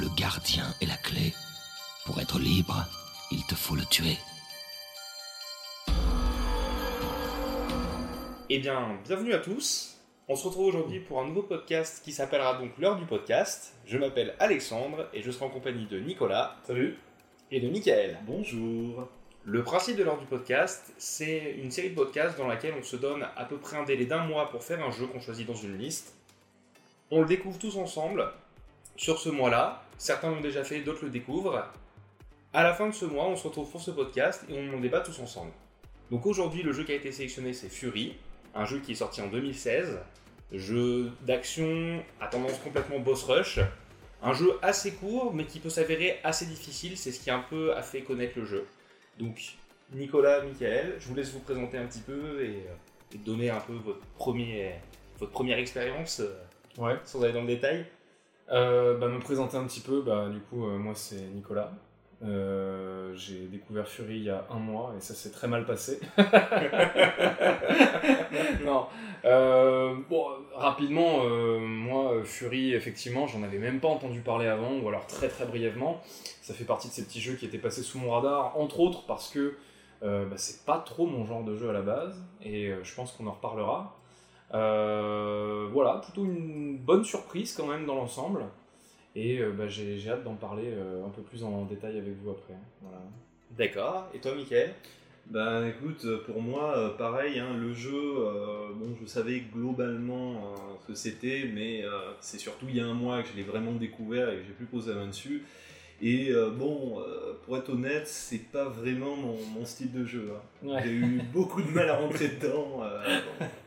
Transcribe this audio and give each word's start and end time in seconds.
Le 0.00 0.08
gardien 0.16 0.64
est 0.80 0.86
la 0.86 0.96
clé. 0.96 1.34
Pour 2.06 2.22
être 2.22 2.38
libre, 2.38 2.86
il 3.30 3.44
te 3.44 3.54
faut 3.54 3.74
le 3.74 3.84
tuer. 3.84 4.16
Eh 8.48 8.58
bien, 8.60 8.98
bienvenue 9.04 9.34
à 9.34 9.40
tous. 9.40 10.00
On 10.26 10.36
se 10.36 10.46
retrouve 10.46 10.68
aujourd'hui 10.68 11.00
pour 11.00 11.20
un 11.20 11.26
nouveau 11.26 11.42
podcast 11.42 12.00
qui 12.02 12.12
s'appellera 12.12 12.54
donc 12.54 12.70
l'heure 12.78 12.96
du 12.96 13.04
podcast. 13.04 13.74
Je 13.84 13.98
m'appelle 13.98 14.34
Alexandre 14.38 15.06
et 15.12 15.20
je 15.20 15.30
serai 15.30 15.44
en 15.44 15.50
compagnie 15.50 15.84
de 15.84 16.00
Nicolas. 16.00 16.56
Salut. 16.66 16.96
Et 17.50 17.60
de 17.60 17.68
Michael. 17.68 18.16
Bonjour. 18.26 19.06
Le 19.44 19.62
principe 19.62 19.98
de 19.98 20.04
l'heure 20.04 20.18
du 20.18 20.24
podcast, 20.24 20.94
c'est 20.96 21.56
une 21.62 21.70
série 21.70 21.90
de 21.90 21.94
podcasts 21.94 22.38
dans 22.38 22.48
laquelle 22.48 22.72
on 22.78 22.82
se 22.82 22.96
donne 22.96 23.26
à 23.36 23.44
peu 23.44 23.58
près 23.58 23.76
un 23.76 23.84
délai 23.84 24.06
d'un 24.06 24.24
mois 24.24 24.48
pour 24.48 24.64
faire 24.64 24.82
un 24.82 24.92
jeu 24.92 25.06
qu'on 25.08 25.20
choisit 25.20 25.46
dans 25.46 25.54
une 25.54 25.76
liste. 25.76 26.14
On 27.10 27.20
le 27.20 27.26
découvre 27.26 27.58
tous 27.58 27.76
ensemble 27.76 28.32
sur 29.00 29.18
ce 29.18 29.30
mois-là. 29.30 29.82
Certains 29.96 30.30
l'ont 30.30 30.42
déjà 30.42 30.62
fait, 30.62 30.80
d'autres 30.80 31.04
le 31.06 31.10
découvrent. 31.10 31.64
À 32.52 32.62
la 32.62 32.74
fin 32.74 32.86
de 32.86 32.92
ce 32.92 33.06
mois, 33.06 33.24
on 33.28 33.34
se 33.36 33.44
retrouve 33.48 33.70
pour 33.70 33.80
ce 33.80 33.90
podcast 33.90 34.44
et 34.50 34.52
on 34.58 34.76
en 34.76 34.80
débat 34.80 35.00
tous 35.00 35.18
ensemble. 35.20 35.52
Donc 36.10 36.26
aujourd'hui, 36.26 36.62
le 36.62 36.72
jeu 36.74 36.84
qui 36.84 36.92
a 36.92 36.96
été 36.96 37.10
sélectionné, 37.10 37.54
c'est 37.54 37.70
Fury, 37.70 38.18
un 38.54 38.66
jeu 38.66 38.78
qui 38.80 38.92
est 38.92 38.96
sorti 38.96 39.22
en 39.22 39.28
2016, 39.28 39.98
jeu 40.52 41.10
d'action 41.22 42.02
à 42.20 42.26
tendance 42.26 42.58
complètement 42.58 42.98
boss 42.98 43.22
rush, 43.24 43.58
un 44.22 44.34
jeu 44.34 44.58
assez 44.60 44.92
court 44.92 45.32
mais 45.32 45.44
qui 45.46 45.60
peut 45.60 45.70
s'avérer 45.70 46.18
assez 46.22 46.44
difficile, 46.44 46.98
c'est 46.98 47.10
ce 47.10 47.20
qui 47.20 47.30
un 47.30 47.40
peu 47.48 47.74
a 47.74 47.80
fait 47.80 48.02
connaître 48.02 48.38
le 48.38 48.44
jeu. 48.44 48.66
Donc 49.18 49.40
Nicolas, 49.94 50.42
Michael, 50.42 50.96
je 50.98 51.08
vous 51.08 51.14
laisse 51.14 51.30
vous 51.30 51.40
présenter 51.40 51.78
un 51.78 51.86
petit 51.86 52.00
peu 52.00 52.44
et, 52.44 52.64
et 53.14 53.18
donner 53.18 53.48
un 53.48 53.60
peu 53.60 53.72
votre, 53.74 54.00
premier, 54.18 54.72
votre 55.18 55.32
première 55.32 55.58
expérience 55.58 56.20
euh, 56.20 56.34
Ouais. 56.78 56.96
sans 57.04 57.22
aller 57.22 57.32
dans 57.32 57.40
le 57.40 57.46
détail. 57.48 57.86
Euh, 58.50 58.98
bah, 58.98 59.08
me 59.08 59.20
présenter 59.20 59.56
un 59.56 59.64
petit 59.64 59.80
peu, 59.80 60.02
bah, 60.02 60.28
du 60.28 60.40
coup, 60.40 60.66
euh, 60.66 60.78
moi 60.78 60.94
c'est 60.94 61.20
Nicolas. 61.34 61.70
Euh, 62.22 63.14
j'ai 63.14 63.46
découvert 63.46 63.88
Fury 63.88 64.16
il 64.16 64.24
y 64.24 64.30
a 64.30 64.44
un 64.50 64.58
mois 64.58 64.92
et 64.98 65.00
ça 65.00 65.14
s'est 65.14 65.30
très 65.30 65.48
mal 65.48 65.64
passé. 65.64 66.00
non. 68.64 68.88
Bon, 70.10 70.26
rapidement, 70.54 71.24
moi, 71.60 72.22
Fury, 72.24 72.74
effectivement, 72.74 73.26
j'en 73.26 73.42
avais 73.42 73.58
même 73.58 73.80
pas 73.80 73.88
entendu 73.88 74.20
parler 74.20 74.48
avant, 74.48 74.78
ou 74.78 74.88
alors 74.88 75.06
très 75.06 75.28
très 75.28 75.46
brièvement. 75.46 76.02
Ça 76.42 76.52
fait 76.52 76.64
partie 76.64 76.88
de 76.88 76.92
ces 76.92 77.04
petits 77.04 77.20
jeux 77.20 77.34
qui 77.34 77.46
étaient 77.46 77.58
passés 77.58 77.82
sous 77.82 77.98
mon 77.98 78.10
radar, 78.10 78.58
entre 78.58 78.80
autres 78.80 79.06
parce 79.06 79.30
que 79.30 79.54
bah, 80.02 80.36
c'est 80.36 80.64
pas 80.66 80.78
trop 80.78 81.06
mon 81.06 81.24
genre 81.24 81.44
de 81.44 81.56
jeu 81.56 81.70
à 81.70 81.72
la 81.72 81.82
base, 81.82 82.22
et 82.42 82.72
je 82.82 82.94
pense 82.94 83.12
qu'on 83.12 83.28
en 83.28 83.32
reparlera. 83.32 83.99
Euh, 84.54 85.68
voilà, 85.72 86.00
plutôt 86.02 86.24
une 86.24 86.76
bonne 86.78 87.04
surprise 87.04 87.54
quand 87.56 87.66
même 87.66 87.86
dans 87.86 87.94
l'ensemble. 87.94 88.44
Et 89.16 89.38
euh, 89.40 89.50
bah, 89.52 89.68
j'ai 89.68 89.98
j'ai 89.98 90.10
hâte 90.10 90.24
d'en 90.24 90.34
parler 90.34 90.66
euh, 90.66 91.04
un 91.04 91.08
peu 91.10 91.22
plus 91.22 91.42
en 91.44 91.64
détail 91.64 91.98
avec 91.98 92.14
vous 92.22 92.30
après. 92.30 92.54
Voilà. 92.82 92.98
D'accord. 93.56 94.08
Et 94.14 94.18
toi, 94.18 94.34
Michael? 94.34 94.74
Ben 95.26 95.66
écoute, 95.68 96.04
pour 96.26 96.40
moi, 96.42 96.94
pareil, 96.98 97.38
hein, 97.38 97.56
le 97.56 97.72
jeu, 97.72 97.92
euh, 97.94 98.68
bon, 98.74 98.96
je 99.00 99.06
savais 99.06 99.42
globalement 99.54 100.32
euh, 100.32 100.56
ce 100.82 100.86
que 100.88 100.94
c'était, 100.94 101.48
mais 101.54 101.84
euh, 101.84 101.90
c'est 102.20 102.38
surtout 102.38 102.66
il 102.68 102.76
y 102.76 102.80
a 102.80 102.86
un 102.86 102.94
mois 102.94 103.22
que 103.22 103.28
je 103.28 103.36
l'ai 103.36 103.44
vraiment 103.44 103.72
découvert 103.72 104.30
et 104.30 104.38
que 104.38 104.42
j'ai 104.48 104.52
pu 104.54 104.64
poser 104.64 104.90
la 104.92 105.00
main 105.00 105.06
dessus. 105.08 105.44
Et 106.02 106.30
euh, 106.30 106.50
bon, 106.50 106.98
euh, 107.00 107.34
pour 107.44 107.56
être 107.58 107.68
honnête, 107.68 108.08
c'est 108.08 108.50
pas 108.50 108.64
vraiment 108.64 109.14
mon, 109.14 109.36
mon 109.56 109.64
style 109.64 109.92
de 109.92 110.04
jeu. 110.04 110.32
hein. 110.34 110.66
Ouais. 110.66 110.80
J'ai 110.82 110.90
eu 110.90 111.20
beaucoup 111.32 111.60
de 111.62 111.70
mal 111.70 111.90
à 111.90 111.96
rentrer 111.98 112.28
dedans. 112.28 112.80
euh, 112.82 113.20
bon, 113.38 113.46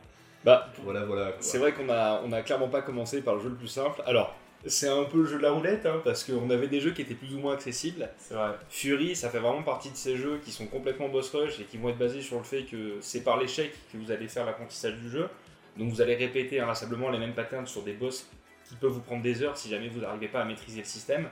Bah, 0.44 0.68
voilà, 0.82 1.04
voilà. 1.04 1.32
quoi. 1.32 1.36
C'est 1.40 1.58
vrai 1.58 1.72
qu'on 1.72 1.88
a, 1.88 2.20
on 2.24 2.32
a 2.32 2.42
clairement 2.42 2.68
pas 2.68 2.82
commencé 2.82 3.22
par 3.22 3.36
le 3.36 3.40
jeu 3.40 3.48
le 3.48 3.54
plus 3.54 3.68
simple. 3.68 4.02
Alors, 4.06 4.36
c'est 4.66 4.88
un 4.88 5.04
peu 5.04 5.18
le 5.18 5.26
jeu 5.26 5.38
de 5.38 5.42
la 5.42 5.50
roulette, 5.50 5.84
hein, 5.86 6.00
parce 6.04 6.24
qu'on 6.24 6.48
avait 6.50 6.68
des 6.68 6.80
jeux 6.80 6.92
qui 6.92 7.02
étaient 7.02 7.14
plus 7.14 7.34
ou 7.34 7.38
moins 7.38 7.54
accessibles. 7.54 8.08
C'est 8.18 8.34
vrai. 8.34 8.50
Fury, 8.68 9.14
ça 9.14 9.28
fait 9.28 9.38
vraiment 9.38 9.62
partie 9.62 9.90
de 9.90 9.96
ces 9.96 10.16
jeux 10.16 10.40
qui 10.44 10.52
sont 10.52 10.66
complètement 10.66 11.08
boss 11.08 11.34
rush 11.34 11.60
et 11.60 11.64
qui 11.64 11.76
vont 11.76 11.90
être 11.90 11.98
basés 11.98 12.22
sur 12.22 12.38
le 12.38 12.44
fait 12.44 12.64
que 12.64 12.96
c'est 13.00 13.22
par 13.22 13.38
l'échec 13.38 13.72
que 13.92 13.98
vous 13.98 14.10
allez 14.10 14.28
faire 14.28 14.46
l'apprentissage 14.46 14.94
du 14.94 15.10
jeu. 15.10 15.28
Donc 15.76 15.90
vous 15.90 16.00
allez 16.00 16.14
répéter 16.14 16.60
inlassablement 16.60 17.10
les 17.10 17.18
mêmes 17.18 17.34
patterns 17.34 17.66
sur 17.66 17.82
des 17.82 17.92
boss 17.92 18.26
qui 18.68 18.74
peuvent 18.76 18.92
vous 18.92 19.00
prendre 19.00 19.22
des 19.22 19.42
heures 19.42 19.56
si 19.56 19.68
jamais 19.68 19.88
vous 19.88 20.00
n'arrivez 20.00 20.28
pas 20.28 20.40
à 20.40 20.44
maîtriser 20.44 20.78
le 20.78 20.86
système. 20.86 21.28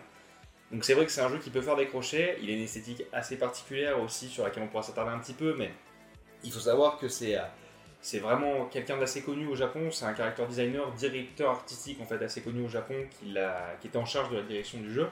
Donc 0.70 0.84
c'est 0.84 0.94
vrai 0.94 1.06
que 1.06 1.12
c'est 1.12 1.20
un 1.20 1.28
jeu 1.28 1.38
qui 1.38 1.50
peut 1.50 1.60
faire 1.60 1.76
décrocher. 1.76 2.36
Il 2.42 2.50
a 2.50 2.52
une 2.54 2.62
esthétique 2.62 3.02
assez 3.12 3.36
particulière 3.36 4.00
aussi 4.00 4.28
sur 4.28 4.44
laquelle 4.44 4.62
on 4.62 4.68
pourra 4.68 4.82
s'attarder 4.82 5.12
un 5.12 5.18
petit 5.18 5.34
peu, 5.34 5.54
mais 5.56 5.70
il 6.44 6.52
faut 6.52 6.60
savoir 6.60 6.98
que 6.98 7.08
c'est 7.08 7.36
euh, 7.38 7.42
c'est 8.02 8.18
vraiment 8.18 8.66
quelqu'un 8.66 8.98
d'assez 8.98 9.22
connu 9.22 9.46
au 9.46 9.54
Japon. 9.54 9.90
C'est 9.90 10.04
un 10.04 10.14
character 10.14 10.44
designer, 10.46 10.90
directeur 10.92 11.50
artistique 11.50 11.98
en 12.02 12.04
fait 12.04 12.22
assez 12.22 12.42
connu 12.42 12.64
au 12.64 12.68
Japon 12.68 12.94
qui, 13.10 13.34
était 13.86 13.96
en 13.96 14.04
charge 14.04 14.30
de 14.30 14.36
la 14.36 14.42
direction 14.42 14.78
du 14.80 14.92
jeu. 14.92 15.08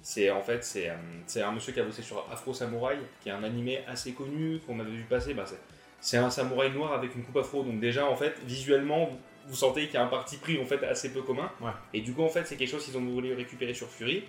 C'est 0.00 0.30
en 0.30 0.42
fait 0.42 0.62
c'est 0.64 0.90
euh, 0.90 0.94
c'est 1.26 1.42
un 1.42 1.50
monsieur 1.50 1.72
qui 1.72 1.80
a 1.80 1.82
bossé 1.82 2.02
sur 2.02 2.26
Afro 2.30 2.54
Samurai, 2.54 2.98
qui 3.20 3.30
est 3.30 3.32
un 3.32 3.42
animé 3.42 3.80
assez 3.88 4.12
connu 4.12 4.60
qu'on 4.66 4.78
avait 4.78 4.90
vu 4.90 5.02
passer. 5.04 5.34
Bah, 5.34 5.44
c'est- 5.46 5.60
c'est 6.00 6.18
un 6.18 6.28
samouraï 6.28 6.70
noir 6.70 6.92
avec 6.92 7.14
une 7.14 7.24
coupe 7.24 7.38
afro, 7.38 7.62
donc 7.62 7.80
déjà 7.80 8.06
en 8.06 8.14
fait 8.14 8.34
visuellement 8.44 9.06
vous, 9.06 9.18
vous 9.46 9.54
sentez 9.54 9.86
qu'il 9.86 9.94
y 9.94 9.96
a 9.96 10.04
un 10.04 10.08
parti 10.08 10.36
pris 10.36 10.60
en 10.60 10.66
fait 10.66 10.84
assez 10.84 11.10
peu 11.10 11.22
commun. 11.22 11.50
Ouais. 11.62 11.70
Et 11.94 12.02
du 12.02 12.12
coup 12.12 12.22
en 12.22 12.28
fait 12.28 12.46
c'est 12.46 12.56
quelque 12.56 12.68
chose 12.70 12.84
qu'ils 12.84 12.98
ont 12.98 13.04
voulu 13.04 13.32
récupérer 13.32 13.72
sur 13.72 13.88
Fury. 13.88 14.24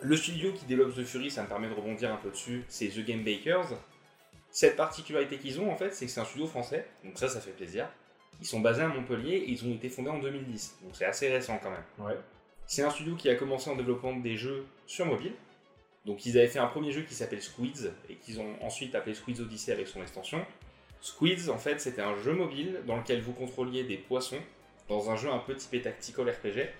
Le 0.00 0.16
studio 0.16 0.52
qui 0.52 0.64
développe 0.64 0.94
The 0.94 1.04
Fury, 1.04 1.30
ça 1.30 1.42
me 1.42 1.48
permet 1.48 1.68
de 1.68 1.74
rebondir 1.74 2.12
un 2.12 2.16
peu 2.16 2.30
dessus, 2.30 2.64
c'est 2.68 2.88
The 2.88 3.04
Game 3.04 3.22
Bakers. 3.22 3.68
Cette 4.56 4.74
particularité 4.74 5.36
qu'ils 5.36 5.60
ont 5.60 5.70
en 5.70 5.76
fait, 5.76 5.92
c'est 5.92 6.06
que 6.06 6.10
c'est 6.10 6.18
un 6.18 6.24
studio 6.24 6.46
français, 6.46 6.86
donc 7.04 7.18
ça 7.18 7.28
ça 7.28 7.42
fait 7.42 7.50
plaisir. 7.50 7.90
Ils 8.40 8.46
sont 8.46 8.60
basés 8.60 8.80
à 8.80 8.88
Montpellier 8.88 9.36
et 9.36 9.50
ils 9.50 9.62
ont 9.66 9.74
été 9.74 9.90
fondés 9.90 10.08
en 10.08 10.18
2010, 10.18 10.78
donc 10.82 10.96
c'est 10.96 11.04
assez 11.04 11.28
récent 11.30 11.60
quand 11.62 11.68
même. 11.68 11.84
Ouais. 11.98 12.18
C'est 12.66 12.82
un 12.82 12.88
studio 12.88 13.16
qui 13.16 13.28
a 13.28 13.34
commencé 13.34 13.68
en 13.68 13.76
développant 13.76 14.16
des 14.16 14.38
jeux 14.38 14.64
sur 14.86 15.04
mobile. 15.04 15.34
Donc 16.06 16.24
ils 16.24 16.38
avaient 16.38 16.48
fait 16.48 16.58
un 16.58 16.68
premier 16.68 16.90
jeu 16.90 17.02
qui 17.02 17.12
s'appelle 17.12 17.42
Squids 17.42 17.90
et 18.08 18.14
qu'ils 18.14 18.40
ont 18.40 18.54
ensuite 18.62 18.94
appelé 18.94 19.14
Squids 19.14 19.42
Odyssey 19.42 19.72
avec 19.72 19.88
son 19.88 20.00
extension. 20.00 20.42
Squids 21.02 21.50
en 21.50 21.58
fait 21.58 21.78
c'était 21.78 22.00
un 22.00 22.16
jeu 22.16 22.32
mobile 22.32 22.80
dans 22.86 22.96
lequel 22.96 23.20
vous 23.20 23.34
contrôliez 23.34 23.84
des 23.84 23.98
poissons 23.98 24.40
dans 24.88 25.10
un 25.10 25.16
jeu 25.16 25.28
un 25.28 25.40
peu 25.40 25.54
typé 25.54 25.82
tactical 25.82 26.30
RPG 26.30 26.70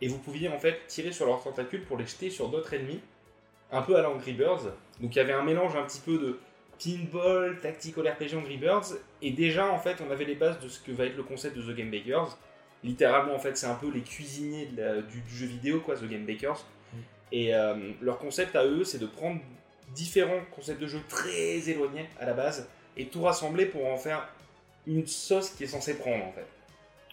et 0.00 0.08
vous 0.08 0.18
pouviez 0.18 0.48
en 0.48 0.58
fait 0.58 0.86
tirer 0.86 1.12
sur 1.12 1.26
leurs 1.26 1.42
tentacules 1.42 1.84
pour 1.84 1.98
les 1.98 2.06
jeter 2.06 2.30
sur 2.30 2.48
d'autres 2.48 2.72
ennemis, 2.72 3.02
un 3.70 3.82
peu 3.82 3.96
à 3.96 4.00
l'Angry 4.00 4.32
Birds. 4.32 4.72
Donc 5.00 5.14
il 5.14 5.18
y 5.18 5.20
avait 5.20 5.34
un 5.34 5.42
mélange 5.42 5.76
un 5.76 5.82
petit 5.82 6.00
peu 6.00 6.16
de 6.16 6.38
pinball, 6.82 7.58
tactical 7.60 8.08
RPG 8.08 8.34
Angry 8.36 8.56
Birds 8.56 8.94
et 9.22 9.30
déjà 9.32 9.70
en 9.70 9.78
fait 9.78 9.96
on 10.06 10.10
avait 10.10 10.24
les 10.24 10.34
bases 10.34 10.58
de 10.60 10.68
ce 10.68 10.80
que 10.80 10.92
va 10.92 11.04
être 11.06 11.16
le 11.16 11.22
concept 11.22 11.56
de 11.56 11.62
The 11.62 11.76
Game 11.76 11.90
Bakers 11.90 12.36
littéralement 12.82 13.34
en 13.34 13.38
fait 13.38 13.56
c'est 13.56 13.66
un 13.66 13.74
peu 13.74 13.90
les 13.90 14.00
cuisiniers 14.00 14.66
de 14.66 14.82
la- 14.82 15.02
du, 15.02 15.20
du 15.20 15.34
jeu 15.36 15.46
vidéo 15.46 15.80
quoi 15.80 15.96
The 15.96 16.04
Game 16.08 16.24
Bakers 16.24 16.64
et 17.32 17.54
euh, 17.54 17.74
leur 18.00 18.18
concept 18.18 18.56
à 18.56 18.64
eux 18.64 18.84
c'est 18.84 18.98
de 18.98 19.06
prendre 19.06 19.40
différents 19.94 20.40
concepts 20.54 20.80
de 20.80 20.86
jeu 20.86 21.00
très 21.08 21.68
éloignés 21.68 22.08
à 22.18 22.24
la 22.26 22.32
base 22.32 22.68
et 22.96 23.06
tout 23.06 23.22
rassembler 23.22 23.66
pour 23.66 23.86
en 23.86 23.96
faire 23.96 24.26
une 24.86 25.06
sauce 25.06 25.50
qui 25.50 25.64
est 25.64 25.68
censée 25.68 25.98
prendre 25.98 26.24
en 26.24 26.32
fait 26.32 26.46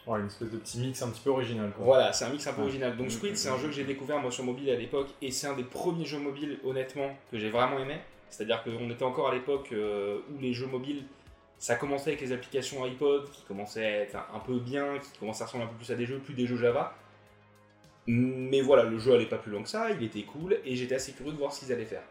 Ouais, 0.10 0.22
une 0.22 0.28
espèce 0.28 0.50
de 0.50 0.58
petit 0.58 0.80
mix 0.80 1.02
un 1.02 1.10
petit 1.10 1.20
peu 1.20 1.32
original. 1.32 1.70
Quoi. 1.76 1.84
voilà 1.84 2.14
c'est 2.14 2.24
un 2.24 2.30
mix 2.30 2.48
un 2.48 2.54
peu 2.54 2.62
Ouais. 2.62 2.68
original 2.68 2.96
donc 2.96 3.08
Mm, 3.08 3.10
Squid 3.10 3.34
mm, 3.34 3.36
c'est 3.36 3.50
un 3.50 3.58
mm. 3.58 3.60
jeu 3.60 3.68
que 3.68 3.74
j'ai 3.74 3.84
découvert 3.84 4.20
moi 4.20 4.32
sur 4.32 4.46
mobile 4.46 4.70
à 4.70 4.76
l'époque 4.76 5.10
et 5.22 5.32
c'est 5.32 5.48
un 5.48 5.54
des 5.54 5.66
premiers 5.66 6.06
jeux 6.06 6.20
mobiles 6.20 6.58
honnêtement 6.64 7.14
que 7.30 7.38
j'ai 7.38 7.50
vraiment 7.50 7.78
aimé 7.80 7.98
c'est 8.30 8.44
à 8.44 8.46
dire 8.46 8.64
qu'on 8.64 8.90
était 8.90 9.04
encore 9.04 9.30
à 9.30 9.34
l'époque 9.34 9.70
euh, 9.72 10.20
où 10.34 10.40
les 10.40 10.54
jeux 10.54 10.68
mobiles 10.68 11.04
ça 11.60 11.76
commençait 11.76 12.12
avec 12.12 12.22
les 12.22 12.32
applications 12.32 12.84
iPod 12.84 13.30
qui 13.32 13.42
commençaient 13.44 13.86
à 13.86 14.02
être 14.02 14.18
un, 14.34 14.40
peu 14.40 14.60
bien, 14.60 15.00
qui 15.00 15.20
commençaient 15.20 15.44
à 15.44 15.46
ressembler 15.48 15.66
un 15.66 15.70
peu 15.70 15.78
plus 15.78 15.92
à 15.92 15.96
des 15.96 16.06
jeux, 16.06 16.20
plus 16.20 16.36
des 16.36 16.46
jeux 16.46 16.58
Java. 16.58 16.96
Mais 18.06 18.62
voilà, 18.62 18.84
le 18.84 19.00
jeu 19.00 19.16
allait 19.16 19.26
pas 19.26 19.38
plus 19.38 19.52
loin 19.52 19.64
que 19.64 19.70
ça, 19.70 19.90
il 19.92 20.04
était 20.04 20.22
cool 20.22 20.60
et 20.64 20.76
j'étais 20.76 20.96
assez 20.96 21.14
curieux 21.14 21.34
de 21.34 21.38
voir 21.38 21.52
ce 21.52 21.62
qu'ils 21.62 21.74
allaient 21.74 21.86
faire. 21.86 22.04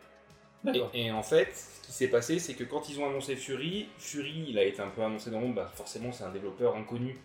Et, 0.75 0.83
et 0.95 1.11
en 1.13 1.23
fait, 1.23 1.55
ce 1.55 1.87
qui 1.87 1.93
s'est 1.93 2.09
passé, 2.09 2.41
c'est 2.41 2.55
que 2.55 2.65
quand 2.65 2.89
ils 2.89 2.99
ont 2.99 3.09
annoncé 3.09 3.37
Fury, 3.37 3.89
Fury, 3.99 4.47
il 4.49 4.59
a 4.59 4.65
été 4.65 4.83
un 4.83 4.89
peu 4.89 5.03
annoncé 5.03 5.31
dans 5.31 5.39
le 5.39 5.47
monde, 5.47 5.55
bah 5.55 5.71
forcément 5.73 6.11
c'est 6.11 6.25
un 6.25 6.31
développeur 6.31 6.75
inconnu 6.75 7.17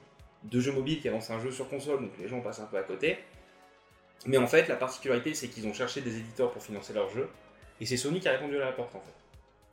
de 0.43 0.59
jeux 0.59 0.71
mobiles 0.71 1.01
qui 1.01 1.09
annonce 1.09 1.31
un 1.31 1.39
jeu 1.39 1.51
sur 1.51 1.67
console, 1.69 2.01
donc 2.01 2.11
les 2.19 2.27
gens 2.27 2.39
passent 2.41 2.59
un 2.59 2.65
peu 2.65 2.77
à 2.77 2.83
côté. 2.83 3.17
Mais 4.27 4.37
en 4.37 4.47
fait, 4.47 4.67
la 4.67 4.75
particularité, 4.75 5.33
c'est 5.33 5.47
qu'ils 5.47 5.67
ont 5.67 5.73
cherché 5.73 6.01
des 6.01 6.17
éditeurs 6.17 6.51
pour 6.51 6.61
financer 6.61 6.93
leur 6.93 7.09
jeu, 7.09 7.27
et 7.81 7.85
c'est 7.85 7.97
Sony 7.97 8.19
qui 8.21 8.29
a 8.29 8.31
répondu 8.31 8.55
à 8.55 8.65
la 8.65 8.71
porte 8.71 8.95
en 8.95 8.99
fait. 9.01 9.13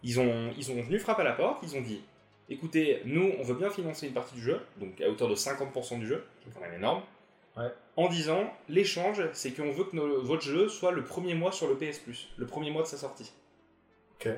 Ils 0.03 0.19
ont, 0.19 0.51
ils 0.59 0.71
ont 0.73 0.81
venu 0.83 0.99
frapper 0.99 1.23
à 1.23 1.27
la 1.27 1.33
porte, 1.33 1.61
ils 1.63 1.77
ont 1.77 1.81
dit 1.83 2.01
écoutez, 2.49 3.03
nous 3.05 3.33
on 3.39 3.43
veut 3.45 3.55
bien 3.55 3.71
financer 3.71 4.07
une 4.09 4.15
partie 4.15 4.35
du 4.35 4.43
jeu, 4.43 4.61
donc 4.79 5.01
à 5.01 5.09
hauteur 5.09 5.29
de 5.29 5.35
50% 5.37 5.99
du 6.01 6.07
jeu, 6.07 6.25
qui 6.43 6.49
est 6.49 6.53
quand 6.53 6.61
même 6.61 6.75
énorme, 6.75 7.03
Ouais. 7.57 7.73
en 7.97 8.09
disant 8.09 8.53
l'échange, 8.69 9.21
c'est 9.33 9.51
qu'on 9.51 9.73
veut 9.73 9.85
que 9.85 9.97
nos- 9.97 10.23
votre 10.23 10.43
jeu 10.43 10.69
soit 10.69 10.93
le 10.93 11.03
premier 11.05 11.35
mois 11.35 11.51
sur 11.51 11.67
le 11.69 11.75
PS 11.77 11.99
Plus, 11.99 12.29
le 12.37 12.47
premier 12.47 12.71
mois 12.71 12.83
de 12.83 12.87
sa 12.89 12.97
sortie. 12.97 13.33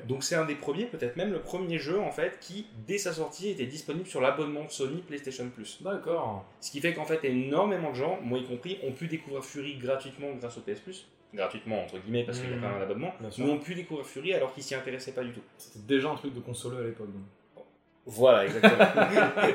Donc 0.07 0.23
c'est 0.23 0.35
un 0.35 0.45
des 0.45 0.53
premiers, 0.55 0.85
peut-être 0.85 1.15
même 1.17 1.31
le 1.31 1.39
premier 1.41 1.79
jeu 1.79 1.99
en 1.99 2.11
fait, 2.11 2.37
qui 2.39 2.67
dès 2.87 2.99
sa 2.99 3.13
sortie 3.13 3.49
était 3.49 3.65
disponible 3.65 4.05
sur 4.07 4.21
l'abonnement 4.21 4.69
Sony 4.69 5.01
PlayStation 5.01 5.49
Plus. 5.49 5.81
D'accord. 5.81 6.45
Ce 6.61 6.69
qui 6.71 6.79
fait 6.81 6.93
qu'en 6.93 7.05
fait 7.05 7.23
énormément 7.25 7.89
de 7.89 7.95
gens, 7.95 8.19
moi 8.21 8.37
y 8.37 8.45
compris, 8.45 8.77
ont 8.83 8.91
pu 8.91 9.07
découvrir 9.07 9.43
Fury 9.43 9.77
gratuitement 9.77 10.33
grâce 10.39 10.57
au 10.57 10.61
PS 10.61 10.79
Plus. 10.81 11.07
Gratuitement 11.33 11.83
entre 11.83 11.97
guillemets 11.99 12.23
parce 12.23 12.39
qu'il 12.39 12.49
y 12.49 12.53
a 12.53 12.57
quand 12.57 12.67
même 12.67 12.77
un 12.77 12.81
abonnement, 12.81 13.13
mais 13.21 13.43
ont 13.43 13.59
pu 13.59 13.73
découvrir 13.73 14.05
Fury 14.05 14.33
alors 14.33 14.53
qu'ils 14.53 14.63
s'y 14.63 14.75
intéressaient 14.75 15.13
pas 15.13 15.23
du 15.23 15.31
tout. 15.31 15.41
C'était 15.57 15.79
déjà 15.79 16.09
un 16.09 16.15
truc 16.15 16.33
de 16.33 16.39
console 16.39 16.77
à 16.77 16.83
l'époque. 16.83 17.11
donc. 17.11 17.65
Voilà, 18.05 18.45
exactement. 18.45 18.83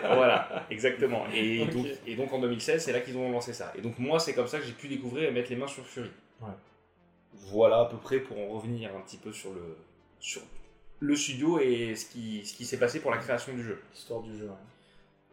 voilà, 0.14 0.67
exactement. 0.70 1.26
Et, 1.34 1.67
donc, 1.67 1.87
et 2.06 2.14
donc 2.14 2.32
en 2.32 2.38
2016, 2.38 2.82
c'est 2.82 2.93
là 2.93 3.00
qu'ils 3.00 3.17
ont 3.17 3.31
lancé 3.31 3.52
ça. 3.52 3.73
Et 3.76 3.81
donc 3.82 3.99
moi, 3.99 4.20
c'est 4.20 4.34
comme 4.34 4.46
ça 4.46 4.58
que 4.58 4.64
j'ai 4.64 4.73
pu 4.73 4.88
découvrir 4.88 5.28
et 5.28 5.32
mettre 5.32 5.50
les 5.50 5.56
mains 5.56 5.67
sur 5.67 5.84
Fury. 5.84 6.11
Ouais. 6.40 6.49
Voilà 7.32 7.81
à 7.81 7.84
peu 7.87 7.96
près 7.96 8.20
pour 8.20 8.38
en 8.38 8.46
revenir 8.49 8.94
un 8.96 9.00
petit 9.00 9.19
peu 9.19 9.32
sur 9.32 9.52
le, 9.52 9.76
sur 10.20 10.43
le 11.00 11.17
studio 11.17 11.58
et 11.58 11.94
ce 11.96 12.06
qui, 12.06 12.46
ce 12.46 12.55
qui 12.55 12.64
s'est 12.64 12.78
passé 12.78 13.00
pour 13.00 13.11
la 13.11 13.19
création 13.19 13.52
du 13.52 13.62
jeu. 13.62 13.82
L'histoire 13.93 14.23
du 14.23 14.38
jeu. 14.38 14.46
ouais. 14.46 14.55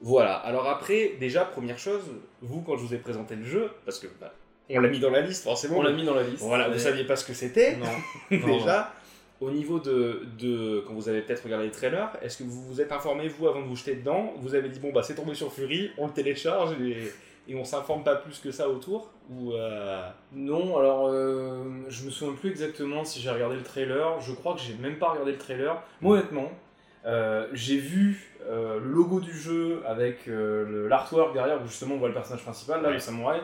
Voilà, 0.02 0.36
alors 0.36 0.68
après, 0.68 1.14
déjà, 1.18 1.46
première 1.46 1.80
chose, 1.80 2.04
vous, 2.42 2.62
quand 2.62 2.76
je 2.76 2.84
vous 2.84 2.94
ai 2.94 2.98
présenté 2.98 3.38
le 3.38 3.46
jeu, 3.46 3.72
parce 3.86 4.00
que 4.00 4.08
bah, 4.20 4.34
on 4.70 4.80
l'a 4.80 4.90
mis 4.90 5.00
dans 5.00 5.10
la 5.12 5.22
liste, 5.22 5.44
forcément. 5.44 5.78
On 5.78 5.82
l'a 5.82 5.92
mis 5.92 6.06
dans 6.06 6.14
la 6.16 6.24
liste. 6.24 6.42
Voilà, 6.44 6.68
vous 6.68 6.74
mais- 6.74 6.80
saviez 6.80 7.04
pas 7.04 7.16
ce 7.16 7.26
que 7.26 7.34
c'était. 7.34 7.76
Non. 7.78 7.86
Non, 8.40 8.58
déjà, 8.58 8.94
au 9.42 9.50
niveau 9.52 9.80
de, 9.80 10.22
de 10.40 10.84
quand 10.88 10.94
vous 10.94 11.10
avez 11.10 11.22
peut-être 11.22 11.44
regardé 11.44 11.66
les 11.66 11.72
trailers, 11.72 12.10
est-ce 12.22 12.38
que 12.38 12.44
vous 12.44 12.64
vous 12.64 12.80
êtes 12.82 12.92
informé 12.92 13.28
vous 13.28 13.48
avant 13.48 13.62
de 13.62 13.66
vous 13.68 13.76
jeter 13.76 13.96
dedans? 13.96 14.34
Vous 14.40 14.56
avez 14.56 14.70
dit 14.70 14.80
bon 14.80 14.92
bah 14.94 15.04
c'est 15.04 15.16
tombé 15.16 15.36
sur 15.36 15.52
Fury, 15.52 15.92
on 15.98 16.08
le 16.08 16.14
télécharge 16.14 16.76
et, 16.82 17.12
et 17.50 17.56
on 17.56 17.66
s'informe 17.66 18.04
pas 18.04 18.16
plus 18.16 18.40
que 18.40 18.52
ça 18.52 18.70
autour? 18.70 19.10
Ou 19.32 19.52
euh, 19.54 20.02
Non, 20.34 20.78
alors 20.78 21.08
euh, 21.10 21.64
je 21.90 22.06
me 22.06 22.10
souviens 22.10 22.34
plus 22.36 22.50
exactement 22.52 23.04
si 23.04 23.20
j'ai 23.22 23.30
regardé 23.32 23.56
le 23.58 23.64
trailer. 23.64 24.20
Je 24.22 24.32
crois 24.34 24.54
que 24.56 24.62
j'ai 24.62 24.76
même 24.76 24.98
pas 24.98 25.10
regardé 25.10 25.32
le 25.34 25.38
trailer. 25.38 25.82
Moi, 26.02 26.18
honnêtement, 26.18 26.50
euh, 27.06 27.48
j'ai 27.54 27.78
vu 27.78 28.32
euh, 28.50 28.80
le 28.80 28.90
logo 28.92 29.20
du 29.20 29.38
jeu 29.38 29.82
avec 29.86 30.28
euh, 30.30 30.88
l'artwork 30.88 31.34
derrière 31.34 31.62
où 31.62 31.68
justement 31.68 31.96
on 31.96 31.98
voit 32.00 32.08
le 32.10 32.14
personnage 32.14 32.44
principal, 32.44 32.82
là, 32.82 32.88
Ouais. 32.90 32.94
le 32.96 33.00
samouraï. 33.00 33.42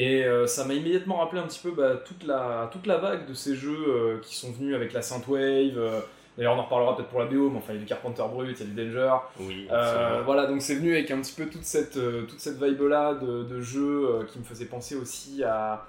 Et 0.00 0.24
euh, 0.24 0.46
ça 0.46 0.64
m'a 0.64 0.74
immédiatement 0.74 1.16
rappelé 1.18 1.42
un 1.42 1.46
petit 1.46 1.58
peu 1.60 1.72
bah, 1.72 1.96
toute, 2.04 2.24
la, 2.24 2.68
toute 2.72 2.86
la 2.86 2.98
vague 2.98 3.26
de 3.28 3.34
ces 3.34 3.56
jeux 3.56 3.84
euh, 3.88 4.18
qui 4.22 4.34
sont 4.36 4.52
venus 4.52 4.74
avec 4.74 4.92
la 4.92 5.02
Synthwave. 5.02 5.76
euh, 5.76 6.00
D'ailleurs, 6.36 6.54
on 6.54 6.58
en 6.60 6.62
reparlera 6.62 6.94
peut-être 6.96 7.08
pour 7.08 7.18
la 7.18 7.26
BO, 7.26 7.50
mais 7.50 7.58
enfin, 7.58 7.72
il 7.72 7.74
y 7.74 7.78
a 7.78 7.80
du 7.80 7.86
Carpenter 7.86 8.22
Brut, 8.32 8.56
il 8.60 8.66
y 8.68 8.70
a 8.70 8.72
du 8.72 8.84
Danger. 8.86 9.12
Oui, 9.40 9.66
Euh, 9.72 10.22
voilà, 10.24 10.46
donc 10.46 10.62
c'est 10.62 10.76
venu 10.76 10.92
avec 10.92 11.10
un 11.10 11.20
petit 11.20 11.34
peu 11.34 11.46
toute 11.46 11.64
cette, 11.64 11.98
toute 12.28 12.38
cette 12.38 12.62
vibe-là 12.62 13.14
de, 13.14 13.42
de 13.42 13.60
jeu 13.60 14.06
euh, 14.08 14.24
qui 14.24 14.38
me 14.38 14.44
faisait 14.44 14.66
penser 14.66 14.94
aussi 14.94 15.42
à. 15.42 15.84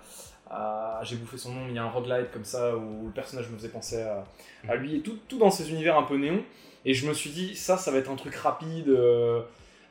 à- 0.50 1.02
J'ai 1.04 1.18
bouffé 1.18 1.38
son 1.38 1.52
nom, 1.54 1.62
mais 1.66 1.70
il 1.74 1.76
y 1.76 1.78
a 1.78 1.84
un 1.84 1.90
roguelite 1.92 2.32
comme 2.32 2.46
ça 2.46 2.76
où 2.76 3.06
le 3.06 3.12
personnage 3.14 3.48
me 3.52 3.58
faisait 3.58 3.70
penser 3.70 4.02
à, 4.02 4.24
à 4.68 4.76
lui, 4.76 4.96
et 4.96 5.02
tout, 5.02 5.20
tout 5.28 5.38
dans 5.38 5.52
ces 5.52 5.70
univers 5.70 5.96
un 6.00 6.04
peu 6.04 6.18
néon. 6.18 6.42
Et 6.84 6.96
je 6.96 7.08
me 7.08 7.14
suis 7.14 7.30
dit, 7.30 7.56
ça, 7.56 7.78
ça 7.78 7.92
va 7.92 8.00
être 8.00 8.10
un 8.10 8.16
truc 8.16 8.34
rapide. 8.34 8.90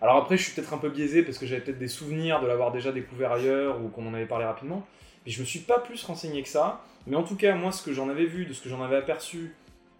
Alors 0.00 0.16
après, 0.16 0.36
je 0.36 0.44
suis 0.44 0.52
peut-être 0.52 0.72
un 0.72 0.78
peu 0.78 0.90
biaisé 0.90 1.22
parce 1.22 1.38
que 1.38 1.46
j'avais 1.46 1.60
peut-être 1.60 1.78
des 1.78 1.88
souvenirs 1.88 2.40
de 2.40 2.46
l'avoir 2.46 2.70
déjà 2.70 2.92
découvert 2.92 3.32
ailleurs 3.32 3.82
ou 3.82 3.88
qu'on 3.88 4.06
en 4.06 4.14
avait 4.14 4.26
parlé 4.26 4.44
rapidement. 4.44 4.86
Mais 5.26 5.32
je 5.32 5.40
me 5.40 5.44
suis 5.46 5.58
pas 5.60 5.78
plus 5.80 6.02
renseigné 6.04 6.42
que 6.42 6.48
ça. 6.48 6.82
Mais 7.06 7.16
en 7.16 7.22
tout 7.22 7.36
cas, 7.36 7.54
moi, 7.54 7.72
ce 7.72 7.82
que 7.82 7.92
j'en 7.92 8.08
avais 8.08 8.26
vu, 8.26 8.46
de 8.46 8.52
ce 8.52 8.62
que 8.62 8.68
j'en 8.68 8.82
avais 8.82 8.96
aperçu 8.96 9.54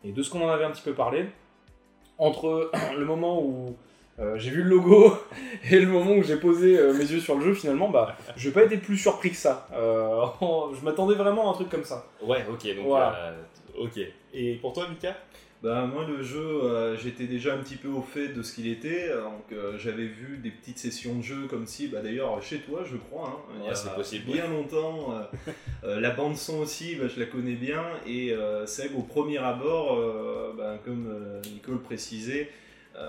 et 0.04 0.12
de 0.12 0.22
ce 0.22 0.30
qu'on 0.30 0.42
en 0.42 0.48
avait 0.48 0.64
un 0.64 0.70
petit 0.70 0.82
peu 0.82 0.94
parlé, 0.94 1.26
entre 2.18 2.70
le 2.96 3.04
moment 3.04 3.42
où 3.42 3.76
euh, 4.20 4.38
j'ai 4.38 4.50
vu 4.50 4.62
le 4.62 4.70
logo 4.70 5.12
et 5.70 5.78
le 5.80 5.86
moment 5.86 6.12
où 6.12 6.22
j'ai 6.22 6.36
posé 6.36 6.78
euh, 6.78 6.92
mes 6.92 7.04
yeux 7.04 7.20
sur 7.20 7.34
le 7.36 7.44
jeu, 7.44 7.54
finalement, 7.54 7.88
bah, 7.88 8.16
je 8.36 8.48
n'ai 8.48 8.54
pas 8.54 8.62
été 8.64 8.76
plus 8.76 8.96
surpris 8.96 9.30
que 9.30 9.36
ça. 9.36 9.66
Euh, 9.72 10.26
je 10.78 10.84
m'attendais 10.84 11.16
vraiment 11.16 11.48
à 11.48 11.50
un 11.50 11.54
truc 11.54 11.70
comme 11.70 11.84
ça. 11.84 12.06
Ouais, 12.22 12.44
ok, 12.48 12.76
donc 12.76 12.86
Voilà. 12.86 13.34
ok. 13.76 13.98
Et 14.32 14.54
pour 14.56 14.72
toi, 14.72 14.86
Mika? 14.88 15.16
Bah 15.60 15.86
moi 15.92 16.04
le 16.06 16.22
jeu, 16.22 16.38
euh, 16.38 16.96
j'étais 16.96 17.24
déjà 17.24 17.54
un 17.54 17.58
petit 17.58 17.74
peu 17.74 17.88
au 17.88 18.00
fait 18.00 18.28
de 18.28 18.42
ce 18.44 18.54
qu'il 18.54 18.68
était, 18.68 19.08
donc 19.08 19.50
euh, 19.52 19.76
j'avais 19.76 20.06
vu 20.06 20.38
des 20.38 20.52
petites 20.52 20.78
sessions 20.78 21.16
de 21.16 21.22
jeu 21.22 21.48
comme 21.50 21.66
si, 21.66 21.88
bah 21.88 22.00
d'ailleurs 22.00 22.40
chez 22.40 22.58
toi 22.60 22.84
je 22.88 22.96
crois, 22.96 23.44
hein, 23.50 23.54
il 23.60 23.66
y 23.66 23.68
a 23.68 23.90
possible, 23.90 24.30
bien 24.32 24.46
longtemps, 24.46 25.14
euh, 25.14 25.52
euh, 25.84 26.00
la 26.00 26.10
bande 26.10 26.36
son 26.36 26.58
aussi, 26.58 26.94
bah, 26.94 27.08
je 27.08 27.18
la 27.18 27.26
connais 27.26 27.56
bien, 27.56 27.82
et 28.06 28.32
euh, 28.32 28.66
c'est 28.66 28.82
vrai 28.86 28.94
qu'au 28.94 29.02
premier 29.02 29.38
abord, 29.38 29.98
euh, 29.98 30.52
bah, 30.56 30.78
comme 30.84 31.08
euh, 31.10 31.42
Nico 31.52 31.72
le 31.72 31.80
précisait, 31.80 32.50
euh, 32.96 33.08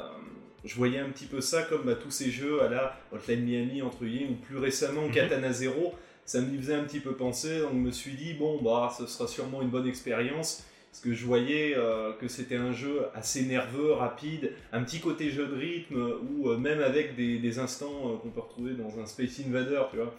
je 0.65 0.73
voyais 0.75 0.97
un 0.97 1.09
petit 1.09 1.25
peu 1.25 1.41
ça 1.41 1.61
comme 1.61 1.83
bah, 1.83 1.93
tous 2.01 2.09
ces 2.09 2.31
jeux 2.31 2.63
à 2.63 2.67
la 2.69 2.99
Hotline 3.11 3.43
Miami 3.45 3.83
entre 3.83 4.05
guillemets, 4.05 4.31
ou 4.31 4.35
plus 4.35 4.57
récemment 4.57 5.03
Mhm. 5.03 5.11
Katana 5.11 5.53
Zero, 5.53 5.93
ça 6.25 6.41
me 6.41 6.57
faisait 6.57 6.73
un 6.73 6.83
petit 6.83 6.99
peu 6.99 7.13
penser, 7.13 7.59
donc 7.59 7.73
je 7.73 7.77
me 7.77 7.91
suis 7.91 8.13
dit 8.13 8.33
bon 8.33 8.59
bah 8.59 8.91
ce 8.97 9.05
sera 9.05 9.27
sûrement 9.27 9.61
une 9.61 9.69
bonne 9.69 9.87
expérience. 9.87 10.65
Parce 10.91 11.01
que 11.01 11.13
je 11.13 11.25
voyais 11.25 11.75
euh, 11.77 12.13
que 12.13 12.27
c'était 12.27 12.55
un 12.55 12.73
jeu 12.73 13.01
assez 13.13 13.43
nerveux, 13.43 13.93
rapide, 13.93 14.51
un 14.73 14.83
petit 14.83 14.99
côté 14.99 15.29
jeu 15.29 15.45
de 15.45 15.55
rythme, 15.55 16.13
ou 16.29 16.49
euh, 16.49 16.57
même 16.57 16.81
avec 16.81 17.15
des, 17.15 17.37
des 17.37 17.59
instants 17.59 18.11
euh, 18.13 18.17
qu'on 18.17 18.29
peut 18.29 18.41
retrouver 18.41 18.73
dans 18.73 18.99
un 18.99 19.05
Space 19.05 19.39
Invader, 19.47 19.83
tu 19.91 19.97
vois, 19.97 20.13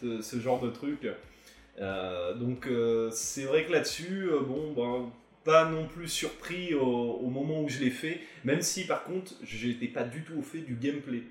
ce, 0.00 0.20
ce 0.20 0.38
genre 0.38 0.60
de 0.60 0.70
truc. 0.70 1.06
Donc 2.38 2.68
c'est 3.12 3.44
vrai 3.44 3.64
que 3.64 3.72
là-dessus, 3.72 4.28
bon, 4.46 4.72
ben, 4.72 5.10
pas 5.44 5.64
non 5.70 5.86
plus 5.86 6.08
surpris 6.08 6.74
au, 6.74 6.84
au 6.84 7.30
moment 7.30 7.62
où 7.62 7.68
je 7.70 7.78
l'ai 7.78 7.88
fait, 7.90 8.20
même 8.44 8.60
si 8.60 8.86
par 8.86 9.04
contre, 9.04 9.32
j'étais 9.42 9.86
pas 9.86 10.02
du 10.04 10.22
tout 10.22 10.34
au 10.38 10.42
fait 10.42 10.58
du 10.58 10.74
gameplay. 10.74 11.22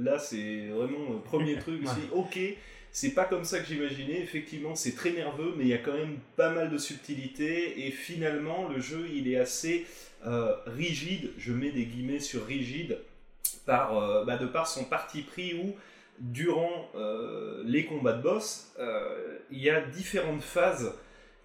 Là, 0.00 0.18
c'est 0.18 0.68
vraiment 0.68 1.10
le 1.10 1.18
premier 1.18 1.56
truc, 1.58 1.78
je 1.78 1.82
me 1.82 1.86
suis 1.88 2.02
dit, 2.02 2.08
ok, 2.12 2.38
c'est 2.92 3.14
pas 3.14 3.24
comme 3.24 3.44
ça 3.44 3.60
que 3.60 3.66
j'imaginais. 3.66 4.20
Effectivement, 4.20 4.74
c'est 4.74 4.94
très 4.94 5.10
nerveux, 5.10 5.54
mais 5.56 5.64
il 5.64 5.68
y 5.68 5.74
a 5.74 5.78
quand 5.78 5.92
même 5.94 6.18
pas 6.36 6.50
mal 6.50 6.70
de 6.70 6.78
subtilité. 6.78 7.86
Et 7.86 7.90
finalement, 7.90 8.68
le 8.68 8.80
jeu, 8.80 9.06
il 9.12 9.30
est 9.32 9.36
assez 9.38 9.86
euh, 10.26 10.54
rigide. 10.66 11.30
Je 11.38 11.52
mets 11.52 11.70
des 11.70 11.84
guillemets 11.84 12.20
sur 12.20 12.44
rigide 12.46 12.98
par, 13.66 13.96
euh, 13.98 14.24
bah, 14.24 14.36
de 14.36 14.46
par 14.46 14.66
son 14.66 14.84
parti 14.84 15.22
pris 15.22 15.54
où, 15.54 15.74
durant 16.18 16.90
euh, 16.96 17.62
les 17.64 17.84
combats 17.84 18.12
de 18.14 18.22
boss, 18.22 18.72
il 19.50 19.58
y 19.58 19.70
a 19.70 19.80
différentes 19.80 20.42
phases 20.42 20.92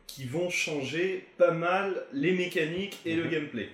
qui 0.08 0.26
vont 0.26 0.50
changer 0.50 1.26
pas 1.38 1.52
mal 1.52 2.04
les 2.12 2.34
mécaniques 2.34 3.00
et 3.06 3.16
le 3.16 3.24
Mhm. 3.26 3.30
gameplay. 3.30 3.70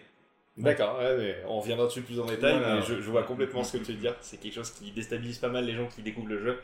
D'accord, 0.57 0.99
ouais, 0.99 1.15
mais 1.17 1.35
on 1.47 1.61
reviendra 1.61 1.85
dessus 1.87 2.01
plus 2.01 2.19
en 2.19 2.25
détail, 2.25 2.59
mais 2.59 2.81
je, 2.81 3.01
je 3.01 3.09
vois 3.09 3.23
complètement 3.23 3.63
ce 3.63 3.77
que 3.77 3.83
tu 3.83 3.93
veux 3.93 3.97
dire. 3.97 4.15
C'est 4.19 4.37
quelque 4.37 4.55
chose 4.55 4.71
qui 4.71 4.91
déstabilise 4.91 5.37
pas 5.37 5.47
mal 5.47 5.65
les 5.65 5.73
gens 5.73 5.87
qui 5.87 6.01
découvrent 6.01 6.27
le 6.27 6.41
jeu. 6.43 6.59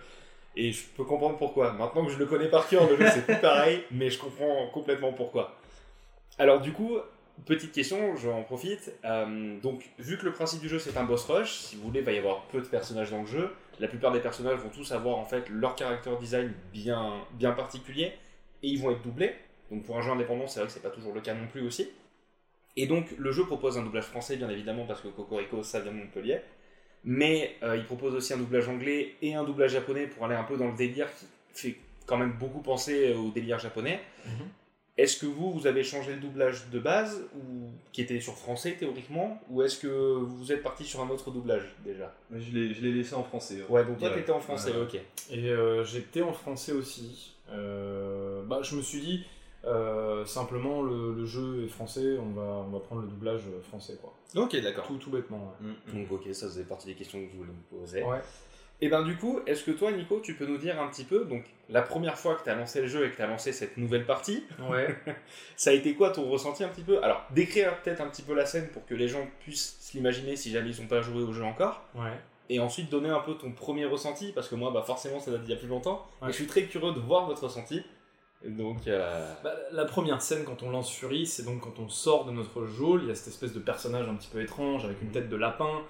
Et 0.55 0.71
je 0.71 0.83
peux 0.95 1.03
comprendre 1.03 1.37
pourquoi. 1.37 1.73
Maintenant 1.73 2.05
que 2.05 2.11
je 2.11 2.17
le 2.17 2.25
connais 2.25 2.47
par 2.47 2.67
cœur, 2.67 2.89
le 2.89 2.97
jeu 2.97 3.05
c'est 3.13 3.25
plus 3.25 3.39
pareil, 3.41 3.83
mais 3.91 4.09
je 4.09 4.19
comprends 4.19 4.67
complètement 4.67 5.11
pourquoi. 5.11 5.57
Alors 6.37 6.61
du 6.61 6.71
coup, 6.71 6.97
petite 7.45 7.71
question, 7.71 8.15
j'en 8.15 8.43
profite. 8.43 8.93
Euh, 9.03 9.59
donc, 9.59 9.89
vu 9.99 10.17
que 10.17 10.25
le 10.25 10.31
principe 10.31 10.61
du 10.61 10.69
jeu 10.69 10.79
c'est 10.79 10.95
un 10.97 11.03
boss 11.03 11.25
rush, 11.25 11.51
si 11.51 11.75
vous 11.75 11.83
voulez, 11.83 11.99
il 11.99 12.05
va 12.05 12.11
y 12.13 12.17
avoir 12.17 12.43
peu 12.43 12.61
de 12.61 12.67
personnages 12.67 13.11
dans 13.11 13.21
le 13.21 13.27
jeu. 13.27 13.51
La 13.79 13.87
plupart 13.87 14.11
des 14.13 14.21
personnages 14.21 14.59
vont 14.59 14.69
tous 14.69 14.91
avoir 14.93 15.17
en 15.17 15.25
fait 15.25 15.49
leur 15.49 15.77
character 15.77 16.11
design 16.19 16.53
bien, 16.71 17.13
bien 17.33 17.51
particulier, 17.51 18.13
et 18.63 18.69
ils 18.69 18.81
vont 18.81 18.91
être 18.91 19.01
doublés. 19.01 19.35
Donc 19.71 19.83
pour 19.83 19.97
un 19.97 20.01
jeu 20.01 20.11
indépendant, 20.11 20.47
c'est 20.47 20.59
vrai 20.59 20.67
que 20.67 20.73
c'est 20.73 20.83
pas 20.83 20.89
toujours 20.89 21.13
le 21.13 21.21
cas 21.21 21.33
non 21.33 21.47
plus 21.47 21.65
aussi. 21.65 21.89
Et 22.77 22.87
donc 22.87 23.13
le 23.17 23.31
jeu 23.31 23.45
propose 23.45 23.77
un 23.77 23.83
doublage 23.83 24.05
français 24.05 24.37
bien 24.37 24.49
évidemment 24.49 24.85
parce 24.85 25.01
que 25.01 25.07
Cocorico 25.07 25.63
ça 25.63 25.79
vient 25.79 25.91
de 25.91 25.97
Montpellier, 25.97 26.39
mais 27.05 27.55
euh, 27.63 27.77
il 27.77 27.85
propose 27.85 28.13
aussi 28.15 28.33
un 28.33 28.37
doublage 28.37 28.67
anglais 28.67 29.13
et 29.21 29.35
un 29.35 29.43
doublage 29.43 29.71
japonais 29.71 30.07
pour 30.07 30.25
aller 30.25 30.35
un 30.35 30.43
peu 30.43 30.57
dans 30.57 30.67
le 30.67 30.75
délire 30.75 31.07
qui 31.15 31.25
fait 31.53 31.75
quand 32.05 32.17
même 32.17 32.33
beaucoup 32.33 32.59
penser 32.61 33.13
au 33.13 33.29
délire 33.31 33.59
japonais. 33.59 33.99
Mhm. 34.25 34.47
Est-ce 34.97 35.17
que 35.17 35.25
vous, 35.25 35.51
vous 35.51 35.67
avez 35.67 35.83
changé 35.83 36.13
le 36.13 36.21
doublage 36.21 36.69
de 36.71 36.79
base, 36.79 37.21
ou 37.35 37.67
qui 37.91 38.01
était 38.01 38.21
sur 38.21 38.37
français 38.37 38.77
théoriquement, 38.79 39.41
ou 39.49 39.61
est-ce 39.61 39.77
que 39.77 39.87
vous 39.87 40.53
êtes 40.53 40.63
parti 40.63 40.85
sur 40.85 41.01
un 41.01 41.09
autre 41.09 41.31
doublage 41.31 41.65
déjà? 41.83 42.13
Je 42.33 42.51
l'ai 42.57 42.73
je 42.73 42.81
l'ai 42.81 42.93
laissé 42.93 43.13
en 43.13 43.23
français. 43.23 43.57
Ouais, 43.67 43.83
donc 43.83 43.97
toi 43.99 44.07
Ouais. 44.07 44.15
t'étais 44.15 44.31
en 44.31 44.39
français, 44.39 44.71
Ouais. 44.71 44.83
ok. 44.83 44.95
Et 45.31 45.49
euh, 45.49 45.83
j'étais 45.83 46.21
en 46.21 46.31
français 46.31 46.71
aussi. 46.71 47.35
Euh, 47.51 48.43
bah, 48.45 48.61
je 48.63 48.75
me 48.77 48.81
suis 48.81 49.01
dit, 49.01 49.25
euh, 49.65 50.25
simplement, 50.25 50.81
le, 50.83 51.13
le 51.13 51.25
jeu 51.25 51.63
est 51.63 51.67
français, 51.67 52.17
on 52.19 52.31
va, 52.31 52.43
on 52.67 52.69
va 52.69 52.79
prendre 52.79 53.01
le 53.01 53.07
doublage 53.07 53.41
français, 53.67 53.97
quoi. 54.01 54.13
Ok, 54.35 54.55
d'accord. 54.61 54.85
Tout, 54.87 54.97
tout 54.97 55.09
bêtement, 55.09 55.55
ouais. 55.61 55.67
Mm, 55.67 55.99
mm. 55.99 56.01
Donc 56.03 56.11
ok, 56.11 56.33
ça 56.35 56.47
faisait 56.47 56.63
partie 56.63 56.87
des 56.87 56.93
questions 56.95 57.19
que 57.25 57.31
je 57.31 57.37
voulais 57.37 57.51
me 57.51 57.79
poser. 57.79 58.03
Ouais. 58.03 58.19
Et 58.81 58.89
ben 58.89 59.03
du 59.03 59.15
coup, 59.15 59.39
est-ce 59.47 59.63
que 59.63 59.71
toi, 59.71 59.89
Nico, 59.93 60.19
tu 60.19 60.35
peux 60.35 60.45
nous 60.45 60.57
dire 60.57 60.81
un 60.81 60.87
petit 60.89 61.05
peu, 61.05 61.23
donc 61.23 61.45
la 61.69 61.81
première 61.81 62.17
fois 62.19 62.35
que 62.35 62.43
tu 62.43 62.49
as 62.49 62.55
lancé 62.55 62.81
le 62.81 62.87
jeu 62.87 63.05
et 63.05 63.09
que 63.09 63.15
tu 63.15 63.21
as 63.21 63.27
lancé 63.27 63.53
cette 63.53 63.77
nouvelle 63.77 64.05
partie, 64.05 64.43
Ouais. 64.69 64.93
ça 65.55 65.69
a 65.69 65.73
été 65.73 65.95
quoi 65.95 66.09
ton 66.09 66.29
ressenti 66.29 66.63
un 66.63 66.67
petit 66.67 66.83
peu? 66.83 67.01
Alors, 67.01 67.23
décrire 67.31 67.81
peut-être 67.81 68.01
un 68.01 68.07
petit 68.09 68.21
peu 68.21 68.33
la 68.35 68.45
scène 68.45 68.67
pour 68.67 68.85
que 68.85 68.93
les 68.93 69.07
gens 69.07 69.25
puissent 69.39 69.77
se 69.79 69.95
l'imaginer 69.95 70.35
si 70.35 70.51
jamais 70.51 70.71
ils 70.71 70.81
n'ont 70.81 70.89
pas 70.89 71.01
joué 71.01 71.23
au 71.23 71.31
jeu 71.31 71.43
encore, 71.43 71.83
ouais. 71.95 72.11
et 72.49 72.59
ensuite 72.59 72.89
donner 72.91 73.07
un 73.09 73.21
peu 73.21 73.35
ton 73.35 73.53
premier 73.53 73.85
ressenti, 73.85 74.33
parce 74.33 74.49
que 74.49 74.55
moi, 74.55 74.71
bah 74.71 74.83
forcément, 74.85 75.21
ça 75.21 75.31
date 75.31 75.43
d'il 75.43 75.51
y 75.51 75.53
a 75.53 75.57
plus 75.59 75.69
longtemps, 75.69 76.05
Ouais. 76.21 76.27
et 76.27 76.31
je 76.33 76.35
suis 76.37 76.47
très 76.47 76.63
curieux 76.65 76.91
de 76.93 76.99
voir 76.99 77.27
votre 77.27 77.43
ressenti. 77.45 77.81
Donc, 78.47 78.87
euh, 78.87 79.33
Bah, 79.43 79.53
la 79.71 79.85
première 79.85 80.21
scène 80.21 80.43
quand 80.45 80.61
on 80.63 80.69
lance 80.69 80.91
Fury, 80.91 81.25
c'est 81.25 81.43
donc 81.43 81.61
quand 81.61 81.79
on 81.79 81.89
sort 81.89 82.25
de 82.25 82.31
notre 82.31 82.65
geôle, 82.65 83.01
il 83.03 83.07
y 83.09 83.11
a 83.11 83.15
cette 83.15 83.27
espèce 83.29 83.53
de 83.53 83.59
personnage 83.59 84.07
un 84.07 84.15
petit 84.15 84.29
peu 84.31 84.41
étrange 84.41 84.85
avec 84.85 85.01
une 85.01 85.09
tête 85.11 85.29
de 85.29 85.35
lapin, 85.35 85.81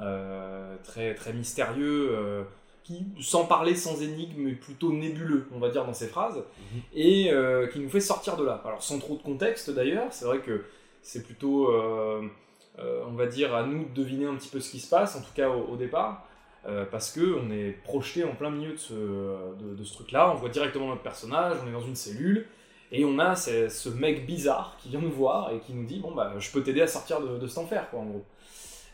euh, 0.00 0.76
très, 0.82 1.14
très 1.14 1.32
mystérieux, 1.32 2.08
euh, 2.12 2.42
qui, 2.84 3.04
sans 3.20 3.44
parler, 3.44 3.74
sans 3.76 4.00
énigme, 4.02 4.48
est 4.48 4.52
plutôt 4.54 4.92
nébuleux, 4.92 5.46
on 5.54 5.58
va 5.58 5.68
dire, 5.68 5.84
dans 5.84 5.94
ses 5.94 6.08
phrases, 6.08 6.38
Mhm. 6.72 6.80
et 6.94 7.30
qui 7.72 7.78
nous 7.78 7.90
fait 7.90 8.00
sortir 8.00 8.36
de 8.36 8.44
là. 8.44 8.60
Alors 8.64 8.82
sans 8.82 8.98
trop 8.98 9.16
de 9.16 9.22
contexte 9.22 9.70
d'ailleurs, 9.70 10.08
c'est 10.10 10.24
vrai 10.24 10.38
que 10.40 10.64
c'est 11.02 11.22
plutôt, 11.22 11.68
on 11.72 13.12
va 13.14 13.26
dire, 13.26 13.54
à 13.54 13.62
nous 13.64 13.84
de 13.84 13.94
deviner 13.94 14.26
un 14.26 14.34
petit 14.34 14.48
peu 14.48 14.60
ce 14.60 14.70
qui 14.70 14.80
se 14.80 14.88
passe, 14.88 15.14
en 15.16 15.20
tout 15.20 15.32
cas 15.34 15.48
au, 15.50 15.72
au 15.72 15.76
départ. 15.76 16.26
Euh, 16.66 16.84
parce 16.84 17.10
que 17.10 17.38
on 17.40 17.50
est 17.50 17.70
projeté 17.70 18.22
en 18.24 18.34
plein 18.34 18.50
milieu 18.50 18.72
de 18.72 18.76
ce, 18.76 19.92
truc-là, 19.94 20.30
on 20.30 20.34
voit 20.34 20.50
directement 20.50 20.88
notre 20.88 21.02
personnage, 21.02 21.56
on 21.64 21.68
est 21.68 21.72
dans 21.72 21.80
une 21.80 21.96
cellule, 21.96 22.46
et 22.92 23.04
on 23.04 23.18
a 23.18 23.34
ce, 23.34 23.88
mec 23.88 24.26
bizarre 24.26 24.76
qui 24.78 24.90
vient 24.90 25.00
nous 25.00 25.10
voir 25.10 25.52
et 25.52 25.60
qui 25.60 25.72
nous 25.72 25.86
dit 25.86 26.00
bon 26.00 26.12
bah 26.14 26.34
je 26.38 26.50
peux 26.50 26.62
t'aider 26.62 26.82
à 26.82 26.86
sortir 26.86 27.20
de, 27.20 27.46
cet 27.46 27.58
enfer 27.58 27.88
quoi 27.90 28.00
en 28.00 28.06
gros. 28.06 28.24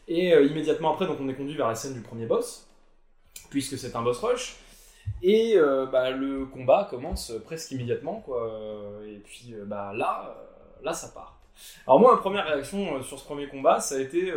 Et 0.07 0.33
euh, 0.33 0.45
immédiatement 0.45 0.93
après, 0.95 1.07
donc 1.07 1.19
on 1.21 1.29
est 1.29 1.35
conduit 1.35 1.57
vers 1.57 1.67
la 1.67 1.75
scène 1.75 1.95
du 1.95 2.03
premier 2.03 2.27
boss, 2.27 2.69
puisque 3.51 3.77
c'est 3.77 3.97
un 3.97 4.03
boss 4.03 4.19
rush. 4.19 4.57
Et 5.23 5.55
euh, 5.57 5.87
bah, 5.87 6.11
le 6.11 6.47
combat 6.47 6.87
commence 6.89 7.33
presque 7.45 7.73
immédiatement, 7.73 8.21
quoi. 8.21 8.49
Et 9.07 9.19
puis 9.25 9.55
bah, 9.65 9.93
là, 9.93 10.37
là, 10.85 10.93
ça 10.93 11.09
part. 11.09 11.41
Alors 11.87 11.99
moi, 11.99 12.13
ma 12.13 12.19
première 12.19 12.47
réaction 12.47 13.03
sur 13.03 13.19
ce 13.19 13.25
premier 13.25 13.49
combat, 13.49 13.81
ça 13.81 13.97
a 13.97 13.99
été 13.99 14.33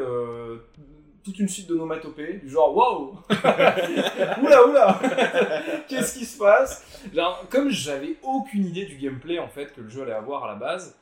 toute 1.24 1.40
une 1.40 1.48
suite 1.48 1.68
de 1.68 1.76
nomatopées, 1.76 2.34
du 2.36 2.50
genre 2.50 2.76
waouh, 2.76 3.18
oula 4.44 4.68
oula, 4.68 5.00
qu'est-ce 5.88 6.18
qui 6.20 6.26
se 6.26 6.38
passe? 6.38 6.86
Comme 7.50 7.70
j'avais 7.70 8.16
aucune 8.24 8.66
idée 8.66 8.86
du 8.86 8.98
gameplay 8.98 9.40
en 9.40 9.48
fait 9.48 9.74
que 9.74 9.82
le 9.82 9.90
jeu 9.90 10.04
allait 10.04 10.14
avoir 10.14 10.46
à 10.46 10.48
la 10.48 10.56
base, 10.56 10.96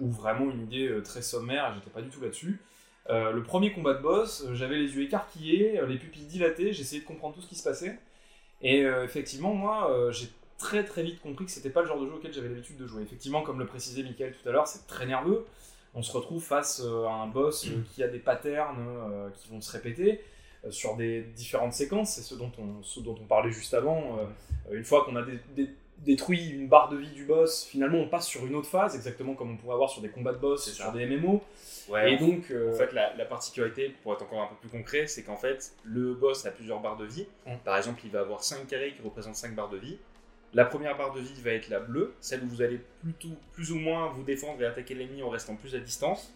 ou 0.00 0.10
vraiment 0.10 0.50
une 0.50 0.62
idée 0.62 0.88
euh, 0.88 1.02
très 1.02 1.22
sommaire, 1.22 1.72
j'étais 1.74 1.90
pas 1.90 2.02
du 2.02 2.08
tout 2.08 2.20
là-dessus. 2.20 2.60
euh, 3.10 3.32
le 3.32 3.42
premier 3.42 3.72
combat 3.72 3.94
de 3.94 4.02
boss, 4.02 4.44
euh, 4.46 4.54
j'avais 4.54 4.76
les 4.76 4.94
yeux 4.96 5.02
écarquillés, 5.02 5.80
les 5.86 5.98
pupilles 5.98 6.24
dilatées, 6.26 6.72
j'essayais 6.72 7.02
de 7.02 7.06
comprendre 7.06 7.34
tout 7.34 7.42
ce 7.42 7.48
qui 7.48 7.56
se 7.56 7.62
passait. 7.62 7.98
Et 8.62 8.80
effectivement, 9.04 9.52
moi, 9.52 10.08
j'ai 10.10 10.28
très 10.56 10.84
très 10.84 11.02
vite 11.02 11.20
compris 11.20 11.44
que 11.44 11.50
c'était 11.50 11.68
pas 11.68 11.82
le 11.82 11.88
genre 11.88 12.00
de 12.00 12.06
jeu 12.06 12.14
auquel 12.14 12.32
j'avais 12.32 12.48
l'habitude 12.48 12.78
de 12.78 12.86
jouer. 12.86 13.02
Effectivement, 13.02 13.42
comme 13.42 13.58
le 13.58 13.66
précisait 13.66 14.02
Michael 14.02 14.32
tout 14.32 14.48
à 14.48 14.52
l'heure, 14.52 14.66
c'est 14.66 14.86
très 14.86 15.04
nerveux. 15.04 15.44
On 15.94 16.02
se 16.02 16.12
retrouve 16.12 16.42
face 16.42 16.80
euh, 16.84 17.06
à 17.06 17.12
un 17.12 17.26
boss 17.28 17.66
euh, 17.68 17.82
qui 17.94 18.02
a 18.02 18.08
des 18.08 18.18
patterns 18.18 18.76
euh, 18.80 19.30
qui 19.30 19.48
vont 19.50 19.60
se 19.60 19.70
répéter 19.72 20.20
sur 20.70 20.96
des 20.96 21.20
différentes 21.22 21.74
séquences. 21.74 22.14
C'est 22.14 22.22
ce 22.22 22.34
dont 22.34 22.50
on, 22.58 22.82
ce 22.82 23.00
dont 23.00 23.14
on 23.20 23.24
parlait 23.26 23.50
juste 23.52 23.74
avant. 23.74 24.18
Une 24.72 24.82
fois 24.84 25.04
qu'on 25.04 25.14
a 25.16 25.22
dé- 25.22 25.38
dé- 25.54 25.68
détruit 25.98 26.48
une 26.48 26.68
barre 26.68 26.88
de 26.88 26.96
vie 26.96 27.10
du 27.12 27.24
boss, 27.26 27.64
finalement 27.64 27.98
on 27.98 28.08
passe 28.08 28.26
sur 28.26 28.44
une 28.46 28.54
autre 28.56 28.68
phase, 28.68 28.96
exactement 28.96 29.34
comme 29.34 29.50
on 29.52 29.56
pourrait 29.58 29.74
avoir 29.74 29.90
sur 29.90 30.00
des 30.02 30.08
combats 30.08 30.32
de 30.32 30.38
boss, 30.38 30.64
sur 30.72 30.86
ça. 30.86 30.90
des 30.90 31.04
MMO. 31.06 31.42
Ouais, 31.90 32.14
Et 32.14 32.16
donc, 32.16 32.50
euh, 32.50 32.72
En 32.72 32.76
fait, 32.76 32.92
la, 32.92 33.14
la 33.14 33.26
particularité, 33.26 33.94
pour 34.02 34.14
être 34.14 34.22
encore 34.22 34.40
un 34.42 34.46
peu 34.46 34.54
plus 34.56 34.70
concret, 34.70 35.06
c'est 35.06 35.22
qu'en 35.22 35.36
fait, 35.36 35.72
le 35.84 36.14
boss 36.14 36.46
a 36.46 36.50
plusieurs 36.50 36.80
barres 36.80 36.96
de 36.96 37.04
vie. 37.04 37.26
Par 37.64 37.76
exemple, 37.76 38.00
il 38.04 38.10
va 38.10 38.20
avoir 38.20 38.42
5 38.42 38.66
carrés 38.66 38.94
qui 38.96 39.02
représentent 39.02 39.36
5 39.36 39.54
barres 39.54 39.68
de 39.68 39.76
vie. 39.76 39.98
La 40.54 40.64
première 40.64 40.96
barre 40.96 41.12
de 41.12 41.20
vie 41.20 41.40
va 41.42 41.50
être 41.52 41.68
la 41.68 41.80
bleue, 41.80 42.14
celle 42.20 42.42
où 42.44 42.46
vous 42.46 42.62
allez 42.62 42.80
plutôt, 43.02 43.34
plus 43.52 43.72
ou 43.72 43.76
moins 43.78 44.08
vous 44.08 44.22
défendre 44.22 44.62
et 44.62 44.66
attaquer 44.66 44.94
l'ennemi 44.94 45.22
en 45.22 45.28
restant 45.28 45.56
plus 45.56 45.74
à 45.74 45.78
distance. 45.80 46.32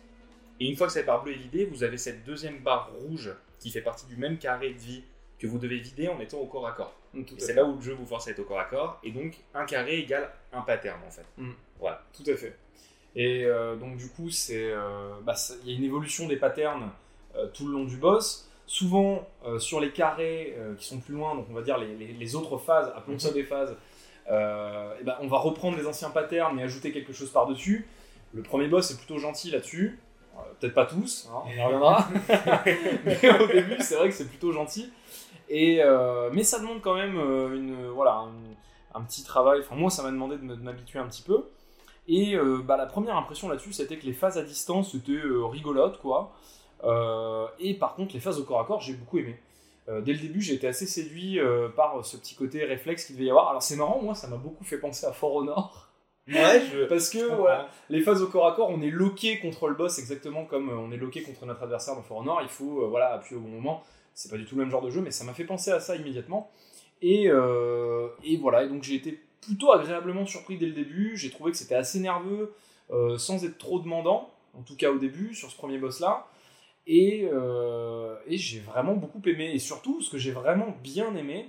Et 0.61 0.67
une 0.69 0.77
fois 0.77 0.89
que 0.89 0.93
cette 0.93 1.07
barre 1.07 1.23
bleue 1.23 1.33
est 1.35 1.39
vidée, 1.39 1.65
vous 1.67 1.85
avez 1.85 1.99
cette 1.99 2.25
deuxième 2.25 2.59
barre 2.59 2.91
rouge 3.01 3.31
qui 3.61 3.71
fait 3.71 3.81
partie 3.81 4.07
du 4.07 4.17
même 4.17 4.39
carré 4.39 4.71
de 4.73 4.79
vie 4.79 5.05
que 5.39 5.47
vous 5.47 5.59
devez 5.59 5.79
vider 5.79 6.09
en 6.09 6.19
étant 6.21 6.39
au 6.39 6.47
corps 6.47 6.67
à 6.67 6.73
corps. 6.73 6.95
à 7.37 7.41
c'est 7.41 7.55
là 7.55 7.65
où 7.65 7.77
le 7.77 7.81
jeu 7.81 7.93
vous 7.95 8.07
force 8.07 8.27
à 8.27 8.33
être 8.33 8.41
au 8.41 8.45
corps 8.45 8.59
à 8.59 8.65
corps. 8.65 8.99
Et 9.05 9.13
donc, 9.13 9.37
un 9.55 9.65
carré 9.67 9.99
égale 10.01 10.29
un 10.53 10.63
pattern 10.63 10.99
en 11.07 11.11
fait. 11.11 11.25
Tout 12.13 12.29
à 12.29 12.35
fait. 12.37 12.57
Et 13.15 13.45
euh, 13.45 13.77
donc 13.77 13.97
du 13.97 14.09
coup, 14.09 14.31
c'est, 14.31 14.71
euh, 14.73 15.13
bah, 15.23 15.35
il 15.65 15.71
y 15.71 15.75
a 15.75 15.79
une 15.79 15.85
évolution 15.85 16.27
des 16.27 16.37
patterns 16.37 16.91
euh, 17.37 17.47
tout 17.55 17.67
le 17.69 17.73
long 17.73 17.85
du 17.85 17.97
boss. 17.97 18.49
Souvent 18.67 19.27
sur 19.59 19.81
les 19.81 19.93
carrés 19.93 20.55
qui 20.77 20.87
sont 20.87 20.99
plus 21.01 21.15
loin, 21.15 21.35
donc 21.35 21.47
on 21.49 21.55
va 21.55 21.63
dire 21.63 21.79
les, 21.79 21.95
les- 21.97 22.13
les 22.13 22.35
autres 22.37 22.59
phases, 22.59 22.93
appelons 22.95 23.19
ça 23.19 23.31
des 23.31 23.43
phases, 23.45 23.75
et 24.29 25.05
ben, 25.05 25.17
on 25.21 25.29
va 25.29 25.39
reprendre 25.39 25.77
les 25.77 25.87
anciens 25.87 26.11
patterns 26.11 26.55
mais 26.55 26.63
ajouter 26.63 26.93
quelque 26.93 27.13
chose 27.13 27.31
par-dessus. 27.31 27.87
Le 28.35 28.43
premier 28.43 28.69
boss 28.69 28.91
est 28.91 28.97
plutôt 28.97 29.19
gentil 29.19 29.51
là-dessus. 29.51 29.99
Euh, 30.37 30.41
Peut-être 30.61 30.75
pas 30.75 30.87
tous, 30.87 31.31
hein, 31.33 31.43
on 31.47 31.51
y 31.51 31.61
reviendra. 31.63 32.09
mais 33.05 33.41
au 33.41 33.47
début, 33.47 33.77
c'est 33.81 33.97
vrai 33.97 34.09
que 34.09 34.15
c'est 34.15 34.29
plutôt 34.29 34.53
gentil. 34.53 34.93
Et, 35.49 35.83
euh, 35.83 36.29
mais 36.33 36.43
ça 36.43 36.59
demande 36.59 36.83
quand 36.83 36.95
même 36.95 37.17
euh, 37.17 37.57
une, 37.57 37.89
voilà, 37.89 38.17
un, 38.17 38.33
un 38.95 39.03
petit 39.03 39.25
travail. 39.25 39.61
Enfin, 39.61 39.77
moi, 39.77 39.91
ça 39.91 40.03
m'a 40.03 40.11
demandé 40.11 40.37
de 40.37 40.43
m'habituer 40.43 40.99
un 40.99 41.07
petit 41.07 41.23
peu. 41.23 41.45
Et 42.09 42.35
euh, 42.35 42.63
bah, 42.65 42.77
la 42.77 42.87
première 42.87 43.17
impression 43.17 43.49
là-dessus, 43.49 43.73
c'était 43.73 43.99
que 43.99 44.07
les 44.07 44.15
phases 44.15 44.39
à 44.39 44.43
distance 44.43 44.95
étaient 44.95 45.13
euh, 45.13 45.45
rigolotes, 45.45 45.99
quoi. 46.01 46.33
Euh, 46.85 47.47
et 47.59 47.75
par 47.75 47.95
contre, 47.95 48.15
les 48.15 48.21
phases 48.21 48.39
au 48.39 48.45
corps 48.45 48.61
à 48.61 48.65
corps, 48.65 48.81
j'ai 48.81 48.95
beaucoup 48.95 49.19
aimé. 49.19 49.39
Euh, 49.89 50.03
dès 50.03 50.13
le 50.13 50.19
début, 50.19 50.43
j'ai 50.43 50.55
été 50.55 50.67
assez 50.67 50.87
séduit 50.87 51.41
euh, 51.41 51.69
par 51.69 52.05
ce 52.05 52.17
petit 52.17 52.35
côté 52.35 52.65
réflexe 52.65 53.07
qu'il 53.07 53.17
devait 53.17 53.27
y 53.27 53.31
avoir. 53.31 53.49
Alors, 53.49 53.63
c'est 53.63 53.77
marrant, 53.77 54.01
moi, 54.03 54.15
ça 54.15 54.29
m'a 54.29 54.37
beaucoup 54.37 54.65
fait 54.65 54.79
penser 54.79 55.07
à 55.07 55.13
For 55.13 55.35
Honor. 55.35 55.89
Ouais, 56.29 56.63
je. 56.71 56.85
Parce 56.89 57.09
que 57.09 57.19
les 57.89 58.03
phases 58.03 58.23
au 58.23 58.27
corps 58.27 58.47
à 58.47 58.53
corps, 58.53 58.69
on 58.71 58.83
est 58.83 58.91
loqué 58.91 59.39
contre 59.39 59.69
le 59.69 59.75
boss 59.75 59.99
exactement 59.99 60.45
comme 60.45 60.69
euh, 60.69 60.77
on 60.77 60.93
est 60.93 60.99
loqué 60.99 61.23
contre 61.23 61.47
notre 61.47 61.63
adversaire 61.63 61.95
dans 61.95 62.03
For 62.03 62.19
Honor. 62.19 62.41
Il 62.43 62.49
faut 62.49 62.83
euh, 62.83 62.89
voilà, 62.89 63.15
appuyer 63.15 63.41
au 63.41 63.43
bon 63.43 63.49
moment. 63.49 63.83
C'est 64.15 64.31
pas 64.31 64.37
du 64.37 64.45
tout 64.45 64.57
le 64.57 64.63
même 64.63 64.71
genre 64.71 64.83
de 64.83 64.91
jeu, 64.91 65.01
mais 65.01 65.11
ça 65.11 65.25
m'a 65.25 65.33
fait 65.33 65.45
penser 65.45 65.71
à 65.71 65.81
ça 65.81 65.97
immédiatement. 65.97 66.51
Et, 67.01 67.27
et 68.25 68.37
voilà, 68.39 68.65
et 68.65 68.69
donc 68.69 68.83
j'ai 68.83 68.97
été 68.97 69.21
plutôt 69.41 69.71
agréablement 69.71 70.27
surpris 70.27 70.59
dès 70.59 70.67
le 70.67 70.73
début. 70.73 71.17
J'ai 71.17 71.31
trouvé 71.31 71.53
que 71.53 71.57
c'était 71.57 71.77
assez 71.77 72.01
nerveux, 72.01 72.53
sans 73.17 73.45
être 73.45 73.59
trop 73.59 73.79
demandant, 73.79 74.29
en 74.59 74.63
tout 74.63 74.75
cas 74.75 74.91
au 74.91 74.99
début, 74.99 75.37
sur 75.37 75.49
ce 75.49 75.57
premier 75.57 75.79
boss-là. 75.79 76.27
Et, 76.89 77.29
euh, 77.31 78.17
et 78.27 78.39
j'ai 78.39 78.61
vraiment 78.61 78.95
beaucoup 78.95 79.21
aimé. 79.27 79.53
Et 79.53 79.59
surtout, 79.59 80.01
ce 80.01 80.11
que 80.11 80.19
j'ai 80.19 80.33
vraiment 80.33 80.75
bien 80.83 81.15
aimé, 81.15 81.49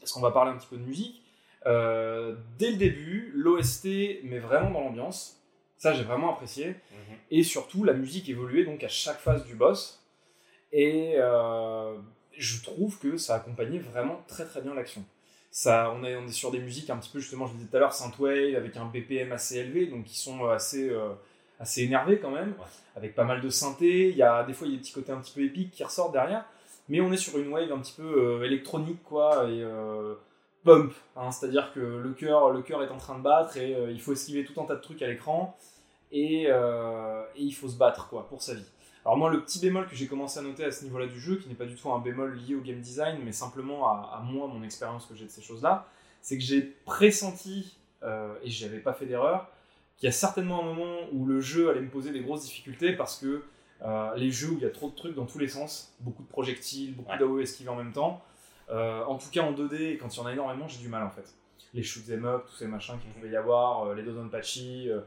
parce 0.00 0.12
qu'on 0.12 0.20
va 0.20 0.32
parler 0.32 0.50
un 0.50 0.56
petit 0.56 0.66
peu 0.66 0.76
de 0.76 0.82
musique, 0.82 1.22
euh, 1.66 2.34
dès 2.58 2.72
le 2.72 2.76
début, 2.76 3.32
l'OST 3.34 3.86
met 4.24 4.38
vraiment 4.38 4.70
dans 4.70 4.80
l'ambiance. 4.80 5.40
Ça, 5.78 5.94
j'ai 5.94 6.02
vraiment 6.02 6.32
apprécié. 6.32 6.68
Mhm. 6.68 7.16
Et 7.30 7.42
surtout, 7.44 7.84
la 7.84 7.92
musique 7.92 8.28
évoluait 8.28 8.64
donc 8.64 8.82
à 8.82 8.88
chaque 8.88 9.20
phase 9.20 9.46
du 9.46 9.54
boss. 9.54 10.04
Et 10.72 11.14
euh, 11.16 11.96
je 12.36 12.62
trouve 12.62 12.98
que 12.98 13.16
ça 13.16 13.36
accompagnait 13.36 13.78
vraiment 13.78 14.22
très 14.26 14.44
très 14.44 14.60
bien 14.60 14.74
l'action. 14.74 15.04
Ça, 15.52 15.94
on, 15.96 16.04
est, 16.04 16.16
on 16.16 16.26
est 16.26 16.32
sur 16.32 16.50
des 16.50 16.58
musiques 16.58 16.90
un 16.90 16.98
petit 16.98 17.10
peu, 17.10 17.20
justement, 17.20 17.46
je 17.46 17.52
le 17.52 17.58
disais 17.58 17.70
tout 17.70 17.76
à 17.76 17.80
l'heure, 17.80 17.94
synthwave, 17.94 18.56
avec 18.56 18.76
un 18.76 18.84
BPM 18.84 19.32
assez 19.32 19.56
élevé, 19.58 19.86
donc 19.86 20.04
qui 20.04 20.18
sont 20.18 20.44
assez, 20.46 20.90
euh, 20.90 21.14
assez 21.58 21.82
énervés 21.82 22.18
quand 22.18 22.30
même, 22.30 22.54
avec 22.96 23.14
pas 23.14 23.24
mal 23.24 23.40
de 23.40 23.48
synthé. 23.48 24.10
Il 24.10 24.16
y 24.16 24.22
a 24.22 24.44
des 24.44 24.52
fois, 24.52 24.66
il 24.66 24.70
y 24.70 24.74
a 24.74 24.76
des 24.76 24.82
petits 24.82 24.92
côtés 24.92 25.12
un 25.12 25.20
petit 25.20 25.32
peu 25.32 25.42
épiques 25.42 25.70
qui 25.70 25.84
ressortent 25.84 26.12
derrière. 26.12 26.44
Mais 26.88 27.00
on 27.00 27.12
est 27.12 27.16
sur 27.16 27.36
une 27.38 27.48
wave 27.48 27.72
un 27.72 27.78
petit 27.78 27.94
peu 27.94 28.02
euh, 28.02 28.44
électronique, 28.44 29.02
quoi, 29.02 29.48
et 29.50 29.60
euh, 29.62 30.14
pump. 30.64 30.92
hein, 31.16 31.30
C'est-à-dire 31.32 31.72
que 31.72 31.80
le 31.80 32.12
cœur, 32.12 32.50
le 32.50 32.62
cœur 32.62 32.82
est 32.82 32.90
en 32.90 32.98
train 32.98 33.18
de 33.18 33.22
battre 33.22 33.56
et 33.56 33.74
euh, 33.74 33.90
il 33.90 34.00
faut 34.00 34.12
esquiver 34.12 34.44
tout 34.44 34.60
un 34.60 34.64
tas 34.64 34.76
de 34.76 34.80
trucs 34.80 35.02
à 35.02 35.08
l'écran 35.08 35.56
et, 36.12 36.44
et 36.44 37.42
il 37.42 37.52
faut 37.52 37.68
se 37.68 37.76
battre, 37.76 38.08
quoi, 38.08 38.28
pour 38.28 38.40
sa 38.40 38.54
vie. 38.54 38.64
Alors 39.04 39.16
moi, 39.16 39.30
le 39.30 39.40
petit 39.40 39.60
bémol 39.60 39.86
que 39.86 39.94
j'ai 39.94 40.06
commencé 40.06 40.38
à 40.38 40.42
noter 40.42 40.64
à 40.64 40.70
ce 40.70 40.84
niveau-là 40.84 41.06
du 41.06 41.20
jeu, 41.20 41.36
qui 41.36 41.48
n'est 41.48 41.54
pas 41.54 41.64
du 41.64 41.74
tout 41.76 41.92
un 41.92 41.98
bémol 42.00 42.36
lié 42.36 42.54
au 42.54 42.60
game 42.60 42.80
design, 42.80 43.18
mais 43.24 43.32
simplement 43.32 43.88
à, 43.88 44.16
à 44.16 44.20
moi, 44.20 44.46
mon 44.48 44.62
expérience 44.62 45.06
que 45.06 45.14
j'ai 45.14 45.26
de 45.26 45.30
ces 45.30 45.42
choses-là, 45.42 45.86
c'est 46.22 46.36
que 46.38 46.42
j'ai 46.42 46.62
pressenti, 46.84 47.76
euh, 48.02 48.34
et 48.42 48.50
j'avais 48.50 48.78
pas 48.78 48.92
fait 48.92 49.06
d'erreur, 49.06 49.48
qu'il 49.96 50.06
y 50.06 50.08
a 50.08 50.12
certainement 50.12 50.62
un 50.62 50.66
moment 50.66 50.96
où 51.12 51.24
le 51.26 51.40
jeu 51.40 51.70
allait 51.70 51.80
me 51.80 51.88
poser 51.90 52.10
des 52.10 52.20
grosses 52.20 52.42
difficultés 52.44 52.92
parce 52.92 53.18
que 53.18 53.42
euh, 53.82 54.14
les 54.16 54.30
jeux 54.30 54.50
où 54.50 54.56
il 54.56 54.62
y 54.62 54.66
a 54.66 54.70
trop 54.70 54.90
de 54.90 54.94
trucs 54.94 55.14
dans 55.14 55.26
tous 55.26 55.38
les 55.38 55.48
sens, 55.48 55.94
beaucoup 56.00 56.22
de 56.22 56.28
projectiles, 56.28 56.94
beaucoup 56.94 57.10
Ouais. 57.10 57.18
d'AOE 57.18 57.40
esquivés 57.42 57.68
en 57.70 57.76
même 57.76 57.92
temps, 57.92 58.22
euh, 58.70 59.04
en 59.04 59.16
tout 59.16 59.28
cas 59.30 59.42
en 59.42 59.52
2D, 59.52 59.74
et 59.92 59.96
quand 59.98 60.08
il 60.14 60.16
y 60.18 60.20
en 60.20 60.26
a 60.26 60.32
énormément, 60.32 60.66
j'ai 60.68 60.78
du 60.78 60.88
mal 60.88 61.02
en 61.02 61.10
fait. 61.10 61.34
Les 61.74 61.82
shoot 61.82 62.02
'em 62.10 62.24
up, 62.24 62.44
tous 62.48 62.56
ces 62.56 62.66
machins 62.66 62.98
qu'il 62.98 63.10
pouvait 63.10 63.30
y 63.30 63.36
avoir, 63.36 63.84
euh, 63.88 63.94
les 63.94 64.02
Dodonpachi, 64.02 64.88
euh, 64.90 65.00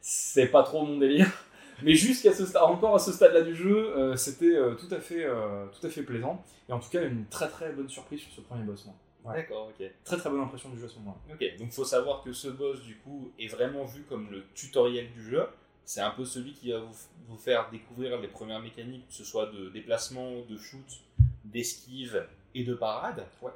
c'est 0.00 0.46
pas 0.46 0.62
trop 0.62 0.84
mon 0.84 0.98
délire. 0.98 1.30
Mais 1.82 1.94
jusqu'à 1.94 2.32
ce 2.32 2.46
stade, 2.46 2.62
encore 2.62 2.94
à 2.94 2.98
ce 2.98 3.12
stade-là 3.12 3.42
du 3.42 3.54
jeu, 3.54 4.14
c'était 4.16 4.56
tout 4.78 4.94
à 4.94 5.00
fait, 5.00 5.26
tout 5.72 5.84
à 5.84 5.90
fait 5.90 6.02
plaisant. 6.04 6.40
Et 6.68 6.72
en 6.72 6.78
tout 6.78 6.88
cas, 6.88 7.02
une 7.02 7.26
très 7.26 7.48
très 7.48 7.72
bonne 7.72 7.88
surprise 7.88 8.20
sur 8.20 8.30
ce 8.30 8.40
premier 8.42 8.62
boss. 8.62 8.86
moi. 8.86 8.94
Ouais. 9.24 9.36
D'accord, 9.36 9.68
ok. 9.68 9.86
Très 10.04 10.16
très 10.18 10.30
bonne 10.30 10.42
impression 10.42 10.68
du 10.68 10.78
jeu 10.78 10.86
à 10.86 10.88
ce 10.88 10.98
moment-là. 10.98 11.34
Ok, 11.34 11.58
donc 11.58 11.72
faut 11.72 11.84
savoir 11.84 12.22
que 12.22 12.32
ce 12.32 12.48
boss 12.48 12.82
du 12.82 12.96
coup 12.98 13.32
est 13.38 13.48
vraiment 13.48 13.84
vu 13.84 14.02
comme 14.02 14.30
le 14.30 14.44
tutoriel 14.54 15.10
du 15.12 15.22
jeu. 15.22 15.46
C'est 15.84 16.00
un 16.00 16.10
peu 16.10 16.24
celui 16.24 16.52
qui 16.52 16.72
va 16.72 16.80
vous, 16.80 16.94
vous 17.28 17.36
faire 17.36 17.70
découvrir 17.70 18.20
les 18.20 18.28
premières 18.28 18.60
mécaniques, 18.60 19.06
que 19.08 19.14
ce 19.14 19.24
soit 19.24 19.46
de 19.46 19.70
déplacement, 19.70 20.42
de 20.48 20.56
shoot, 20.56 21.00
d'esquive 21.44 22.26
et 22.54 22.64
de 22.64 22.74
parade. 22.74 23.26
Ouais. 23.42 23.52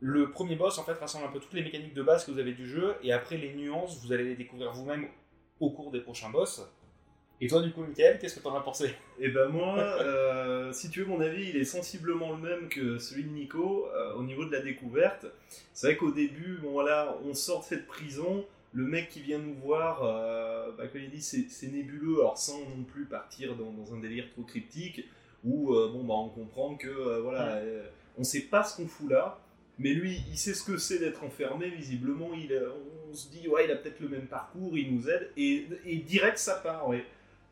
Le 0.00 0.30
premier 0.30 0.56
boss 0.56 0.78
en 0.78 0.84
fait 0.84 0.94
rassemble 0.94 1.24
un 1.26 1.32
peu 1.32 1.40
toutes 1.40 1.54
les 1.54 1.62
mécaniques 1.62 1.94
de 1.94 2.02
base 2.02 2.24
que 2.24 2.30
vous 2.30 2.38
avez 2.38 2.52
du 2.52 2.68
jeu 2.68 2.96
et 3.02 3.12
après 3.12 3.38
les 3.38 3.54
nuances 3.54 3.98
vous 4.04 4.12
allez 4.12 4.24
les 4.24 4.36
découvrir 4.36 4.72
vous-même 4.72 5.08
au 5.60 5.70
cours 5.70 5.90
des 5.90 6.00
prochains 6.00 6.28
boss. 6.30 6.62
Et 7.40 7.48
toi 7.48 7.60
du 7.60 7.70
coup 7.70 7.82
Mickaël, 7.82 8.18
qu'est-ce 8.18 8.36
que 8.36 8.40
t'en 8.40 8.56
as 8.56 8.62
pensé? 8.62 8.94
Et 9.18 9.28
ben 9.28 9.48
moi, 9.48 9.78
euh, 9.78 10.72
si 10.72 10.88
tu 10.88 11.00
veux 11.00 11.06
mon 11.06 11.20
avis, 11.20 11.50
il 11.50 11.56
est 11.56 11.64
sensiblement 11.64 12.32
le 12.32 12.38
même 12.38 12.68
que 12.70 12.98
celui 12.98 13.24
de 13.24 13.28
Nico 13.28 13.86
euh, 13.94 14.14
au 14.14 14.22
niveau 14.22 14.46
de 14.46 14.52
la 14.52 14.60
découverte. 14.60 15.26
C'est 15.74 15.88
vrai 15.88 15.96
qu'au 15.96 16.12
début, 16.12 16.56
bon 16.62 16.70
voilà, 16.70 17.14
on 17.26 17.34
sort 17.34 17.60
de 17.60 17.66
cette 17.66 17.86
prison, 17.86 18.46
le 18.72 18.84
mec 18.84 19.10
qui 19.10 19.20
vient 19.20 19.38
nous 19.38 19.54
voir, 19.54 20.02
euh, 20.02 20.72
bah, 20.78 20.84
quand 20.90 20.98
il 20.98 21.10
dit 21.10 21.20
c'est 21.20 21.66
nébuleux, 21.66 22.20
alors 22.20 22.38
sans 22.38 22.60
non 22.60 22.84
plus 22.84 23.04
partir 23.04 23.54
dans, 23.54 23.70
dans 23.70 23.94
un 23.94 23.98
délire 23.98 24.30
trop 24.32 24.42
cryptique, 24.42 25.04
où 25.44 25.74
euh, 25.74 25.90
bon 25.92 26.04
bah 26.04 26.14
on 26.14 26.30
comprend 26.30 26.74
que 26.74 27.20
voilà, 27.20 27.60
on 28.16 28.24
sait 28.24 28.42
pas 28.42 28.64
ce 28.64 28.76
qu'on 28.76 28.88
fout 28.88 29.10
là. 29.10 29.38
Mais 29.78 29.92
lui, 29.92 30.22
il 30.30 30.38
sait 30.38 30.54
ce 30.54 30.64
que 30.64 30.78
c'est 30.78 30.98
d'être 30.98 31.22
enfermé, 31.22 31.68
visiblement, 31.68 32.30
il, 32.32 32.50
on 33.10 33.14
se 33.14 33.28
dit, 33.28 33.46
ouais, 33.46 33.66
il 33.66 33.70
a 33.70 33.76
peut-être 33.76 34.00
le 34.00 34.08
même 34.08 34.26
parcours, 34.26 34.78
il 34.78 34.94
nous 34.96 35.10
aide, 35.10 35.30
et, 35.36 35.66
et 35.84 35.96
direct 35.96 36.38
ça 36.38 36.54
part, 36.54 36.88
ouais. 36.88 37.04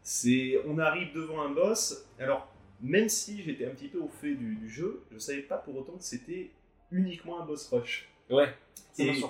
C'est, 0.05 0.61
on 0.67 0.79
arrive 0.79 1.13
devant 1.13 1.43
un 1.43 1.51
boss. 1.51 2.07
Alors, 2.21 2.47
même 2.81 3.09
si 3.09 3.43
j'étais 3.43 3.65
un 3.65 3.71
petit 3.71 3.89
peu 3.89 3.99
au 3.99 4.09
fait 4.09 4.35
du, 4.35 4.55
du 4.55 4.69
jeu, 4.69 5.03
je 5.11 5.19
savais 5.19 5.43
pas 5.43 5.57
pour 5.57 5.77
autant 5.77 5.97
que 5.97 6.05
c'était 6.05 6.51
uniquement 6.93 7.43
un 7.43 7.47
boss 7.47 7.67
rush. 7.69 8.09
Ouais. 8.31 8.55
Et-. 8.99 9.21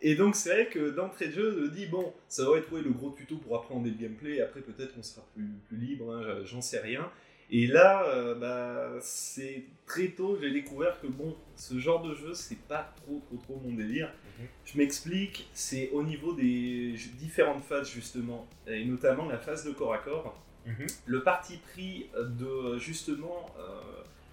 Et 0.00 0.14
donc, 0.14 0.34
c'est 0.34 0.50
vrai 0.50 0.66
que 0.68 0.90
d'entrée 0.90 1.28
de 1.28 1.32
jeu, 1.32 1.52
je 1.52 1.60
me 1.60 1.68
dis, 1.68 1.86
bon, 1.86 2.12
ça 2.28 2.48
va 2.48 2.56
être 2.56 2.72
ouais, 2.72 2.82
le 2.82 2.90
gros 2.90 3.10
tuto 3.10 3.36
pour 3.36 3.56
apprendre 3.56 3.84
le 3.84 3.92
gameplay. 3.92 4.40
Après, 4.40 4.62
peut-être 4.62 4.94
on 4.98 5.02
sera 5.02 5.24
plus, 5.34 5.48
plus 5.68 5.76
libre, 5.76 6.12
hein, 6.12 6.42
j'en 6.44 6.60
sais 6.60 6.80
rien. 6.80 7.10
Et 7.50 7.66
là, 7.66 8.04
euh, 8.08 8.34
bah, 8.34 8.98
c'est 9.00 9.64
très 9.86 10.08
tôt, 10.08 10.36
j'ai 10.40 10.50
découvert 10.50 11.00
que 11.00 11.06
bon, 11.06 11.36
ce 11.54 11.78
genre 11.78 12.02
de 12.02 12.14
jeu, 12.14 12.34
c'est 12.34 12.58
pas 12.58 12.92
trop, 12.96 13.22
trop, 13.26 13.36
trop 13.36 13.60
mon 13.64 13.74
délire. 13.74 14.12
Mhm. 14.38 14.46
Je 14.64 14.78
m'explique, 14.78 15.48
c'est 15.52 15.90
au 15.90 16.02
niveau 16.02 16.32
des 16.32 16.96
différentes 17.18 17.62
phases 17.62 17.88
justement, 17.88 18.48
et 18.66 18.84
notamment 18.84 19.26
la 19.26 19.38
phase 19.38 19.64
de 19.64 19.70
corps 19.70 19.94
à 19.94 19.98
corps. 19.98 20.42
Mhm. 20.66 20.86
Le 21.06 21.22
parti 21.22 21.58
pris 21.58 22.10
de 22.16 22.78
justement 22.78 23.46
euh, 23.60 23.80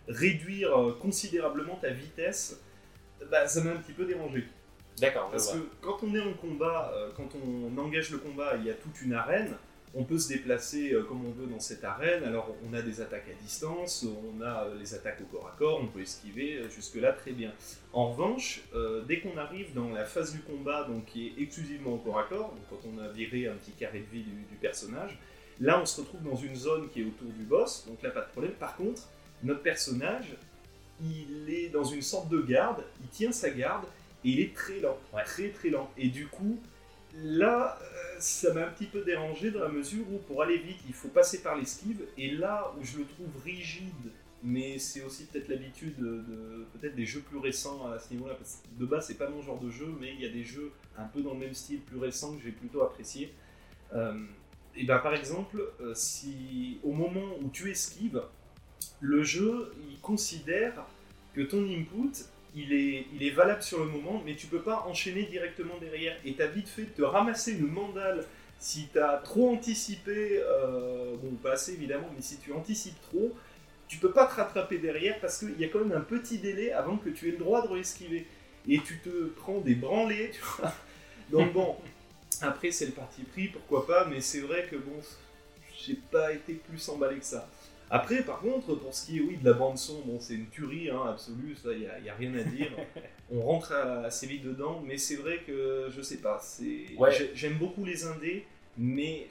réduire 0.08 0.76
euh, 0.76 0.98
considérablement 1.00 1.76
ta 1.76 1.92
vitesse, 1.92 2.60
bah, 3.30 3.48
ça 3.48 3.64
m'a 3.64 3.72
un 3.72 3.78
petit 3.78 3.94
peu 3.94 4.06
dérangé. 4.06 4.44
D'accord, 5.00 5.30
Parce 5.32 5.52
que 5.52 5.58
quand 5.82 5.98
on 6.04 6.14
est 6.14 6.22
en 6.22 6.34
combat, 6.34 6.94
quand 7.18 7.30
on 7.36 7.76
engage 7.80 8.12
le 8.12 8.20
combat, 8.20 8.56
il 8.58 8.66
y 8.66 8.70
a 8.70 8.76
toute 8.76 9.02
une 9.02 9.14
arène. 9.14 9.56
On 9.96 10.04
peut 10.06 10.18
se 10.18 10.30
déplacer 10.30 10.92
euh, 10.94 11.04
comme 11.04 11.24
on 11.26 11.32
veut 11.32 11.46
dans 11.46 11.60
cette 11.60 11.84
arène. 11.84 12.24
Alors 12.24 12.56
on 12.68 12.74
a 12.74 12.82
des 12.82 13.00
attaques 13.00 13.28
à 13.30 13.44
distance, 13.44 14.04
on 14.06 14.42
a 14.42 14.64
euh, 14.66 14.76
les 14.80 14.96
attaques 14.96 15.22
au 15.22 15.26
corps 15.26 15.48
à 15.48 15.56
corps, 15.58 15.80
on 15.82 15.88
peut 15.88 16.02
esquiver, 16.02 16.56
euh, 16.58 16.70
jusque-là 16.70 17.14
très 17.14 17.32
bien. 17.32 17.52
En 17.94 18.12
revanche, 18.12 18.62
euh, 18.74 19.04
dès 19.08 19.20
qu'on 19.20 19.38
arrive 19.38 19.74
dans 19.76 19.90
la 19.92 20.06
phase 20.06 20.32
du 20.34 20.40
combat, 20.40 20.84
donc 20.86 21.06
qui 21.06 21.28
est 21.28 21.42
exclusivement 21.42 21.94
au 21.94 21.98
corps 21.98 22.20
à 22.20 22.24
corps, 22.24 22.50
donc 22.56 22.64
quand 22.72 22.90
on 22.92 22.98
a 23.04 23.08
viré 23.10 23.48
un 23.48 23.54
petit 23.54 23.72
carré 23.74 24.00
de 24.00 24.06
vie 24.12 24.24
du, 24.24 24.32
du 24.32 24.56
personnage, 24.60 25.20
là 25.60 25.80
on 25.80 25.86
se 25.86 26.02
retrouve 26.02 26.24
dans 26.24 26.36
une 26.36 26.56
zone 26.56 26.90
qui 26.90 27.02
est 27.02 27.06
autour 27.06 27.30
du 27.32 27.44
boss, 27.44 27.86
donc 27.88 28.02
là 28.02 28.10
pas 28.10 28.22
de 28.22 28.30
problème. 28.32 28.54
Par 28.54 28.76
contre, 28.76 29.04
notre 29.44 29.62
personnage, 29.62 30.36
il 31.02 31.54
est 31.54 31.70
dans 31.70 31.84
une 31.84 32.02
sorte 32.02 32.30
de 32.30 32.42
garde, 32.42 32.84
il 33.02 33.10
tient 33.10 33.32
sa 33.32 33.52
garde 33.52 33.86
et 34.26 34.30
il 34.30 34.40
est 34.40 34.56
très 34.56 34.80
lent, 34.80 34.98
Ouais. 35.14 35.24
très 35.24 35.50
très 35.50 35.70
lent. 35.70 35.92
Et 35.98 36.08
du 36.08 36.26
coup, 36.28 36.58
là, 37.16 37.78
ça 38.20 38.54
m'a 38.54 38.68
un 38.68 38.72
petit 38.72 38.86
peu 38.86 39.04
dérangé 39.04 39.52
dans 39.52 39.62
la 39.62 39.70
mesure 39.70 40.06
où 40.12 40.18
pour 40.20 40.42
aller 40.42 40.58
vite, 40.58 40.80
il 40.88 40.94
faut 40.94 41.10
passer 41.10 41.42
par 41.42 41.56
l'esquive. 41.56 42.02
Et 42.18 42.32
là 42.32 42.74
où 42.80 42.84
je 42.84 43.00
le 43.00 43.06
trouve 43.06 43.30
rigide, 43.44 44.12
mais 44.44 44.78
c'est 44.78 45.02
aussi 45.04 45.26
peut-être 45.26 45.48
l'habitude 45.48 45.96
de, 45.98 46.66
peut-être 46.74 46.96
des 46.96 47.06
jeux 47.06 47.22
plus 47.22 47.38
récents 47.38 47.90
à 47.92 48.00
ce 48.00 48.14
niveau-là. 48.14 48.36
Parce 48.36 48.62
que 48.62 48.80
de 48.80 48.86
base, 48.86 49.08
c'est 49.08 49.18
pas 49.18 49.30
mon 49.30 49.42
genre 49.42 49.60
de 49.60 49.70
jeu, 49.70 49.94
mais 50.00 50.14
il 50.14 50.22
y 50.22 50.26
a 50.26 50.30
des 50.30 50.44
jeux 50.44 50.72
un 50.98 51.06
peu 51.06 51.22
dans 51.22 51.34
le 51.34 51.40
même 51.40 51.54
style, 51.54 51.80
plus 51.80 51.98
récents 51.98 52.36
que 52.36 52.44
j'ai 52.44 52.52
plutôt 52.52 52.82
apprécié. 52.84 53.34
Euh, 53.94 54.26
et 54.76 54.86
ben 54.86 55.00
par 55.00 55.14
exemple, 55.14 55.64
euh, 55.82 55.94
si 55.94 56.80
au 56.84 56.92
moment 56.92 57.38
où 57.42 57.50
tu 57.50 57.70
esquives, 57.70 58.22
le 59.00 59.24
jeu 59.24 59.72
il 59.90 60.00
considère 60.00 60.86
que 61.34 61.42
ton 61.42 61.64
input 61.64 62.12
il 62.56 62.74
est, 62.74 63.08
il 63.14 63.24
est 63.24 63.32
valable 63.32 63.64
sur 63.64 63.80
le 63.80 63.86
moment, 63.86 64.22
mais 64.26 64.36
tu 64.36 64.48
peux 64.48 64.62
pas 64.62 64.86
enchaîner 64.88 65.24
directement 65.24 65.78
derrière. 65.80 66.16
Et 66.26 66.34
t'as 66.34 66.48
vite 66.48 66.68
fait 66.68 66.84
de 66.84 66.90
te 66.90 67.02
ramasser 67.02 67.54
une 67.54 67.68
mandale 67.68 68.26
si 68.64 68.88
t'as 68.94 69.18
trop 69.18 69.52
anticipé, 69.52 70.40
euh, 70.42 71.16
bon 71.22 71.36
pas 71.36 71.54
assez 71.54 71.74
évidemment, 71.74 72.10
mais 72.16 72.22
si 72.22 72.38
tu 72.38 72.54
anticipes 72.54 73.00
trop, 73.02 73.36
tu 73.90 73.98
peux 73.98 74.12
pas 74.12 74.26
te 74.26 74.36
rattraper 74.36 74.78
derrière 74.78 75.20
parce 75.20 75.40
qu'il 75.40 75.60
y 75.60 75.66
a 75.66 75.68
quand 75.68 75.80
même 75.80 75.92
un 75.92 76.02
petit 76.02 76.38
délai 76.38 76.72
avant 76.72 76.96
que 76.96 77.10
tu 77.10 77.28
aies 77.28 77.32
le 77.32 77.40
droit 77.40 77.68
de 77.68 77.78
esquiver. 77.78 78.26
Et 78.70 78.80
tu 78.80 79.00
te 79.00 79.26
prends 79.36 79.60
des 79.60 79.76
branlées, 79.76 80.32
tu 80.34 80.42
vois. 80.42 80.74
Donc 81.30 81.52
bon, 81.52 81.76
après 82.42 82.72
c'est 82.72 82.86
le 82.86 82.94
parti 82.94 83.24
pris, 83.24 83.50
pourquoi 83.50 83.86
pas, 83.86 84.06
mais 84.06 84.22
c'est 84.22 84.40
vrai 84.40 84.66
que 84.72 84.78
bon, 84.78 84.96
j'ai 85.86 85.96
pas 85.96 86.32
été 86.32 86.54
plus 86.54 86.88
emballé 86.88 87.18
que 87.18 87.26
ça. 87.26 87.50
Après, 87.94 88.24
par 88.24 88.40
contre, 88.40 88.74
pour 88.76 88.94
ce 88.94 89.06
qui 89.06 89.18
est 89.20 89.22
oui, 89.22 89.38
de 89.38 89.46
la 89.46 89.54
bande-son, 89.54 90.02
bon, 90.06 90.20
c'est 90.20 90.34
une 90.34 90.48
tuerie 90.50 90.90
hein, 90.90 91.04
absolue, 91.10 91.56
ça, 91.56 91.72
il 91.74 91.80
n'y 91.82 91.86
a, 91.88 92.00
y 92.00 92.10
a 92.10 92.16
rien 92.16 92.34
à 92.36 92.44
dire. 92.44 92.72
On 93.32 93.40
rentre 93.42 93.72
à- 93.72 94.02
assez 94.06 94.26
vite 94.26 94.44
dedans, 94.44 94.82
mais 94.86 94.98
c'est 94.98 95.18
vrai 95.18 95.42
que, 95.46 95.90
je 95.96 96.02
sais 96.02 96.18
pas. 96.18 96.42
Ouais. 96.98 97.32
j'aime 97.36 97.58
beaucoup 97.60 97.86
les 97.86 98.06
indés, 98.06 98.46
mais 98.78 99.28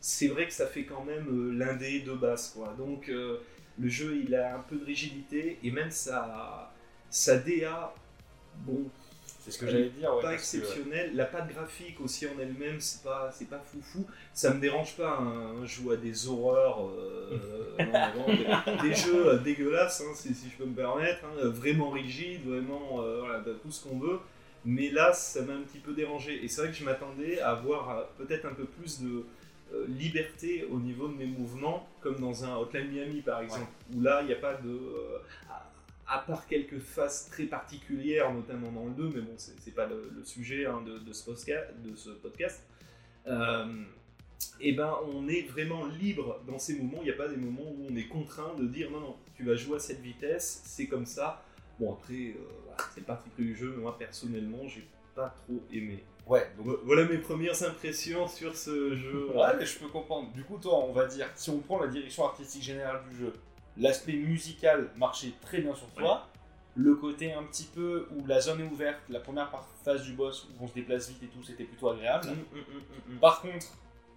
c'est 0.00 0.26
vrai 0.28 0.46
que 0.46 0.52
ça 0.52 0.66
fait 0.66 0.84
quand 0.84 1.04
même 1.04 1.28
euh, 1.28 1.52
l'indé 1.52 2.00
de 2.00 2.12
base, 2.14 2.50
quoi. 2.54 2.74
Donc, 2.76 3.08
euh, 3.08 3.38
le 3.78 3.88
jeu, 3.88 4.20
il 4.24 4.34
a 4.34 4.56
un 4.56 4.60
peu 4.60 4.76
de 4.76 4.84
rigidité, 4.84 5.58
et 5.62 5.70
même 5.70 5.90
sa, 5.92 6.72
sa 7.10 7.38
DA, 7.38 7.94
bon, 8.66 8.84
C'est 9.44 9.50
ce 9.50 9.58
que 9.58 9.66
j'allais 9.66 9.90
dire. 9.90 10.14
Ouais, 10.14 10.22
pas 10.22 10.28
que- 10.30 10.34
exceptionnel. 10.34 11.14
La 11.14 11.26
patte 11.26 11.48
graphique 11.52 12.00
aussi 12.00 12.26
en 12.26 12.38
elle-même, 12.40 12.80
c'est 12.80 13.02
pas, 13.02 13.30
c'est 13.30 13.48
pas 13.48 13.58
foufou. 13.58 14.06
Ça 14.32 14.54
me 14.54 14.58
dérange 14.60 14.96
pas 14.96 15.18
un, 15.18 15.60
un 15.62 15.66
jeu 15.66 15.92
à 15.92 15.96
des 15.96 16.26
horreurs, 16.28 16.88
euh, 16.88 17.36
non, 17.78 18.26
des, 18.26 18.88
des 18.88 18.94
jeux 18.94 19.34
euh, 19.34 19.38
dégueulasses, 19.38 20.00
hein, 20.00 20.12
si, 20.14 20.34
si 20.34 20.48
je 20.48 20.56
peux 20.56 20.64
me 20.64 20.74
permettre, 20.74 21.20
hein, 21.26 21.48
vraiment 21.48 21.90
rigides, 21.90 22.46
vraiment 22.46 23.02
euh, 23.02 23.20
voilà, 23.20 23.42
tout 23.62 23.70
ce 23.70 23.86
qu'on 23.86 23.98
veut. 23.98 24.18
Mais 24.64 24.88
là, 24.90 25.12
ça 25.12 25.42
m'a 25.42 25.52
un 25.52 25.60
petit 25.60 25.78
peu 25.78 25.92
dérangé. 25.92 26.42
Et 26.42 26.48
c'est 26.48 26.62
vrai 26.62 26.70
que 26.70 26.76
je 26.76 26.84
m'attendais 26.84 27.38
à 27.40 27.50
avoir 27.50 27.90
euh, 27.90 28.02
peut-être 28.16 28.46
un 28.46 28.54
peu 28.54 28.64
plus 28.64 29.02
de 29.02 29.24
euh, 29.74 29.84
liberté 29.88 30.66
au 30.70 30.78
niveau 30.78 31.06
de 31.08 31.14
mes 31.16 31.26
mouvements, 31.26 31.86
comme 32.00 32.16
dans 32.18 32.44
un 32.46 32.56
Hotline 32.56 32.88
Miami 32.90 33.20
par 33.20 33.42
exemple, 33.42 33.66
où 33.94 34.00
là, 34.00 34.20
il 34.22 34.28
n'y 34.28 34.32
a 34.32 34.36
pas 34.36 34.54
de. 34.54 34.70
À- 36.06 36.18
part 36.20 36.46
quelques 36.46 36.78
phases 36.78 37.28
très 37.30 37.44
particulières, 37.44 38.32
notamment 38.32 38.70
dans 38.72 38.84
le 38.86 38.92
2, 38.92 39.10
mais 39.14 39.20
bon, 39.22 39.34
c'est 39.36 39.58
c'est 39.60 39.74
pas 39.74 39.86
le, 39.86 40.10
le 40.16 40.24
sujet 40.24 40.66
hein, 40.66 40.82
de, 40.86 40.98
de 40.98 41.12
ce 41.12 41.30
posca- 41.30 41.66
de 41.82 41.94
ce 41.96 42.10
podcast, 42.10 42.62
euh, 43.26 43.82
et 44.60 44.72
ben 44.72 44.94
on 45.12 45.28
est 45.28 45.42
vraiment 45.42 45.86
libre 45.86 46.40
dans 46.46 46.58
ces 46.58 46.76
moments. 46.78 46.98
Il 47.00 47.04
n'y 47.04 47.10
a 47.10 47.16
pas 47.16 47.28
des 47.28 47.36
moments 47.36 47.62
où 47.70 47.86
on 47.90 47.96
est 47.96 48.08
contraint 48.08 48.54
de 48.58 48.66
dire 48.66 48.90
non, 48.90 49.00
non, 49.00 49.16
tu 49.36 49.44
vas 49.44 49.56
jouer 49.56 49.76
à 49.76 49.80
cette 49.80 50.00
vitesse, 50.00 50.62
c'est 50.64 50.86
comme 50.86 51.06
ça. 51.06 51.42
Bon, 51.80 51.94
après, 51.94 52.14
euh, 52.14 52.34
voilà, 52.66 52.76
c'est 52.92 53.00
le 53.00 53.06
parti 53.06 53.28
pris 53.30 53.42
du 53.44 53.56
jeu. 53.56 53.74
Moi, 53.76 53.96
personnellement, 53.98 54.66
j'ai 54.68 54.86
pas 55.14 55.34
trop 55.44 55.60
aimé. 55.72 56.04
Ouais, 56.26 56.46
donc 56.56 56.66
Vo- 56.66 56.80
Voilà 56.84 57.04
mes 57.04 57.18
premières 57.18 57.60
impressions 57.64 58.28
sur 58.28 58.56
ce 58.56 58.94
jeu. 58.96 59.28
Ouais, 59.34 59.56
mais 59.58 59.66
je 59.66 59.78
peux 59.78 59.88
comprendre. 59.88 60.32
Du 60.32 60.44
coup, 60.44 60.58
toi, 60.58 60.78
on 60.84 60.92
va 60.92 61.06
dire, 61.06 61.28
si 61.34 61.50
on 61.50 61.58
prend 61.58 61.80
la 61.80 61.88
direction 61.88 62.24
artistique 62.26 62.62
générale 62.62 63.02
du 63.10 63.16
jeu, 63.18 63.32
l'aspect 63.76 64.12
musical 64.14 64.90
marchait 64.96 65.32
très 65.42 65.60
bien 65.60 65.74
sur 65.74 65.88
toi. 65.88 66.28
Le 66.76 66.96
côté 66.96 67.32
un 67.32 67.44
petit 67.44 67.68
peu 67.72 68.08
où 68.16 68.26
la 68.26 68.40
zone 68.40 68.60
est 68.60 68.64
ouverte, 68.68 68.98
la 69.08 69.20
première 69.20 69.48
phase 69.84 70.02
du 70.02 70.12
boss 70.12 70.48
où 70.60 70.64
on 70.64 70.66
se 70.66 70.74
déplace 70.74 71.08
vite 71.08 71.22
et 71.22 71.26
tout, 71.28 71.42
c'était 71.44 71.62
plutôt 71.64 71.88
agréable. 71.90 72.28
Mm, 72.30 72.58
mm, 72.58 73.14
mm. 73.14 73.18
Par 73.20 73.40
contre, 73.42 73.66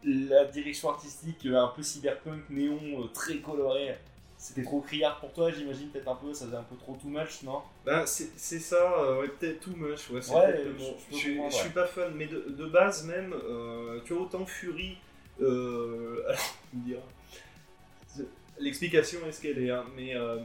la 0.03 0.45
direction 0.45 0.89
artistique 0.89 1.45
euh, 1.45 1.55
un 1.61 1.67
peu 1.67 1.83
cyberpunk, 1.83 2.49
néon, 2.49 2.79
euh, 3.03 3.07
très 3.13 3.37
coloré, 3.37 3.95
c'était 4.39 4.63
trop 4.63 4.81
criard 4.81 5.19
pour 5.19 5.33
toi, 5.33 5.51
j'imagine, 5.51 5.89
peut-être 5.89 6.07
un 6.07 6.15
peu, 6.15 6.33
ça 6.33 6.45
faisait 6.45 6.57
un 6.57 6.63
peu 6.63 6.75
trop 6.77 6.95
too 6.95 7.09
much, 7.09 7.43
non? 7.43 7.61
Ben, 7.85 8.05
c'est 8.05 8.59
ça, 8.59 8.75
euh, 9.01 9.21
ouais, 9.21 9.27
peut-être 9.27 9.59
too 9.59 9.75
much. 9.75 10.09
Ouais, 10.09 10.19
Ouais, 10.35 10.63
je- 11.11 11.15
suis- 11.17 11.37
je 11.51 11.69
pas 11.69 11.85
fan, 11.85 12.13
mais 12.15 12.25
de, 12.27 12.39
de 12.49 12.65
base 12.65 13.05
même, 13.05 13.33
euh, 13.33 13.99
tu 14.03 14.13
as 14.13 14.17
autant 14.17 14.45
Fury. 14.47 14.97
Euh, 15.41 16.23
alors, 16.27 16.39
tu 16.71 16.77
me 16.77 16.83
diras. 16.85 17.01
L'explication 18.59 19.19
est 19.27 19.31
ce 19.31 19.41
qu'elle 19.41 19.59
est, 19.59 19.69
hein, 19.71 19.85
mais 19.95 20.15
euh, 20.15 20.37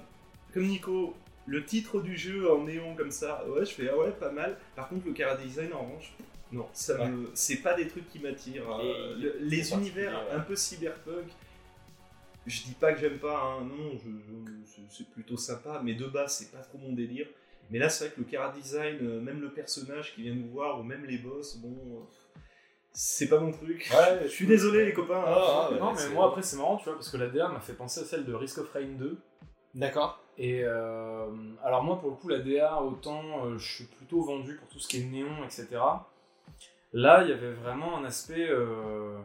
comme 0.53 0.67
Nico, 0.67 1.15
le 1.47 1.65
titre 1.65 2.01
du 2.01 2.17
jeu 2.17 2.51
en 2.53 2.65
néon 2.65 2.95
comme 2.95 3.11
ça, 3.11 3.45
ouais, 3.49 3.65
je 3.65 3.73
fais 3.73 3.89
ah 3.89 3.97
ouais, 3.99 4.11
pas 4.13 4.31
mal. 4.31 4.59
Par 4.77 4.89
contre, 4.89 5.07
le 5.07 5.13
cara 5.13 5.37
design 5.37 5.73
en 5.73 5.83
revanche, 5.83 6.13
non, 6.53 6.67
ça 6.73 7.01
Ouais. 7.01 7.09
me, 7.09 7.31
c'est 7.35 7.57
pas 7.63 7.75
des 7.75 7.89
trucs 7.89 8.09
qui 8.11 8.19
m'attirent. 8.19 8.71
Euh, 8.71 9.17
le- 9.17 9.37
c'est 9.39 9.45
les 9.45 9.73
univers 9.73 10.13
ouais. 10.13 10.35
un 10.37 10.41
peu 10.41 10.55
cyberpunk, 10.55 11.27
je 12.47 12.63
dis 12.65 12.75
pas 12.75 12.93
que 12.93 13.01
j'aime 13.01 13.19
pas, 13.19 13.41
hein, 13.41 13.65
non, 13.65 13.93
je- 13.93 13.99
je- 14.11 14.67
c'est- 14.67 14.81
c'est 14.99 15.09
plutôt 15.11 15.37
sympa, 15.37 15.81
mais 15.83 15.95
de 15.95 16.07
base, 16.07 16.37
c'est 16.37 16.51
pas 16.53 16.63
trop 16.63 16.79
mon 16.79 16.93
délire. 16.93 17.27
Mais 17.71 17.79
là, 17.79 17.89
c'est 17.89 18.05
vrai 18.07 18.15
que 18.15 18.21
le 18.21 18.27
cara 18.27 18.53
design, 18.53 18.99
euh, 19.03 19.21
même 19.21 19.41
le 19.41 19.51
personnage 19.51 20.15
qui 20.15 20.23
vient 20.23 20.35
nous 20.35 20.49
voir, 20.51 20.79
ou 20.81 20.83
même 20.83 21.05
les 21.07 21.17
boss, 21.19 21.57
bon, 21.57 21.71
euh, 21.71 22.05
c'est 22.93 23.29
pas 23.29 23.39
mon 23.41 23.51
truc. 23.53 23.91
Ouais, 23.93 24.21
je 24.25 24.29
suis 24.29 24.47
désolé, 24.47 24.85
les 24.85 24.93
copains. 24.93 25.21
hein. 25.21 25.25
Ah, 25.27 25.69
ouais, 25.73 25.79
non, 25.79 25.93
mais 25.93 25.99
c'est- 25.99 26.11
moi 26.11 26.29
après 26.29 26.43
c'est 26.43 26.57
marrant, 26.57 26.77
tu 26.77 26.85
vois, 26.85 26.95
parce 26.95 27.11
que 27.11 27.17
la 27.17 27.29
DA 27.29 27.49
m'a 27.49 27.61
fait 27.61 27.73
penser 27.75 28.01
à 28.01 28.05
celle 28.05 28.25
de 28.25 28.35
Risk 28.35 28.59
of 28.59 28.71
Rain 28.73 28.87
2. 28.99 29.19
D'accord. 29.75 30.19
Et 30.39 30.63
euh, 30.65 31.27
alors 31.65 31.83
moi 31.83 31.99
pour 32.01 32.11
le 32.11 32.17
coup 32.17 32.29
la 32.29 32.39
DA 32.39 32.81
autant 32.83 33.47
euh, 33.47 33.59
je 33.59 33.75
suis 33.75 33.85
plutôt 33.85 34.23
vendu 34.23 34.57
pour 34.57 34.69
tout 34.69 34.79
ce 34.79 34.89
qui 34.89 35.01
est 35.01 35.05
néon 35.05 35.45
etc. 35.45 35.69
Là 36.93 37.23
il 37.23 37.31
y 37.31 37.33
avait 37.33 37.53
vraiment 37.53 37.97
un 37.99 38.05
aspect 38.05 38.49
euh, 38.49 39.19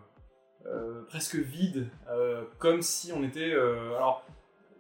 euh, 0.66 1.04
presque 1.10 1.36
vide, 1.36 1.88
euh, 2.10 2.44
comme 2.60 2.82
si 2.82 3.12
on 3.14 3.24
était 3.24 3.52
euh, 3.54 3.96
alors 3.98 4.26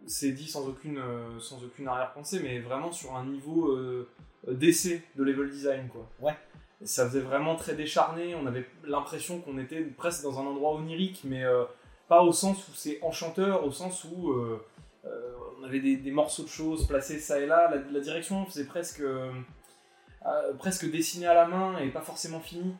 c'est 0.05 0.31
dit 0.31 0.47
sans 0.47 0.67
aucune 0.67 1.01
sans 1.39 1.63
aucune 1.63 1.87
arrière-pensée 1.87 2.39
mais 2.41 2.59
vraiment 2.59 2.91
sur 2.93 3.15
un 3.15 3.25
niveau 3.25 3.71
euh, 3.71 4.07
d'essai 4.47 5.01
de 5.17 5.23
level 5.23 5.49
design 5.49 5.89
quoi. 5.89 6.07
Ouais. 6.21 6.35
Et 6.81 6.85
ça 6.85 7.07
faisait 7.07 7.21
vraiment 7.21 7.55
très 7.55 7.73
décharné, 7.73 8.35
on 8.35 8.45
avait 8.45 8.67
l'impression 8.83 9.41
qu'on 9.41 9.57
était 9.57 9.81
presque 9.81 10.21
dans 10.21 10.39
un 10.39 10.45
endroit 10.45 10.75
onirique 10.75 11.21
mais 11.23 11.43
euh, 11.43 11.63
pas 12.07 12.21
au 12.21 12.31
sens 12.31 12.67
où 12.67 12.71
c'est 12.75 12.99
enchanteur, 13.01 13.65
au 13.65 13.71
sens 13.71 14.03
où 14.03 14.31
euh, 14.31 14.63
euh, 15.05 15.33
on 15.59 15.63
avait 15.63 15.79
des, 15.79 15.97
des 15.97 16.11
morceaux 16.11 16.43
de 16.43 16.49
choses 16.49 16.87
placés 16.87 17.19
ça 17.19 17.39
et 17.39 17.47
là. 17.47 17.69
La, 17.71 17.81
la 17.91 17.99
direction 17.99 18.45
faisait 18.45 18.65
presque, 18.65 19.01
presque 20.59 20.85
à 21.25 21.33
la 21.33 21.47
main 21.47 21.79
et 21.79 21.89
pas 21.89 22.01
forcément 22.01 22.39
finie. 22.39 22.75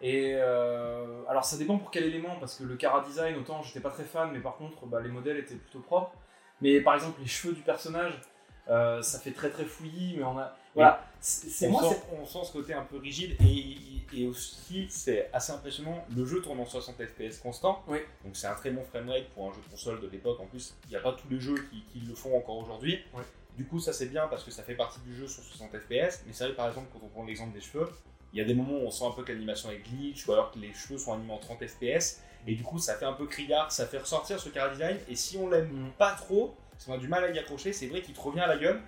Et 0.00 0.34
euh, 0.36 1.22
alors 1.28 1.44
ça 1.44 1.56
dépend 1.56 1.78
pour 1.78 1.90
quel 1.90 2.04
élément, 2.04 2.36
parce 2.38 2.56
que 2.56 2.64
le 2.64 2.76
cara 2.76 3.02
design, 3.02 3.36
autant 3.36 3.60
j'étais 3.62 3.80
pas 3.80 3.90
très 3.90 4.04
fan, 4.04 4.30
mais 4.32 4.40
par 4.40 4.56
contre 4.56 4.86
bah, 4.86 5.00
les 5.00 5.10
modèles 5.10 5.38
étaient 5.38 5.56
plutôt 5.56 5.80
propres. 5.80 6.14
Mais 6.60 6.80
par 6.80 6.94
exemple 6.94 7.20
les 7.20 7.26
cheveux 7.26 7.54
du 7.54 7.62
personnage, 7.62 8.20
ça 8.68 9.18
fait 9.18 9.32
très 9.32 9.50
très 9.50 9.64
fouillis, 9.64 10.14
mais 10.16 10.22
on 10.24 10.38
a. 10.38 10.56
Voilà, 10.74 11.04
c'est 11.20 11.66
on, 11.68 11.72
moi. 11.72 11.82
sent, 11.82 12.00
on 12.20 12.24
sent 12.26 12.38
ce 12.44 12.52
côté 12.52 12.72
un 12.72 12.82
peu 12.84 12.96
rigide 12.96 13.36
et, 13.46 13.76
et 14.18 14.26
aussi 14.26 14.86
c'est 14.90 15.28
assez 15.32 15.52
impressionnant. 15.52 16.04
Le 16.16 16.24
jeu 16.24 16.40
tourne 16.40 16.60
en 16.60 16.64
60 16.66 16.96
FPS 17.04 17.38
constant, 17.42 17.82
Oui. 17.88 17.98
donc 18.24 18.34
c'est 18.36 18.46
un 18.46 18.54
très 18.54 18.70
bon 18.70 18.82
framerate 18.82 19.28
pour 19.34 19.48
un 19.50 19.52
jeu 19.52 19.60
de 19.64 19.70
console 19.70 20.00
de 20.00 20.08
l'époque. 20.08 20.40
En 20.40 20.46
plus, 20.46 20.74
il 20.84 20.90
n'y 20.90 20.96
a 20.96 21.00
pas 21.00 21.12
tous 21.12 21.28
les 21.30 21.38
jeux 21.40 21.56
qui, 21.70 21.82
qui 21.92 22.06
le 22.06 22.14
font 22.14 22.36
encore 22.36 22.56
aujourd'hui. 22.56 22.98
Oui. 23.14 23.22
Du 23.58 23.66
coup, 23.66 23.78
ça 23.80 23.92
c'est 23.92 24.06
bien 24.06 24.26
parce 24.28 24.44
que 24.44 24.50
ça 24.50 24.62
fait 24.62 24.74
partie 24.74 25.00
du 25.00 25.14
jeu 25.14 25.28
sur 25.28 25.42
60 25.42 25.70
FPS. 25.78 26.22
Mais 26.26 26.32
c'est 26.32 26.44
vrai, 26.46 26.54
par 26.54 26.68
exemple, 26.68 26.86
quand 26.92 27.00
on 27.04 27.08
prend 27.08 27.24
l'exemple 27.26 27.52
des 27.52 27.60
cheveux, 27.60 27.86
il 28.32 28.38
y 28.38 28.40
a 28.42 28.46
des 28.46 28.54
moments 28.54 28.78
où 28.78 28.86
on 28.86 28.90
sent 28.90 29.04
un 29.04 29.10
peu 29.10 29.24
que 29.24 29.32
l'animation 29.32 29.70
est 29.70 29.76
glitch 29.86 30.26
ou 30.26 30.32
alors 30.32 30.50
que 30.52 30.58
les 30.58 30.72
cheveux 30.72 30.96
sont 30.96 31.12
animés 31.12 31.34
en 31.34 31.38
30 31.38 31.66
FPS. 31.66 32.20
Et 32.46 32.54
du 32.54 32.62
coup, 32.62 32.78
ça 32.78 32.94
fait 32.94 33.04
un 33.04 33.12
peu 33.12 33.26
criard, 33.26 33.70
ça 33.70 33.86
fait 33.86 33.98
ressortir 33.98 34.40
ce 34.40 34.48
cara 34.48 34.70
design. 34.70 34.96
Et 35.06 35.14
si 35.16 35.36
on 35.36 35.50
l'aime 35.50 35.68
Mm. 35.68 35.90
pas 35.98 36.12
trop, 36.12 36.56
parce 36.70 36.86
qu'on 36.86 36.94
a 36.94 36.98
du 36.98 37.08
mal 37.08 37.22
à 37.24 37.30
y 37.30 37.38
accrocher, 37.38 37.74
c'est 37.74 37.88
vrai 37.88 38.00
qu'il 38.00 38.14
te 38.14 38.20
revient 38.20 38.40
à 38.40 38.46
la 38.46 38.56
gueule. 38.56 38.80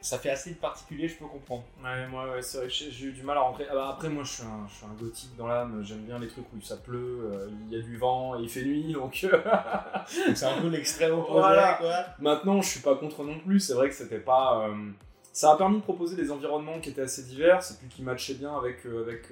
Ça 0.00 0.18
fait 0.18 0.30
assez 0.30 0.54
particulier, 0.54 1.08
je 1.08 1.16
peux 1.16 1.24
comprendre. 1.26 1.64
Ouais, 1.82 2.06
moi, 2.08 2.30
ouais, 2.30 2.42
c'est 2.42 2.58
vrai 2.58 2.68
j'ai 2.68 3.06
eu 3.06 3.12
du 3.12 3.22
mal 3.22 3.36
à 3.38 3.40
rentrer. 3.40 3.66
Ah 3.68 3.74
bah, 3.74 3.88
après, 3.94 4.08
moi, 4.08 4.22
je 4.22 4.30
suis, 4.34 4.42
un, 4.44 4.66
je 4.68 4.74
suis 4.74 4.84
un 4.86 4.94
gothique 5.02 5.36
dans 5.36 5.46
l'âme. 5.48 5.82
J'aime 5.82 6.02
bien 6.04 6.18
les 6.18 6.28
trucs 6.28 6.44
où 6.56 6.60
ça 6.60 6.76
pleut, 6.76 7.30
euh, 7.32 7.48
il 7.68 7.76
y 7.76 7.80
a 7.80 7.82
du 7.82 7.96
vent 7.96 8.38
et 8.38 8.42
il 8.42 8.48
fait 8.48 8.62
nuit. 8.62 8.92
Donc, 8.94 9.18
euh, 9.24 9.30
Donc 9.32 10.36
c'est 10.36 10.44
un 10.46 10.60
peu 10.60 10.68
l'extrême 10.68 11.12
opposé, 11.14 11.32
Voilà. 11.40 11.74
quoi. 11.80 11.94
maintenant, 12.20 12.60
je 12.62 12.68
suis 12.68 12.80
pas 12.80 12.94
contre 12.94 13.24
non 13.24 13.38
plus. 13.40 13.58
C'est 13.58 13.74
vrai 13.74 13.88
que 13.88 13.94
c'était 13.94 14.20
pas. 14.20 14.68
euh, 14.68 14.90
Ça 15.32 15.52
a 15.52 15.56
permis 15.56 15.78
de 15.78 15.82
proposer 15.82 16.14
des 16.14 16.30
environnements 16.30 16.78
qui 16.78 16.90
étaient 16.90 17.02
assez 17.02 17.24
divers 17.24 17.58
et 17.68 17.74
puis 17.78 17.88
qui 17.88 18.02
matchaient 18.02 18.34
bien 18.34 18.54
avec, 18.56 18.86
euh, 18.86 19.02
avec, 19.02 19.24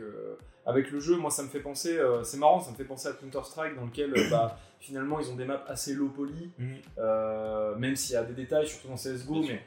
avec 0.66 0.90
le 0.90 0.98
jeu. 0.98 1.16
Moi, 1.16 1.30
ça 1.30 1.42
me 1.44 1.48
fait 1.48 1.60
penser. 1.60 1.96
c'est 2.24 2.38
marrant, 2.38 2.58
ça 2.60 2.70
me 2.72 2.76
fait 2.76 2.84
penser 2.84 3.08
à 3.08 3.12
Counter-Strike 3.12 3.76
dans 3.76 3.84
lequel, 3.84 4.12
bah, 4.30 4.58
finalement, 4.80 5.20
ils 5.20 5.30
ont 5.30 5.36
des 5.36 5.44
maps 5.44 5.62
assez 5.68 5.94
low 5.94 6.08
poly. 6.08 6.50
Euh, 6.98 7.74
même 7.76 7.96
s'il 7.96 8.14
y 8.14 8.16
a 8.16 8.24
des 8.24 8.34
détails, 8.34 8.66
surtout 8.66 8.88
dans 8.88 8.96
CSGO, 8.96 9.42
mais 9.42 9.62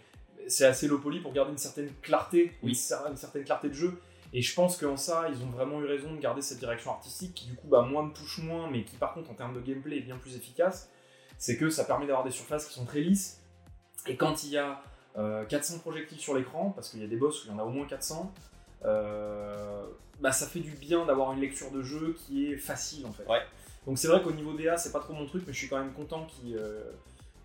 c'est 0.48 0.66
assez 0.66 0.88
low 0.88 0.98
poly 1.00 1.20
pour 1.20 1.34
garder 1.34 1.52
une 1.52 1.58
certaine 1.58 1.90
clarté, 2.02 2.52
Oui. 2.64 2.70
une, 2.70 2.76
cer- 2.76 3.10
une 3.10 3.18
certaine 3.18 3.44
clarté 3.44 3.70
de 3.70 3.74
jeu. 3.74 4.00
Et 4.34 4.42
je 4.42 4.54
pense 4.54 4.78
qu'en 4.78 4.98
ça, 4.98 5.28
ils 5.30 5.42
ont 5.44 5.50
vraiment 5.50 5.80
eu 5.82 5.86
raison 5.86 6.14
de 6.14 6.20
garder 6.20 6.42
cette 6.42 6.60
direction 6.60 6.92
artistique 6.92 7.34
qui, 7.34 7.48
du 7.48 7.56
coup, 7.56 7.68
bah, 7.68 7.82
moins 7.82 8.04
me 8.04 8.12
touche 8.14 8.40
moins, 8.40 8.70
mais 8.70 8.84
qui, 8.84 8.96
par 8.98 9.14
contre, 9.14 9.32
en 9.32 9.34
termes 9.34 9.54
de 9.56 9.62
gameplay, 9.62 9.98
est 9.98 10.02
bien 10.02 10.18
plus 10.18 10.36
efficace. 10.36 10.90
C'est 11.38 11.56
que 11.58 11.70
ça 11.70 11.86
permet 11.86 12.08
d'avoir 12.08 12.26
des 12.26 12.32
surfaces 12.32 12.66
qui 12.68 12.74
sont 12.74 12.86
très 12.86 13.00
lisses. 13.02 13.42
Et 14.06 14.16
quand 14.18 14.44
il 14.44 14.50
y 14.52 14.58
a 14.58 14.82
euh, 15.18 15.46
400 15.46 15.80
projectiles 15.80 16.20
sur 16.20 16.36
l'écran, 16.36 16.72
parce 16.72 16.90
qu'il 16.90 17.00
y 17.02 17.04
a 17.04 17.08
des 17.08 17.16
boss 17.16 17.44
où 17.44 17.48
il 17.48 17.52
y 17.52 17.54
en 17.54 17.60
a 17.60 17.64
au 17.64 17.70
moins 17.70 17.86
400, 17.88 18.34
euh, 18.86 19.86
bah, 20.20 20.32
ça 20.32 20.48
fait 20.48 20.60
du 20.60 20.72
bien 20.72 21.06
d'avoir 21.06 21.34
une 21.34 21.40
lecture 21.42 21.72
de 21.72 21.82
jeu 21.82 22.16
qui 22.18 22.52
est 22.52 22.58
facile 22.58 23.06
en 23.06 23.12
fait. 23.12 23.26
Ouais. 23.28 23.42
Donc 23.86 23.98
c'est 23.98 24.08
vrai 24.08 24.22
qu'au 24.22 24.32
niveau 24.32 24.54
DA, 24.54 24.78
c'est 24.78 24.92
pas 24.92 25.00
trop 25.00 25.14
mon 25.14 25.26
truc, 25.26 25.44
mais 25.48 25.54
je 25.54 25.58
suis 25.58 25.70
quand 25.70 25.78
même 25.80 25.94
content 25.94 26.26
qu'ils 26.26 26.56
euh, 26.58 26.92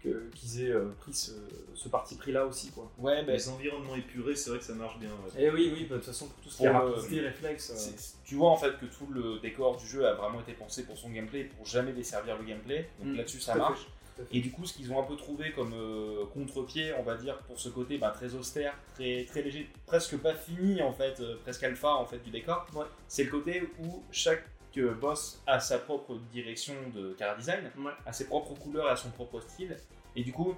qu'ils 0.02 0.62
aient 0.62 0.70
euh, 0.72 0.90
pris 1.00 1.14
ce, 1.14 1.30
ce 1.74 1.88
parti 1.88 2.16
pris 2.16 2.32
là 2.32 2.44
aussi. 2.46 2.70
Quoi. 2.70 2.90
Ouais, 2.98 3.22
ben, 3.24 3.32
Les 3.34 3.48
environnements 3.48 3.94
épurés, 3.96 4.34
c'est 4.36 4.50
vrai 4.50 4.58
que 4.58 4.64
ça 4.64 4.74
marche 4.74 4.98
bien. 4.98 5.08
ouais. 5.10 5.42
Et 5.42 5.50
oui, 5.50 5.70
oui, 5.74 5.86
bah, 5.88 5.94
de 5.96 6.00
toute 6.00 6.06
façon, 6.06 6.26
pour 6.26 6.36
tout 6.42 6.50
ce 6.50 6.58
qui 6.58 6.64
est 6.64 6.68
le- 6.72 6.72
rapidité, 6.78 7.20
réflexe. 7.20 7.70
euh, 7.70 8.12
tu 8.24 8.34
vois 8.36 8.50
en 8.50 8.56
fait 8.56 8.78
que 8.78 8.86
tout 8.86 9.06
le 9.12 9.38
décor 9.40 9.76
du 9.76 9.86
jeu 9.86 10.06
a 10.06 10.14
vraiment 10.14 10.40
été 10.40 10.52
pensé 10.52 10.84
pour 10.84 10.96
son 10.98 11.10
gameplay, 11.10 11.44
pour 11.44 11.66
jamais 11.66 11.92
desservir 11.92 12.36
le 12.38 12.44
gameplay. 12.44 12.88
Donc 13.00 13.14
Mm, 13.14 13.16
là-dessus, 13.16 13.40
ça 13.40 13.54
marche. 13.54 13.80
fait. 13.80 13.86
Et 14.30 14.40
du 14.40 14.50
coup, 14.50 14.66
ce 14.66 14.74
qu'ils 14.74 14.92
ont 14.92 15.00
un 15.00 15.04
peu 15.04 15.16
trouvé 15.16 15.52
comme 15.52 15.72
euh, 15.72 16.26
contre-pied, 16.34 16.92
on 16.98 17.02
va 17.02 17.16
dire, 17.16 17.38
pour 17.46 17.58
ce 17.58 17.70
côté 17.70 17.96
bah, 17.96 18.10
très 18.14 18.34
austère, 18.34 18.74
très, 18.94 19.24
très 19.24 19.40
léger, 19.42 19.68
presque 19.86 20.18
pas 20.18 20.34
fini 20.34 20.82
en 20.82 20.92
fait, 20.92 21.18
euh, 21.20 21.36
presque 21.42 21.62
alpha 21.62 21.94
en 21.94 22.04
fait 22.04 22.18
du 22.18 22.30
décor, 22.30 22.66
Ouais. 22.74 22.84
c'est 23.08 23.24
le 23.24 23.30
côté 23.30 23.62
où 23.80 24.02
chaque 24.12 24.44
euh, 24.78 24.94
boss 24.94 25.42
a 25.46 25.60
sa 25.60 25.78
propre 25.78 26.14
direction 26.32 26.74
de 26.94 27.12
cara 27.12 27.34
design, 27.36 27.70
Ouais. 27.78 27.92
a 28.06 28.12
ses 28.12 28.26
propres 28.26 28.54
couleurs 28.54 28.88
et 28.88 28.90
a 28.90 28.96
son 28.96 29.10
propre 29.10 29.40
style. 29.40 29.76
Et 30.16 30.22
du 30.22 30.32
coup, 30.32 30.54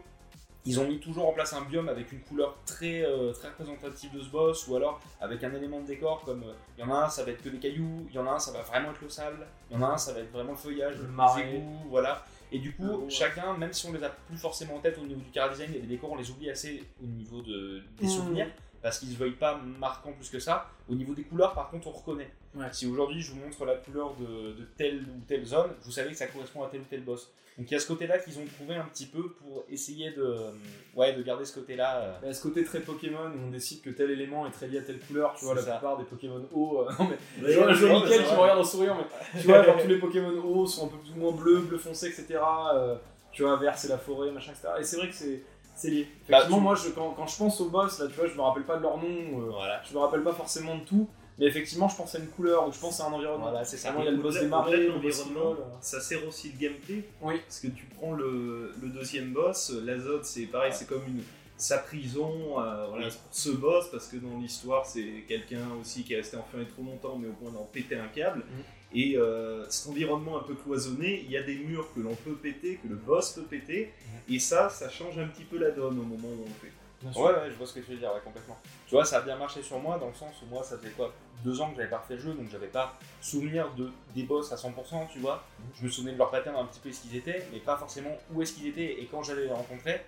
ils 0.66 0.80
ont 0.80 0.86
mis 0.88 0.98
toujours 0.98 1.28
en 1.28 1.32
place 1.32 1.52
un 1.52 1.60
biome 1.62 1.88
avec 1.90 2.10
une 2.12 2.20
couleur 2.20 2.56
très, 2.64 3.02
euh, 3.04 3.32
très 3.32 3.48
représentative 3.48 4.12
de 4.14 4.20
ce 4.22 4.28
boss, 4.30 4.66
ou 4.68 4.76
alors 4.76 5.00
avec 5.20 5.44
un 5.44 5.52
élément 5.54 5.80
de 5.80 5.86
décor 5.86 6.22
comme 6.24 6.42
euh, 6.44 6.52
il 6.78 6.80
y 6.80 6.84
en 6.84 6.90
a 6.94 7.04
un, 7.04 7.08
ça 7.10 7.22
va 7.24 7.32
être 7.32 7.42
que 7.42 7.50
des 7.50 7.58
cailloux, 7.58 8.06
il 8.08 8.14
y 8.14 8.18
en 8.18 8.26
a 8.26 8.30
un, 8.30 8.38
ça 8.38 8.50
va 8.52 8.62
vraiment 8.62 8.90
être 8.92 9.02
le 9.02 9.08
sable, 9.10 9.46
il 9.70 9.76
y 9.76 9.78
en 9.78 9.82
a 9.82 9.88
un, 9.92 9.98
ça 9.98 10.12
va 10.14 10.20
être 10.20 10.32
vraiment 10.32 10.52
le 10.52 10.56
feuillage, 10.56 10.96
Le 10.96 11.02
les 11.04 11.08
marais. 11.10 11.54
égouts, 11.56 11.82
voilà. 11.90 12.24
Et 12.52 12.58
du 12.60 12.72
coup, 12.74 13.04
chacun, 13.10 13.56
même 13.58 13.72
si 13.72 13.86
on 13.86 13.92
les 13.92 14.02
a 14.04 14.10
plus 14.10 14.36
forcément 14.38 14.76
en 14.76 14.78
tête 14.78 14.96
au 14.98 15.04
niveau 15.06 15.20
du 15.20 15.30
cara 15.30 15.48
design 15.50 15.70
et 15.74 15.80
des 15.80 15.86
décors, 15.88 16.12
on 16.12 16.16
les 16.16 16.30
oublie 16.30 16.48
assez 16.50 16.84
au 17.02 17.06
niveau 17.06 17.42
de, 17.42 17.82
des 17.98 18.04
Mhm. 18.04 18.10
souvenirs, 18.10 18.46
parce 18.84 18.98
qu'ils 19.00 19.08
ne 19.08 19.14
se 19.14 19.18
voient 19.18 19.28
pas 19.40 19.60
marquants 19.80 20.12
plus 20.12 20.28
que 20.28 20.38
ça. 20.38 20.68
Au 20.88 20.94
niveau 20.94 21.14
des 21.14 21.22
couleurs, 21.24 21.54
par 21.54 21.70
contre, 21.70 21.88
on 21.88 21.90
reconnaît. 21.92 22.30
Ouais. 22.54 22.66
Si 22.70 22.86
aujourd'hui 22.86 23.20
je 23.20 23.32
vous 23.32 23.40
montre 23.40 23.64
la 23.64 23.74
couleur 23.74 24.14
de, 24.14 24.52
de 24.52 24.64
telle 24.76 24.98
ou 25.00 25.20
telle 25.26 25.44
zone, 25.44 25.70
vous 25.82 25.90
savez 25.90 26.10
que 26.10 26.16
ça 26.16 26.26
correspond 26.28 26.62
à 26.62 26.68
tel 26.68 26.82
ou 26.82 26.84
tel 26.88 27.02
boss. 27.02 27.32
Donc 27.58 27.70
il 27.70 27.74
y 27.74 27.76
a 27.76 27.80
ce 27.80 27.86
côté-là 27.86 28.18
qu'ils 28.18 28.38
ont 28.38 28.44
trouvé 28.56 28.74
un 28.76 28.84
petit 28.84 29.06
peu 29.06 29.30
pour 29.30 29.64
essayer 29.70 30.10
de, 30.10 30.22
euh, 30.22 30.50
ouais, 30.96 31.12
de 31.14 31.22
garder 31.22 31.44
ce 31.44 31.54
côté-là. 31.54 31.98
euh, 32.00 32.12
Bah, 32.22 32.32
ce 32.34 32.42
côté 32.42 32.62
très 32.64 32.80
Pokémon 32.80 33.30
où 33.30 33.46
on 33.46 33.50
décide 33.50 33.80
que 33.80 33.90
tel 33.90 34.10
élément 34.10 34.46
est 34.46 34.50
très 34.50 34.66
lié 34.68 34.78
à 34.78 34.82
telle 34.82 34.98
couleur, 35.00 35.34
tu 35.38 35.44
vois, 35.46 35.54
la 35.54 35.62
ça. 35.62 35.72
plupart 35.76 35.96
des 35.96 36.04
Pokémon 36.04 36.46
hauts. 36.52 36.80
euh, 36.82 36.90
non, 36.98 37.08
mais 37.10 37.16
je 37.48 37.86
vois, 37.86 38.00
Mickaël 38.02 38.24
qui 38.24 38.32
me 38.34 38.38
regarde 38.38 38.58
en 38.60 38.64
souriant, 38.64 38.96
mais 38.98 39.40
tu 39.40 39.46
vois, 39.46 39.62
genre 39.64 39.80
tous 39.80 39.88
les 39.88 39.98
Pokémon 39.98 40.36
hauts 40.44 40.66
sont 40.66 40.86
un 40.86 40.88
peu 40.90 40.98
plus 40.98 41.10
ou 41.12 41.16
moins 41.16 41.32
bleus, 41.32 41.60
bleu 41.60 41.78
foncé, 41.78 42.08
etc. 42.08 42.38
euh, 42.74 42.96
tu 43.32 43.42
vois, 43.42 43.56
vert 43.56 43.76
c'est 43.78 43.88
la 43.88 43.98
forêt, 43.98 44.30
machin, 44.30 44.52
etc. 44.52 44.68
Et 44.80 44.84
c'est 44.84 44.96
vrai 44.96 45.08
que 45.08 45.14
c'est 45.14 45.42
c'est 45.74 45.90
lié. 45.90 46.06
Bah, 46.28 46.38
Effectivement, 46.38 46.56
tu- 46.58 46.62
moi, 46.62 46.74
je, 46.74 46.88
quand, 46.90 47.10
quand 47.10 47.26
je 47.26 47.36
pense 47.36 47.60
aux 47.60 47.68
boss, 47.68 47.98
là, 47.98 48.06
tu 48.08 48.14
vois, 48.14 48.26
je 48.28 48.34
me 48.34 48.40
rappelle 48.42 48.64
pas 48.64 48.76
de 48.76 48.82
leur 48.82 48.96
nom, 48.96 49.04
euh, 49.06 49.50
Voilà. 49.50 49.82
je 49.88 49.92
me 49.94 49.98
rappelle 49.98 50.22
pas 50.22 50.32
forcément 50.32 50.76
de 50.76 50.84
tout, 50.84 51.08
mais 51.38 51.46
effectivement, 51.46 51.88
je 51.88 51.96
pense 51.96 52.14
à 52.14 52.18
une 52.18 52.28
couleur 52.28 52.68
ou 52.68 52.72
je 52.72 52.78
pense 52.78 53.00
à 53.00 53.06
un 53.06 53.12
environnement. 53.12 53.50
Voilà, 53.50 53.64
c'est 53.64 53.76
ça. 53.76 53.92
Il 53.98 54.04
y 54.04 54.08
a 54.08 54.10
le 54.10 54.16
boss 54.18 54.38
des 54.38 54.46
boss 54.46 54.66
l'environnement, 54.72 55.52
euh. 55.52 55.64
ça 55.80 56.00
sert 56.00 56.26
aussi 56.28 56.52
le 56.52 56.58
gameplay. 56.58 57.02
Oui. 57.20 57.40
Parce 57.46 57.60
que 57.60 57.66
tu 57.68 57.86
prends 57.98 58.12
le, 58.12 58.72
le 58.80 58.88
deuxième 58.88 59.32
boss, 59.32 59.72
l'Azode, 59.84 60.24
c'est 60.24 60.46
pareil, 60.46 60.72
c'est 60.72 60.86
comme 60.88 61.02
une, 61.08 61.22
sa 61.56 61.78
prison 61.78 62.60
euh, 62.60 62.86
voilà, 62.88 63.06
pour 63.08 63.16
ce 63.32 63.50
boss, 63.50 63.88
parce 63.90 64.06
que 64.08 64.16
dans 64.16 64.38
l'histoire, 64.38 64.84
c'est 64.86 65.24
quelqu'un 65.28 65.66
aussi 65.80 66.02
qui 66.04 66.12
est 66.14 66.16
resté 66.18 66.36
enfermé 66.36 66.66
trop 66.66 66.82
longtemps, 66.82 67.16
mais 67.16 67.28
au 67.28 67.32
point 67.32 67.50
d'en 67.52 67.64
péter 67.64 67.96
un 67.96 68.08
câble. 68.08 68.38
Mhm. 68.40 68.64
Et 68.94 69.16
euh, 69.16 69.68
cet 69.70 69.90
environnement 69.90 70.38
un 70.38 70.42
peu 70.42 70.54
cloisonné, 70.54 71.22
il 71.24 71.30
y 71.30 71.36
a 71.36 71.42
des 71.42 71.56
murs 71.56 71.92
que 71.94 72.00
l'on 72.00 72.14
peut 72.14 72.34
péter, 72.34 72.78
que 72.82 72.88
le 72.88 72.94
boss 72.94 73.32
peut 73.32 73.42
péter, 73.42 73.92
et 74.28 74.38
ça, 74.38 74.68
ça 74.68 74.88
change 74.88 75.18
un 75.18 75.26
petit 75.26 75.44
peu 75.44 75.58
la 75.58 75.70
donne 75.72 75.98
au 75.98 76.04
moment 76.04 76.28
où 76.28 76.42
on 76.42 76.48
le 76.48 76.60
fait. 76.60 76.72
Ouais, 77.20 77.32
ouais, 77.32 77.50
je 77.50 77.56
vois 77.56 77.66
ce 77.66 77.74
que 77.74 77.80
tu 77.80 77.90
veux 77.90 77.98
dire, 77.98 78.12
ouais, 78.14 78.20
complètement. 78.24 78.56
Tu 78.86 78.94
vois, 78.94 79.04
ça 79.04 79.18
a 79.18 79.20
bien 79.20 79.36
marché 79.36 79.62
sur 79.62 79.78
moi 79.78 79.98
dans 79.98 80.08
le 80.08 80.14
sens 80.14 80.34
où 80.42 80.46
moi, 80.46 80.62
ça 80.62 80.78
faisait 80.78 80.92
quoi 80.92 81.12
Deux 81.44 81.60
ans 81.60 81.70
que 81.70 81.76
j'avais 81.76 81.90
pas 81.90 81.98
refait 81.98 82.14
le 82.14 82.20
jeu, 82.20 82.32
donc 82.32 82.48
j'avais 82.50 82.68
pas 82.68 82.96
souvenir 83.20 83.70
de, 83.74 83.90
des 84.14 84.22
boss 84.22 84.52
à 84.52 84.56
100%, 84.56 85.08
tu 85.12 85.18
vois. 85.18 85.44
Je 85.78 85.84
me 85.84 85.90
souvenais 85.90 86.12
de 86.12 86.18
leur 86.18 86.30
pattern 86.30 86.56
un 86.56 86.64
petit 86.64 86.80
peu 86.80 86.90
ce 86.92 87.02
qu'ils 87.02 87.16
étaient, 87.16 87.46
mais 87.52 87.58
pas 87.58 87.76
forcément 87.76 88.16
où 88.32 88.40
est-ce 88.40 88.54
qu'ils 88.54 88.68
étaient 88.68 89.02
et 89.02 89.06
quand 89.10 89.22
j'allais 89.22 89.44
les 89.44 89.52
rencontrer. 89.52 90.00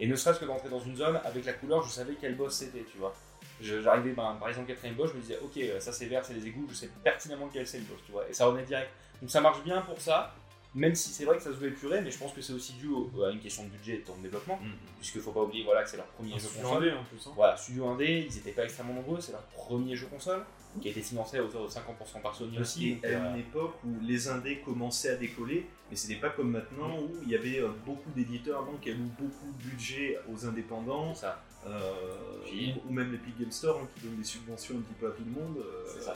Et 0.00 0.06
ne 0.06 0.16
serait-ce 0.16 0.40
que 0.40 0.44
d'entrer 0.44 0.68
dans 0.68 0.80
une 0.80 0.96
zone, 0.96 1.20
avec 1.24 1.44
la 1.44 1.52
couleur, 1.52 1.82
je 1.82 1.90
savais 1.90 2.14
quel 2.20 2.36
boss 2.36 2.54
c'était, 2.54 2.84
tu 2.90 2.98
vois. 2.98 3.14
J'arrivais, 3.60 4.12
ben, 4.12 4.36
par 4.38 4.48
exemple, 4.48 4.66
quatrième 4.68 4.96
boss, 4.96 5.10
je 5.12 5.16
me 5.16 5.20
disais, 5.22 5.38
ok, 5.42 5.56
euh, 5.58 5.80
ça 5.80 5.92
c'est 5.92 6.06
vert, 6.06 6.24
c'est 6.24 6.34
les 6.34 6.46
égouts, 6.46 6.66
je 6.68 6.74
sais 6.74 6.90
pertinemment 7.02 7.48
quel 7.52 7.66
c'est 7.66 7.78
le 7.78 7.84
boss, 7.84 7.98
tu 8.04 8.12
vois. 8.12 8.28
Et 8.28 8.32
ça 8.32 8.46
revenait 8.46 8.64
direct. 8.64 8.90
Donc 9.20 9.30
ça 9.30 9.40
marche 9.40 9.62
bien 9.62 9.80
pour 9.82 10.00
ça, 10.00 10.34
même 10.74 10.94
si 10.96 11.10
c'est 11.10 11.24
vrai 11.24 11.36
que 11.36 11.42
ça 11.42 11.50
se 11.50 11.56
veut 11.56 11.68
épuré, 11.68 12.00
mais 12.00 12.10
je 12.10 12.18
pense 12.18 12.32
que 12.32 12.42
c'est 12.42 12.52
aussi 12.52 12.72
dû 12.74 12.88
au- 12.88 13.10
à 13.22 13.30
une 13.30 13.38
question 13.38 13.62
de 13.64 13.68
budget 13.68 13.94
et 13.94 13.98
de 13.98 14.04
temps 14.04 14.16
de 14.16 14.22
développement, 14.22 14.58
puisqu'il 14.98 15.20
faut 15.20 15.30
pas 15.30 15.42
oublier 15.42 15.62
voilà, 15.64 15.84
que 15.84 15.88
c'est 15.90 15.96
leur 15.96 16.06
premier 16.06 16.34
Un 16.34 16.38
jeu 16.38 16.48
studio 16.48 16.66
console. 16.68 16.82
indé, 16.88 16.92
en 16.96 17.04
plus. 17.04 17.26
hein. 17.26 17.32
Voilà, 17.36 17.56
Studio 17.56 17.86
Indé, 17.86 18.26
ils 18.28 18.38
étaient 18.38 18.50
pas 18.52 18.64
extrêmement 18.64 18.94
nombreux, 18.94 19.20
c'est 19.20 19.32
leur 19.32 19.42
premier 19.42 19.94
jeu 19.94 20.06
console, 20.08 20.44
qui 20.82 20.88
a 20.88 20.90
été 20.90 21.00
financé 21.02 21.38
à 21.38 21.44
hauteur 21.44 21.62
de 21.62 21.68
50% 21.70 22.20
par 22.20 22.34
Sony 22.34 22.58
aussi. 22.58 22.88
Et 22.88 22.94
donc, 22.96 23.04
à 23.04 23.08
euh, 23.08 23.30
une 23.34 23.38
époque 23.40 23.74
où 23.84 23.90
les 24.02 24.26
indés 24.26 24.58
commençaient 24.64 25.10
à 25.10 25.14
décoller, 25.14 25.68
mais 25.88 25.94
c'était 25.96 26.16
pas 26.20 26.30
comme 26.30 26.50
maintenant 26.50 26.98
où 26.98 27.12
il 27.22 27.28
y 27.30 27.36
avait 27.36 27.60
euh, 27.60 27.68
beaucoup 27.86 28.10
d'éditeurs 28.10 28.58
avant 28.62 28.74
qui 28.78 28.90
allouent 28.90 29.12
beaucoup 29.16 29.52
de 29.56 29.62
budget 29.62 30.18
aux 30.32 30.44
indépendants, 30.44 31.14
ça. 31.14 31.40
Euh, 31.66 32.80
ou, 32.88 32.92
même 32.92 33.12
l'Epic 33.12 33.38
Game 33.38 33.50
Store 33.50 33.80
hein, 33.82 33.88
qui 33.94 34.06
donne 34.06 34.16
des 34.16 34.24
subventions 34.24 34.76
un 34.76 34.80
petit 34.80 34.94
peu 34.94 35.08
à 35.08 35.10
tout 35.12 35.24
le 35.24 35.30
monde. 35.40 35.58
euh, 35.58 35.84
C'est 35.86 36.02
ça. 36.02 36.14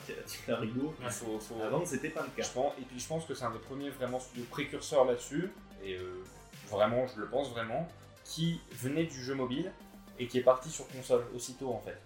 faut, 1.10 1.38
faut- 1.40 1.62
Avant, 1.62 1.84
c'était 1.86 2.10
pas 2.10 2.22
le 2.22 2.28
cas. 2.36 2.42
je 2.46 2.52
pense, 2.52 2.72
et 2.78 2.82
puis 2.82 2.98
je 3.00 3.06
pense 3.08 3.24
que 3.24 3.34
c'est 3.34 3.44
un 3.44 3.50
des 3.50 3.58
premiers 3.58 3.90
vraiment 3.90 4.20
studios 4.20 4.44
précurseurs 4.50 5.04
là-dessus, 5.04 5.50
et 5.82 5.94
euh, 5.96 6.22
vraiment, 6.70 7.06
je 7.06 7.20
le 7.20 7.28
pense 7.28 7.50
vraiment, 7.50 7.88
qui 8.24 8.60
venait 8.72 9.04
du 9.04 9.22
jeu 9.22 9.34
mobile 9.34 9.72
et 10.18 10.26
qui 10.26 10.38
est 10.38 10.42
parti 10.42 10.68
sur 10.70 10.86
console 10.88 11.24
aussitôt 11.34 11.70
en 11.70 11.80
fait. 11.80 11.96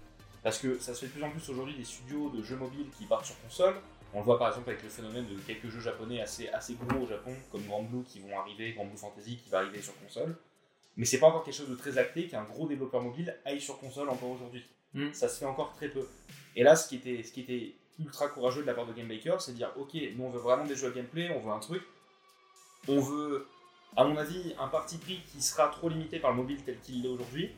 Parce 0.43 0.59
que 0.59 0.79
ça 0.79 0.95
se 0.95 1.01
fait 1.01 1.07
de 1.07 1.13
plus 1.13 1.23
en 1.25 1.31
plus 1.31 1.49
aujourd'hui 1.51 1.75
des 1.77 1.85
studios 1.85 2.31
de 2.31 2.43
jeux 2.43 2.57
mobiles 2.57 2.87
qui 2.99 3.07
partent 3.07 3.25
sur 3.27 3.41
console. 3.43 3.75
On 4.15 4.19
le 4.19 4.25
voit 4.25 4.39
par 4.39 4.49
exemple 4.49 4.69
avec 4.71 4.83
le 4.83 4.89
phénomène 4.91 5.27
de 5.27 5.39
quelques 5.41 5.69
jeux 5.69 5.81
japonais 5.81 6.21
assez, 6.21 6.49
assez 6.51 6.75
gros 6.75 7.05
au 7.05 7.07
Japon, 7.09 7.33
comme 7.51 7.63
Grand 7.65 7.83
Blue 7.83 8.05
qui 8.05 8.21
vont 8.21 8.39
arriver, 8.39 8.73
Grand 8.75 8.85
Blue 8.85 8.97
Fantasy 8.99 9.37
qui 9.39 9.49
va 9.51 9.59
arriver 9.61 9.81
sur 9.81 9.99
console. 10.01 10.37
Mais 10.97 11.07
c'est 11.07 11.19
pas 11.19 11.29
encore 11.29 11.45
quelque 11.45 11.55
chose 11.55 11.71
de 11.71 11.75
très 11.75 11.99
acté 11.99 12.27
qu'un 12.27 12.45
gros 12.45 12.67
développeur 12.67 13.03
mobile 13.03 13.35
aille 13.45 13.61
sur 13.61 13.79
console 13.79 14.09
encore 14.09 14.31
aujourd'hui. 14.31 14.65
Mm. 14.95 15.13
Ça 15.13 15.29
se 15.29 15.39
fait 15.39 15.47
encore 15.47 15.73
très 15.75 15.89
peu. 15.89 16.07
Et 16.55 16.63
là, 16.63 16.77
ce 16.77 16.89
qui 16.89 16.97
était, 16.97 17.23
ce 17.23 17.33
qui 17.33 17.41
était 17.41 17.75
ultra 17.99 18.29
courageux 18.29 18.63
de 18.63 18.67
la 18.67 18.75
part 18.75 18.87
de 18.87 18.93
Game 18.93 19.07
Maker, 19.07 19.41
c'est 19.41 19.53
de 19.53 19.57
dire 19.57 19.73
ok, 19.77 19.95
nous 20.17 20.25
on 20.25 20.31
veut 20.31 20.41
vraiment 20.41 20.65
des 20.65 20.77
jeux 20.77 20.89
à 20.89 20.91
gameplay, 20.91 21.31
on 21.31 21.41
veut 21.41 21.53
un 21.53 21.61
truc. 21.61 21.83
On 22.89 23.01
veut, 23.01 23.47
à 23.97 24.05
mon 24.05 24.17
avis, 24.17 24.55
un 24.59 24.69
parti 24.69 24.99
pris 24.99 25.21
qui 25.33 25.41
sera 25.41 25.69
trop 25.69 25.89
limité 25.89 26.19
par 26.19 26.33
le 26.33 26.37
mobile 26.37 26.63
tel 26.65 26.79
qu'il 26.81 27.05
est 27.05 27.09
aujourd'hui. 27.09 27.51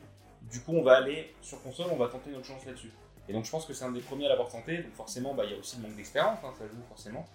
Du 0.51 0.61
coup, 0.61 0.73
on 0.73 0.83
va 0.83 0.97
aller 0.97 1.33
sur 1.41 1.61
console, 1.63 1.87
on 1.91 1.97
va 1.97 2.07
tenter 2.07 2.29
notre 2.29 2.45
chance 2.45 2.63
là-dessus. 2.65 2.91
Et 3.27 3.33
donc, 3.33 3.45
je 3.45 3.49
pense 3.49 3.65
que 3.65 3.73
c'est 3.73 3.85
un 3.85 3.91
des 3.91 4.01
premiers 4.01 4.27
à 4.27 4.29
l'avoir 4.29 4.49
tenté. 4.49 4.77
Donc, 4.77 4.93
forcément, 4.93 5.33
bah, 5.33 5.43
il 5.45 5.51
y 5.51 5.55
a 5.55 5.57
aussi 5.57 5.77
le 5.77 5.81
manque 5.81 5.95
d'expérience, 5.95 6.37
hein, 6.43 6.53
ça 6.59 6.67
joue 6.67 6.81
forcément. 6.87 7.27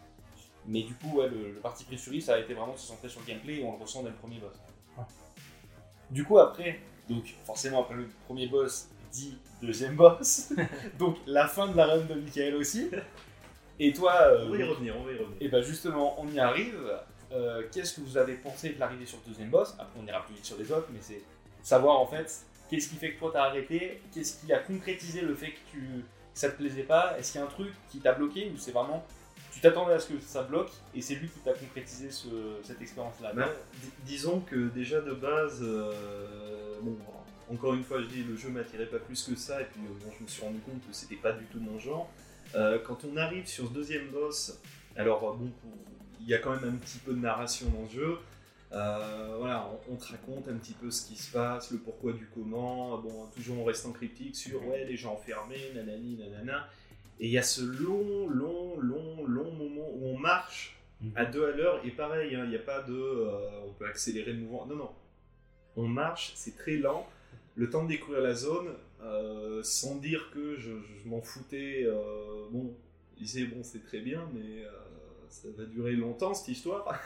Mais 0.66 0.82
du 0.82 0.94
coup, 0.94 1.18
ouais, 1.18 1.28
le, 1.28 1.50
le 1.52 1.58
parti 1.58 1.82
pris 1.82 1.98
Fury, 1.98 2.22
ça 2.22 2.34
a 2.34 2.38
été 2.38 2.54
vraiment 2.54 2.74
de 2.74 2.78
se 2.78 2.86
centrer 2.86 3.08
sur 3.08 3.20
le 3.20 3.26
gameplay 3.26 3.56
et 3.56 3.64
on 3.64 3.72
le 3.72 3.82
ressent 3.82 4.04
dès 4.04 4.10
le 4.10 4.14
premier 4.14 4.38
boss. 4.38 4.54
Du 6.10 6.24
coup, 6.24 6.38
après, 6.38 6.80
Donc 7.08 7.24
forcément 7.44 7.82
après 7.82 7.94
le 7.94 8.08
premier 8.26 8.46
boss 8.46 8.88
dit 9.12 9.36
deuxième 9.62 9.96
boss. 9.96 10.52
donc 10.98 11.16
la 11.26 11.48
fin 11.48 11.68
de 11.68 11.76
la 11.76 11.86
run 11.86 11.98
de 12.04 12.14
Michael 12.14 12.54
aussi. 12.56 12.90
Et 13.78 13.92
toi, 13.92 14.14
euh, 14.22 14.46
On 14.46 14.50
va 14.50 14.56
y 14.58 14.62
revenir, 14.62 14.94
on 14.98 15.04
va 15.04 15.12
y 15.12 15.18
revenir. 15.18 15.36
et 15.40 15.48
bah 15.48 15.62
justement, 15.62 16.20
on 16.20 16.28
y 16.28 16.38
arrive. 16.38 16.78
Euh, 17.32 17.62
Qu'est-ce 17.72 17.94
que 17.94 18.00
vous 18.00 18.16
avez 18.16 18.34
pensé 18.34 18.70
de 18.70 18.80
l'arrivée 18.80 19.06
sur 19.06 19.18
le 19.24 19.30
deuxième 19.30 19.50
boss? 19.50 19.74
Après, 19.78 19.98
on 20.02 20.06
ira 20.06 20.24
plus 20.24 20.34
vite 20.34 20.44
sur 20.44 20.58
les 20.58 20.70
autres, 20.72 20.88
mais 20.92 20.98
c'est 21.00 21.22
savoir 21.62 21.98
en 22.00 22.06
fait 22.06 22.44
qu'est-ce 22.68 22.88
qui 22.88 22.96
fait 22.96 23.12
que 23.14 23.18
toi 23.18 23.30
t'as 23.32 23.44
arrêté, 23.44 24.00
qu'est-ce 24.12 24.44
qui 24.44 24.52
a 24.52 24.58
concrétisé 24.58 25.20
le 25.22 25.34
fait 25.34 25.52
que, 25.52 25.58
tu, 25.70 25.78
que 25.78 26.38
ça 26.38 26.50
te 26.50 26.56
plaisait 26.56 26.82
pas, 26.84 27.16
est-ce 27.18 27.32
qu'il 27.32 27.40
y 27.40 27.44
a 27.44 27.46
un 27.46 27.50
truc 27.50 27.72
qui 27.90 27.98
t'a 28.00 28.12
bloqué 28.12 28.50
ou 28.54 28.56
c'est 28.58 28.72
vraiment 28.72 29.04
tu 29.52 29.60
t'attendais 29.60 29.94
à 29.94 29.98
ce 29.98 30.12
que 30.12 30.20
ça 30.20 30.42
bloque 30.42 30.70
et 30.94 31.00
c'est 31.02 31.14
lui 31.16 31.28
qui 31.28 31.38
t'a 31.40 31.52
concrétisé 31.52 32.10
ce- 32.10 32.28
cette 32.62 32.80
expérience-là 32.80 33.32
di- 33.82 33.90
disons 34.04 34.40
que 34.40 34.68
déjà 34.68 35.00
de 35.00 35.12
base, 35.12 35.60
euh, 35.62 36.78
encore 37.52 37.74
une 37.74 37.82
fois, 37.84 38.00
je 38.00 38.06
dis 38.06 38.22
le 38.22 38.36
jeu 38.36 38.48
m'attirait 38.48 38.86
pas 38.86 38.98
plus 38.98 39.22
que 39.24 39.34
ça, 39.36 39.60
et 39.60 39.64
puis 39.64 39.80
euh, 39.84 40.04
bon, 40.04 40.12
je 40.18 40.22
me 40.22 40.28
suis 40.28 40.42
rendu 40.42 40.58
compte 40.60 40.80
que 40.86 40.92
c'était 40.94 41.16
pas 41.16 41.32
du 41.32 41.44
tout 41.46 41.58
mon 41.60 41.78
genre. 41.78 42.08
Euh, 42.54 42.78
quand 42.84 43.04
on 43.04 43.16
arrive 43.16 43.46
sur 43.46 43.68
ce 43.68 43.72
deuxième 43.72 44.08
boss, 44.08 44.58
alors 44.96 45.36
bon, 45.36 45.50
il 46.20 46.28
y 46.28 46.34
a 46.34 46.38
quand 46.38 46.50
même 46.54 46.74
un 46.74 46.76
petit 46.76 46.98
peu 46.98 47.12
de 47.12 47.18
narration 47.18 47.66
dans 47.70 47.82
le 47.82 47.88
jeu. 47.88 48.18
Voilà, 48.70 49.68
on, 49.90 49.96
te 49.96 50.04
raconte 50.12 50.46
un 50.48 50.54
petit 50.56 50.74
peu 50.74 50.90
ce 50.92 51.06
qui 51.06 51.16
se 51.16 51.32
passe, 51.32 51.70
le 51.72 51.78
pourquoi 51.78 52.12
du 52.12 52.28
comment. 52.32 52.98
Bon, 52.98 53.26
toujours 53.34 53.58
en 53.60 53.64
restant 53.64 53.90
cryptique 53.90 54.36
sur 54.36 54.64
ouais 54.68 54.84
les 54.84 54.96
gens 54.96 55.12
enfermés, 55.14 55.72
nanani, 55.74 56.16
nanana. 56.16 56.68
Et 57.18 57.26
il 57.26 57.32
y 57.32 57.38
a 57.38 57.42
ce 57.42 57.62
long, 57.62 58.28
long 58.28 58.59
marche 60.30 60.76
à 61.16 61.24
deux 61.24 61.46
à 61.46 61.56
l'heure 61.56 61.80
et 61.84 61.90
pareil, 61.90 62.34
hein, 62.34 62.42
il 62.44 62.50
n'y 62.50 62.56
a 62.56 62.60
pas 62.60 62.82
de 62.82 62.92
euh, 62.92 63.66
on 63.66 63.72
peut 63.72 63.86
accélérer 63.86 64.32
le 64.32 64.40
mouvement. 64.40 64.66
Non, 64.66 64.76
non. 64.76 64.90
On 65.76 65.88
marche, 65.88 66.32
c'est 66.34 66.56
très 66.56 66.76
lent. 66.76 67.08
Le 67.56 67.70
temps 67.70 67.84
de 67.84 67.88
découvrir 67.88 68.20
la 68.22 68.34
zone, 68.34 68.68
euh, 69.02 69.62
sans 69.62 69.96
dire 69.96 70.30
que 70.32 70.56
je, 70.56 70.70
je 70.70 71.08
m'en 71.08 71.22
foutais. 71.22 71.84
euh, 71.84 72.46
bon, 72.50 72.74
je 73.14 73.24
disais 73.24 73.44
bon, 73.44 73.62
c'est 73.62 73.84
très 73.84 74.00
bien, 74.00 74.28
mais 74.34 74.64
ça 75.28 75.48
va 75.56 75.64
durer 75.64 75.92
longtemps 75.92 76.34
cette 76.34 76.48
histoire. 76.48 77.00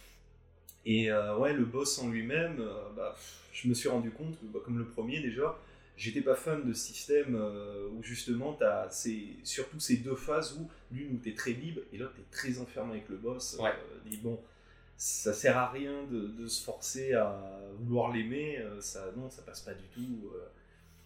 et 0.86 1.12
ouais, 1.12 1.52
le 1.52 1.64
boss 1.64 1.98
en 1.98 2.08
lui-même, 2.08 2.64
bah, 2.96 3.16
je 3.52 3.68
me 3.68 3.74
suis 3.74 3.88
rendu 3.88 4.10
compte 4.10 4.36
bah, 4.42 4.60
comme 4.64 4.78
le 4.78 4.86
premier 4.86 5.20
déjà, 5.20 5.58
j'étais 5.98 6.22
pas 6.22 6.34
fan 6.36 6.66
de 6.66 6.72
ce 6.72 6.86
système 6.86 7.34
euh, 7.36 7.88
où 7.92 8.02
justement 8.02 8.54
tu 8.54 8.64
as 8.64 8.88
surtout 9.44 9.78
ces 9.80 9.98
deux 9.98 10.14
phases 10.16 10.56
où 10.58 10.68
l'une 10.92 11.16
où 11.16 11.18
tu 11.22 11.28
es 11.30 11.34
très 11.34 11.52
libre 11.52 11.80
et 11.92 11.98
l'autre 11.98 12.14
tu 12.14 12.20
es 12.22 12.24
très 12.30 12.58
enfermé 12.60 12.92
avec 12.92 13.08
le 13.10 13.16
boss. 13.16 13.58
Ouais. 13.60 13.70
Euh, 13.70 14.16
bon, 14.22 14.40
ça 14.96 15.32
sert 15.32 15.56
à 15.58 15.68
rien 15.70 16.04
de, 16.10 16.28
de 16.28 16.46
se 16.46 16.64
forcer 16.64 17.12
à 17.12 17.60
vouloir 17.80 18.12
l'aimer, 18.12 18.58
euh, 18.58 18.80
ça, 18.80 19.12
non, 19.16 19.28
ça 19.30 19.42
passe 19.42 19.60
pas 19.60 19.74
du 19.74 19.84
tout. 19.94 20.30
euh. 20.34 20.46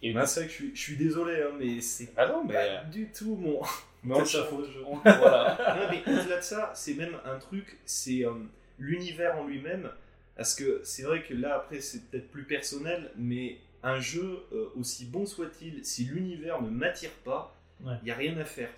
Et 0.01 0.13
Ouais, 0.15 0.25
c'est 0.25 0.41
vrai 0.41 0.47
que 0.47 0.51
je 0.53 0.57
suis, 0.57 0.75
je 0.75 0.81
suis 0.81 0.97
désolé, 0.97 1.41
hein, 1.41 1.55
mais 1.57 1.79
c'est 1.79 2.09
Ah 2.17 2.27
non, 2.27 2.43
mais, 2.43 2.53
pas 2.53 2.83
du 2.85 3.09
tout 3.11 3.35
mon. 3.35 3.61
mais 4.03 4.15
on- 4.15 4.25
c'est 4.25 4.37
sa 4.37 4.43
faute, 4.45 4.67
je- 4.73 4.79
on- 4.79 4.97
voilà. 4.97 5.57
non, 5.79 5.87
mais 5.89 6.01
au-delà 6.13 6.37
de 6.39 6.43
ça, 6.43 6.71
c'est 6.75 6.93
même 6.95 7.15
un 7.25 7.37
truc, 7.39 7.77
c'est 7.85 8.25
euh, 8.25 8.33
l'univers 8.79 9.37
en 9.37 9.47
lui-même. 9.47 9.89
Parce 10.35 10.55
que 10.55 10.81
c'est 10.83 11.03
vrai 11.03 11.21
que 11.23 11.33
là, 11.35 11.55
après, 11.57 11.79
c'est 11.79 12.09
peut-être 12.09 12.29
plus 12.31 12.43
personnel, 12.43 13.11
mais 13.15 13.59
un 13.83 13.99
jeu, 13.99 14.39
euh, 14.53 14.69
aussi 14.77 15.05
bon 15.05 15.25
soit-il, 15.25 15.83
si 15.85 16.05
l'univers 16.05 16.61
ne 16.61 16.69
m'attire 16.69 17.11
pas, 17.23 17.55
il 17.81 17.87
Ouais. 17.87 17.93
n'y 18.03 18.11
a 18.11 18.15
rien 18.15 18.37
à 18.37 18.45
faire. 18.45 18.69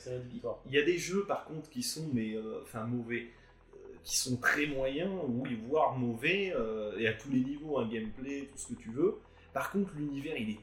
Il 0.66 0.72
y 0.74 0.78
a 0.80 0.84
des 0.84 0.98
jeux, 0.98 1.26
par 1.26 1.46
contre, 1.46 1.70
qui 1.70 1.84
sont, 1.84 2.10
mais, 2.14 2.34
euh, 2.36 2.64
mauvais, 2.88 3.28
euh, 3.76 3.78
qui 4.04 4.18
sont 4.18 4.38
très 4.38 4.66
moyens, 4.66 5.12
ou 5.28 5.44
voire 5.68 5.96
mauvais, 5.98 6.54
et 6.98 7.08
à 7.08 7.14
tous 7.14 7.30
les 7.30 7.42
niveaux, 7.42 7.78
un 7.78 7.88
gameplay, 7.88 8.50
tout 8.52 8.58
ce 8.58 8.68
que 8.74 8.82
tu 8.82 8.90
veux. 8.90 9.18
Par 9.54 9.72
contre, 9.72 9.94
l'univers, 9.96 10.36
il 10.38 10.50
est 10.52 10.60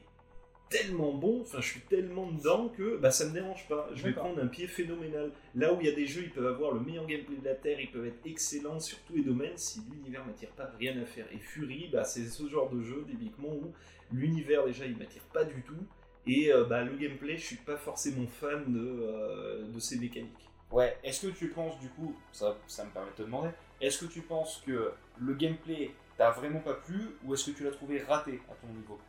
tellement 0.69 1.13
bon, 1.13 1.41
enfin, 1.41 1.61
je 1.61 1.67
suis 1.67 1.81
tellement 1.81 2.31
dedans 2.31 2.67
que 2.67 2.97
bah, 2.97 3.11
ça 3.11 3.27
me 3.27 3.33
dérange 3.33 3.67
pas. 3.67 3.87
Je 3.93 4.03
vais 4.03 4.11
prendre 4.11 4.41
un 4.41 4.47
pied 4.47 4.65
phénoménal. 4.67 5.31
Là 5.53 5.71
où 5.71 5.77
il 5.79 5.85
y 5.85 5.89
a 5.89 5.93
des 5.93 6.07
jeux, 6.07 6.23
ils 6.23 6.31
peuvent 6.31 6.47
avoir 6.47 6.71
le 6.73 6.79
meilleur 6.79 7.05
gameplay 7.05 7.35
de 7.37 7.45
la 7.45 7.53
Terre, 7.53 7.79
ils 7.79 7.91
peuvent 7.91 8.07
être 8.07 8.25
excellents 8.25 8.79
sur 8.79 8.97
tous 9.01 9.15
les 9.15 9.21
domaines, 9.23 9.55
si 9.55 9.81
l'univers 9.91 10.25
m'attire 10.25 10.49
pas, 10.49 10.71
rien 10.79 10.99
à 10.99 11.05
faire. 11.05 11.27
Et 11.31 11.37
Fury, 11.37 11.89
bah, 11.93 12.03
c'est 12.03 12.25
ce 12.25 12.47
genre 12.49 12.69
de 12.71 12.81
jeu, 12.81 13.05
typiquement, 13.07 13.49
où 13.53 13.71
l'univers, 14.13 14.65
déjà, 14.65 14.85
il 14.85 14.97
m'attire 14.97 15.23
pas 15.33 15.43
du 15.43 15.61
tout. 15.63 15.85
Et 16.25 16.53
euh, 16.53 16.63
bah, 16.63 16.83
le 16.83 16.95
gameplay, 16.95 17.37
je 17.37 17.45
suis 17.45 17.55
pas 17.57 17.75
forcément 17.75 18.25
fan 18.27 18.71
de, 18.71 18.79
euh, 18.79 19.67
de 19.67 19.79
ces 19.79 19.97
mécaniques. 19.97 20.49
Ouais, 20.71 20.97
est-ce 21.03 21.27
que 21.27 21.31
tu 21.31 21.49
penses 21.49 21.79
du 21.79 21.89
coup, 21.89 22.15
ça, 22.31 22.57
ça 22.65 22.85
me 22.85 22.89
permet 22.91 23.11
de 23.11 23.15
te 23.15 23.21
demander, 23.23 23.49
est-ce 23.81 24.05
que 24.05 24.11
tu 24.11 24.21
penses 24.21 24.63
que 24.65 24.91
le 25.19 25.33
gameplay 25.33 25.91
t'a 26.17 26.31
vraiment 26.31 26.59
pas 26.59 26.73
plu 26.73 27.15
ou 27.23 27.33
est-ce 27.33 27.51
que 27.51 27.57
tu 27.57 27.63
l'as 27.63 27.71
trouvé 27.71 28.01
raté 28.01 28.39
à 28.49 28.55
ton 28.55 28.73
niveau? 28.73 28.99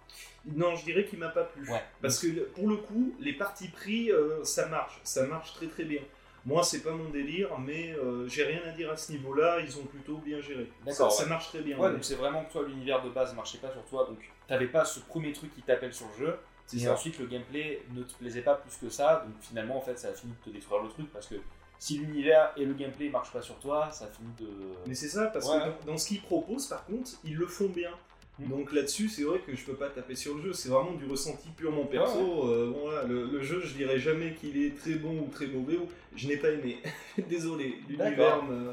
Non, 0.44 0.74
je 0.74 0.84
dirais 0.84 1.04
qu'il 1.04 1.18
m'a 1.18 1.28
pas 1.28 1.44
plu. 1.44 1.70
Ouais. 1.70 1.82
Parce 2.02 2.18
que 2.18 2.40
pour 2.50 2.68
le 2.68 2.76
coup, 2.76 3.14
les 3.20 3.32
parties 3.32 3.68
pris, 3.68 4.10
euh, 4.10 4.42
ça 4.44 4.66
marche. 4.68 5.00
Ça 5.04 5.26
marche 5.26 5.54
très 5.54 5.68
très 5.68 5.84
bien. 5.84 6.02
Moi, 6.44 6.62
c'est 6.62 6.82
pas 6.82 6.92
mon 6.92 7.08
délire, 7.08 7.58
mais 7.58 7.92
euh, 7.92 8.28
j'ai 8.28 8.44
rien 8.44 8.60
à 8.66 8.72
dire 8.72 8.90
à 8.90 8.96
ce 8.96 9.12
niveau-là. 9.12 9.60
Ils 9.60 9.78
ont 9.78 9.84
plutôt 9.84 10.18
bien 10.18 10.40
géré. 10.40 10.68
D'accord, 10.84 11.10
Ça, 11.10 11.24
marche 11.26 11.48
très 11.48 11.62
bien. 11.62 11.78
Ouais, 11.78 11.90
donc 11.90 12.04
c'est 12.04 12.16
vraiment 12.16 12.44
que 12.44 12.52
toi, 12.52 12.64
l'univers 12.66 13.02
de 13.02 13.08
base 13.08 13.34
marchait 13.34 13.58
pas 13.58 13.70
sur 13.70 13.82
toi, 13.86 14.06
donc 14.06 14.18
t'avais 14.48 14.66
pas 14.68 14.84
ce 14.84 15.00
premier 15.00 15.32
truc 15.32 15.54
qui 15.54 15.62
t'appelle 15.62 15.92
sur 15.94 16.06
le 16.18 16.26
jeu, 16.26 16.36
C'est 16.66 16.88
ensuite 16.88 17.18
le 17.18 17.26
gameplay 17.26 17.82
ne 17.94 18.02
te 18.02 18.14
plaisait 18.14 18.40
pas 18.42 18.54
plus 18.54 18.74
que 18.76 18.88
ça, 18.88 19.24
donc 19.26 19.34
finalement, 19.40 19.76
en 19.76 19.80
fait, 19.82 19.98
ça 19.98 20.08
a 20.08 20.12
fini 20.12 20.32
de 20.32 20.50
te 20.50 20.54
détruire 20.54 20.82
le 20.82 20.88
truc 20.88 21.12
parce 21.12 21.26
que 21.26 21.34
si 21.78 21.98
l'univers 21.98 22.52
et 22.56 22.64
le 22.64 22.72
gameplay 22.72 23.10
marchent 23.10 23.32
pas 23.32 23.42
sur 23.42 23.58
toi, 23.58 23.90
ça 23.90 24.06
finit 24.06 24.32
de. 24.40 24.48
Mais 24.86 24.94
c'est 24.94 25.08
ça, 25.08 25.26
parce 25.26 25.46
Ouais. 25.48 25.58
que 25.58 25.86
dans, 25.86 25.92
dans 25.92 25.98
ce 25.98 26.06
qu'ils 26.08 26.22
proposent, 26.22 26.66
par 26.68 26.84
contre, 26.86 27.10
ils 27.24 27.36
le 27.36 27.46
font 27.46 27.68
bien. 27.68 27.90
Mm. 28.38 28.48
Donc 28.48 28.72
là-dessus, 28.72 29.08
c'est 29.10 29.22
vrai 29.24 29.40
que 29.40 29.54
je 29.54 29.64
peux 29.64 29.74
pas 29.74 29.90
taper 29.90 30.14
sur 30.14 30.34
le 30.36 30.42
jeu. 30.42 30.52
C'est 30.54 30.68
vraiment 30.70 30.92
du 30.92 31.04
ressenti 31.06 31.48
purement 31.50 31.84
perso. 31.84 32.18
Ouais, 32.18 32.52
Euh, 32.54 32.70
bon, 32.70 32.80
voilà, 32.84 33.02
le, 33.04 33.26
le 33.26 33.42
jeu, 33.42 33.60
je 33.60 33.74
dirais 33.74 33.98
jamais 33.98 34.32
qu'il 34.34 34.56
est 34.56 34.74
très 34.76 34.94
bon 34.94 35.18
ou 35.20 35.28
très 35.30 35.46
mauvais. 35.46 35.76
Ou 35.76 35.86
je 36.16 36.26
n'ai 36.28 36.36
pas 36.38 36.50
aimé. 36.50 36.78
Désolé, 37.28 37.78
l'univers 37.88 38.42
me- 38.42 38.72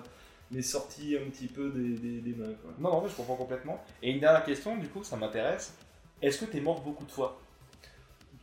m'est 0.51 0.61
sorti 0.61 1.15
un 1.17 1.29
petit 1.29 1.47
peu 1.47 1.69
des, 1.69 1.89
des- 1.97 2.21
des 2.21 2.35
mains. 2.35 2.53
quoi. 2.61 2.71
Non, 2.79 2.91
non, 2.91 3.01
mais 3.01 3.09
je 3.09 3.15
comprends 3.15 3.35
complètement. 3.35 3.83
Et 4.03 4.11
une 4.11 4.19
dernière 4.19 4.43
question, 4.43 4.77
du 4.77 4.87
coup, 4.87 5.03
ça 5.03 5.15
m'intéresse. 5.15 5.73
Est-ce 6.21 6.39
que 6.39 6.45
t'es 6.45 6.59
mort 6.61 6.81
beaucoup 6.81 7.05
de 7.05 7.11
fois? 7.11 7.39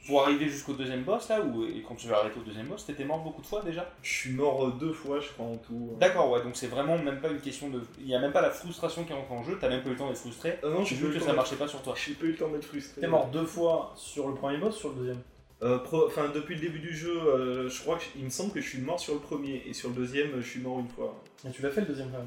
Pour 0.07 0.23
arriver 0.23 0.49
jusqu'au 0.49 0.73
deuxième 0.73 1.03
boss, 1.03 1.29
là, 1.29 1.41
ou 1.43 1.65
et 1.67 1.83
quand 1.87 1.95
tu 1.95 2.09
vas 2.09 2.21
arrêter 2.21 2.39
au 2.41 2.43
deuxième 2.43 2.67
boss, 2.67 2.87
t'étais 2.87 3.05
mort 3.05 3.19
beaucoup 3.19 3.43
de 3.43 3.47
fois 3.47 3.63
déjà? 3.63 3.91
Je 4.03 4.11
suis 4.11 4.33
mort 4.33 4.65
euh, 4.67 4.71
deux 4.81 4.93
fois, 4.93 5.21
je 5.21 5.29
crois, 5.29 5.45
en 5.47 5.57
tout. 5.57 5.93
D'accord, 6.01 6.31
ouais, 6.31 6.43
donc 6.43 6.57
c'est 6.57 6.69
vraiment 6.69 6.97
même 6.97 7.21
pas 7.21 7.29
une 7.29 7.41
question 7.41 7.69
de. 7.69 7.83
Il 8.01 8.07
y 8.09 8.15
a 8.15 8.19
même 8.19 8.33
pas 8.33 8.41
la 8.41 8.51
frustration 8.51 9.05
qui 9.05 9.13
rentre 9.13 9.31
en 9.33 9.43
jeu, 9.45 9.59
t'as 9.61 9.69
même 9.69 9.83
pas 9.83 9.89
eu 9.89 9.93
le 9.93 9.99
temps 9.99 10.09
d'être 10.09 10.17
frustré, 10.19 10.59
Ah 10.63 10.69
non, 10.69 10.83
j'ai 10.85 10.95
vu 10.97 11.13
que 11.13 11.21
ça 11.21 11.35
marchait 11.35 11.57
pas 11.57 11.69
sur 11.69 11.83
toi. 11.83 11.95
J'ai 11.95 12.15
pas 12.15 12.25
eu 12.25 12.31
le 12.31 12.37
temps 12.37 12.49
d'être 12.49 12.65
frustré. 12.65 13.03
T'es 13.03 13.07
mort 13.07 13.27
deux 13.27 13.45
fois 13.45 13.93
sur 13.97 14.29
le 14.29 14.35
premier 14.35 14.57
boss, 14.57 14.77
sur 14.79 14.91
le 14.91 14.95
deuxième? 14.95 15.21
Euh, 15.63 15.79
Enfin, 15.93 16.31
depuis 16.35 16.55
le 16.55 16.61
début 16.61 16.79
du 16.79 16.95
jeu, 16.97 17.17
euh, 17.19 17.69
je 17.69 17.81
crois 17.81 17.97
que 17.97 18.05
il 18.17 18.25
me 18.25 18.31
semble 18.31 18.53
que 18.53 18.61
je 18.61 18.69
suis 18.69 18.79
mort 18.81 19.01
sur 19.01 19.15
le 19.15 19.21
premier 19.21 19.63
et 19.67 19.73
sur 19.73 19.89
le 19.89 19.95
deuxième, 19.97 20.31
je 20.41 20.47
suis 20.49 20.61
mort 20.61 20.79
une 20.79 20.89
fois. 20.89 21.21
Et 21.47 21.51
tu 21.51 21.63
l'as 21.63 21.71
fait 21.71 21.81
le 21.81 21.89
deuxième 21.89 22.11
quand 22.11 22.19
même. 22.19 22.27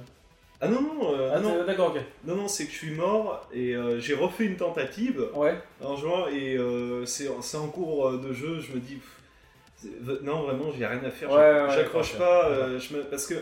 Ah 0.63 0.67
non 0.67 0.81
non, 0.81 1.15
euh, 1.15 1.31
Ah, 1.33 1.39
non, 1.39 1.65
d'accord, 1.65 1.95
ok. 1.95 2.01
non 2.25 2.35
non, 2.35 2.47
c'est 2.47 2.65
que 2.65 2.71
je 2.71 2.77
suis 2.77 2.91
mort 2.91 3.47
et 3.53 3.75
euh, 3.75 3.99
j'ai 3.99 4.13
refait 4.13 4.45
une 4.45 4.57
tentative 4.57 5.25
Ouais. 5.33 5.57
en 5.81 5.95
jouant 5.95 6.27
et 6.27 6.55
euh, 6.57 7.03
c'est 7.05 7.27
en 7.29 7.67
cours 7.67 8.11
de 8.19 8.31
jeu, 8.33 8.59
je 8.59 8.73
me 8.73 8.79
dis 8.79 8.95
pff, 8.95 10.21
non 10.23 10.43
vraiment 10.43 10.71
j'ai 10.77 10.85
rien 10.85 11.03
à 11.03 11.09
faire, 11.09 11.31
Ouais, 11.31 11.37
j'ac- 11.39 11.67
ouais, 11.69 11.75
j'accroche 11.75 12.15
pas 12.17 12.77
je 12.77 12.95
me- 12.95 13.03
parce 13.03 13.25
que 13.25 13.35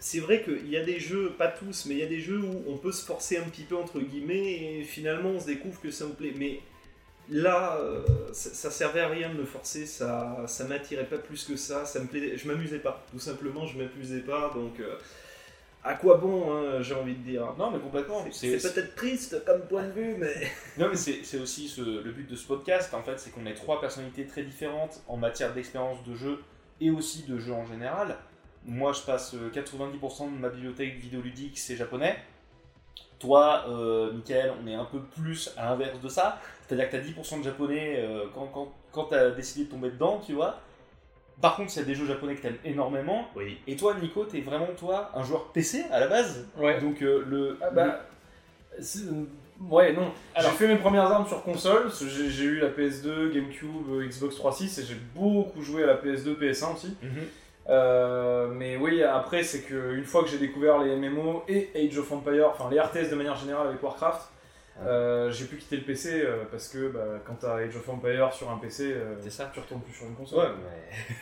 c'est 0.00 0.18
vrai 0.18 0.42
qu'il 0.42 0.68
y 0.68 0.76
a 0.76 0.84
des 0.84 0.98
jeux, 0.98 1.30
pas 1.38 1.46
tous, 1.48 1.86
mais 1.86 1.94
il 1.94 2.00
y 2.00 2.02
a 2.02 2.06
des 2.06 2.18
jeux 2.20 2.40
où 2.40 2.64
on 2.68 2.76
peut 2.76 2.90
se 2.92 3.04
forcer 3.04 3.36
un 3.36 3.44
petit 3.44 3.62
peu 3.62 3.76
entre 3.76 4.00
guillemets 4.00 4.78
et 4.80 4.82
finalement 4.82 5.28
on 5.30 5.40
se 5.40 5.46
découvre 5.46 5.80
que 5.80 5.92
ça 5.92 6.04
nous 6.06 6.14
plaît. 6.14 6.32
Mais 6.36 6.58
là, 7.30 7.76
euh, 7.78 8.02
ça, 8.32 8.50
ça 8.50 8.70
servait 8.70 9.00
à 9.00 9.08
rien 9.08 9.28
de 9.30 9.34
me 9.34 9.44
forcer, 9.44 9.86
ça, 9.86 10.36
ça 10.46 10.64
m'attirait 10.64 11.04
pas 11.06 11.18
plus 11.18 11.44
que 11.44 11.56
ça, 11.56 11.84
ça 11.84 12.00
me 12.00 12.06
plaisait, 12.06 12.36
je 12.36 12.46
m'amusais 12.48 12.78
pas, 12.78 13.04
tout 13.10 13.18
simplement 13.18 13.66
je 13.66 13.78
m'amusais 13.78 14.20
pas, 14.20 14.50
donc 14.54 14.78
euh, 14.80 14.96
à 15.82 15.94
quoi 15.94 16.16
bon, 16.16 16.50
hein, 16.56 16.80
j'ai 16.80 16.94
envie 16.94 17.14
de 17.14 17.22
dire. 17.22 17.46
Non, 17.58 17.70
mais 17.70 17.78
complètement. 17.78 18.24
C'est 18.32 18.56
peut-être 18.56 18.94
triste 18.94 19.44
comme 19.44 19.60
point 19.66 19.82
de 19.82 19.92
vue, 19.92 20.14
mais. 20.18 20.32
Non, 20.78 20.88
mais 20.88 20.96
c'est 20.96 21.38
aussi 21.38 21.68
ce- 21.68 22.02
le 22.02 22.10
but 22.10 22.26
de 22.28 22.36
ce 22.36 22.46
podcast, 22.46 22.94
en 22.94 23.02
fait, 23.02 23.20
c'est 23.20 23.30
qu'on 23.30 23.44
ait 23.44 23.52
trois 23.54 23.80
personnalités 23.82 24.26
très 24.26 24.44
différentes 24.44 25.02
en 25.08 25.18
matière 25.18 25.52
d'expérience 25.52 26.02
de 26.04 26.14
jeu 26.14 26.42
et 26.80 26.90
aussi 26.90 27.24
de 27.24 27.38
jeu 27.38 27.52
en 27.52 27.66
général. 27.66 28.16
Moi, 28.64 28.94
je 28.94 29.02
passe 29.02 29.34
euh, 29.34 29.50
90% 29.50 30.34
de 30.34 30.38
ma 30.38 30.48
bibliothèque 30.48 30.96
vidéoludique, 30.96 31.58
c'est 31.58 31.76
japonais. 31.76 32.16
Toi, 33.18 33.66
euh, 33.68 34.10
Michael, 34.12 34.52
on 34.62 34.66
est 34.66 34.74
un 34.74 34.86
peu 34.86 35.00
plus 35.00 35.52
à 35.58 35.66
l'inverse 35.66 36.00
de 36.00 36.08
ça. 36.08 36.40
C'est-à-dire 36.66 36.90
que 36.90 36.96
tu 36.96 37.02
as 37.02 37.22
10% 37.22 37.38
de 37.40 37.44
japonais 37.44 37.96
euh, 37.98 38.24
quand, 38.34 38.46
quand, 38.46 38.72
quand 38.92 39.04
tu 39.04 39.14
as 39.14 39.30
décidé 39.30 39.64
de 39.66 39.70
tomber 39.70 39.90
dedans, 39.90 40.20
tu 40.24 40.32
vois. 40.32 40.56
Par 41.40 41.56
contre, 41.56 41.72
il 41.74 41.78
y 41.80 41.82
a 41.82 41.84
des 41.84 41.94
jeux 41.94 42.06
japonais 42.06 42.36
que 42.36 42.40
tu 42.42 42.46
aimes 42.46 42.58
énormément. 42.64 43.26
Oui. 43.36 43.58
Et 43.66 43.76
toi, 43.76 43.94
Nico, 44.00 44.24
tu 44.24 44.38
es 44.38 44.40
vraiment, 44.40 44.68
toi, 44.78 45.10
un 45.14 45.24
joueur 45.24 45.46
PC 45.52 45.84
à 45.90 46.00
la 46.00 46.06
base. 46.06 46.46
Ouais. 46.56 46.80
Donc, 46.80 47.02
euh, 47.02 47.24
le, 47.26 47.58
Ah 47.60 47.70
bah. 47.70 48.00
c'est- 48.80 49.00
Ouais, 49.70 49.92
non. 49.92 50.10
Alors- 50.34 50.50
j'ai 50.50 50.56
fait 50.56 50.68
mes 50.68 50.76
premières 50.76 51.04
armes 51.10 51.26
sur 51.28 51.42
console. 51.42 51.90
J'ai 52.08 52.28
j'ai 52.28 52.44
eu 52.44 52.58
la 52.58 52.68
PS2, 52.70 53.30
GameCube, 53.32 53.68
euh, 53.90 54.06
Xbox 54.06 54.34
360 54.36 54.78
et 54.84 54.86
j'ai 54.86 54.96
beaucoup 55.14 55.62
joué 55.62 55.84
à 55.84 55.86
la 55.86 55.94
PS2, 55.96 56.34
PS1 56.34 56.74
aussi. 56.74 56.96
Mhm. 57.02 57.10
Euh, 57.68 58.48
mais 58.48 58.76
oui, 58.76 59.02
après, 59.02 59.42
c'est 59.42 59.62
que 59.62 59.94
une 59.94 60.04
fois 60.04 60.22
que 60.22 60.28
j'ai 60.28 60.38
découvert 60.38 60.78
les 60.78 60.96
MMO 60.96 61.44
et 61.48 61.70
Age 61.74 61.96
of 61.98 62.10
Empire, 62.12 62.48
enfin 62.50 62.68
les 62.70 62.80
RTS 62.80 63.10
de 63.10 63.14
manière 63.14 63.36
générale 63.36 63.68
avec 63.68 63.82
Warcraft, 63.82 64.22
Euh, 64.82 65.30
j'ai 65.30 65.44
pu 65.44 65.56
quitter 65.56 65.76
le 65.76 65.82
PC 65.84 66.22
euh, 66.24 66.44
parce 66.50 66.66
que 66.68 66.88
bah, 66.88 67.04
quand 67.24 67.34
t'as 67.40 67.58
Age 67.58 67.76
of 67.76 67.88
Empire 67.88 68.32
sur 68.32 68.50
un 68.50 68.58
PC, 68.58 68.92
euh, 68.92 69.14
ça. 69.30 69.48
tu 69.54 69.60
retournes 69.60 69.82
plus 69.82 69.92
sur 69.94 70.04
une 70.06 70.16
console. 70.16 70.38
Ouais, 70.46 70.50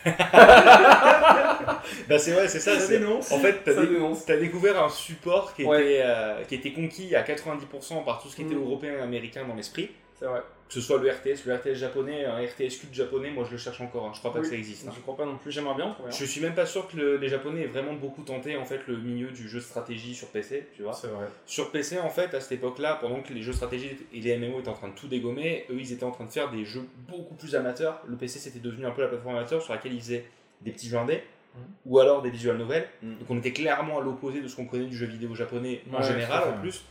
mais. 0.05 0.11
bah, 2.09 2.17
c'est 2.17 2.31
vrai, 2.31 2.47
c'est 2.47 2.59
ça. 2.59 2.75
Dénonce. 2.87 3.31
En 3.31 3.39
fait, 3.39 3.63
t'as 3.63 3.73
dé- 3.75 4.37
découvert 4.39 4.83
un 4.83 4.89
support 4.89 5.53
qui, 5.55 5.65
Ouais. 5.65 5.81
était, 5.83 6.01
euh, 6.03 6.43
qui 6.47 6.55
était 6.55 6.73
conquis 6.73 7.15
à 7.15 7.21
90% 7.23 8.03
par 8.03 8.21
tout 8.21 8.27
ce 8.29 8.35
qui 8.35 8.41
était 8.43 8.55
Mm. 8.55 8.63
européen 8.63 8.93
et 8.97 9.01
américain 9.01 9.45
dans 9.47 9.55
l'esprit. 9.55 9.91
C'est 10.23 10.29
vrai. 10.29 10.41
Que 10.69 10.73
ce 10.75 10.79
soit 10.81 10.99
le 10.99 11.09
RTS, 11.11 11.45
le 11.45 11.53
RTS 11.55 11.75
japonais, 11.75 12.23
un 12.23 12.37
RTS 12.37 12.79
cult 12.79 12.93
japonais, 12.93 13.29
moi 13.29 13.43
je 13.45 13.51
le 13.51 13.57
cherche 13.57 13.81
encore. 13.81 14.05
hein. 14.05 14.11
Je 14.13 14.19
crois 14.19 14.31
pas 14.31 14.39
Oui. 14.39 14.45
que 14.45 14.49
ça 14.51 14.55
existe. 14.55 14.87
hein. 14.87 14.91
Je 14.95 15.01
crois 15.01 15.17
pas 15.17 15.25
non 15.25 15.35
plus, 15.37 15.51
j'aimerais 15.51 15.75
bien. 15.75 15.91
trouver. 15.91 16.11
Je 16.11 16.23
suis 16.25 16.39
même 16.39 16.55
pas 16.55 16.65
sûr 16.65 16.87
que 16.87 16.95
le- 16.95 17.17
les 17.17 17.27
japonais 17.27 17.63
aient 17.63 17.67
vraiment 17.67 17.91
beaucoup 17.93 18.23
tenté 18.23 18.55
en 18.55 18.63
fait 18.63 18.79
le 18.87 18.95
milieu 18.97 19.27
du 19.31 19.49
jeu 19.49 19.59
de 19.59 19.63
stratégie 19.63 20.15
sur 20.15 20.29
PC, 20.29 20.69
tu 20.73 20.83
vois. 20.83 20.93
C'est 20.93 21.07
vrai. 21.07 21.25
Sur 21.45 21.71
PC, 21.71 21.99
en 21.99 22.09
fait, 22.09 22.33
à 22.33 22.39
cette 22.39 22.53
époque-là, 22.53 22.97
pendant 23.01 23.19
que 23.21 23.33
les 23.33 23.41
jeux 23.41 23.51
stratégiques 23.53 23.99
et 24.13 24.21
les 24.21 24.37
MMO 24.37 24.61
étaient 24.61 24.69
en 24.69 24.73
train 24.73 24.87
de 24.87 24.95
tout 24.95 25.07
dégommer, 25.09 25.65
eux, 25.69 25.75
ils 25.77 25.91
étaient 25.91 26.05
en 26.05 26.11
train 26.11 26.23
de 26.25 26.31
faire 26.31 26.49
des 26.49 26.63
jeux 26.63 26.87
beaucoup 27.09 27.35
plus 27.35 27.53
amateurs. 27.55 28.01
Le 28.07 28.15
PC, 28.15 28.39
c'était 28.39 28.59
devenu 28.59 28.85
un 28.85 28.91
peu 28.91 29.01
la 29.01 29.09
plateforme 29.09 29.35
amateur 29.35 29.61
sur 29.61 29.73
laquelle 29.73 29.93
ils 29.93 29.99
faisaient 30.01 30.25
des 30.61 30.71
petits 30.71 30.87
jeux 30.87 30.97
indés, 30.97 31.21
Mhm. 31.55 31.61
ou 31.85 31.99
alors 31.99 32.21
des 32.23 32.29
visual 32.31 32.57
novels. 32.57 32.87
Mhm. 33.03 33.17
Donc 33.19 33.29
on 33.29 33.37
était 33.37 33.51
clairement 33.51 33.99
à 33.99 34.01
l'opposé 34.01 34.39
de 34.41 34.47
ce 34.47 34.55
qu'on 34.55 34.65
connaît 34.65 34.85
du 34.87 34.95
jeu 34.95 35.05
vidéo 35.05 35.35
japonais 35.35 35.81
en 35.93 36.01
général, 36.01 36.43
en 36.55 36.61
plus. 36.61 36.83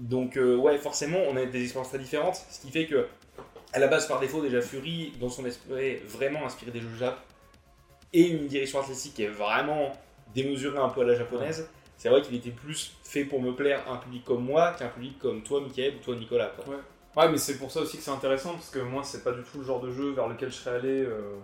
Donc, 0.00 0.36
euh, 0.36 0.56
ouais, 0.56 0.78
forcément, 0.78 1.18
on 1.28 1.36
a 1.36 1.44
des 1.44 1.62
expériences 1.62 1.90
très 1.90 1.98
différentes, 1.98 2.36
ce 2.50 2.60
qui 2.60 2.70
fait 2.70 2.86
que, 2.86 3.06
à 3.72 3.78
la 3.78 3.86
base, 3.86 4.08
par 4.08 4.18
défaut, 4.18 4.40
déjà, 4.40 4.62
Fury, 4.62 5.12
dans 5.20 5.28
son 5.28 5.44
esprit, 5.44 5.72
est 5.78 6.02
vraiment 6.06 6.46
inspiré 6.46 6.70
des 6.70 6.80
jeux 6.80 6.88
Jap, 6.98 7.20
et 8.12 8.28
une 8.28 8.46
direction 8.46 8.78
artistique 8.78 9.14
qui 9.14 9.24
est 9.24 9.28
vraiment 9.28 9.92
démesurée 10.34 10.78
un 10.78 10.88
peu 10.88 11.02
à 11.02 11.04
la 11.04 11.14
japonaise. 11.14 11.68
C'est 11.98 12.08
vrai 12.08 12.22
qu'il 12.22 12.34
était 12.34 12.50
plus 12.50 12.96
fait 13.04 13.24
pour 13.24 13.42
me 13.42 13.52
plaire 13.52 13.86
à 13.86 13.92
un 13.92 13.96
public 13.98 14.24
comme 14.24 14.42
moi 14.42 14.72
qu'un 14.72 14.88
public 14.88 15.18
comme 15.18 15.42
toi, 15.42 15.60
Michael, 15.60 15.96
ou 15.96 15.98
toi, 16.02 16.16
Nicolas. 16.16 16.50
Quoi. 16.56 16.76
Ouais, 17.16 17.30
mais 17.30 17.36
c'est 17.36 17.58
pour 17.58 17.70
ça 17.70 17.80
aussi 17.80 17.98
que 17.98 18.02
c'est 18.02 18.10
intéressant 18.10 18.54
parce 18.54 18.70
que 18.70 18.78
moi, 18.78 19.02
c'est 19.04 19.22
pas 19.22 19.32
du 19.32 19.42
tout 19.42 19.58
le 19.58 19.64
genre 19.64 19.80
de 19.80 19.90
jeu 19.90 20.12
vers 20.12 20.26
lequel 20.26 20.50
je 20.50 20.56
serais 20.56 20.76
allé 20.76 21.02
euh, 21.02 21.36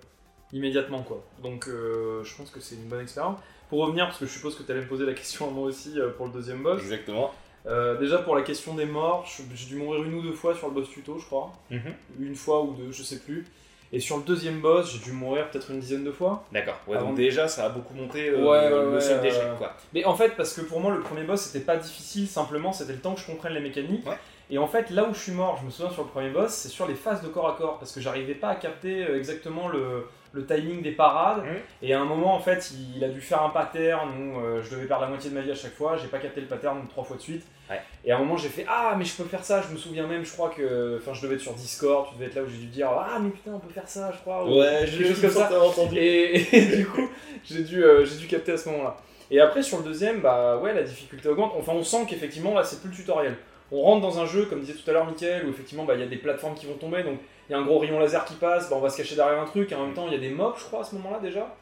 immédiatement, 0.52 1.02
quoi. 1.02 1.22
Donc, 1.42 1.68
euh, 1.68 2.24
je 2.24 2.34
pense 2.36 2.50
que 2.50 2.60
c'est 2.60 2.76
une 2.76 2.88
bonne 2.88 3.02
expérience. 3.02 3.38
Pour 3.68 3.80
revenir, 3.80 4.06
parce 4.06 4.18
que 4.18 4.26
je 4.26 4.32
suppose 4.32 4.56
que 4.56 4.62
tu 4.62 4.72
allais 4.72 4.80
me 4.80 4.88
poser 4.88 5.04
la 5.04 5.12
question 5.12 5.48
à 5.48 5.50
moi 5.50 5.66
aussi 5.66 6.00
euh, 6.00 6.10
pour 6.10 6.26
le 6.26 6.32
deuxième 6.32 6.62
boss. 6.62 6.80
Exactement. 6.80 7.34
Euh, 7.66 7.98
déjà 7.98 8.18
pour 8.18 8.36
la 8.36 8.42
question 8.42 8.74
des 8.74 8.86
morts, 8.86 9.26
j'ai 9.54 9.66
dû 9.66 9.76
mourir 9.76 10.04
une 10.04 10.14
ou 10.14 10.22
deux 10.22 10.32
fois 10.32 10.54
sur 10.54 10.68
le 10.68 10.74
boss 10.74 10.88
tuto, 10.88 11.18
je 11.18 11.26
crois. 11.26 11.52
Mhm. 11.70 11.94
Une 12.20 12.34
fois 12.34 12.62
ou 12.62 12.74
deux, 12.74 12.92
je 12.92 13.02
sais 13.02 13.18
plus. 13.18 13.46
Et 13.92 14.00
sur 14.00 14.16
le 14.16 14.24
deuxième 14.24 14.60
boss, 14.60 14.92
j'ai 14.92 14.98
dû 14.98 15.12
mourir 15.12 15.48
peut-être 15.48 15.70
une 15.70 15.78
dizaine 15.78 16.04
de 16.04 16.10
fois. 16.10 16.44
D'accord. 16.52 16.78
Ouais, 16.88 16.98
donc 16.98 17.14
déjà, 17.14 17.46
ça 17.46 17.66
a 17.66 17.68
beaucoup 17.68 17.94
monté 17.94 18.30
euh, 18.30 18.44
Ouais, 18.44 18.68
le, 18.68 18.90
ouais, 18.90 19.20
d'échec, 19.20 19.42
euh. 19.44 19.66
Mais 19.94 20.04
en 20.04 20.14
fait, 20.14 20.30
parce 20.36 20.54
que 20.54 20.62
pour 20.62 20.80
moi, 20.80 20.92
le 20.92 21.00
premier 21.00 21.22
boss, 21.22 21.40
c'était 21.42 21.64
pas 21.64 21.76
difficile, 21.76 22.26
simplement, 22.26 22.72
c'était 22.72 22.92
le 22.94 22.98
temps 22.98 23.14
que 23.14 23.20
je 23.20 23.26
comprenne 23.26 23.54
les 23.54 23.60
mécaniques. 23.60 24.04
Et 24.50 24.58
en 24.58 24.66
fait, 24.66 24.90
là 24.90 25.08
où 25.08 25.14
je 25.14 25.18
suis 25.18 25.32
mort, 25.32 25.58
je 25.60 25.66
me 25.66 25.70
souviens 25.70 25.90
sur 25.90 26.04
le 26.04 26.08
premier 26.08 26.30
boss, 26.30 26.52
c'est 26.52 26.68
sur 26.68 26.86
les 26.86 26.94
phases 26.94 27.22
de 27.22 27.28
corps 27.28 27.48
à 27.48 27.56
corps, 27.56 27.78
parce 27.78 27.92
que 27.92 28.00
j'arrivais 28.00 28.34
pas 28.34 28.48
à 28.48 28.54
capter 28.54 29.04
euh, 29.04 29.16
exactement 29.16 29.68
le, 29.68 30.06
le 30.36 30.46
timing 30.46 30.82
des 30.82 30.92
parades. 30.92 31.42
Et 31.82 31.94
à 31.94 32.00
un 32.00 32.04
moment, 32.04 32.34
en 32.34 32.40
fait, 32.40 32.70
il, 32.72 32.98
il 32.98 33.04
a 33.04 33.08
dû 33.08 33.20
faire 33.20 33.42
un 33.42 33.48
pattern 33.50 34.10
où 34.10 34.40
euh, 34.40 34.62
je 34.62 34.70
devais 34.70 34.86
perdre 34.86 35.02
la 35.04 35.08
moitié 35.08 35.30
de 35.30 35.34
ma 35.34 35.40
vie 35.40 35.50
à 35.50 35.54
chaque 35.54 35.74
fois, 35.74 35.96
j'ai 35.96 36.08
pas 36.08 36.18
capté 36.18 36.40
le 36.40 36.46
pattern 36.46 36.86
trois 36.88 37.04
fois 37.04 37.16
de 37.16 37.22
suite. 37.22 37.44
Ouais. 37.68 37.80
Et 38.04 38.12
à 38.12 38.16
un 38.16 38.18
moment, 38.20 38.36
j'ai 38.36 38.48
fait 38.48 38.64
Ah, 38.68 38.94
mais 38.96 39.04
je 39.04 39.16
peux 39.16 39.24
faire 39.24 39.44
ça, 39.44 39.62
je 39.62 39.72
me 39.72 39.78
souviens 39.78 40.06
même, 40.06 40.24
je 40.24 40.32
crois 40.32 40.50
que. 40.50 40.98
Enfin, 41.00 41.14
je 41.14 41.22
devais 41.22 41.34
être 41.34 41.40
sur 41.40 41.54
Discord, 41.54 42.08
tu 42.08 42.14
devais 42.14 42.26
être 42.26 42.36
là 42.36 42.42
où 42.42 42.48
j'ai 42.48 42.58
dû 42.58 42.66
dire 42.66 42.88
Ah, 42.90 43.18
mais 43.20 43.30
putain, 43.30 43.52
on 43.54 43.58
peut 43.58 43.72
faire 43.72 43.88
ça, 43.88 44.12
je 44.12 44.18
crois. 44.18 44.44
ou 44.46 44.60
quelque 44.62 45.08
chose 45.08 45.20
comme 45.20 45.30
ça. 45.30 45.64
entendu. 45.64 45.96
Et, 45.96 46.36
et 46.56 46.76
du 46.76 46.86
coup, 46.86 47.08
j'ai 47.44 47.64
dû, 47.64 47.82
euh, 47.82 48.04
j'ai 48.04 48.16
dû 48.16 48.26
capter 48.26 48.52
à 48.52 48.56
ce 48.56 48.68
moment-là. 48.68 48.96
Et 49.30 49.40
après, 49.40 49.62
sur 49.62 49.78
le 49.78 49.84
deuxième, 49.84 50.20
bah 50.20 50.58
ouais, 50.58 50.72
la 50.72 50.82
difficulté 50.82 51.28
augmente. 51.28 51.52
Enfin, 51.58 51.72
on 51.72 51.82
sent 51.82 52.06
qu'effectivement, 52.08 52.54
là, 52.54 52.62
c'est 52.62 52.80
plus 52.80 52.90
le 52.90 52.96
tutoriel. 52.96 53.36
On 53.72 53.82
rentre 53.82 54.02
dans 54.02 54.20
un 54.20 54.26
jeu, 54.26 54.44
comme 54.44 54.60
disait 54.60 54.74
tout 54.74 54.88
à 54.88 54.92
l'heure 54.92 55.06
Mickaël, 55.06 55.44
où 55.44 55.50
effectivement, 55.50 55.84
bah, 55.84 55.94
il 55.94 56.00
y 56.00 56.04
a 56.04 56.06
des 56.06 56.16
plateformes 56.16 56.54
qui 56.54 56.66
vont 56.66 56.74
tomber, 56.74 57.02
donc 57.02 57.18
il 57.48 57.52
y 57.52 57.54
a 57.54 57.58
un 57.58 57.64
gros 57.64 57.78
rayon 57.78 57.98
laser 57.98 58.24
qui 58.24 58.34
passe, 58.34 58.68
bah, 58.68 58.76
on 58.76 58.80
va 58.80 58.90
se 58.90 58.96
cacher 58.96 59.14
derrière 59.14 59.40
un 59.40 59.44
truc, 59.46 59.70
et 59.72 59.74
en 59.74 59.86
même 59.86 59.94
temps, 59.94 60.06
il 60.08 60.12
y 60.12 60.16
a 60.16 60.20
des 60.20 60.30
mobs, 60.30 60.54
je 60.58 60.64
crois, 60.64 60.80
à 60.80 60.84
ce 60.84 60.94
moment-là 60.96 61.18
déjà. 61.20 61.54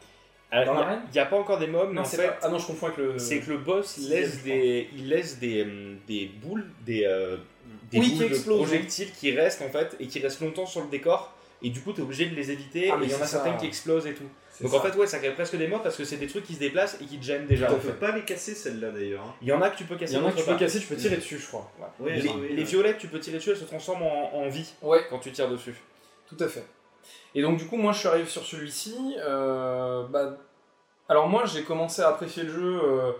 Alors, 0.51 0.75
Dans 0.75 0.81
il 0.81 0.83
l'arène 0.83 1.01
n'y 1.13 1.19
a, 1.19 1.25
pas 1.25 1.37
encore 1.37 1.57
des 1.59 1.67
mobs, 1.67 1.89
mais 1.89 1.95
Non, 1.95 2.01
en 2.01 2.05
c'est 2.05 2.17
fait, 2.17 2.27
pas... 2.27 2.37
Ah 2.43 2.49
non, 2.49 2.57
je 2.59 2.67
confonds 2.67 2.85
avec 2.87 2.97
le. 2.99 3.17
c'est 3.19 3.39
que 3.39 3.49
le 3.51 3.57
boss 3.57 3.97
il 3.97 4.09
laisse 4.09 4.37
je 4.39 4.43
des, 4.43 4.89
il 4.95 5.09
laisse 5.09 5.39
des, 5.39 5.65
des 6.07 6.27
boules, 6.41 6.65
des, 6.85 7.03
euh, 7.05 7.37
des 7.91 7.99
Oui, 7.99 8.11
qui 8.11 8.19
de 8.19 8.25
explosent, 8.25 8.57
projectiles 8.67 9.11
qui 9.11 9.31
restent 9.31 9.63
en 9.63 9.69
fait 9.69 9.95
et 9.99 10.07
qui 10.07 10.19
restent 10.19 10.41
longtemps 10.41 10.67
sur 10.67 10.81
le 10.81 10.87
décor. 10.87 11.33
Et 11.63 11.69
du 11.71 11.81
coup, 11.81 11.93
tu 11.93 11.99
es 11.99 12.03
obligé 12.03 12.27
de 12.27 12.35
les 12.35 12.51
éviter. 12.51 12.91
Ah, 12.91 12.97
et 13.01 13.05
il 13.05 13.11
y 13.11 13.13
en 13.13 13.17
a 13.17 13.19
c'est 13.21 13.25
ça. 13.25 13.43
certaines 13.43 13.57
qui 13.57 13.65
explosent 13.65 14.05
et 14.05 14.13
tout. 14.13 14.29
Donc 14.61 14.71
ça. 14.71 14.77
en 14.77 14.81
fait, 14.81 14.95
ouais, 14.97 15.07
ça 15.07 15.19
crée 15.19 15.31
presque 15.33 15.55
des 15.57 15.67
mobs 15.67 15.81
parce 15.83 15.97
que 15.97 16.03
c'est 16.05 16.17
des 16.17 16.27
trucs 16.27 16.43
qui 16.45 16.53
se 16.53 16.59
déplacent 16.59 16.97
et 17.01 17.05
qui 17.05 17.17
te 17.17 17.23
gênent 17.23 17.45
déjà. 17.45 17.67
Tu 17.67 17.75
peux 17.87 17.93
pas 17.93 18.11
les 18.15 18.23
casser 18.23 18.55
celles-là 18.55 18.91
d'ailleurs. 18.91 19.23
hein. 19.25 19.33
Il 19.41 19.47
y 19.47 19.51
en 19.51 19.61
a 19.61 19.69
que 19.69 19.77
tu 19.77 19.83
peux 19.85 19.95
il 19.95 19.99
casser. 19.99 20.13
y 20.13 20.17
en 20.17 20.25
a 20.27 20.31
que 20.31 20.37
tu 20.37 20.43
peux 20.45 20.55
casser, 20.55 20.79
tu 20.79 20.87
peux 20.87 20.95
tirer 20.95 21.17
dessus, 21.17 21.37
je 21.39 21.47
crois. 21.47 21.71
Ouais, 21.99 22.15
Les, 22.19 22.29
oui, 22.29 22.47
les 22.55 22.63
violettes, 22.63 22.97
tu 22.97 23.07
peux 23.07 23.19
tirer 23.19 23.37
dessus, 23.37 23.49
elles 23.51 23.57
se 23.57 23.65
transforment 23.65 24.03
en, 24.03 24.33
en 24.33 24.47
vie 24.49 24.73
Ouais, 24.81 25.05
quand 25.09 25.19
tu 25.19 25.31
tires 25.31 25.49
dessus. 25.49 25.75
Tout 26.27 26.37
à 26.39 26.47
fait. 26.47 26.65
Et 27.35 27.41
donc 27.41 27.57
du 27.57 27.65
coup, 27.67 27.75
moi 27.77 27.91
je 27.91 27.99
suis 27.99 28.07
arrivé 28.07 28.27
sur 28.27 28.43
celui-ci. 28.45 29.15
euh, 29.19 30.03
bah, 30.07 30.37
alors 31.09 31.27
moi 31.27 31.43
j'ai 31.45 31.63
commencé 31.63 32.01
à 32.01 32.07
apprécier 32.09 32.43
le 32.43 32.49
jeu 32.51 32.79
euh, 32.83 33.11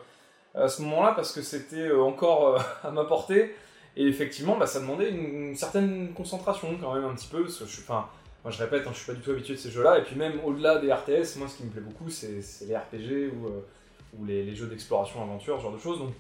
à 0.56 0.68
ce 0.68 0.82
moment-là 0.84 1.14
parce 1.16 1.32
que 1.34 1.42
c'était 1.42 1.88
euh, 1.88 2.02
encore 2.02 2.56
euh, 2.56 2.60
à 2.84 2.92
ma 2.92 3.04
portée. 3.06 3.54
Et 3.98 4.06
effectivement, 4.08 4.58
bah, 4.58 4.68
ça 4.68 4.80
demandait 4.82 5.10
une, 5.10 5.48
une 5.50 5.56
certaine 5.56 6.14
concentration 6.14 6.76
quand 6.82 6.94
même 6.96 7.06
un 7.06 7.14
petit 7.16 7.28
peu. 7.28 7.44
Parce 7.44 7.60
que 7.60 7.66
je, 7.66 7.72
suis- 7.72 7.84
enfin, 7.84 8.08
moi 8.46 8.52
je 8.52 8.60
répète, 8.60 8.84
hein, 8.86 8.92
je 8.94 8.98
suis 9.00 9.08
pas 9.08 9.14
du 9.14 9.22
tout 9.22 9.32
habitué 9.32 9.56
de 9.56 9.60
ces 9.60 9.72
jeux-là. 9.72 9.98
Et 9.98 10.04
puis 10.04 10.16
même 10.16 10.34
au-delà 10.46 10.78
des 10.78 10.94
RTS, 10.94 11.36
moi 11.38 11.48
ce 11.50 11.58
qui 11.58 11.64
me 11.64 11.72
plaît 11.72 11.82
beaucoup, 11.82 12.10
c'est 12.12 12.40
les 12.68 12.78
RPG 12.78 13.34
ou, 13.36 13.48
euh, 13.48 13.66
ou 14.20 14.24
les, 14.24 14.44
les 14.44 14.56
jeux 14.56 14.68
d'exploration, 14.68 15.22
aventure, 15.24 15.58
ce 15.58 15.64
genre 15.64 15.74
de 15.74 15.80
choses. 15.80 15.98
Donc 15.98 16.14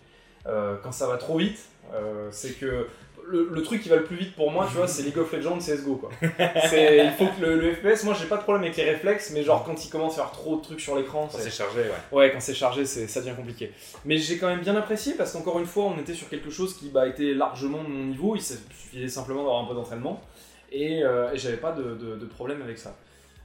euh, 0.47 0.75
quand 0.83 0.91
ça 0.91 1.05
va 1.07 1.17
trop 1.17 1.37
vite, 1.37 1.59
euh, 1.93 2.27
c'est 2.31 2.57
que 2.59 2.87
le, 3.27 3.49
le 3.51 3.61
truc 3.63 3.81
qui 3.81 3.89
va 3.89 3.95
le 3.95 4.03
plus 4.03 4.15
vite 4.17 4.35
pour 4.35 4.51
moi, 4.51 4.67
tu 4.69 4.75
vois, 4.77 4.87
c'est 4.87 5.01
League 5.03 5.17
of 5.17 5.31
Legends, 5.33 5.57
CSGO 5.59 5.95
quoi. 5.95 6.09
C'est, 6.69 7.05
il 7.05 7.11
faut 7.13 7.25
que 7.25 7.41
le, 7.43 7.59
le 7.59 7.73
FPS, 7.73 8.03
moi 8.03 8.13
j'ai 8.19 8.27
pas 8.27 8.37
de 8.37 8.43
problème 8.43 8.63
avec 8.63 8.75
les 8.77 8.83
réflexes, 8.83 9.31
mais 9.33 9.41
genre 9.43 9.63
quand 9.63 9.83
il 9.85 9.89
commence 9.89 10.13
à 10.13 10.23
faire 10.23 10.31
trop 10.31 10.57
de 10.57 10.61
trucs 10.61 10.79
sur 10.81 10.95
l'écran, 10.95 11.27
Quand 11.31 11.39
c'est- 11.39 11.49
chargé, 11.49 11.79
ouais. 11.81 11.91
ouais, 12.11 12.31
quand 12.31 12.39
c'est 12.39 12.53
chargé, 12.53 12.85
c'est, 12.85 13.07
ça 13.07 13.21
devient 13.21 13.35
compliqué. 13.35 13.71
Mais 14.03 14.17
j'ai 14.19 14.37
quand 14.37 14.47
même 14.47 14.61
bien 14.61 14.75
apprécié 14.75 15.13
parce 15.15 15.31
qu'encore 15.31 15.59
une 15.59 15.65
fois, 15.65 15.85
on 15.85 15.97
était 15.99 16.13
sur 16.13 16.29
quelque 16.29 16.51
chose 16.51 16.75
qui 16.77 16.89
bah, 16.89 17.07
était 17.07 17.33
largement 17.33 17.83
de 17.83 17.87
mon 17.89 18.03
niveau, 18.05 18.35
il 18.35 18.41
suffisait 18.43 19.07
simplement 19.07 19.39
d'avoir 19.43 19.63
un 19.63 19.67
peu 19.67 19.73
d'entraînement 19.73 20.21
et, 20.75 21.03
euh, 21.03 21.31
et 21.33 21.37
j'avais 21.37 21.57
pas 21.57 21.71
de, 21.71 21.83
de- 21.95 22.15
de 22.15 22.25
problème 22.25 22.61
avec 22.61 22.77
ça. 22.77 22.95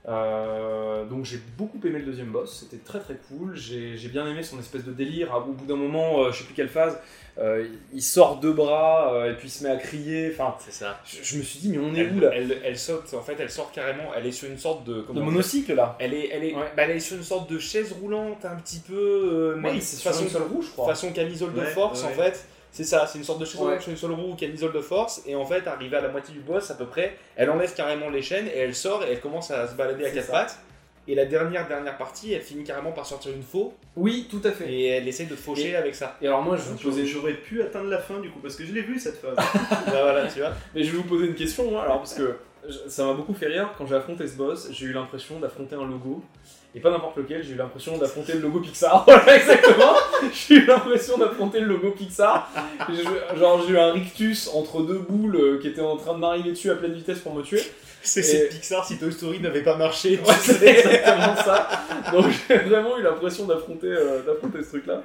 Euh, 0.09 1.05
donc 1.05 1.27
j'ai 1.27 1.38
beaucoup 1.59 1.79
aimé 1.85 1.99
le 1.99 2.07
deuxième 2.07 2.29
boss, 2.33 2.61
c'était 2.61 2.83
très 2.83 3.01
très 3.01 3.16
cool. 3.29 3.55
J'ai, 3.55 3.97
bien 4.09 4.27
aimé 4.27 4.43
son 4.43 4.59
espèce 4.59 4.85
de 4.85 4.93
délire. 4.93 5.35
Au 5.37 5.53
bout 5.53 5.66
d'un 5.66 5.77
moment, 5.77 6.23
euh, 6.25 6.33
je 6.33 6.38
sais 6.38 6.45
plus 6.45 6.55
quelle 6.55 6.71
phase, 6.71 6.99
euh, 7.38 7.66
il 7.93 8.03
sort 8.03 8.40
deux 8.40 8.53
bras 8.53 9.12
euh, 9.14 9.31
et 9.31 9.35
puis 9.37 9.49
il 9.49 9.51
se 9.51 9.62
met 9.62 9.71
à 9.71 9.77
crier. 9.77 10.31
Enfin, 10.33 10.55
C'est 10.59 10.73
ça. 10.73 10.99
je, 11.05 11.19
je 11.23 11.37
me 11.37 11.43
suis 11.43 11.59
dit, 11.61 11.69
mais 11.69 11.79
on 11.79 11.95
est 11.95 12.01
Elle, 12.01 12.16
où 12.16 12.21
là 12.21 12.31
elle, 12.33 12.57
elle 12.64 12.79
saute, 12.79 13.12
en 13.12 13.21
fait, 13.21 13.37
elle 13.38 13.51
sort 13.51 13.73
carrément, 13.73 14.11
elle 14.16 14.27
est 14.27 14.33
sur 14.33 14.49
une 14.49 14.59
sorte 14.59 14.85
de. 14.85 14.95
De 14.95 15.01
comment 15.03 15.21
monocycle 15.21 15.75
là 15.75 15.97
Elle 16.01 16.14
est, 16.14 16.31
elle, 16.33 16.45
est, 16.45 16.55
Ouais. 16.55 16.73
bah, 16.77 16.85
elle 16.85 16.93
est 16.93 17.01
sur 17.01 17.16
une 17.19 17.23
sorte 17.23 17.51
de 17.51 17.59
chaise 17.59 17.93
roulante, 17.93 18.45
un 18.47 18.57
petit 18.57 18.79
peu. 18.81 18.95
euh, 18.95 19.57
mais 19.59 19.73
Oui, 19.73 19.81
c'est 19.83 19.97
sur 19.97 20.11
façon, 20.11 20.25
une 20.25 20.31
seule 20.31 20.43
roue, 20.51 20.62
je 20.62 20.71
crois. 20.71 20.88
façon 20.88 21.12
camisole 21.12 21.53
de 21.53 21.61
Ouais, 21.61 21.66
force, 21.66 22.03
ouais. 22.05 22.09
en 22.09 22.12
fait. 22.12 22.47
C'est 22.73 22.85
ça, 22.85 23.07
c'est 23.07 23.19
une 23.19 23.25
sorte 23.25 23.41
de 23.41 23.45
chaise 23.45 23.57
Ouais. 23.57 23.65
roulante 23.67 23.81
sur 23.83 23.91
une 23.91 23.97
seule 23.97 24.13
roue, 24.13 24.35
camisole 24.37 24.73
de 24.73 24.81
force. 24.81 25.23
Et 25.27 25.35
en 25.35 25.45
fait, 25.45 25.67
arrivée 25.67 25.97
à 25.97 26.01
la 26.01 26.09
moitié 26.09 26.33
du 26.33 26.41
boss, 26.41 26.71
à 26.71 26.75
peu 26.75 26.87
près, 26.87 27.17
elle 27.37 27.51
enlève 27.51 27.75
carrément 27.75 28.09
les 28.11 28.23
chaînes 28.23 28.47
et 28.47 28.59
elle 28.59 28.75
sort 28.75 29.03
et 29.05 29.11
elle 29.13 29.21
commence 29.21 29.51
à 29.51 29.67
se 29.67 29.75
balader 29.75 30.05
à 30.05 30.11
quatre 30.11 30.27
ça. 30.27 30.33
pattes. 30.33 30.59
Et 31.09 31.15
la 31.17 31.25
dernière, 31.25 31.67
dernière 31.67 31.97
partie, 31.99 32.33
elle 32.35 32.43
finit 32.43 32.63
carrément 32.63 32.93
par 32.93 33.05
sortir 33.07 33.33
une 33.35 33.43
faux 33.43 33.75
Oui, 33.97 34.29
tout 34.31 34.41
à 34.45 34.53
fait. 34.53 34.71
et 34.73 34.87
elle 34.89 35.09
essaie 35.09 35.25
de 35.25 35.35
te 35.35 35.41
faucher 35.41 35.71
Et- 35.71 35.77
avec 35.77 35.95
ça. 35.97 36.17
Et 36.23 36.29
alors 36.29 36.43
moi, 36.43 36.57
je 36.57 36.63
vous 36.63 36.79
J'aurais 36.79 36.95
poser, 36.97 37.07
j'aurais 37.07 37.33
pu 37.35 37.61
atteindre 37.63 37.89
la 37.89 37.99
fin 37.99 38.21
du 38.21 38.31
coup 38.31 38.39
parce 38.39 38.55
que 38.55 38.65
je 38.65 38.73
l'ai 38.73 38.83
vu 38.83 38.99
cette 39.01 39.17
phase. 39.17 39.35
Bah, 39.87 40.03
voilà, 40.03 40.29
tu 40.29 40.39
vois. 40.39 40.53
mais 40.75 40.85
je 40.85 40.93
vais 40.93 40.99
vous 40.99 41.05
poser 41.09 41.27
une 41.27 41.35
question, 41.35 41.69
moi, 41.71 41.83
alors 41.83 41.99
parce 41.99 42.15
que 42.15 42.37
ça 42.87 43.05
m'a 43.07 43.15
beaucoup 43.15 43.35
fait 43.35 43.47
rire 43.47 43.71
quand 43.77 43.87
j'ai 43.87 43.97
affronté 43.97 44.29
ce 44.29 44.37
boss. 44.37 44.69
J'ai 44.71 44.87
eu 44.87 44.93
l'impression 44.93 45.41
d'affronter 45.41 45.75
un 45.75 45.87
logo. 45.87 46.23
Et 46.75 46.79
pas 46.81 46.91
n'importe 46.91 47.17
lequel, 47.17 47.43
j'ai 47.43 47.53
eu 47.55 47.57
l'impression 47.57 47.99
d'affronter 47.99 48.35
le 48.35 48.41
logo 48.41 48.61
Pixar. 48.61 49.05
Voilà, 49.07 49.37
exactement. 49.37 49.93
j'ai 50.33 50.55
eu 50.55 50.67
l'impression 50.67 51.19
d'affronter 51.19 51.59
le 51.61 51.67
logo 51.67 51.91
Pixar. 51.91 52.49
Je- 52.89 53.39
genre, 53.39 53.63
j'ai 53.67 53.75
eu 53.75 53.79
un 53.79 53.93
rictus 53.93 54.49
entre 54.55 54.83
deux 54.83 54.99
boules 55.01 55.35
euh, 55.37 55.59
qui 55.61 55.67
étaient 55.69 55.81
en 55.81 55.97
train 55.97 56.15
de 56.15 56.19
m'arriver 56.21 56.51
dessus 56.51 56.71
à 56.71 56.77
pleine 56.77 56.93
vitesse 56.93 57.19
pour 57.19 57.35
me 57.35 57.43
tuer. 57.43 57.61
C'est 58.03 58.21
Et- 58.47 58.49
Pixar 58.49 58.85
si 58.87 58.99
Toy 58.99 59.11
Story 59.13 59.41
n'avait 59.41 59.63
pas 59.65 59.77
marché. 59.77 60.21
Ouais, 60.27 60.35
c'est 60.41 60.65
exactement 60.65 61.35
ça. 61.37 61.69
Donc 62.13 62.27
j'ai 62.49 62.59
vraiment 62.59 62.97
eu 62.99 63.03
l'impression 63.03 63.47
d'affronter 63.47 63.89
euh, 63.89 64.21
ce 64.63 64.69
truc-là. 64.69 65.03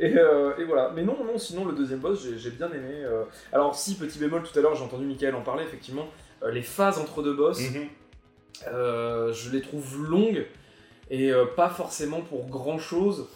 Et, 0.00 0.16
euh, 0.16 0.50
et 0.58 0.64
voilà. 0.64 0.90
Mais 0.94 1.02
non, 1.02 1.16
non, 1.24 1.38
sinon 1.38 1.64
le 1.64 1.74
deuxième 1.74 2.00
boss, 2.00 2.26
j'ai 2.36 2.50
bien 2.50 2.68
aimé. 2.68 3.04
euh. 3.04 3.22
Alors 3.52 3.76
si, 3.76 3.94
petit 3.96 4.18
bémol, 4.18 4.42
tout 4.42 4.58
à 4.58 4.62
l'heure, 4.62 4.74
j'ai 4.74 4.82
entendu 4.82 5.04
Michael 5.06 5.36
en 5.36 5.42
parler, 5.42 5.62
effectivement, 5.62 6.08
les 6.50 6.62
phases 6.62 6.98
entre 6.98 7.22
deux 7.22 7.34
boss, 7.34 7.60
Mhm. 7.60 7.86
je 8.66 9.50
les 9.52 9.60
trouve 9.60 10.04
longues 10.08 10.44
et 11.10 11.30
euh, 11.30 11.44
pas 11.46 11.68
forcément 11.70 12.20
pour 12.20 12.46
grand-chose. 12.46 13.26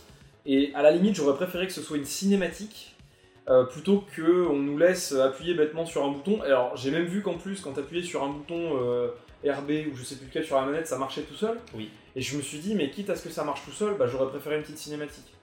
Et 0.46 0.72
à 0.74 0.82
la 0.82 0.90
limite, 0.90 1.14
j'aurais 1.14 1.36
préféré 1.36 1.66
que 1.66 1.72
ce 1.72 1.82
soit 1.82 1.96
une 1.96 2.04
cinématique. 2.04 2.88
euh, 3.48 3.64
plutôt 3.64 4.04
que 4.14 4.46
on 4.46 4.56
nous 4.56 4.78
laisse 4.78 5.12
appuyer 5.12 5.54
bêtement 5.54 5.84
sur 5.84 6.04
un 6.04 6.12
bouton. 6.12 6.40
Alors 6.42 6.76
j'ai 6.76 6.92
même 6.92 7.06
vu 7.06 7.22
qu'en 7.22 7.34
plus 7.34 7.60
quand 7.60 7.72
t'appuyais 7.72 8.04
sur 8.04 8.22
un 8.22 8.28
bouton 8.28 8.78
euh, 8.80 9.08
RB 9.44 9.70
ou 9.92 9.96
je 9.96 10.04
sais 10.04 10.14
plus 10.14 10.26
lequel 10.26 10.44
sur 10.44 10.54
la 10.56 10.64
manette, 10.64 10.86
ça 10.86 10.96
marchait 10.96 11.22
tout 11.22 11.34
seul. 11.34 11.58
Oui. 11.74 11.90
Et 12.14 12.20
je 12.20 12.36
me 12.36 12.42
suis 12.42 12.58
dit 12.60 12.76
mais 12.76 12.88
quitte 12.90 13.10
à 13.10 13.16
ce 13.16 13.24
que 13.24 13.30
ça 13.30 13.42
marche 13.42 13.62
tout 13.64 13.72
seul, 13.72 13.96
bah, 13.98 14.06
j'aurais 14.06 14.28
préféré 14.30 14.56
une 14.56 14.62
petite 14.62 14.78
cinématique. 14.78 15.34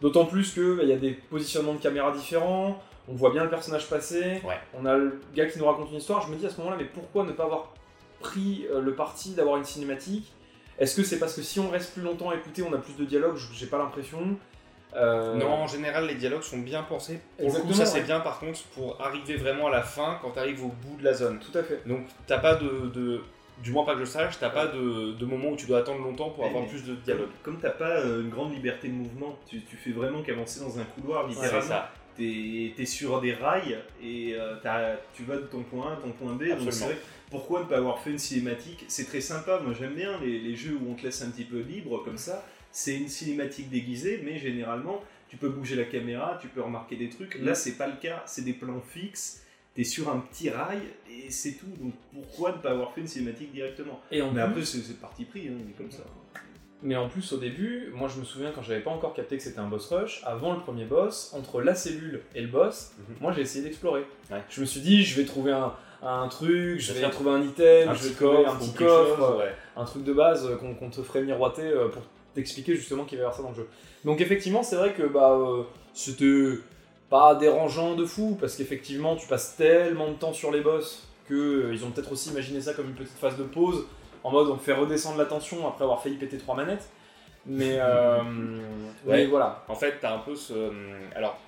D'autant 0.00 0.24
plus 0.26 0.52
qu'il 0.52 0.88
y 0.88 0.92
a 0.92 0.96
des 0.96 1.12
positionnements 1.12 1.74
de 1.74 1.80
caméra 1.80 2.10
différents, 2.10 2.82
on 3.06 3.14
voit 3.14 3.30
bien 3.30 3.44
le 3.44 3.50
personnage 3.50 3.88
passer, 3.88 4.40
Ouais. 4.44 4.58
on 4.74 4.84
a 4.84 4.96
le 4.96 5.20
gars 5.34 5.46
qui 5.46 5.58
nous 5.60 5.64
raconte 5.66 5.90
une 5.92 5.98
histoire. 5.98 6.26
Je 6.26 6.32
me 6.32 6.36
dis 6.36 6.44
à 6.46 6.50
ce 6.50 6.58
moment-là, 6.58 6.76
mais 6.76 6.86
pourquoi 6.86 7.24
ne 7.24 7.30
pas 7.32 7.44
avoir 7.44 7.72
pris 8.20 8.66
le 8.76 8.94
parti 8.94 9.34
d'avoir 9.34 9.56
une 9.58 9.64
cinématique 9.64 10.32
Est-ce 10.78 10.96
que 10.96 11.02
c'est 11.02 11.18
parce 11.18 11.34
que 11.34 11.42
si 11.42 11.58
on 11.60 11.70
reste 11.70 11.92
plus 11.92 12.02
longtemps 12.02 12.30
à 12.30 12.36
écouter, 12.36 12.62
on 12.62 12.72
a 12.72 12.78
plus 12.78 12.94
de 12.96 13.04
dialogue 13.04 13.36
J'ai 13.52 13.66
pas 13.66 13.78
l'impression. 13.78 14.18
Euh, 14.96 15.34
Non, 15.34 15.48
en 15.50 15.66
général, 15.66 16.06
les 16.06 16.14
dialogues 16.14 16.42
sont 16.42 16.58
bien 16.58 16.82
pensés. 16.82 17.20
Pour 17.36 17.46
le 17.46 17.50
coup, 17.52 17.56
Exactement, 17.68 17.74
ça 17.74 17.86
c'est 17.86 17.98
ouais. 17.98 18.04
bien 18.04 18.20
par 18.20 18.38
contre 18.40 18.62
pour 18.74 19.00
arriver 19.00 19.36
vraiment 19.36 19.66
à 19.66 19.70
la 19.70 19.82
fin 19.82 20.18
quand 20.22 20.30
tu 20.30 20.38
arrives 20.38 20.64
au 20.64 20.68
bout 20.68 20.96
de 20.98 21.04
la 21.04 21.12
zone. 21.12 21.38
Tout 21.40 21.56
à 21.58 21.62
fait. 21.62 21.82
Donc, 21.86 22.06
t'as 22.26 22.38
pas 22.38 22.54
de, 22.54 22.88
de- 22.94 23.20
Du 23.62 23.72
moins, 23.72 23.84
pas 23.84 23.94
que 23.94 24.00
je 24.00 24.04
sache, 24.06 24.38
t'as 24.38 24.50
pas 24.50 24.66
de, 24.68 25.12
de 25.12 25.26
moment 25.26 25.48
où 25.50 25.56
tu 25.56 25.66
dois 25.66 25.80
attendre 25.80 26.00
longtemps 26.02 26.30
pour 26.30 26.40
Ouais, 26.44 26.48
avoir 26.48 26.62
mais 26.62 26.68
plus 26.70 26.84
de 26.84 26.94
dialogue. 26.94 27.28
Comme, 27.42 27.54
comme 27.54 27.60
t'as 27.62 27.70
pas 27.76 27.98
euh, 27.98 28.22
une 28.22 28.30
grande 28.30 28.52
liberté 28.54 28.86
de 28.88 28.94
mouvement, 28.94 29.36
tu, 29.50 29.60
tu 29.62 29.76
fais 29.76 29.90
vraiment 29.90 30.22
qu'avancer 30.22 30.60
dans 30.60 30.78
un 30.78 30.84
couloir, 30.84 31.26
littéralement. 31.26 31.60
c'est 31.60 31.66
ça. 31.68 31.90
T'es 32.16 32.72
es 32.78 32.86
sur 32.86 33.20
des 33.20 33.32
rails 33.34 33.78
et 34.02 34.34
euh, 34.36 34.54
t'as- 34.62 34.96
tu 35.14 35.24
vas 35.24 35.36
de 35.36 35.42
ton 35.42 35.62
point 35.64 35.90
A 35.90 35.92
à 35.94 35.96
ton 35.96 36.10
point 36.12 36.32
B. 36.32 36.44
Donc 36.44 36.52
Absolument. 36.52 36.70
c'est 36.72 36.84
vrai 36.86 36.94
que 36.94 37.00
pourquoi 37.30 37.60
ne 37.60 37.66
pas 37.66 37.76
avoir 37.78 37.98
fait 38.00 38.10
une 38.10 38.18
cinématique? 38.18 38.84
C'est 38.88 39.04
très 39.06 39.20
sympa, 39.20 39.60
moi 39.64 39.74
j'aime 39.78 39.94
bien 39.94 40.18
les, 40.20 40.38
les 40.38 40.56
jeux 40.56 40.78
où 40.80 40.90
on 40.90 40.94
te 40.94 41.02
laisse 41.02 41.22
un 41.22 41.30
petit 41.30 41.44
peu 41.44 41.60
libre 41.60 42.02
comme 42.04 42.18
ça. 42.18 42.44
C'est 42.72 42.96
une 42.96 43.08
cinématique 43.08 43.70
déguisée, 43.70 44.20
mais 44.24 44.38
généralement 44.38 45.02
tu 45.28 45.36
peux 45.36 45.48
bouger 45.48 45.76
la 45.76 45.84
caméra, 45.84 46.38
tu 46.40 46.48
peux 46.48 46.62
remarquer 46.62 46.96
des 46.96 47.08
trucs. 47.08 47.38
Mm. 47.38 47.44
Là 47.44 47.54
c'est 47.54 47.76
pas 47.76 47.86
le 47.86 47.96
cas, 48.00 48.22
c'est 48.26 48.44
des 48.44 48.52
plans 48.54 48.80
fixes. 48.80 49.42
T'es 49.74 49.84
sur 49.84 50.08
un 50.10 50.18
petit 50.18 50.50
rail 50.50 50.80
et 51.08 51.30
c'est 51.30 51.52
tout. 51.52 51.66
Donc 51.80 51.92
pourquoi 52.12 52.52
ne 52.52 52.56
pas 52.58 52.70
avoir 52.70 52.92
fait 52.94 53.00
une 53.02 53.06
cinématique 53.06 53.52
directement? 53.52 54.00
Et 54.10 54.20
en 54.22 54.32
Mais 54.32 54.42
plus- 54.42 54.50
après 54.50 54.64
c'est 54.64 55.00
parti 55.00 55.24
pris, 55.24 55.48
hein, 55.48 55.52
mais 55.66 55.72
comme 55.72 55.90
ça. 55.90 56.02
Mais 56.82 56.94
en 56.94 57.08
plus, 57.08 57.32
au 57.32 57.38
début, 57.38 57.90
moi 57.92 58.08
je 58.08 58.20
me 58.20 58.24
souviens 58.24 58.52
quand 58.52 58.62
j'avais 58.62 58.80
pas 58.82 58.90
encore 58.90 59.12
capté 59.12 59.36
que 59.36 59.42
c'était 59.42 59.58
un 59.58 59.66
boss 59.68 59.86
rush, 59.92 60.20
avant 60.24 60.52
le 60.54 60.60
premier 60.60 60.84
boss, 60.84 61.32
entre 61.34 61.60
la 61.60 61.74
cellule 61.74 62.22
et 62.36 62.40
le 62.40 62.46
boss, 62.48 62.92
Mhm. 62.98 63.16
moi 63.20 63.32
j'ai 63.32 63.40
essayé 63.42 63.64
d'explorer. 63.64 64.04
Ouais. 64.30 64.42
Je 64.48 64.60
me 64.60 64.66
suis 64.66 64.80
dit, 64.80 65.02
je 65.04 65.20
vais 65.20 65.26
trouver 65.26 65.50
un, 65.52 65.74
un 66.02 66.28
truc, 66.28 66.78
je 66.80 66.92
Bien 66.92 66.94
vais 66.94 67.00
sûr. 67.00 67.10
trouver 67.10 67.30
un 67.30 67.42
item, 67.42 67.88
Un 67.88 67.94
je 67.94 68.08
vais 68.08 68.14
trouver 68.14 68.36
coffre 68.44 68.54
un 68.54 68.58
petit 68.58 68.72
coffre, 68.72 69.16
chose, 69.16 69.38
ouais. 69.38 69.54
un 69.76 69.84
truc 69.84 70.04
de 70.04 70.12
base 70.12 70.46
euh, 70.46 70.56
qu'on 70.56 70.90
te 70.90 71.02
ferait 71.02 71.22
miroiter 71.22 71.62
euh, 71.66 71.88
pour 71.88 72.02
t'expliquer 72.34 72.76
justement 72.76 73.04
qu'il 73.04 73.18
va 73.18 73.22
y 73.22 73.24
avoir 73.24 73.36
ça 73.36 73.42
dans 73.42 73.50
le 73.50 73.56
jeu. 73.56 73.68
Donc 74.04 74.20
effectivement, 74.20 74.62
c'est 74.62 74.76
vrai 74.76 74.92
que 74.92 75.02
bah 75.02 75.32
euh, 75.32 75.62
c'était 75.94 76.58
pas 77.10 77.34
dérangeant 77.34 77.94
de 77.94 78.04
fou, 78.04 78.36
parce 78.40 78.54
qu'effectivement, 78.54 79.16
tu 79.16 79.26
passes 79.26 79.56
tellement 79.56 80.08
de 80.08 80.14
temps 80.14 80.32
sur 80.32 80.52
les 80.52 80.60
boss 80.60 81.08
que 81.28 81.34
euh, 81.34 81.74
ils 81.74 81.84
ont 81.84 81.90
peut-être 81.90 82.12
aussi 82.12 82.30
imaginé 82.30 82.60
ça 82.60 82.74
comme 82.74 82.86
une 82.86 82.94
petite 82.94 83.16
phase 83.18 83.36
de 83.36 83.42
pause, 83.44 83.86
en 84.24 84.30
mode 84.30 84.48
on 84.48 84.56
fait 84.58 84.74
redescendre 84.74 85.18
la 85.18 85.24
tension 85.24 85.66
après 85.66 85.84
avoir 85.84 86.02
failli 86.02 86.16
péter 86.16 86.38
trois 86.38 86.54
manettes. 86.54 86.88
Mais, 87.46 87.78
euh, 87.80 88.22
mais 89.06 89.26
voilà. 89.26 89.64
En 89.68 89.74
fait, 89.74 89.94
t'as 90.00 90.14
un 90.14 90.18
peu 90.18 90.34
ce. 90.34 90.52
Alors, 91.16 91.38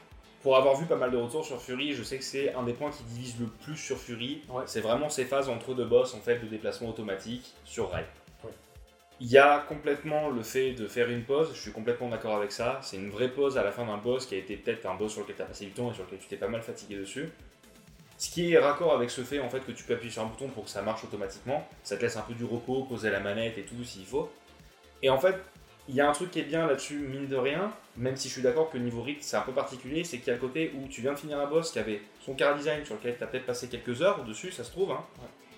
pour 0.43 0.57
avoir 0.57 0.77
vu 0.77 0.87
pas 0.87 0.97
mal 0.97 1.11
de 1.11 1.17
retours 1.17 1.45
sur 1.45 1.61
Fury, 1.61 1.93
je 1.93 2.03
sais 2.03 2.19
que 2.19 2.25
c'est 2.25 2.55
un 2.55 2.63
des 2.63 2.73
points 2.73 2.91
qui 2.91 3.03
divise 3.05 3.39
le 3.39 3.47
plus 3.47 3.77
sur 3.77 3.99
Fury. 3.99 4.43
Ouais. 4.49 4.63
C'est 4.67 4.81
vraiment 4.81 5.09
ces 5.09 5.25
phases 5.25 5.49
entre 5.49 5.75
deux 5.75 5.85
boss 5.85 6.15
en 6.15 6.21
fait 6.21 6.39
de 6.39 6.47
déplacement 6.47 6.89
automatique 6.89 7.53
sur 7.65 7.91
rail. 7.91 8.07
Ouais. 8.43 8.51
Il 9.21 9.31
y 9.31 9.37
a 9.37 9.59
complètement 9.59 10.31
le 10.31 10.43
fait 10.43 10.73
de 10.73 10.87
faire 10.87 11.11
une 11.11 11.25
pause, 11.25 11.51
je 11.55 11.61
suis 11.61 11.73
complètement 11.73 12.09
d'accord 12.09 12.37
avec 12.37 12.53
ça. 12.53 12.81
C'est 12.83 12.97
une 12.97 13.11
vraie 13.11 13.29
pause 13.29 13.59
à 13.59 13.63
la 13.63 13.71
fin 13.71 13.85
d'un 13.85 13.99
boss 13.99 14.25
qui 14.25 14.35
a 14.35 14.39
été 14.39 14.57
peut-être 14.57 14.87
un 14.87 14.95
boss 14.95 15.13
sur 15.13 15.23
lequel 15.23 15.37
tu 15.37 15.43
as 15.43 15.47
passé 15.47 15.67
du 15.67 15.73
temps 15.73 15.91
et 15.91 15.95
sur 15.95 16.05
lequel 16.05 16.19
tu 16.19 16.27
t'es 16.27 16.37
pas 16.37 16.49
mal 16.49 16.63
fatigué 16.63 16.97
dessus. 16.97 17.31
Ce 18.17 18.31
qui 18.31 18.53
est 18.53 18.59
raccord 18.59 18.95
avec 18.95 19.11
ce 19.11 19.23
fait 19.23 19.41
en 19.41 19.49
fait 19.49 19.61
que 19.61 19.73
tu 19.73 19.85
peux 19.85 19.95
appuyer 19.95 20.13
sur 20.13 20.23
un 20.23 20.27
bouton 20.27 20.49
pour 20.49 20.65
que 20.65 20.71
ça 20.71 20.83
marche 20.83 21.05
automatiquement. 21.05 21.67
Ça 21.83 21.97
te 21.97 22.03
laisse 22.03 22.17
un 22.17 22.23
peu 22.23 22.35
du 22.35 22.45
repos, 22.45 22.85
poser 22.85 23.11
la 23.11 23.21
manette 23.21 23.59
et 23.59 23.63
tout 23.63 23.83
s'il 23.85 24.05
faut. 24.07 24.31
Et 25.03 25.11
en 25.11 25.19
fait, 25.19 25.37
il 25.91 25.97
y 25.97 26.01
a 26.01 26.09
un 26.09 26.13
truc 26.13 26.31
qui 26.31 26.39
est 26.39 26.45
bien 26.45 26.67
là-dessus, 26.67 26.99
mine 26.99 27.27
de 27.27 27.35
rien, 27.37 27.73
même 27.97 28.17
si 28.17 28.29
je 28.29 28.35
suis 28.35 28.43
d'accord 28.43 28.71
que 28.71 28.79
niveau 28.79 29.03
rythme 29.03 29.21
c'est 29.23 29.37
un 29.37 29.43
peu 29.43 29.53
particulier, 29.53 30.05
c'est 30.05 30.19
qu'il 30.19 30.29
y 30.29 30.31
a 30.31 30.35
le 30.35 30.41
côté 30.41 30.73
où 30.77 30.87
tu 30.89 31.01
viens 31.01 31.13
de 31.13 31.19
finir 31.19 31.39
un 31.41 31.47
boss 31.47 31.73
qui 31.73 31.79
avait 31.81 32.01
son 32.25 32.35
car 32.35 32.57
design 32.57 32.85
sur 32.85 32.95
lequel 32.95 33.17
tu 33.19 33.25
as 33.25 33.27
peut-être 33.27 33.47
passé 33.47 33.69
quelques 33.69 34.01
heures 34.01 34.25
dessus, 34.25 34.53
ça 34.53 34.63
se 34.65 34.71
trouve. 34.71 34.93
Hein. 34.93 35.05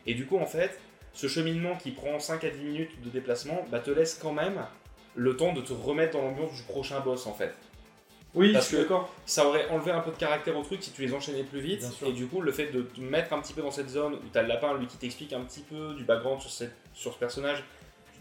Et 0.07 0.15
du 0.15 0.27
coup, 0.27 0.39
en 0.39 0.47
fait, 0.47 0.81
ce 1.13 1.27
cheminement 1.29 1.77
qui 1.77 1.91
prend 1.91 2.19
5 2.19 2.43
à 2.45 2.51
10 2.51 2.59
minutes 2.65 3.03
de 3.03 3.11
déplacement 3.11 3.65
bah, 3.71 3.79
te 3.81 3.91
laisse 3.91 4.19
quand 4.21 4.33
même 4.33 4.65
le 5.15 5.37
temps 5.37 5.53
de 5.53 5.61
te 5.61 5.75
remettre 5.75 6.15
dans 6.19 6.23
l'ambiance 6.23 6.57
du 6.57 6.63
prochain 6.63 6.99
boss 7.01 7.27
en 7.27 7.35
fait. 7.35 7.55
Oui, 8.35 8.55
Parce 8.55 8.65
je 8.65 8.69
suis 8.69 8.77
que- 8.79 8.83
d'accord. 8.85 9.13
Ça 9.27 9.47
aurait 9.47 9.69
enlevé 9.69 9.91
un 9.91 10.01
peu 10.01 10.11
de 10.11 10.17
caractère 10.17 10.57
au 10.57 10.63
truc 10.63 10.83
si 10.83 10.91
tu 10.93 11.03
les 11.03 11.13
enchaînais 11.13 11.43
plus 11.43 11.61
vite. 11.61 11.85
Et 12.07 12.13
du 12.13 12.27
coup, 12.27 12.41
le 12.41 12.51
fait 12.51 12.69
de 12.69 12.81
te 12.81 12.99
mettre 13.03 13.35
un 13.35 13.41
petit 13.41 13.53
peu 13.53 13.61
dans 13.61 13.71
cette 13.71 13.91
zone 13.91 14.15
où 14.15 14.29
tu 14.33 14.39
as 14.39 14.43
le 14.43 14.49
lapin, 14.49 14.73
lui, 14.79 14.87
qui 14.87 14.97
t'explique 14.97 15.35
un 15.35 15.43
petit 15.43 15.61
peu 15.61 15.93
du 15.93 16.05
background 16.05 16.41
sur, 16.41 16.51
cette, 16.51 16.75
sur 16.95 17.13
ce 17.13 17.19
personnage. 17.19 17.63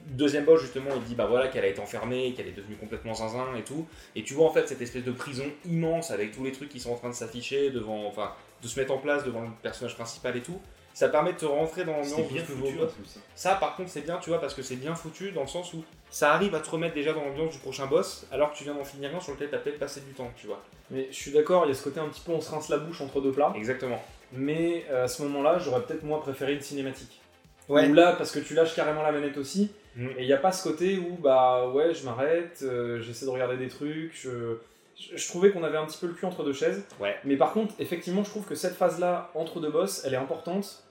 Deuxième 0.07 0.45
boss, 0.45 0.61
justement, 0.61 0.89
il 0.95 1.03
dit 1.03 1.15
bah 1.15 1.25
voilà 1.27 1.47
qu'elle 1.47 1.63
a 1.63 1.67
été 1.67 1.79
enfermée, 1.79 2.33
qu'elle 2.33 2.47
est 2.47 2.51
devenue 2.55 2.75
complètement 2.75 3.13
zinzin 3.13 3.55
et 3.57 3.63
tout. 3.63 3.87
Et 4.15 4.23
tu 4.23 4.33
vois 4.33 4.47
en 4.47 4.51
fait 4.51 4.67
cette 4.67 4.81
espèce 4.81 5.03
de 5.03 5.11
prison 5.11 5.45
immense 5.65 6.11
avec 6.11 6.31
tous 6.31 6.43
les 6.43 6.51
trucs 6.51 6.69
qui 6.69 6.79
sont 6.79 6.91
en 6.91 6.97
train 6.97 7.09
de 7.09 7.15
s'afficher 7.15 7.69
devant, 7.69 8.05
enfin, 8.07 8.31
de 8.61 8.67
se 8.67 8.79
mettre 8.79 8.91
en 8.91 8.97
place 8.97 9.23
devant 9.23 9.41
le 9.41 9.47
personnage 9.61 9.95
principal 9.95 10.35
et 10.35 10.41
tout. 10.41 10.59
Ça 10.93 11.07
permet 11.07 11.31
de 11.31 11.37
te 11.37 11.45
rentrer 11.45 11.85
dans 11.85 11.93
l'ambiance 11.93 12.27
bien 12.29 12.43
nouveau 12.49 12.69
boss. 12.71 12.91
hein. 12.99 13.21
Ça, 13.33 13.55
par 13.55 13.77
contre, 13.77 13.89
c'est 13.89 14.01
bien, 14.01 14.17
tu 14.17 14.29
vois, 14.29 14.41
parce 14.41 14.53
que 14.53 14.61
c'est 14.61 14.75
bien 14.75 14.93
foutu 14.93 15.31
dans 15.31 15.41
le 15.41 15.47
sens 15.47 15.73
où 15.73 15.85
ça 16.09 16.33
arrive 16.33 16.53
à 16.53 16.59
te 16.59 16.69
remettre 16.69 16.95
déjà 16.95 17.13
dans 17.13 17.23
l'ambiance 17.23 17.53
du 17.53 17.59
prochain 17.59 17.85
boss, 17.85 18.27
alors 18.29 18.51
que 18.51 18.57
tu 18.57 18.65
viens 18.65 18.73
d'en 18.73 18.83
finir 18.83 19.15
un 19.15 19.21
sur 19.21 19.31
lequel 19.31 19.49
tu 19.49 19.55
as 19.55 19.59
peut-être 19.59 19.79
passé 19.79 20.01
du 20.01 20.11
temps, 20.11 20.29
tu 20.35 20.47
vois. 20.47 20.61
Mais 20.89 21.07
je 21.09 21.15
suis 21.15 21.31
d'accord, 21.31 21.63
il 21.65 21.69
y 21.69 21.71
a 21.71 21.75
ce 21.75 21.83
côté 21.83 22.01
un 22.01 22.09
petit 22.09 22.19
peu 22.19 22.33
on 22.33 22.41
se 22.41 22.51
rince 22.51 22.67
la 22.67 22.77
bouche 22.77 22.99
entre 22.99 23.21
deux 23.21 23.31
plats. 23.31 23.53
Exactement. 23.55 24.03
Mais 24.33 24.85
euh, 24.89 25.05
à 25.05 25.07
ce 25.07 25.21
moment-là, 25.23 25.59
j'aurais 25.59 25.81
peut-être 25.83 26.03
moi 26.03 26.19
préféré 26.21 26.55
une 26.55 26.61
cinématique. 26.61 27.21
Ouais. 27.69 27.87
Ou 27.87 27.93
là, 27.93 28.13
parce 28.17 28.31
que 28.31 28.39
tu 28.39 28.53
lâches 28.53 28.75
carrément 28.75 29.01
la 29.01 29.13
manette 29.13 29.37
aussi. 29.37 29.71
Mm. 29.95 30.07
Et 30.17 30.21
il 30.21 30.25
n'y 30.25 30.33
a 30.33 30.37
pas 30.37 30.51
ce 30.51 30.67
côté 30.67 30.97
où, 30.97 31.17
bah 31.21 31.69
ouais, 31.69 31.93
je 31.93 32.05
m'arrête, 32.05 32.59
euh, 32.63 33.01
j'essaie 33.01 33.25
de 33.25 33.31
regarder 33.31 33.57
des 33.57 33.67
trucs. 33.67 34.13
Je, 34.13 34.57
je, 34.97 35.17
je 35.17 35.27
trouvais 35.27 35.51
qu'on 35.51 35.63
avait 35.63 35.77
un 35.77 35.85
petit 35.85 35.99
peu 35.99 36.07
le 36.07 36.13
cul 36.13 36.25
entre 36.25 36.43
deux 36.43 36.53
chaises. 36.53 36.85
Ouais. 36.99 37.15
Mais 37.23 37.37
par 37.37 37.53
contre, 37.53 37.73
effectivement, 37.79 38.23
je 38.23 38.29
trouve 38.29 38.45
que 38.45 38.55
cette 38.55 38.75
phase-là, 38.75 39.31
entre 39.35 39.59
deux 39.59 39.71
boss, 39.71 40.03
elle 40.05 40.13
est 40.13 40.17
importante. 40.17 40.83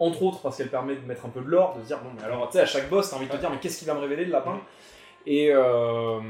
Entre 0.00 0.22
autres 0.22 0.40
parce 0.42 0.56
qu'elle 0.56 0.68
permet 0.68 0.94
de 0.94 1.04
mettre 1.04 1.26
un 1.26 1.28
peu 1.28 1.40
de 1.40 1.48
l'or, 1.48 1.74
de 1.76 1.82
se 1.82 1.88
dire, 1.88 1.98
bon, 1.98 2.10
mais 2.16 2.22
alors, 2.22 2.46
tu 2.46 2.52
sais, 2.52 2.60
à 2.60 2.66
chaque 2.66 2.88
boss, 2.88 3.10
t'as 3.10 3.16
envie 3.16 3.26
de 3.26 3.32
te 3.32 3.36
dire, 3.36 3.50
mais 3.50 3.58
qu'est-ce 3.58 3.80
qui 3.80 3.84
va 3.84 3.94
me 3.94 3.98
révéler 3.98 4.26
le 4.26 4.30
lapin? 4.30 4.52
Mm. 4.52 4.60
Et, 5.30 5.50
euh, 5.52 6.20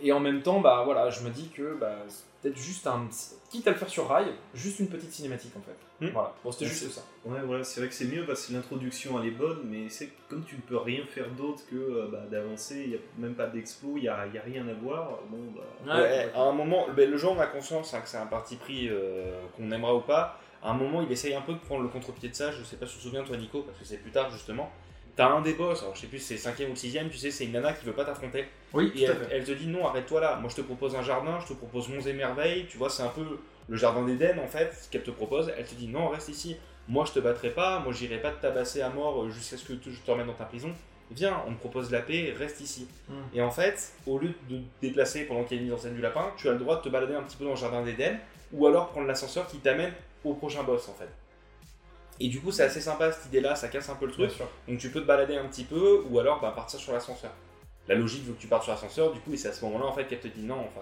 et 0.00 0.12
en 0.12 0.20
même 0.20 0.40
temps, 0.40 0.60
bah 0.60 0.82
voilà, 0.84 1.10
je 1.10 1.22
me 1.22 1.30
dis 1.30 1.48
que 1.48 1.74
bah, 1.80 1.96
c'est 2.06 2.22
peut-être 2.42 2.56
juste 2.56 2.86
un. 2.86 3.08
Quitte 3.50 3.66
à 3.66 3.72
le 3.72 3.76
faire 3.76 3.88
sur 3.88 4.06
rail, 4.06 4.26
juste 4.54 4.78
une 4.78 4.86
petite 4.88 5.10
cinématique 5.12 5.52
en 5.56 5.60
fait. 5.62 6.06
Mm. 6.06 6.10
Voilà, 6.12 6.32
bon, 6.44 6.52
c'était 6.52 6.66
juste 6.66 6.84
c'est- 6.86 7.00
ça. 7.00 7.02
Ouais, 7.24 7.40
voilà, 7.44 7.64
c'est 7.64 7.80
vrai 7.80 7.88
que 7.88 7.94
c'est 7.94 8.04
mieux 8.04 8.24
parce 8.24 8.46
que 8.46 8.52
l'introduction 8.52 9.20
elle 9.20 9.26
est 9.28 9.32
bonne, 9.32 9.62
mais 9.64 9.88
c'est 9.88 10.10
comme 10.28 10.44
tu 10.44 10.54
ne 10.54 10.60
peux 10.60 10.76
rien 10.76 11.04
faire 11.06 11.28
d'autre 11.30 11.62
que 11.68 11.74
euh, 11.74 12.06
bah, 12.12 12.22
d'avancer, 12.30 12.82
il 12.84 12.90
n'y 12.90 12.94
a 12.94 12.98
même 13.18 13.34
pas 13.34 13.46
d'explo, 13.46 13.94
il 13.96 14.02
n'y 14.02 14.08
a, 14.08 14.26
y 14.28 14.38
a 14.38 14.42
rien 14.42 14.66
à 14.68 14.74
voir. 14.74 15.18
Bon, 15.28 15.38
bah, 15.56 15.96
Ouais, 15.98 16.30
à 16.32 16.40
un 16.42 16.52
moment, 16.52 16.86
ben, 16.94 17.10
le 17.10 17.16
jeu 17.16 17.26
on 17.26 17.40
a 17.40 17.46
conscience 17.48 17.94
hein, 17.94 18.00
que 18.00 18.08
c'est 18.08 18.16
un 18.18 18.26
parti 18.26 18.54
pris 18.54 18.88
euh, 18.90 19.40
qu'on 19.56 19.68
aimera 19.72 19.92
ou 19.96 20.02
pas. 20.02 20.38
À 20.62 20.70
un 20.70 20.74
moment, 20.74 21.02
il 21.02 21.10
essaye 21.10 21.34
un 21.34 21.40
peu 21.42 21.52
de 21.52 21.58
prendre 21.58 21.82
le 21.82 21.88
contre-pied 21.88 22.28
de 22.28 22.34
ça. 22.34 22.52
Je 22.52 22.62
sais 22.62 22.76
pas 22.76 22.86
si 22.86 22.92
tu 22.92 22.98
te 22.98 23.02
souviens, 23.04 23.24
toi, 23.24 23.36
Nico, 23.36 23.62
parce 23.62 23.76
que 23.78 23.84
c'est 23.84 23.98
plus 23.98 24.10
tard 24.12 24.30
justement. 24.30 24.70
T'as 25.16 25.30
un 25.30 25.40
des 25.40 25.54
boss, 25.54 25.80
alors 25.80 25.94
je 25.94 26.02
sais 26.02 26.06
plus 26.06 26.18
si 26.18 26.26
c'est 26.26 26.36
cinquième 26.36 26.68
ou 26.68 26.72
le 26.72 26.78
sixième, 26.78 27.08
tu 27.08 27.16
sais, 27.16 27.30
c'est 27.30 27.46
une 27.46 27.52
nana 27.52 27.72
qui 27.72 27.86
veut 27.86 27.94
pas 27.94 28.04
t'affronter. 28.04 28.44
Oui, 28.74 28.92
Et 28.94 29.04
elle, 29.04 29.16
elle 29.30 29.44
te 29.44 29.52
dit 29.52 29.66
non, 29.66 29.86
arrête-toi 29.86 30.20
là. 30.20 30.36
Moi, 30.36 30.50
je 30.50 30.56
te 30.56 30.60
propose 30.60 30.94
un 30.94 31.02
jardin, 31.02 31.38
je 31.40 31.48
te 31.48 31.54
propose 31.54 31.88
monts 31.88 32.02
et 32.02 32.12
merveilles. 32.12 32.66
Tu 32.68 32.76
vois, 32.76 32.90
c'est 32.90 33.02
un 33.02 33.08
peu 33.08 33.24
le 33.68 33.76
jardin 33.76 34.04
d'Éden 34.04 34.38
en 34.38 34.46
fait, 34.46 34.74
ce 34.74 34.90
qu'elle 34.90 35.02
te 35.02 35.10
propose. 35.10 35.50
Elle 35.56 35.64
te 35.64 35.74
dit 35.74 35.88
non, 35.88 36.08
reste 36.08 36.28
ici. 36.28 36.56
Moi, 36.88 37.04
je 37.06 37.12
te 37.12 37.20
battrai 37.20 37.50
pas. 37.50 37.80
Moi, 37.80 37.92
j'irai 37.94 38.20
pas 38.20 38.30
te 38.30 38.42
tabasser 38.42 38.82
à 38.82 38.90
mort 38.90 39.24
euh, 39.24 39.30
jusqu'à 39.30 39.56
ce 39.56 39.64
que 39.64 39.74
je 39.90 40.00
te 40.00 40.10
remette 40.10 40.26
dans 40.26 40.34
ta 40.34 40.44
prison. 40.44 40.70
Viens, 41.10 41.40
on 41.46 41.52
me 41.52 41.56
propose 41.56 41.90
la 41.90 42.00
paix, 42.00 42.34
reste 42.36 42.60
ici. 42.60 42.86
Mm. 43.08 43.14
Et 43.34 43.40
en 43.40 43.50
fait, 43.50 43.92
au 44.06 44.18
lieu 44.18 44.34
de 44.50 44.58
te 44.58 44.62
déplacer 44.82 45.24
pendant 45.24 45.44
qu'il 45.44 45.56
y 45.56 45.60
a 45.60 45.62
une 45.62 45.68
mise 45.68 45.78
en 45.78 45.82
scène 45.82 45.94
du 45.94 46.00
lapin, 46.00 46.32
tu 46.36 46.48
as 46.48 46.52
le 46.52 46.58
droit 46.58 46.76
de 46.76 46.82
te 46.82 46.88
balader 46.88 47.14
un 47.14 47.22
petit 47.22 47.36
peu 47.36 47.44
dans 47.44 47.52
le 47.52 47.56
jardin 47.56 47.82
d'Éden, 47.82 48.18
ou 48.52 48.66
alors 48.66 48.90
prendre 48.90 49.06
l'ascenseur 49.06 49.46
qui 49.46 49.58
t'amène 49.58 49.92
au 50.24 50.34
prochain 50.34 50.62
boss 50.62 50.88
en 50.88 50.94
fait. 50.94 51.08
Et 52.20 52.28
du 52.28 52.40
coup, 52.40 52.50
c'est 52.52 52.62
assez 52.64 52.80
sympa 52.80 53.12
cette 53.12 53.26
idée-là, 53.26 53.54
ça 53.54 53.68
casse 53.68 53.88
un 53.88 53.94
peu 53.94 54.06
le 54.06 54.12
truc. 54.12 54.26
Bien 54.28 54.36
sûr. 54.36 54.48
Donc 54.68 54.78
tu 54.78 54.90
peux 54.90 55.00
te 55.00 55.06
balader 55.06 55.36
un 55.36 55.46
petit 55.46 55.64
peu, 55.64 56.02
ou 56.08 56.18
alors 56.18 56.40
bah, 56.40 56.52
partir 56.54 56.78
sur 56.80 56.92
l'ascenseur. 56.92 57.30
La 57.88 57.94
logique 57.94 58.24
veut 58.26 58.32
que 58.32 58.40
tu 58.40 58.48
partes 58.48 58.64
sur 58.64 58.72
l'ascenseur, 58.72 59.12
du 59.12 59.20
coup, 59.20 59.32
et 59.32 59.36
c'est 59.36 59.48
à 59.48 59.52
ce 59.52 59.64
moment-là 59.66 59.86
en 59.86 59.92
fait 59.92 60.06
qu'elle 60.06 60.18
te 60.18 60.26
dit 60.26 60.42
non, 60.42 60.56
enfin, 60.66 60.80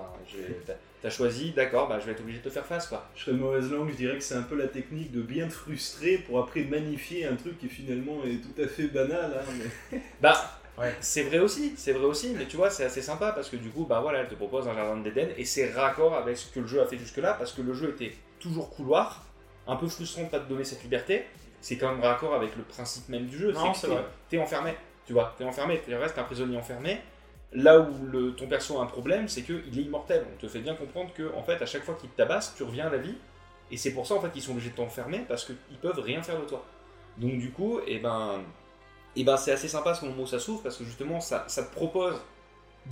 t'as- 0.67 0.73
t'as 1.03 1.11
choisi, 1.11 1.51
d'accord, 1.51 1.87
bah, 1.87 1.99
je 2.01 2.07
vais 2.07 2.13
être 2.13 2.21
obligé 2.21 2.39
de 2.39 2.45
te 2.45 2.49
faire 2.49 2.65
face 2.65 2.87
quoi. 2.87 3.05
je 3.15 3.25
serais 3.25 3.33
de 3.33 3.43
mauvaise 3.43 3.71
langue, 3.71 3.91
je 3.91 3.97
dirais 3.97 4.15
que 4.17 4.23
c'est 4.25 4.37
un 4.37 4.43
peu 4.43 4.57
la 4.57 4.69
technique 4.69 5.13
de 5.13 5.21
bien 5.21 5.47
te 5.49 5.53
frustrer 5.53 6.17
pour 6.17 6.39
après 6.39 6.63
magnifier 6.65 7.27
un 7.27 7.37
truc 7.37 7.59
qui 7.59 7.69
finalement 7.69 8.25
est 8.25 8.41
tout 8.41 8.63
à 8.63 8.67
fait 8.67 8.87
banal. 8.87 9.35
hein, 9.39 9.53
mais- 9.93 10.01
Bah, 10.23 10.59
Ouais. 10.79 10.95
c'est 11.01 11.23
vrai 11.25 11.41
aussi, 11.41 11.75
c'est 11.77 11.93
vrai 11.93 12.05
aussi, 12.07 12.35
mais 12.37 12.47
tu 12.47 12.57
vois, 12.57 12.71
c'est 12.71 12.85
assez 12.85 13.03
sympa 13.03 13.33
parce 13.33 13.49
que 13.51 13.57
du 13.57 13.69
coup, 13.69 13.85
bah 13.85 14.01
voilà, 14.01 14.21
elle 14.21 14.29
te 14.29 14.35
propose 14.35 14.67
un 14.67 14.75
jardin 14.75 14.97
d'Éden 15.03 15.29
et 15.37 15.45
c'est 15.45 15.71
raccord 15.73 16.15
avec 16.17 16.37
ce 16.39 16.51
que 16.53 16.59
le 16.61 16.67
jeu 16.67 16.81
a 16.81 16.87
fait 16.87 16.97
jusque-là 16.99 17.35
parce 17.35 17.53
que 17.53 17.61
le 17.63 17.75
jeu 17.75 17.91
était 17.91 18.13
toujours 18.41 18.71
couloir, 18.71 19.25
un 19.67 19.77
peu 19.77 19.89
frustrant 19.89 20.25
de 20.25 20.29
pas 20.29 20.41
te 20.41 20.49
donner 20.49 20.65
cette 20.65 20.83
liberté. 20.83 21.27
C'est 21.61 21.77
quand 21.77 21.93
même 21.93 22.03
raccord 22.03 22.35
avec 22.35 22.57
le 22.57 22.63
principe 22.63 23.09
même 23.09 23.27
du 23.27 23.39
jeu. 23.39 23.53
Non, 23.53 23.73
que 23.73 23.79
c'est 23.79 23.87
vrai. 23.87 24.05
T'es 24.29 24.39
enfermé, 24.39 24.75
tu 25.07 25.13
vois, 25.13 25.35
t'es 25.39 25.45
enfermé, 25.45 25.81
tu 25.85 25.95
restes 25.95 26.19
un 26.19 26.25
prisonnier 26.25 26.59
enfermé. 26.59 27.01
Là 27.53 27.79
où 27.79 28.07
le, 28.07 28.35
ton 28.35 28.49
perso 28.49 28.79
a 28.79 28.83
un 28.83 28.87
problème, 28.87 29.29
c'est 29.29 29.43
qu'il 29.43 29.79
est 29.79 29.83
immortel. 29.83 30.27
On 30.35 30.41
te 30.41 30.49
fait 30.49 30.59
bien 30.59 30.75
comprendre 30.75 31.13
que, 31.15 31.33
en 31.35 31.43
fait, 31.43 31.63
à 31.63 31.67
chaque 31.67 31.85
fois 31.85 31.95
qu'il 31.95 32.11
te 32.11 32.17
tabasse, 32.17 32.55
tu 32.57 32.65
reviens 32.65 32.89
à 32.89 32.91
la 32.91 32.99
vie. 32.99 33.15
Et 33.71 33.77
c'est 33.77 33.93
pour 33.93 34.07
ça, 34.07 34.15
en 34.15 34.21
fait, 34.21 34.31
qu'ils 34.31 34.43
sont 34.43 34.53
obligés 34.53 34.71
de 34.71 34.75
t'enfermer 34.75 35.25
parce 35.29 35.45
qu'ils 35.45 35.79
peuvent 35.81 36.01
rien 36.01 36.23
faire 36.23 36.39
de 36.41 36.47
toi. 36.47 36.65
Donc, 37.17 37.39
du 37.39 37.51
coup, 37.53 37.81
et 37.87 37.99
ben, 38.01 38.43
et 39.17 39.23
ben 39.23 39.37
c'est 39.37 39.53
assez 39.53 39.69
sympa 39.69 39.95
ce 39.95 40.05
moment 40.05 40.25
où 40.25 40.27
ça 40.27 40.41
s'ouvre 40.41 40.63
parce 40.63 40.77
que 40.77 40.85
justement, 40.85 41.21
ça, 41.21 41.45
ça 41.47 41.63
te 41.63 41.73
propose 41.73 42.21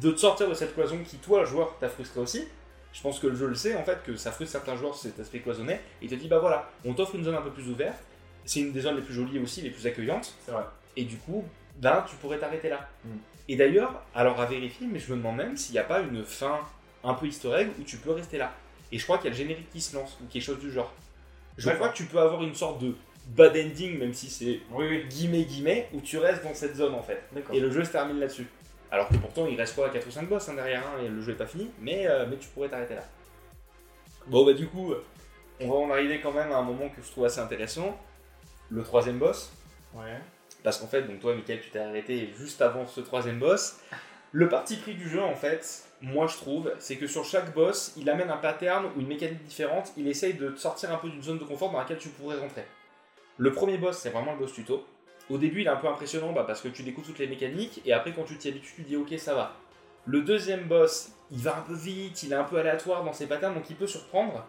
de 0.00 0.12
te 0.12 0.18
sortir 0.18 0.48
de 0.48 0.54
cette 0.54 0.74
cloison 0.74 0.98
qui, 1.04 1.16
toi, 1.16 1.44
joueur, 1.44 1.76
t'a 1.78 1.88
frustré 1.88 2.20
aussi. 2.20 2.46
Je 2.92 3.00
pense 3.00 3.18
que 3.18 3.26
le 3.26 3.34
jeu 3.34 3.46
le 3.46 3.54
sait, 3.54 3.74
en 3.74 3.84
fait, 3.84 4.02
que 4.04 4.16
ça 4.16 4.32
frustre 4.32 4.52
certains 4.52 4.76
joueurs 4.76 4.96
cet 4.96 5.18
aspect 5.18 5.40
cloisonné. 5.40 5.74
Et 5.74 5.80
il 6.02 6.08
te 6.10 6.14
dit, 6.14 6.28
bah 6.28 6.38
voilà, 6.38 6.70
on 6.84 6.92
t'offre 6.92 7.14
une 7.14 7.24
zone 7.24 7.34
un 7.34 7.42
peu 7.42 7.50
plus 7.50 7.68
ouverte. 7.68 7.98
C'est 8.44 8.60
une 8.60 8.72
des 8.72 8.80
zones 8.80 8.96
les 8.96 9.02
plus 9.02 9.14
jolies 9.14 9.38
aussi, 9.38 9.62
les 9.62 9.70
plus 9.70 9.86
accueillantes. 9.86 10.34
C'est 10.44 10.52
vrai. 10.52 10.64
Et 10.96 11.04
du 11.04 11.16
coup, 11.16 11.44
ben, 11.76 12.04
tu 12.08 12.16
pourrais 12.16 12.38
t'arrêter 12.38 12.68
là. 12.68 12.88
Mm. 13.04 13.10
Et 13.48 13.56
d'ailleurs, 13.56 14.02
alors 14.14 14.40
à 14.40 14.46
vérifier, 14.46 14.86
mais 14.86 14.98
je 14.98 15.12
me 15.12 15.16
demande 15.16 15.36
même 15.36 15.56
s'il 15.56 15.72
n'y 15.72 15.78
a 15.78 15.84
pas 15.84 16.00
une 16.00 16.24
fin 16.24 16.60
un 17.04 17.14
peu 17.14 17.26
egg 17.26 17.70
où 17.80 17.82
tu 17.82 17.96
peux 17.96 18.12
rester 18.12 18.38
là. 18.38 18.52
Et 18.92 18.98
je 18.98 19.04
crois 19.04 19.16
qu'il 19.16 19.24
y 19.24 19.28
a 19.28 19.30
le 19.30 19.36
générique 19.36 19.70
qui 19.70 19.80
se 19.80 19.96
lance, 19.96 20.18
ou 20.22 20.26
quelque 20.26 20.42
chose 20.42 20.58
du 20.60 20.70
genre. 20.70 20.92
Je 21.56 21.64
D'accord. 21.64 21.80
crois 21.80 21.88
que 21.92 21.96
tu 21.96 22.04
peux 22.04 22.20
avoir 22.20 22.42
une 22.42 22.54
sorte 22.54 22.82
de 22.82 22.94
bad 23.28 23.56
ending, 23.56 23.98
même 23.98 24.14
si 24.14 24.28
c'est 24.28 24.60
Oui, 24.70 24.86
oui. 24.88 25.04
guillemets 25.08 25.44
guillemets, 25.44 25.88
où 25.92 26.00
tu 26.00 26.18
restes 26.18 26.44
dans 26.44 26.54
cette 26.54 26.76
zone 26.76 26.94
en 26.94 27.02
fait. 27.02 27.22
Et 27.52 27.60
le 27.60 27.70
jeu 27.70 27.84
se 27.84 27.90
termine 27.90 28.20
là-dessus. 28.20 28.46
Alors 28.92 29.08
que 29.08 29.16
pourtant 29.16 29.46
il 29.46 29.56
reste 29.56 29.74
quoi 29.74 29.88
4 29.88 30.06
ou 30.06 30.10
5 30.10 30.28
boss 30.28 30.48
hein, 30.50 30.54
derrière, 30.54 30.86
hein, 30.86 31.02
et 31.02 31.08
le 31.08 31.20
jeu 31.22 31.32
est 31.32 31.36
pas 31.36 31.46
fini, 31.46 31.70
mais, 31.80 32.06
euh, 32.06 32.26
mais 32.28 32.36
tu 32.36 32.48
pourrais 32.48 32.68
t'arrêter 32.68 32.94
là. 32.94 33.02
Bon 34.26 34.44
bah 34.44 34.52
du 34.52 34.68
coup, 34.68 34.94
on 35.60 35.68
va 35.68 35.74
en 35.74 35.90
arriver 35.90 36.20
quand 36.20 36.30
même 36.30 36.52
à 36.52 36.58
un 36.58 36.62
moment 36.62 36.90
que 36.90 37.02
je 37.02 37.10
trouve 37.10 37.24
assez 37.24 37.40
intéressant. 37.40 37.98
Le 38.70 38.82
troisième 38.82 39.18
boss. 39.18 39.50
Ouais. 39.94 40.18
Parce 40.62 40.78
qu'en 40.78 40.86
fait, 40.86 41.02
donc 41.02 41.20
toi, 41.20 41.34
Michael, 41.34 41.60
tu 41.60 41.70
t'es 41.70 41.78
arrêté 41.78 42.32
juste 42.36 42.60
avant 42.62 42.86
ce 42.86 43.00
troisième 43.00 43.38
boss. 43.38 43.80
Le 44.30 44.48
parti 44.48 44.76
pris 44.76 44.94
du 44.94 45.08
jeu, 45.08 45.22
en 45.22 45.34
fait, 45.34 45.84
moi 46.02 46.26
je 46.26 46.36
trouve, 46.36 46.72
c'est 46.78 46.96
que 46.96 47.06
sur 47.06 47.24
chaque 47.24 47.54
boss, 47.54 47.94
il 47.96 48.08
amène 48.10 48.30
un 48.30 48.36
pattern 48.36 48.90
ou 48.94 49.00
une 49.00 49.08
mécanique 49.08 49.42
différente. 49.42 49.92
Il 49.96 50.06
essaye 50.06 50.34
de 50.34 50.50
te 50.50 50.58
sortir 50.58 50.92
un 50.92 50.98
peu 50.98 51.08
d'une 51.08 51.22
zone 51.22 51.38
de 51.38 51.44
confort 51.44 51.70
dans 51.70 51.78
laquelle 51.78 51.98
tu 51.98 52.10
pourrais 52.10 52.38
rentrer. 52.38 52.64
Le 53.38 53.52
premier 53.52 53.78
boss, 53.78 53.98
c'est 53.98 54.10
vraiment 54.10 54.32
le 54.32 54.38
boss 54.38 54.52
tuto. 54.52 54.86
Au 55.30 55.38
début, 55.38 55.60
il 55.60 55.66
est 55.66 55.70
un 55.70 55.76
peu 55.76 55.88
impressionnant 55.88 56.32
bah, 56.32 56.44
parce 56.46 56.60
que 56.60 56.68
tu 56.68 56.82
découvres 56.82 57.06
toutes 57.06 57.18
les 57.18 57.28
mécaniques 57.28 57.80
et 57.84 57.92
après, 57.92 58.12
quand 58.12 58.24
tu 58.24 58.36
t'y 58.36 58.48
habitues, 58.48 58.72
tu 58.76 58.82
dis 58.82 58.96
ok, 58.96 59.14
ça 59.18 59.34
va. 59.34 59.56
Le 60.04 60.22
deuxième 60.22 60.64
boss, 60.64 61.12
il 61.30 61.38
va 61.38 61.58
un 61.58 61.62
peu 61.62 61.74
vite, 61.74 62.22
il 62.24 62.32
est 62.32 62.36
un 62.36 62.44
peu 62.44 62.58
aléatoire 62.58 63.04
dans 63.04 63.12
ses 63.12 63.26
patterns, 63.26 63.54
donc 63.54 63.70
il 63.70 63.76
peut 63.76 63.86
surprendre. 63.86 64.44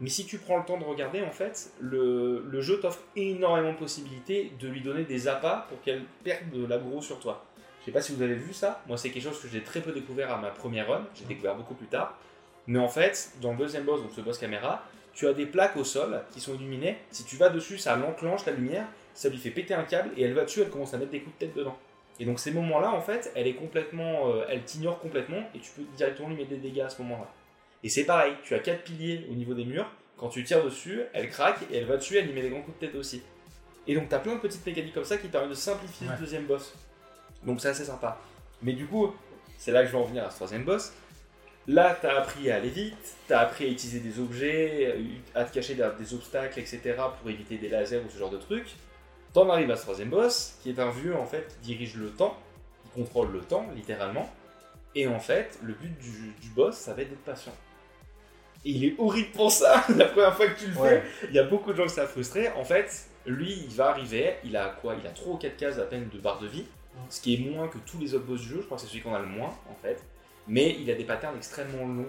Mais 0.00 0.10
si 0.10 0.26
tu 0.26 0.38
prends 0.38 0.58
le 0.58 0.64
temps 0.64 0.78
de 0.78 0.84
regarder, 0.84 1.22
en 1.22 1.30
fait, 1.30 1.70
le, 1.80 2.60
jeu 2.60 2.80
t'offre 2.80 3.00
énormément 3.14 3.72
de 3.72 3.78
possibilités 3.78 4.52
de 4.60 4.68
lui 4.68 4.82
donner 4.82 5.04
des 5.04 5.28
appâts 5.28 5.64
pour 5.68 5.80
qu'elle 5.80 6.02
perde 6.22 6.50
de 6.50 6.66
l'aggro 6.66 7.00
sur 7.00 7.18
toi. 7.18 7.44
Je 7.80 7.86
sais 7.86 7.92
pas 7.92 8.02
si 8.02 8.12
vous 8.12 8.22
avez 8.22 8.34
vu 8.34 8.52
ça, 8.52 8.82
moi 8.88 8.98
c'est 8.98 9.10
quelque 9.10 9.22
chose 9.22 9.40
que 9.40 9.46
j'ai 9.46 9.62
très 9.62 9.80
peu 9.80 9.92
découvert 9.92 10.32
à 10.32 10.38
ma 10.38 10.50
première 10.50 10.88
run, 10.88 11.06
j'ai 11.14 11.24
découvert 11.24 11.54
beaucoup 11.54 11.74
plus 11.74 11.86
tard. 11.86 12.18
Mais 12.66 12.80
en 12.80 12.88
fait, 12.88 13.30
dans 13.40 13.52
le 13.52 13.58
deuxième 13.58 13.84
boss, 13.84 14.02
donc 14.02 14.10
ce 14.14 14.20
boss 14.20 14.38
caméra, 14.38 14.82
tu 15.14 15.28
as 15.28 15.32
des 15.32 15.46
plaques 15.46 15.76
au 15.76 15.84
sol 15.84 16.20
qui 16.32 16.40
sont 16.40 16.54
illuminées. 16.54 16.98
Si 17.10 17.24
tu 17.24 17.36
vas 17.36 17.48
dessus, 17.48 17.78
ça 17.78 17.96
enclenche 17.96 18.44
la 18.44 18.52
lumière, 18.52 18.86
ça 19.16 19.28
lui 19.28 19.38
fait 19.38 19.50
péter 19.50 19.74
un 19.74 19.82
câble 19.84 20.10
et 20.16 20.22
elle 20.22 20.34
va 20.34 20.44
dessus, 20.44 20.60
elle 20.60 20.70
commence 20.70 20.94
à 20.94 20.98
mettre 20.98 21.10
des 21.10 21.20
coups 21.20 21.34
de 21.40 21.46
tête 21.46 21.54
dedans. 21.56 21.76
Et 22.20 22.24
donc 22.24 22.38
ces 22.38 22.50
moments-là, 22.52 22.92
en 22.92 23.00
fait, 23.00 23.32
elle 23.34 23.46
est 23.46 23.54
complètement, 23.54 24.30
euh, 24.30 24.44
elle 24.48 24.62
t'ignore 24.62 25.00
complètement 25.00 25.40
et 25.54 25.58
tu 25.58 25.70
peux 25.72 25.82
directement 25.96 26.28
lui 26.28 26.36
mettre 26.36 26.50
des 26.50 26.56
dégâts 26.58 26.80
à 26.80 26.88
ce 26.88 27.02
moment-là. 27.02 27.28
Et 27.82 27.88
c'est 27.88 28.04
pareil, 28.04 28.34
tu 28.44 28.54
as 28.54 28.58
quatre 28.58 28.84
piliers 28.84 29.26
au 29.30 29.34
niveau 29.34 29.54
des 29.54 29.64
murs. 29.64 29.90
Quand 30.16 30.28
tu 30.28 30.42
tires 30.44 30.64
dessus, 30.64 31.00
elle 31.12 31.28
craque 31.28 31.58
et 31.72 31.76
elle 31.78 31.84
va 31.84 31.96
dessus, 31.96 32.16
elle 32.16 32.30
y 32.30 32.32
met 32.32 32.40
des 32.42 32.48
grands 32.50 32.62
coups 32.62 32.78
de 32.80 32.86
tête 32.86 32.94
aussi. 32.94 33.22
Et 33.86 33.94
donc 33.94 34.08
tu 34.08 34.14
as 34.14 34.18
plein 34.18 34.34
de 34.34 34.40
petites 34.40 34.64
mécaniques 34.66 34.94
comme 34.94 35.04
ça 35.04 35.16
qui 35.18 35.28
permettent 35.28 35.50
de 35.50 35.54
simplifier 35.54 36.06
Ouais. 36.06 36.14
le 36.14 36.20
deuxième 36.20 36.44
boss. 36.46 36.74
Donc 37.44 37.60
c'est 37.60 37.68
assez 37.68 37.84
sympa. 37.84 38.18
Mais 38.62 38.72
du 38.72 38.86
coup, 38.86 39.14
c'est 39.58 39.72
là 39.72 39.82
que 39.82 39.88
je 39.88 39.92
vais 39.92 39.98
en 39.98 40.04
venir 40.04 40.24
à 40.24 40.30
ce 40.30 40.36
troisième 40.36 40.64
boss. 40.64 40.92
Là, 41.68 41.96
tu 42.00 42.06
as 42.06 42.16
appris 42.18 42.50
à 42.50 42.56
aller 42.56 42.68
vite, 42.70 42.96
tu 43.26 43.32
as 43.32 43.40
appris 43.40 43.64
à 43.64 43.68
utiliser 43.68 43.98
des 44.00 44.20
objets, 44.20 44.96
à 45.34 45.44
te 45.44 45.52
cacher 45.52 45.74
derrière 45.74 45.96
des 45.96 46.14
obstacles, 46.14 46.60
etc. 46.60 46.80
pour 47.20 47.28
éviter 47.28 47.58
des 47.58 47.68
lasers 47.68 47.98
ou 48.06 48.08
ce 48.10 48.16
genre 48.18 48.30
de 48.30 48.36
trucs. 48.38 48.74
T'en 49.36 49.50
arrives 49.50 49.70
à 49.70 49.76
ce 49.76 49.82
troisième 49.82 50.08
boss, 50.08 50.56
qui 50.62 50.70
est 50.70 50.78
un 50.78 50.88
vieux 50.88 51.14
en 51.14 51.26
fait 51.26 51.58
qui 51.60 51.74
dirige 51.74 51.96
le 51.96 52.08
temps, 52.08 52.38
qui 52.82 53.02
contrôle 53.02 53.32
le 53.32 53.40
temps 53.40 53.66
littéralement. 53.74 54.32
Et 54.94 55.06
en 55.06 55.18
fait, 55.20 55.58
le 55.62 55.74
but 55.74 55.94
du, 55.98 56.32
du 56.40 56.48
boss, 56.54 56.74
ça 56.74 56.94
va 56.94 57.02
être 57.02 57.10
d'être 57.10 57.22
patient. 57.22 57.52
Et 58.64 58.70
il 58.70 58.84
est 58.86 58.94
horrible 58.96 59.32
pour 59.32 59.52
ça, 59.52 59.84
la 59.94 60.06
première 60.06 60.34
fois 60.34 60.46
que 60.46 60.58
tu 60.58 60.68
le 60.68 60.72
fais. 60.72 61.02
Il 61.28 61.34
y 61.34 61.38
a 61.38 61.42
beaucoup 61.42 61.72
de 61.72 61.76
gens 61.76 61.82
qui 61.82 61.90
ça 61.90 62.04
a 62.04 62.06
frustré. 62.06 62.48
En 62.52 62.64
fait, 62.64 63.10
lui, 63.26 63.52
il 63.52 63.74
va 63.74 63.90
arriver, 63.90 64.36
il 64.42 64.56
a 64.56 64.70
quoi? 64.70 64.94
Il 64.98 65.06
a 65.06 65.10
3 65.10 65.34
ou 65.34 65.36
4 65.36 65.54
cases 65.58 65.78
à 65.78 65.84
peine 65.84 66.08
de 66.10 66.18
barre 66.18 66.40
de 66.40 66.46
vie, 66.46 66.64
ce 67.10 67.20
qui 67.20 67.34
est 67.34 67.50
moins 67.50 67.68
que 67.68 67.76
tous 67.76 67.98
les 67.98 68.14
autres 68.14 68.24
boss 68.24 68.40
du 68.40 68.48
jeu. 68.48 68.60
Je 68.60 68.64
crois 68.64 68.78
que 68.78 68.84
c'est 68.84 68.88
celui 68.88 69.02
qu'on 69.02 69.14
a 69.14 69.20
le 69.20 69.26
moins, 69.26 69.54
en 69.70 69.74
fait. 69.82 70.02
Mais 70.48 70.78
il 70.80 70.90
a 70.90 70.94
des 70.94 71.04
patterns 71.04 71.36
extrêmement 71.36 71.86
longs. 71.86 72.08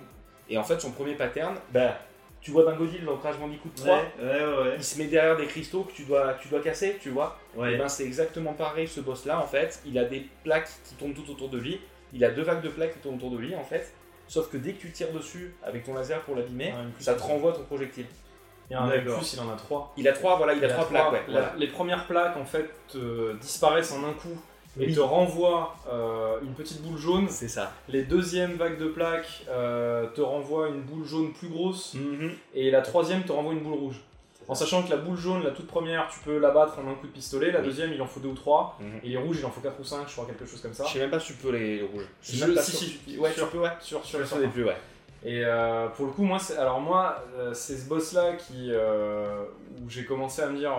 Et 0.49 0.57
en 0.57 0.63
fait, 0.63 0.79
son 0.79 0.91
premier 0.91 1.15
pattern, 1.15 1.57
bah, 1.73 1.99
tu 2.41 2.51
vois 2.51 2.63
Dingodil, 2.65 3.03
l'ancrage 3.03 3.37
Bandicoot 3.37 3.69
3, 3.75 3.95
Ouais, 3.95 4.01
ouais, 4.21 4.29
ouais. 4.63 4.73
il 4.77 4.83
se 4.83 4.97
met 4.97 5.05
derrière 5.07 5.35
des 5.37 5.45
cristaux 5.47 5.83
que 5.83 5.91
tu 5.91 6.03
dois, 6.03 6.35
tu 6.41 6.47
dois 6.47 6.61
casser, 6.61 6.97
tu 7.01 7.09
vois. 7.09 7.37
ouais. 7.55 7.73
Et 7.73 7.77
ben 7.77 7.87
c'est 7.89 8.05
exactement 8.05 8.53
pareil 8.53 8.87
ce 8.87 9.01
boss 9.01 9.25
là 9.25 9.39
en 9.39 9.47
fait. 9.47 9.81
Il 9.85 9.97
a 9.99 10.05
des 10.05 10.25
plaques 10.43 10.69
qui 10.87 10.95
tournent 10.95 11.13
tout 11.13 11.29
autour 11.29 11.49
de 11.49 11.57
lui. 11.57 11.81
Il 12.13 12.23
a 12.23 12.29
deux 12.29 12.43
vagues 12.43 12.61
de 12.61 12.69
plaques 12.69 12.93
qui 12.93 12.99
tournent 12.99 13.15
autour 13.15 13.31
de 13.31 13.37
lui 13.37 13.55
en 13.55 13.63
fait. 13.63 13.91
Sauf 14.29 14.49
que 14.49 14.57
dès 14.57 14.73
que 14.73 14.81
tu 14.81 14.91
tires 14.91 15.11
dessus 15.11 15.55
avec 15.63 15.83
ton 15.83 15.93
laser 15.93 16.21
pour 16.21 16.35
l'abîmer, 16.35 16.73
ça 16.99 17.13
te 17.15 17.21
renvoie 17.23 17.53
ton 17.53 17.63
projectile. 17.63 18.05
Il 18.69 18.73
y 18.73 18.75
a 18.75 18.81
un 18.81 18.87
D'accord. 18.89 19.19
plus, 19.19 19.33
il 19.33 19.39
en 19.39 19.49
a 19.49 19.55
trois. 19.55 19.93
Il 19.95 20.05
a 20.09 20.11
trois, 20.11 20.35
voilà, 20.35 20.53
il 20.53 20.63
a 20.65 20.67
trois 20.67 20.89
plaques, 20.89 21.11
ouais. 21.13 21.21
la- 21.27 21.31
voilà. 21.39 21.53
Les 21.57 21.67
premières 21.67 22.05
plaques, 22.05 22.35
en 22.35 22.43
fait, 22.43 22.69
te 22.89 23.33
disparaissent 23.37 23.93
en 23.93 24.03
un 24.03 24.11
coup 24.11 24.37
et 24.79 24.85
Oui. 24.87 24.93
te 24.95 24.99
renvoient 24.99 25.75
euh, 25.91 26.39
une 26.41 26.53
petite 26.53 26.81
boule 26.81 26.97
jaune. 26.97 27.27
C'est 27.29 27.47
ça. 27.47 27.71
Les 27.89 28.03
deuxièmes 28.03 28.53
vagues 28.57 28.77
de 28.77 28.87
plaques 28.87 29.43
euh, 29.49 30.05
te 30.07 30.21
renvoient 30.21 30.67
une 30.69 30.81
boule 30.81 31.05
jaune 31.05 31.33
plus 31.33 31.47
grosse. 31.49 31.95
Mhm. 31.95 32.31
Et 32.53 32.69
la 32.71 32.81
troisième 32.81 33.23
te 33.23 33.31
renvoie 33.31 33.53
une 33.53 33.61
boule 33.61 33.73
rouge. 33.79 34.01
En 34.49 34.55
sachant 34.55 34.81
que 34.83 34.89
la 34.89 34.95
boule 34.97 35.17
jaune, 35.17 35.43
la 35.43 35.51
toute 35.51 35.67
première, 35.67 36.07
tu 36.07 36.19
peux 36.19 36.37
la 36.37 36.51
battre 36.51 36.79
en 36.79 36.89
un 36.89 36.93
coup 36.93 37.07
de 37.07 37.11
pistolet. 37.11 37.51
La 37.51 37.59
Oui. 37.59 37.65
deuxième, 37.65 37.91
il 37.91 38.01
en 38.01 38.05
faut 38.05 38.19
deux 38.21 38.29
ou 38.29 38.33
trois. 38.33 38.77
Mhm. 38.79 38.99
Et 39.03 39.09
les 39.09 39.17
rouges, 39.17 39.37
il 39.39 39.45
en 39.45 39.49
faut 39.49 39.59
quatre 39.61 39.79
ou 39.79 39.83
cinq, 39.83 40.07
je 40.07 40.13
crois, 40.13 40.25
quelque 40.25 40.45
chose 40.45 40.61
comme 40.61 40.73
ça. 40.73 40.85
Je 40.85 40.93
sais 40.93 40.99
même 40.99 41.09
pas 41.09 41.19
si 41.19 41.27
tu 41.27 41.33
peux 41.33 41.51
les 41.51 41.81
rouges. 41.81 42.05
Je 42.21 42.31
si, 42.61 42.99
si, 43.05 43.17
Ouais, 43.17 43.31
sûr. 43.33 43.45
tu 43.49 43.57
peux, 43.57 43.63
ouais. 43.63 43.71
Sur, 43.81 44.05
sur 44.05 44.19
les 44.39 44.47
plus, 44.47 44.63
ouais. 44.63 44.77
Et 45.25 45.41
euh, 45.43 45.87
pour 45.89 46.05
le 46.05 46.11
coup, 46.13 46.23
moi, 46.23 46.37
c'est- 46.39 46.55
alors 46.57 46.79
moi, 46.79 47.25
c'est 47.53 47.75
ce 47.75 47.89
boss-là 47.89 48.33
qui, 48.35 48.71
où 48.71 49.89
j'ai 49.89 50.05
commencé 50.05 50.41
à 50.43 50.47
me 50.47 50.57
dire, 50.57 50.71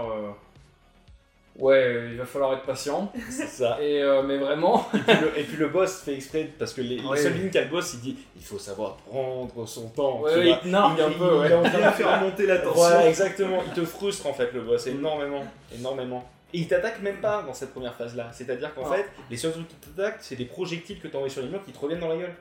ouais, 1.58 1.74
euh, 1.76 2.08
il 2.12 2.16
va 2.18 2.24
falloir 2.24 2.52
être 2.54 2.62
patient. 2.64 3.12
C'est 3.30 3.46
ça. 3.46 3.78
Et 3.82 4.02
euh, 4.02 4.22
mais 4.22 4.38
vraiment, 4.38 4.88
Et 4.94 4.98
puis, 4.98 5.14
le, 5.20 5.38
et 5.40 5.42
puis 5.44 5.56
le 5.56 5.68
boss 5.68 6.00
fait 6.02 6.14
exprès, 6.14 6.50
parce 6.58 6.72
que 6.72 6.80
les, 6.80 6.96
les 6.98 7.04
Ouais. 7.06 7.16
seules 7.16 7.34
lignes 7.34 7.50
qu'a 7.50 7.62
le 7.62 7.68
boss, 7.68 7.94
il 7.94 8.00
dit 8.00 8.16
il 8.36 8.44
faut 8.44 8.58
savoir 8.58 8.96
prendre 8.96 9.66
son 9.66 9.88
temps. 9.88 10.20
ouais, 10.20 10.32
tu 10.34 10.66
il 10.66 10.70
nargue 10.70 11.00
un 11.00 11.10
Il- 11.10 11.18
peu. 11.18 11.24
il 11.46 11.52
ouais. 11.54 11.70
Bien 11.70 11.92
faire 11.92 12.20
monter 12.22 12.46
la 12.46 12.58
tension. 12.58 12.72
Voilà, 12.74 13.08
exactement. 13.08 13.62
Il 13.66 13.72
te 13.72 13.84
frustre 13.86 14.26
en 14.26 14.32
fait 14.32 14.52
le 14.52 14.60
boss 14.62 14.86
énormément, 14.86 15.44
énormément. 15.76 16.28
Et 16.54 16.58
il 16.60 16.68
t'attaque 16.68 17.02
même 17.02 17.18
pas 17.20 17.42
dans 17.42 17.52
cette 17.52 17.72
première 17.72 17.94
phase-là. 17.94 18.30
C'est-à-dire 18.32 18.74
qu'en 18.74 18.90
Ah. 18.90 18.94
fait, 18.94 19.06
les 19.30 19.36
seuls 19.36 19.52
trucs 19.52 19.68
qui 19.68 19.74
t'attaquent, 19.76 20.20
c'est 20.20 20.36
des 20.36 20.46
projectiles 20.46 20.98
que 21.00 21.08
tu 21.08 21.14
envoies 21.16 21.28
sur 21.28 21.42
les 21.42 21.48
murs 21.48 21.62
qui 21.62 21.72
te 21.72 21.78
reviennent 21.78 22.00
dans 22.00 22.08
la 22.08 22.16
gueule. 22.16 22.34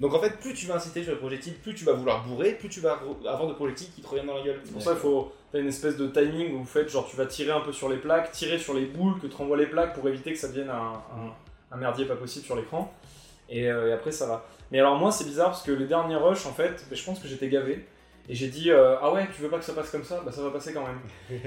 Donc 0.00 0.14
en 0.14 0.20
fait, 0.20 0.38
plus 0.38 0.54
tu 0.54 0.66
vas 0.66 0.74
inciter 0.76 1.02
sur 1.02 1.12
les 1.12 1.18
projectiles, 1.18 1.54
plus 1.54 1.74
tu 1.74 1.84
vas 1.84 1.92
vouloir 1.92 2.22
bourrer, 2.24 2.52
plus 2.52 2.68
tu 2.68 2.78
vas 2.80 3.00
avoir 3.26 3.48
de 3.48 3.54
projectiles 3.54 3.88
qui 3.94 4.00
te 4.02 4.06
reviennent 4.06 4.26
dans 4.26 4.36
la 4.36 4.42
gueule. 4.44 4.60
C'est 4.64 4.72
pour 4.72 4.82
ça 4.82 4.90
qu'il 4.92 5.00
faut 5.00 5.32
faire 5.52 5.60
une 5.60 5.68
espèce 5.68 5.96
de 5.96 6.06
timing 6.08 6.54
où 6.54 6.58
vous 6.58 6.64
faites 6.66 6.88
genre 6.90 7.06
tu 7.08 7.16
vas 7.16 7.26
tirer 7.26 7.50
un 7.52 7.60
peu 7.60 7.72
sur 7.72 7.88
les 7.88 7.96
plaques, 7.96 8.32
tirer 8.32 8.58
sur 8.58 8.74
les 8.74 8.84
boules 8.86 9.18
que 9.20 9.26
te 9.26 9.36
renvoient 9.36 9.56
les 9.56 9.66
plaques 9.66 9.94
pour 9.94 10.06
éviter 10.08 10.32
que 10.32 10.38
ça 10.38 10.48
devienne 10.48 10.70
un, 10.70 10.92
un- 10.94 11.32
un 11.72 11.76
merdier 11.76 12.04
pas 12.06 12.16
possible 12.16 12.44
sur 12.44 12.56
l'écran. 12.56 12.92
Et, 13.50 13.70
euh, 13.70 13.88
et 13.88 13.92
après 13.92 14.12
ça 14.12 14.26
va. 14.26 14.44
Mais 14.70 14.78
alors 14.80 14.96
moi 14.96 15.10
c'est 15.10 15.24
bizarre 15.24 15.48
parce 15.50 15.62
que 15.62 15.72
les 15.72 15.86
derniers 15.86 16.16
rushs 16.16 16.44
en 16.46 16.52
fait, 16.52 16.84
je 16.92 17.02
pense 17.02 17.18
que 17.18 17.28
j'étais 17.28 17.48
gavé. 17.48 17.86
Et 18.30 18.34
j'ai 18.34 18.48
dit 18.48 18.70
euh, 18.70 18.96
ah 19.00 19.10
ouais 19.10 19.26
tu 19.34 19.40
veux 19.40 19.48
pas 19.48 19.56
que 19.56 19.64
ça 19.64 19.72
passe 19.72 19.90
comme 19.90 20.04
ça? 20.04 20.20
Bah 20.22 20.30
ça 20.30 20.42
va 20.42 20.50
passer 20.50 20.74
quand 20.74 20.84
même. 20.86 21.00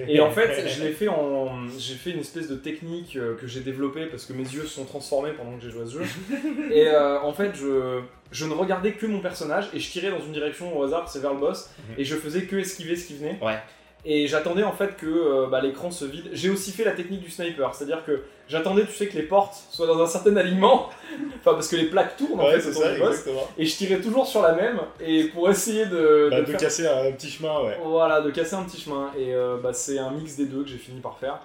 Et 0.07 0.19
en 0.19 0.31
fait 0.31 0.67
je 0.67 0.81
l'ai 0.83 0.91
fait 0.93 1.07
en 1.07 1.67
j'ai 1.77 1.93
fait 1.93 2.09
une 2.09 2.21
espèce 2.21 2.47
de 2.49 2.55
technique 2.55 3.15
euh, 3.17 3.35
que 3.35 3.45
j'ai 3.45 3.59
développée 3.59 4.07
parce 4.07 4.25
que 4.25 4.33
mes 4.33 4.41
yeux 4.41 4.63
se 4.63 4.69
sont 4.69 4.85
transformés 4.85 5.33
pendant 5.33 5.55
que 5.57 5.61
j'ai 5.63 5.69
joué 5.69 5.83
à 5.83 5.85
ce 5.85 5.91
jeu. 5.91 6.05
Et 6.71 6.87
euh, 6.87 7.21
en 7.21 7.33
fait 7.33 7.51
je 7.55 8.01
je 8.31 8.45
ne 8.45 8.53
regardais 8.53 8.93
que 8.93 9.05
mon 9.05 9.19
personnage 9.19 9.69
et 9.75 9.79
je 9.79 9.91
tirais 9.91 10.09
dans 10.09 10.21
une 10.25 10.31
direction 10.31 10.75
au 10.75 10.81
hasard, 10.83 11.07
c'est 11.07 11.19
vers 11.19 11.33
le 11.33 11.39
boss, 11.39 11.69
Mhm. 11.89 11.95
et 11.99 12.03
je 12.05 12.15
faisais 12.15 12.45
que 12.45 12.55
esquiver 12.55 12.95
ce 12.95 13.05
qui 13.05 13.17
venait. 13.17 13.37
Ouais. 13.43 13.59
Et 14.03 14.25
j'attendais 14.27 14.63
en 14.63 14.71
fait 14.71 14.97
que 14.97 15.05
euh, 15.05 15.47
bah, 15.47 15.61
l'écran 15.61 15.91
se 15.91 16.05
vide. 16.05 16.29
J'ai 16.33 16.49
aussi 16.49 16.71
fait 16.71 16.83
la 16.83 16.91
technique 16.93 17.21
du 17.21 17.29
sniper, 17.29 17.73
c'est-à-dire 17.75 18.03
que 18.03 18.21
j'attendais, 18.47 18.83
tu 18.85 18.93
sais, 18.93 19.07
que 19.07 19.15
les 19.15 19.23
portes 19.23 19.55
soient 19.69 19.85
dans 19.85 20.01
un 20.01 20.07
certain 20.07 20.35
alignement, 20.37 20.89
enfin 21.39 21.53
parce 21.53 21.67
que 21.67 21.75
les 21.75 21.85
plaques 21.85 22.17
tournent 22.17 22.39
en 22.41 22.49
fait 22.49 22.67
autour 22.69 22.81
du 22.93 22.99
boss, 22.99 23.25
et 23.59 23.65
je 23.65 23.75
tirais 23.75 23.99
toujours 24.01 24.25
sur 24.25 24.41
la 24.41 24.53
même, 24.53 24.79
et 24.99 25.25
pour 25.25 25.49
essayer 25.51 25.85
de, 25.85 26.29
Bah, 26.31 26.37
de 26.41 26.45
de 26.45 26.51
faire- 26.51 26.59
casser 26.59 26.87
un 26.87 27.11
petit 27.11 27.29
chemin, 27.29 27.61
ouais. 27.63 27.77
voilà, 27.83 28.21
de 28.21 28.31
casser 28.31 28.55
un 28.55 28.63
petit 28.63 28.81
chemin. 28.81 29.11
Et 29.17 29.35
euh, 29.35 29.57
bah, 29.61 29.71
c'est 29.73 29.99
un 29.99 30.09
mix 30.11 30.35
des 30.35 30.45
deux 30.45 30.63
que 30.63 30.69
j'ai 30.69 30.77
fini 30.77 30.99
par 30.99 31.17
faire. 31.19 31.39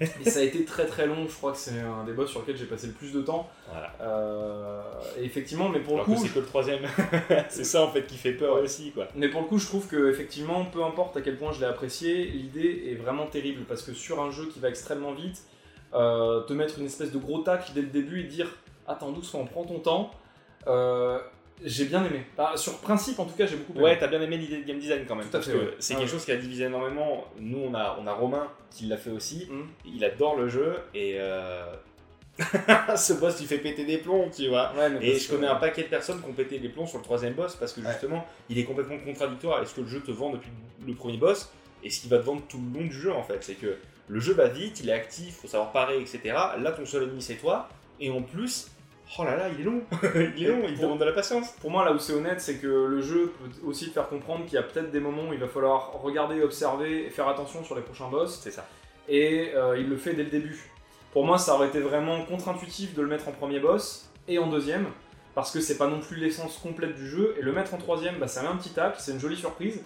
Et 0.00 0.30
ça 0.30 0.40
a 0.40 0.42
été 0.42 0.64
très 0.64 0.86
très 0.86 1.06
long, 1.06 1.26
je 1.28 1.34
crois 1.34 1.52
que 1.52 1.58
c'est 1.58 1.78
un 1.80 2.04
des 2.04 2.12
boss 2.12 2.30
sur 2.30 2.40
lequel 2.40 2.56
j'ai 2.56 2.64
passé 2.66 2.86
le 2.88 2.92
plus 2.92 3.12
de 3.12 3.20
temps. 3.22 3.48
Voilà. 3.70 3.92
Euh, 4.00 4.82
et 5.18 5.24
effectivement, 5.24 5.68
mais 5.68 5.80
pour 5.80 5.94
Alors 5.94 6.08
le 6.08 6.14
coup, 6.14 6.20
c'est 6.20 6.32
que 6.32 6.38
le 6.40 6.46
troisième. 6.46 6.80
c'est 7.48 7.64
ça 7.64 7.82
en 7.82 7.88
fait 7.88 8.06
qui 8.06 8.16
fait 8.16 8.32
peur 8.32 8.56
Ouais. 8.56 8.62
aussi, 8.62 8.90
quoi. 8.92 9.06
Mais 9.14 9.28
pour 9.28 9.40
le 9.42 9.46
coup, 9.46 9.58
je 9.58 9.66
trouve 9.66 9.86
que 9.86 10.10
effectivement, 10.10 10.64
peu 10.64 10.82
importe 10.84 11.16
à 11.16 11.20
quel 11.20 11.36
point 11.36 11.52
je 11.52 11.60
l'ai 11.60 11.66
apprécié, 11.66 12.24
l'idée 12.24 12.84
est 12.90 12.94
vraiment 12.96 13.26
terrible 13.26 13.62
parce 13.68 13.82
que 13.82 13.92
sur 13.94 14.20
un 14.20 14.30
jeu 14.30 14.46
qui 14.46 14.58
va 14.60 14.68
extrêmement 14.68 15.12
vite, 15.12 15.42
euh, 15.94 16.40
te 16.42 16.52
mettre 16.52 16.78
une 16.78 16.86
espèce 16.86 17.12
de 17.12 17.18
gros 17.18 17.38
tacle 17.38 17.72
dès 17.74 17.80
le 17.82 17.88
début 17.88 18.20
et 18.20 18.24
dire 18.24 18.48
attends 18.86 19.12
doucement, 19.12 19.44
prends 19.46 19.64
ton 19.64 19.78
temps. 19.78 20.10
euh, 20.66 21.18
j'ai 21.64 21.84
bien 21.86 22.04
aimé. 22.04 22.22
Bah, 22.36 22.52
sur 22.56 22.78
principe, 22.78 23.18
en 23.18 23.24
tout 23.24 23.34
cas, 23.34 23.46
j'ai 23.46 23.56
beaucoup 23.56 23.72
aimé. 23.74 23.82
Ouais, 23.84 23.98
t'as 23.98 24.06
bien 24.08 24.20
aimé 24.22 24.36
l'idée 24.36 24.58
de 24.62 24.66
game 24.66 24.78
design 24.78 25.04
quand 25.06 25.14
même. 25.16 25.24
Tout 25.24 25.36
à 25.36 25.40
parce 25.40 25.46
fait, 25.46 25.52
que 25.52 25.58
ouais. 25.58 25.74
c'est 25.78 25.94
Ah 25.94 25.96
quelque 25.98 26.06
ouais. 26.08 26.12
chose 26.12 26.24
qui 26.24 26.32
a 26.32 26.36
divisé 26.36 26.64
énormément. 26.64 27.24
Nous, 27.38 27.58
on 27.58 27.74
a, 27.74 27.98
on 28.00 28.06
a 28.06 28.12
Romain 28.12 28.48
qui 28.70 28.86
l'a 28.86 28.96
fait 28.96 29.10
aussi. 29.10 29.46
Mhm. 29.50 29.66
Il 29.86 30.04
adore 30.04 30.36
le 30.36 30.48
jeu 30.48 30.76
et 30.94 31.14
euh, 31.18 31.64
ce 32.96 33.14
boss 33.14 33.40
il 33.40 33.46
fait 33.46 33.58
péter 33.58 33.84
des 33.84 33.98
plombs, 33.98 34.30
tu 34.34 34.48
vois. 34.48 34.72
Ouais, 34.76 34.90
Et 35.00 35.18
je 35.18 35.28
que- 35.28 35.34
connais 35.34 35.48
un 35.48 35.56
paquet 35.56 35.82
de 35.82 35.88
personnes 35.88 36.20
qui 36.22 36.28
ont 36.28 36.32
pété 36.32 36.58
des 36.58 36.68
plombs 36.68 36.86
sur 36.86 36.98
le 36.98 37.04
troisième 37.04 37.34
boss 37.34 37.56
parce 37.56 37.72
que 37.72 37.80
justement, 37.82 38.24
il 38.48 38.58
est 38.58 38.64
complètement 38.64 38.98
contradictoire 38.98 39.56
avec 39.56 39.68
ce 39.68 39.74
que 39.74 39.80
le 39.80 39.88
jeu 39.88 40.00
te 40.00 40.10
vend 40.12 40.30
depuis 40.30 40.50
le 40.86 40.94
premier 40.94 41.16
boss 41.16 41.50
et 41.82 41.90
ce 41.90 42.00
qu'il 42.00 42.10
va 42.10 42.18
te 42.18 42.24
vendre 42.24 42.42
tout 42.48 42.58
le 42.72 42.78
long 42.80 42.86
du 42.86 42.92
jeu 42.92 43.12
en 43.12 43.22
fait. 43.22 43.38
C'est 43.42 43.54
que 43.54 43.76
le 44.08 44.20
jeu 44.20 44.32
va 44.34 44.48
vite, 44.48 44.80
il 44.80 44.88
est 44.88 44.92
actif, 44.92 45.36
faut 45.42 45.48
savoir 45.48 45.72
parer, 45.72 46.00
etc. 46.00 46.20
Là, 46.58 46.72
ton 46.72 46.86
seul 46.86 47.02
ennemi 47.04 47.20
c'est 47.20 47.34
toi, 47.34 47.68
et 48.00 48.10
en 48.10 48.22
plus, 48.22 48.68
oh 49.18 49.24
là 49.24 49.36
là, 49.36 49.48
il 49.48 49.60
est 49.60 49.64
long, 49.64 49.82
il 50.36 50.44
est 50.44 50.48
long, 50.48 50.62
il 50.68 50.78
demande 50.78 50.98
de 50.98 51.04
la 51.04 51.12
patience. 51.12 51.52
Pour 51.60 51.70
moi, 51.70 51.84
là 51.84 51.92
où 51.92 51.98
c'est 51.98 52.12
honnête, 52.12 52.40
c'est 52.40 52.56
que 52.56 52.66
le 52.66 53.00
jeu 53.00 53.32
peut 53.38 53.66
aussi 53.66 53.88
te 53.88 53.92
faire 53.92 54.08
comprendre 54.08 54.44
qu'il 54.44 54.54
y 54.54 54.58
a 54.58 54.62
peut-être 54.62 54.90
des 54.90 55.00
moments 55.00 55.28
où 55.28 55.32
il 55.32 55.38
va 55.38 55.48
falloir 55.48 55.92
regarder, 56.02 56.42
observer 56.42 57.06
et 57.06 57.10
faire 57.10 57.28
attention 57.28 57.64
sur 57.64 57.74
les 57.74 57.82
prochains 57.82 58.08
boss. 58.08 58.40
C'est 58.42 58.50
ça. 58.50 58.66
Et 59.08 59.52
euh, 59.54 59.78
il 59.78 59.88
le 59.88 59.96
fait 59.96 60.14
dès 60.14 60.24
le 60.24 60.30
début. 60.30 60.70
Pour 61.12 61.24
moi, 61.24 61.38
ça 61.38 61.54
aurait 61.54 61.68
été 61.68 61.80
vraiment 61.80 62.22
contre-intuitif 62.24 62.94
de 62.94 63.02
le 63.02 63.08
mettre 63.08 63.28
en 63.28 63.32
premier 63.32 63.60
boss 63.60 64.10
et 64.28 64.38
en 64.38 64.48
deuxième, 64.48 64.86
parce 65.34 65.50
que 65.50 65.60
c'est 65.60 65.78
pas 65.78 65.86
non 65.86 66.00
plus 66.00 66.16
l'essence 66.16 66.58
complète 66.58 66.94
du 66.94 67.08
jeu. 67.08 67.34
Et 67.38 67.42
le 67.42 67.52
mettre 67.52 67.74
en 67.74 67.78
troisième, 67.78 68.18
bah, 68.18 68.28
ça 68.28 68.42
met 68.42 68.48
un 68.48 68.56
petit 68.56 68.70
tac, 68.70 68.96
c'est 68.98 69.12
une 69.12 69.20
jolie 69.20 69.36
surprise. 69.36 69.80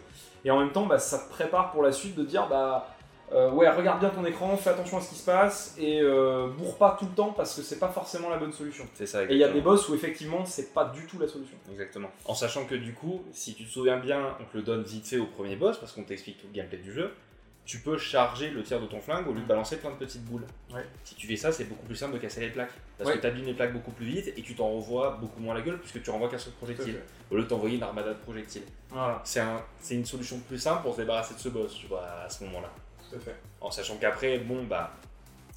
Et 0.44 0.50
en 0.50 0.58
même 0.58 0.72
temps, 0.72 0.86
bah, 0.86 0.98
ça 0.98 1.18
te 1.18 1.30
prépare 1.30 1.70
pour 1.70 1.82
la 1.82 1.92
suite 1.92 2.16
de 2.16 2.24
dire 2.24 2.48
bah 2.48 2.88
euh, 3.34 3.50
ouais, 3.50 3.68
regarde 3.70 4.00
bien 4.00 4.10
ton 4.10 4.24
écran, 4.24 4.56
fais 4.56 4.70
attention 4.70 4.98
à 4.98 5.00
ce 5.00 5.08
qui 5.10 5.14
se 5.16 5.24
passe 5.24 5.74
et 5.78 6.00
euh, 6.00 6.48
bourre 6.48 6.76
pas 6.76 6.96
tout 6.98 7.06
le 7.06 7.12
temps 7.12 7.32
parce 7.32 7.54
que 7.54 7.62
c'est 7.62 7.78
pas 7.78 7.88
forcément 7.88 8.28
la 8.30 8.36
bonne 8.36 8.52
solution. 8.52 8.84
C'est 8.94 9.06
ça. 9.06 9.24
Et 9.24 9.28
il 9.30 9.38
y 9.38 9.44
a 9.44 9.48
des 9.52 9.60
boss 9.60 9.88
où 9.88 9.94
effectivement 9.94 10.44
c'est 10.44 10.72
pas 10.74 10.86
du 10.86 11.06
tout 11.06 11.18
la 11.18 11.28
solution. 11.28 11.56
Exactement. 11.70 12.10
En 12.26 12.34
sachant 12.34 12.64
que 12.66 12.74
du 12.74 12.92
coup, 12.94 13.22
si 13.32 13.54
tu 13.54 13.64
te 13.64 13.70
souviens 13.70 13.98
bien, 13.98 14.36
on 14.40 14.44
te 14.44 14.56
le 14.56 14.62
donne 14.62 14.82
vite 14.82 15.06
fait 15.06 15.18
au 15.18 15.26
premier 15.26 15.56
boss 15.56 15.78
parce 15.78 15.92
qu'on 15.92 16.04
t'explique 16.04 16.38
tout 16.40 16.46
le 16.48 16.54
gameplay 16.54 16.78
du 16.78 16.92
jeu. 16.92 17.12
Tu 17.64 17.78
peux 17.78 17.96
charger 17.96 18.50
le 18.50 18.64
tir 18.64 18.80
de 18.80 18.86
ton 18.86 19.00
flingue 19.00 19.28
au 19.28 19.32
lieu 19.32 19.40
de 19.40 19.46
balancer 19.46 19.76
plein 19.76 19.90
de 19.90 19.94
petites 19.94 20.24
boules. 20.24 20.44
Ouais. 20.74 20.84
Si 21.04 21.14
tu 21.14 21.28
fais 21.28 21.36
ça, 21.36 21.52
c'est 21.52 21.62
beaucoup 21.62 21.86
plus 21.86 21.94
simple 21.94 22.14
de 22.14 22.18
casser 22.18 22.40
les 22.40 22.48
plaques. 22.50 22.72
Parce 22.98 23.08
Ouais. 23.08 23.16
que 23.16 23.20
tu 23.20 23.26
abîmes 23.28 23.44
les 23.46 23.54
plaques 23.54 23.72
beaucoup 23.72 23.92
plus 23.92 24.04
vite 24.04 24.32
et 24.36 24.42
tu 24.42 24.56
t'en 24.56 24.64
renvoies 24.66 25.16
beaucoup 25.20 25.40
moins 25.40 25.54
la 25.54 25.60
gueule 25.60 25.78
puisque 25.78 26.02
tu 26.02 26.10
renvoies 26.10 26.28
qu'un 26.28 26.38
seul 26.38 26.52
projectile. 26.54 26.98
Au 27.30 27.36
lieu 27.36 27.44
de 27.44 27.48
t'envoyer 27.48 27.76
une 27.76 27.82
armada 27.84 28.08
de 28.14 28.18
projectiles. 28.18 28.64
Voilà, 28.90 29.20
C'est 29.24 29.38
un, 29.38 29.62
c'est 29.80 29.94
une 29.94 30.04
solution 30.04 30.40
plus 30.40 30.58
simple 30.58 30.82
pour 30.82 30.94
se 30.96 31.00
débarrasser 31.02 31.34
de 31.34 31.38
ce 31.38 31.48
boss, 31.50 31.72
tu 31.74 31.86
vois, 31.86 32.02
à 32.26 32.28
ce 32.28 32.42
moment-là. 32.44 32.68
Tout 33.12 33.16
à 33.16 33.20
fait. 33.20 33.36
En 33.60 33.70
sachant 33.70 33.96
qu'après, 33.96 34.38
bon, 34.38 34.64
bah, 34.64 34.92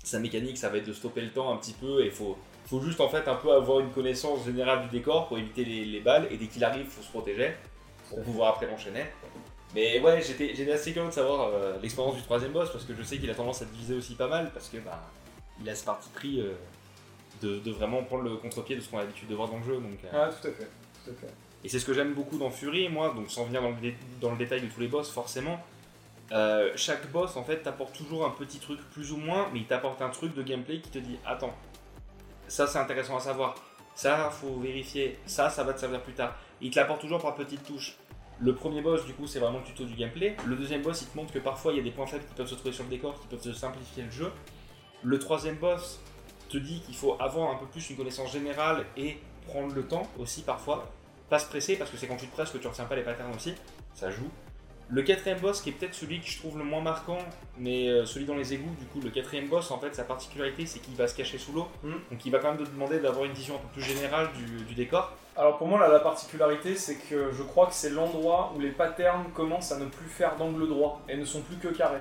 sa 0.04 0.20
mécanique, 0.20 0.58
ça 0.58 0.70
va 0.70 0.78
être 0.78 0.88
de 0.88 0.94
stopper 0.94 1.22
le 1.22 1.32
temps 1.32 1.52
un 1.54 1.58
petit 1.58 1.74
peu 1.74 2.06
et 2.06 2.10
faut, 2.12 2.38
faut 2.68 2.82
juste 2.82 3.02
en 3.02 3.10
fait 3.10 3.28
un 3.28 3.36
peu 3.36 3.52
avoir 3.54 3.80
une 3.80 3.92
connaissance 3.92 4.46
générale 4.46 4.84
du 4.84 4.90
décor 4.98 5.28
pour 5.28 5.38
éviter 5.38 5.66
les, 5.66 5.86
les 5.86 6.00
balles 6.00 6.28
et 6.32 6.38
dès 6.38 6.48
qu'il 6.48 6.64
arrive, 6.64 6.86
faut 6.88 7.02
se 7.02 7.10
protéger 7.10 7.54
pour 8.10 8.22
pouvoir 8.24 8.54
après 8.56 8.68
l'enchaîner. 8.68 9.06
Mais 9.74 10.00
ouais, 10.00 10.22
j'étais 10.22 10.54
j'étais 10.56 10.72
assez 10.72 10.94
curieux 10.94 11.10
de 11.10 11.14
savoir 11.14 11.50
euh, 11.54 11.78
l'expérience 11.82 12.16
du 12.16 12.22
troisième 12.22 12.52
boss 12.52 12.72
parce 12.72 12.86
que 12.86 12.94
je 12.96 13.04
sais 13.04 13.18
qu'il 13.18 13.30
a 13.30 13.36
tendance 13.36 13.62
à 13.62 13.66
diviser 13.66 13.96
aussi 13.96 14.16
pas 14.16 14.28
mal 14.28 14.52
parce 14.54 14.70
que 14.70 14.78
bah, 14.78 15.02
il 15.62 15.70
a 15.70 15.76
ce 15.76 15.84
parti 15.84 16.08
pris 16.14 16.40
euh, 16.40 16.54
de, 17.42 17.60
de 17.60 17.72
vraiment 17.72 18.04
prendre 18.04 18.24
le 18.24 18.38
contre-pied 18.38 18.76
de 18.76 18.82
ce 18.82 18.90
qu'on 18.90 19.00
a 19.00 19.02
l'habitude 19.02 19.28
de 19.28 19.36
voir 19.36 19.50
dans 19.50 19.58
le 19.58 19.64
jeu. 19.64 19.74
Donc, 19.76 20.00
euh, 20.06 20.08
Ah, 20.14 20.30
tout 20.30 20.48
à 20.48 20.52
fait. 20.52 20.70
Tout 21.04 21.12
à 21.12 21.14
fait. 21.14 21.34
et 21.64 21.68
c'est 21.70 21.80
ce 21.80 21.86
que 21.86 21.94
j'aime 21.94 22.14
beaucoup 22.14 22.38
dans 22.38 22.50
Fury, 22.52 22.88
moi, 22.90 23.12
donc 23.14 23.30
sans 23.30 23.44
venir 23.46 23.62
dans 23.62 23.70
le, 23.72 23.76
dé- 23.82 23.96
dans 24.22 24.32
le 24.32 24.38
détail 24.38 24.62
de 24.62 24.68
tous 24.68 24.80
les 24.80 24.88
boss, 24.88 25.10
forcément. 25.12 25.60
Euh, 26.32 26.72
chaque 26.76 27.12
boss, 27.12 27.36
en 27.38 27.44
fait, 27.44 27.58
t'apporte 27.58 27.96
toujours 27.96 28.26
un 28.26 28.32
petit 28.32 28.60
truc, 28.60 28.80
plus 28.92 29.12
ou 29.12 29.18
moins, 29.18 29.48
mais 29.54 29.60
il 29.60 29.66
t'apporte 29.66 30.02
un 30.02 30.10
truc 30.10 30.34
de 30.34 30.42
gameplay 30.42 30.80
qui 30.80 30.90
te 30.90 30.98
dit 30.98 31.18
Attends, 31.26 31.54
ça 32.48 32.68
c'est 32.68 32.80
intéressant 32.80 33.18
à 33.18 33.20
savoir, 33.20 33.56
ça 33.94 34.30
faut 34.30 34.60
vérifier, 34.60 35.20
ça 35.26 35.50
ça 35.50 35.64
va 35.64 35.74
te 35.74 35.80
servir 35.80 36.02
plus 36.02 36.14
tard. 36.14 36.36
Il 36.62 36.72
te 36.72 36.80
l'apporte 36.80 37.02
toujours 37.02 37.22
par 37.22 37.36
petites 37.36 37.64
touches. 37.64 37.98
Le 38.40 38.54
premier 38.54 38.82
boss, 38.82 39.06
du 39.06 39.14
coup, 39.14 39.28
c'est 39.28 39.40
vraiment 39.40 39.60
le 39.60 39.64
tuto 39.64 39.86
du 39.86 39.94
gameplay. 39.94 40.36
Le 40.46 40.56
deuxième 40.56 40.82
boss, 40.82 41.02
il 41.04 41.08
te 41.08 41.16
montre 41.16 41.32
que 41.32 41.40
parfois 41.40 41.72
il 41.72 41.78
y 41.78 41.80
a 41.80 41.84
des 41.84 41.92
points 41.92 42.08
faibles 42.08 42.26
qui 42.26 42.34
peuvent 42.34 42.48
se 42.48 42.56
trouver 42.56 42.74
sur 42.74 42.84
le 42.84 42.90
décor, 42.90 43.20
qui 43.20 43.28
peuvent 43.28 43.42
te 43.42 43.54
simplifier 43.54 44.04
le 44.04 44.12
jeu. 44.12 44.32
Le 45.04 45.20
troisième 45.20 45.56
boss 45.56 46.02
te 46.50 46.58
dit 46.58 46.82
qu'il 46.82 46.96
faut 46.96 47.16
avoir 47.20 47.52
un 47.52 47.56
peu 47.56 47.66
plus 47.66 47.90
une 47.90 47.98
connaissance 47.98 48.32
générale 48.32 48.86
et 48.98 49.18
prendre 49.48 49.74
le 49.74 49.88
temps 49.88 50.04
aussi 50.20 50.42
parfois. 50.42 50.92
Pas 51.30 51.40
se 51.40 51.48
presser 51.48 51.78
parce 51.78 51.90
que 51.90 51.98
c'est 51.98 52.08
quand 52.08 52.18
tu 52.18 52.28
te 52.28 52.34
presses 52.34 52.52
que 52.52 52.58
tu 52.58 52.68
retiens 52.68 52.86
pas 52.86 52.96
les 52.96 53.04
patterns 53.04 53.34
aussi. 53.34 53.56
Ça 53.94 54.10
joue. 54.12 54.30
Le 54.90 55.02
quatrième 55.02 55.40
boss, 55.40 55.62
qui 55.62 55.70
est 55.70 55.72
peut-être 55.72 55.96
celui 55.96 56.20
que 56.20 56.28
je 56.28 56.38
trouve 56.38 56.60
le 56.60 56.64
moins 56.64 56.82
marquant, 56.82 57.18
mais 57.58 57.90
euh, 57.90 58.06
celui 58.06 58.26
dans 58.26 58.36
les 58.36 58.54
égouts, 58.54 58.76
du 58.80 58.86
coup, 58.86 59.02
le 59.02 59.10
quatrième 59.10 59.48
boss, 59.48 59.72
en 59.72 59.80
fait, 59.80 59.96
sa 59.96 60.04
particularité, 60.04 60.68
c'est 60.68 60.78
qu'il 60.80 60.94
va 60.96 61.08
se 61.08 61.16
cacher 61.16 61.40
sous 61.40 61.54
l'eau. 61.54 61.68
Mm. 61.84 61.92
Donc 62.12 62.26
il 62.26 62.32
va 62.32 62.38
quand 62.38 62.54
même 62.54 62.64
te 62.64 62.70
demander 62.70 63.00
d'avoir 63.00 63.26
une 63.26 63.34
vision 63.34 63.56
un 63.56 63.60
peu 63.60 63.68
plus 63.74 63.82
générale 63.82 64.30
du, 64.38 64.64
du 64.64 64.76
décor. 64.76 65.12
Alors 65.36 65.58
pour 65.58 65.68
moi, 65.68 65.80
là, 65.80 65.88
la 65.88 66.00
particularité, 66.00 66.76
c'est 66.76 66.96
que 66.96 67.32
je 67.34 67.42
crois 67.44 67.66
que 67.66 67.74
c'est 67.74 67.90
l'endroit 67.90 68.54
où 68.56 68.60
les 68.60 68.70
patterns 68.70 69.26
commencent 69.34 69.72
à 69.72 69.80
ne 69.80 69.86
plus 69.86 70.08
faire 70.08 70.36
d'angle 70.38 70.68
droit 70.68 71.02
et 71.10 71.18
ne 71.18 71.26
sont 71.26 71.42
plus 71.42 71.58
que 71.58 71.68
carrés. 71.76 72.00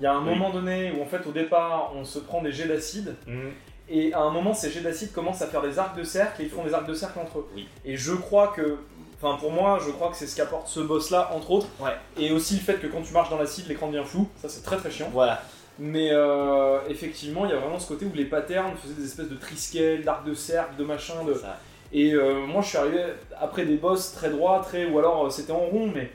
Il 0.00 0.04
y 0.04 0.06
a 0.06 0.14
un 0.14 0.22
Oui. 0.26 0.30
moment 0.30 0.50
donné 0.50 0.90
où 0.92 1.02
en 1.02 1.06
fait 1.06 1.24
au 1.24 1.30
départ 1.30 1.92
on 1.94 2.04
se 2.04 2.18
prend 2.18 2.42
des 2.42 2.50
jets 2.50 2.66
d'acide 2.66 3.14
Mm. 3.28 3.50
et 3.88 4.12
à 4.12 4.22
un 4.22 4.30
moment 4.30 4.52
ces 4.52 4.70
jets 4.72 4.80
d'acide 4.80 5.12
commencent 5.12 5.42
à 5.42 5.46
faire 5.46 5.62
des 5.62 5.78
arcs 5.78 5.96
de 5.96 6.02
cercle 6.02 6.42
et 6.42 6.46
ils 6.46 6.50
font 6.50 6.64
des 6.64 6.74
arcs 6.74 6.88
de 6.88 6.94
cercle 6.94 7.20
entre 7.20 7.38
eux. 7.40 7.46
Oui. 7.54 7.68
Et 7.84 7.96
je 7.96 8.12
crois 8.14 8.48
que, 8.48 8.78
enfin 9.24 9.38
pour 9.38 9.50
moi, 9.50 9.78
je 9.84 9.90
crois 9.90 10.10
que 10.10 10.16
c'est 10.16 10.26
ce 10.26 10.36
qu'apporte 10.36 10.68
ce 10.68 10.80
boss 10.80 11.10
là 11.10 11.30
entre 11.34 11.50
autres. 11.50 11.68
Ouais. 11.80 11.96
Et 12.18 12.30
aussi 12.32 12.54
le 12.54 12.60
fait 12.60 12.74
que 12.74 12.86
quand 12.86 13.02
tu 13.02 13.12
marches 13.12 13.30
dans 13.30 13.38
l'acide, 13.38 13.66
l'écran 13.68 13.88
devient 13.88 14.04
flou, 14.04 14.28
ça 14.40 14.48
c'est 14.48 14.62
très 14.62 14.76
très 14.76 14.90
chiant. 14.90 15.08
Voilà. 15.12 15.42
Mais 15.78 16.10
euh, 16.12 16.78
effectivement, 16.88 17.46
il 17.46 17.50
y 17.50 17.54
a 17.54 17.56
vraiment 17.56 17.78
ce 17.78 17.88
côté 17.88 18.06
où 18.06 18.12
les 18.14 18.26
patterns 18.26 18.76
faisaient 18.76 18.94
des 18.94 19.04
espèces 19.04 19.28
de 19.28 19.34
triscales, 19.34 20.02
d'arcs 20.04 20.24
de 20.24 20.34
cercle, 20.34 20.76
de 20.76 20.84
machin, 20.84 21.24
de, 21.24 21.34
Ça. 21.34 21.58
et 21.92 22.12
euh, 22.12 22.46
moi, 22.46 22.62
je 22.62 22.68
suis 22.68 22.78
arrivé 22.78 23.02
après 23.40 23.64
des 23.64 23.76
boss 23.76 24.12
très 24.12 24.30
droits, 24.30 24.60
très 24.60 24.86
ou 24.86 24.98
alors 24.98 25.26
euh, 25.26 25.30
c'était 25.30 25.52
en 25.52 25.58
rond, 25.58 25.90
mais 25.92 26.10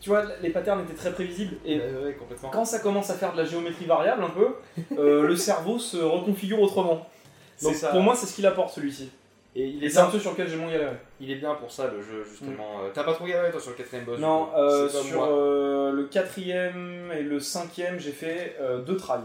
tu 0.00 0.10
vois, 0.10 0.24
les 0.42 0.50
patterns 0.50 0.82
étaient 0.82 0.94
très 0.94 1.12
prévisibles. 1.12 1.56
Et 1.64 1.78
ouais, 1.78 2.16
complètement. 2.18 2.50
quand 2.50 2.64
ça 2.64 2.80
commence 2.80 3.10
à 3.10 3.14
faire 3.14 3.32
de 3.32 3.38
la 3.38 3.44
géométrie 3.44 3.86
variable 3.86 4.24
un 4.24 4.30
peu, 4.30 4.56
euh, 4.98 5.26
le 5.26 5.36
cerveau 5.36 5.78
se 5.78 5.96
reconfigure 5.96 6.60
autrement. 6.60 7.06
Donc 7.62 7.74
ça. 7.74 7.88
pour 7.88 8.00
moi, 8.00 8.14
c'est 8.14 8.26
ce 8.26 8.34
qu'il 8.34 8.46
apporte 8.46 8.74
celui-ci. 8.74 9.10
Et 9.56 9.66
il 9.66 9.82
est, 9.82 9.88
c'est 9.88 9.98
un 9.98 10.08
truc 10.08 10.20
sur 10.20 10.32
lequel 10.32 10.48
j'ai 10.48 10.56
moins 10.56 10.70
galéré. 10.70 10.96
il 11.20 11.30
est 11.30 11.36
bien 11.36 11.54
pour 11.54 11.70
ça, 11.72 11.88
le 11.90 12.00
jeu, 12.02 12.24
justement. 12.24 12.80
Euh, 12.82 12.90
T'as 12.92 13.02
pas 13.02 13.14
trop 13.14 13.24
galéré, 13.26 13.50
toi, 13.50 13.60
sur 13.60 13.70
le 13.70 13.76
quatrième 13.76 14.04
boss 14.04 14.18
Non, 14.20 14.50
euh, 14.56 14.88
sur 14.88 15.24
euh, 15.24 15.90
le 15.90 16.04
quatrième 16.04 17.10
et 17.12 17.22
le 17.22 17.40
cinquième, 17.40 17.98
j'ai 17.98 18.12
fait 18.12 18.56
euh, 18.60 18.82
deux 18.82 18.96
trails. 18.96 19.22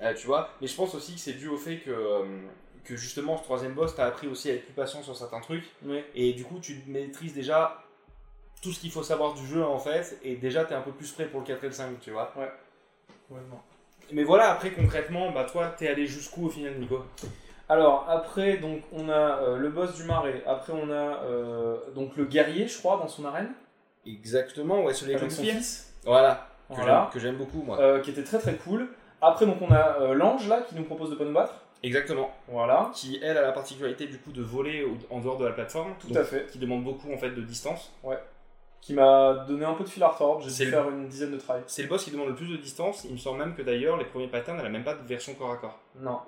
Euh, 0.00 0.14
tu 0.14 0.26
vois, 0.26 0.50
mais 0.60 0.66
je 0.66 0.74
pense 0.74 0.94
aussi 0.94 1.14
que 1.14 1.20
c'est 1.20 1.34
dû 1.34 1.48
au 1.48 1.56
fait 1.56 1.78
que, 1.78 1.90
que 2.84 2.96
justement 2.96 3.38
ce 3.38 3.44
troisième 3.44 3.72
boss 3.74 3.94
t'as 3.94 4.06
appris 4.06 4.26
aussi 4.26 4.50
à 4.50 4.54
être 4.54 4.64
plus 4.64 4.74
patient 4.74 5.02
sur 5.02 5.16
certains 5.16 5.40
trucs 5.40 5.64
et 6.14 6.32
du 6.32 6.44
coup 6.44 6.58
tu 6.60 6.82
maîtrises 6.88 7.32
déjà 7.32 7.80
tout 8.60 8.72
ce 8.72 8.80
qu'il 8.80 8.90
faut 8.90 9.04
savoir 9.04 9.34
du 9.34 9.46
jeu 9.46 9.62
en 9.64 9.78
fait 9.78 10.18
et 10.24 10.34
déjà 10.34 10.64
t'es 10.64 10.74
un 10.74 10.80
peu 10.82 10.90
plus 10.90 11.10
prêt 11.12 11.26
pour 11.26 11.40
le 11.40 11.46
4 11.46 11.62
et 11.62 11.66
le 11.68 11.72
5 11.72 12.00
tu 12.00 12.10
vois. 12.10 12.32
Mais 14.12 14.24
voilà 14.24 14.50
après 14.50 14.72
concrètement 14.72 15.30
bah 15.30 15.46
toi 15.50 15.68
t'es 15.78 15.86
allé 15.88 16.06
jusqu'où 16.06 16.46
au 16.46 16.50
final 16.50 16.74
Nico? 16.78 16.98
Alors 17.68 18.06
après, 18.08 18.58
donc 18.58 18.82
on 18.92 19.08
a 19.08 19.38
euh, 19.42 19.56
le 19.56 19.70
boss 19.70 19.94
du 19.94 20.04
marais. 20.04 20.42
Après 20.46 20.72
on 20.72 20.90
a 20.90 21.22
euh, 21.24 21.76
donc 21.94 22.16
le 22.16 22.24
guerrier, 22.26 22.66
je 22.68 22.78
crois, 22.78 22.96
dans 22.98 23.08
son 23.08 23.24
arène 23.24 23.52
Exactement 24.06 24.82
ouais 24.82 24.92
celui 24.92 25.14
avec 25.14 25.30
son 25.30 25.42
fils. 25.42 25.94
Voilà, 26.04 26.46
que 26.68 26.74
Voilà. 26.74 27.10
j'aime- 27.16 27.36
beaucoup 27.36 27.62
moi. 27.62 27.80
Euh, 27.80 28.00
qui 28.00 28.10
était 28.10 28.24
très 28.24 28.38
très 28.38 28.54
cool. 28.56 28.88
Après 29.22 29.46
donc 29.46 29.56
on 29.62 29.72
a 29.72 30.12
l'ange 30.12 30.46
là 30.48 30.60
qui 30.68 30.74
nous 30.74 30.84
propose 30.84 31.10
de 31.10 31.14
pas 31.14 31.24
nous 31.24 31.32
battre. 31.32 31.54
Exactement. 31.82 32.30
Voilà. 32.48 32.90
Qui 32.94 33.18
elle 33.22 33.36
a 33.38 33.42
la 33.42 33.52
particularité 33.52 34.06
du 34.06 34.18
coup 34.18 34.32
de 34.32 34.42
voler 34.42 34.86
en 35.10 35.20
dehors 35.20 35.38
de 35.38 35.46
la 35.46 35.52
plateforme. 35.52 35.94
Tout 36.00 36.08
donc, 36.08 36.16
à 36.18 36.24
fait. 36.24 36.46
Qui 36.50 36.58
demande 36.58 36.84
beaucoup 36.84 37.12
en 37.12 37.16
fait 37.18 37.30
de 37.30 37.40
distance. 37.40 37.92
Qui 38.82 38.92
m'a 38.92 39.46
donné 39.48 39.64
un 39.64 39.72
peu 39.72 39.84
de 39.84 39.88
fil 39.88 40.02
à 40.02 40.08
retordre. 40.08 40.42
J'ai 40.46 40.66
dû 40.66 40.70
le- 40.70 40.76
faire 40.76 40.90
une 40.90 41.08
dizaine 41.08 41.30
de 41.32 41.38
tries. 41.38 41.54
C'est 41.66 41.82
le 41.82 41.88
boss 41.88 42.04
qui 42.04 42.10
demande 42.10 42.28
le 42.28 42.34
plus 42.34 42.48
de 42.48 42.56
distance. 42.58 43.04
Il 43.04 43.12
me 43.12 43.16
semble 43.18 43.38
même 43.38 43.54
que 43.54 43.62
d'ailleurs 43.62 43.96
les 43.96 44.04
premiers 44.04 44.28
patterns 44.28 44.58
elle 44.60 44.66
a 44.66 44.70
même 44.70 44.84
pas 44.84 44.92
de 44.94 45.06
version 45.06 45.32
corps 45.34 45.52
à 45.52 45.56
corps. 45.56 45.78
Non, 45.96 46.18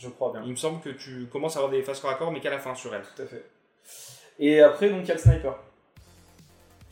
je 0.00 0.08
crois 0.08 0.32
bien. 0.32 0.42
Il 0.44 0.52
me 0.52 0.56
semble 0.56 0.80
que 0.80 0.88
tu 0.88 1.26
commences 1.26 1.56
à 1.56 1.58
avoir 1.58 1.70
des 1.70 1.82
phases 1.82 2.00
corps 2.00 2.10
à 2.10 2.14
corps, 2.14 2.32
mais 2.32 2.40
qu'à 2.40 2.50
la 2.50 2.58
fin 2.58 2.74
sur 2.74 2.94
elle. 2.94 3.02
Tout 3.02 3.22
à 3.22 3.26
fait. 3.26 3.44
Et 4.38 4.60
après 4.60 4.88
donc 4.88 5.02
il 5.02 5.08
y 5.08 5.10
a 5.10 5.14
le 5.14 5.20
sniper. 5.20 5.54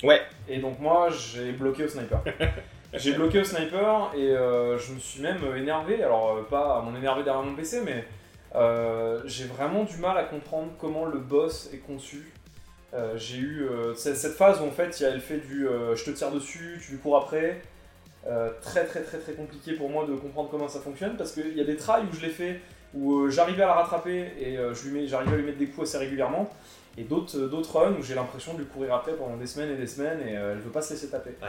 Ouais. 0.03 0.21
Et 0.49 0.59
donc 0.59 0.79
moi 0.79 1.09
j'ai 1.09 1.53
bloqué 1.53 1.85
au 1.85 1.89
sniper. 1.89 2.23
j'ai 2.93 3.15
bloqué 3.15 3.41
au 3.41 3.45
sniper 3.45 4.13
et 4.15 4.31
euh, 4.31 4.79
je 4.79 4.93
me 4.93 4.99
suis 4.99 5.23
même 5.23 5.39
énervé. 5.57 6.03
Alors 6.03 6.37
euh, 6.37 6.43
pas 6.43 6.77
à 6.77 6.83
m'en 6.83 6.95
énerver 6.95 7.25
derrière 7.25 7.43
mon 7.43 7.55
PC, 7.55 7.81
mais 7.83 8.05
euh, 8.55 9.23
j'ai 9.25 9.45
vraiment 9.45 9.85
du 9.85 9.97
mal 9.97 10.19
à 10.19 10.25
comprendre 10.25 10.73
comment 10.79 11.07
le 11.07 11.19
boss 11.19 11.71
est 11.73 11.79
conçu. 11.79 12.33
Euh, 12.93 13.17
j'ai 13.17 13.39
eu 13.39 13.69
cette 13.97 14.35
phase 14.35 14.61
où 14.61 14.65
en 14.65 14.71
fait 14.71 15.01
il 15.01 15.05
y 15.05 15.07
a 15.07 15.15
le 15.15 15.21
fait 15.21 15.39
du 15.39 15.67
je 15.95 16.05
te 16.05 16.11
tire 16.11 16.31
dessus, 16.31 16.79
tu 16.85 16.93
lui 16.93 16.99
cours 16.99 17.17
après. 17.17 17.63
Très 18.61 18.85
très 18.85 19.01
très 19.01 19.17
très 19.17 19.33
compliqué 19.33 19.73
pour 19.73 19.89
moi 19.89 20.05
de 20.05 20.15
comprendre 20.15 20.51
comment 20.51 20.69
ça 20.69 20.81
fonctionne 20.81 21.17
parce 21.17 21.33
qu'il 21.33 21.57
y 21.57 21.63
a 21.63 21.65
des 21.65 21.77
trails 21.77 22.05
où 22.13 22.15
je 22.15 22.21
l'ai 22.21 22.33
fait 22.33 22.61
où 22.95 23.15
euh, 23.21 23.31
j'arrivais 23.31 23.63
à 23.63 23.67
la 23.67 23.75
rattraper 23.75 24.33
et 24.41 24.57
euh, 24.57 24.75
j'arrivais 25.07 25.33
à 25.33 25.37
lui 25.37 25.45
mettre 25.45 25.59
des 25.59 25.67
coups 25.67 25.89
assez 25.89 25.99
régulièrement 25.99 26.49
et 26.97 27.03
d'autres 27.05 27.37
euh, 27.39 27.49
d'autres 27.49 27.79
runs 27.79 27.95
où 27.99 28.03
j'ai 28.03 28.15
l'impression 28.15 28.55
de 28.55 28.59
lui 28.61 28.67
courir 28.67 28.95
après 28.95 29.13
pendant 29.13 29.37
des 29.37 29.47
semaines 29.47 29.71
et 29.73 29.77
des 29.77 29.87
semaines 29.87 30.21
et 30.27 30.33
elle 30.33 30.59
veut 30.59 30.71
pas 30.71 30.83
se 30.83 30.95
laisser 30.95 31.09
taper. 31.09 31.35
Ouais. 31.43 31.49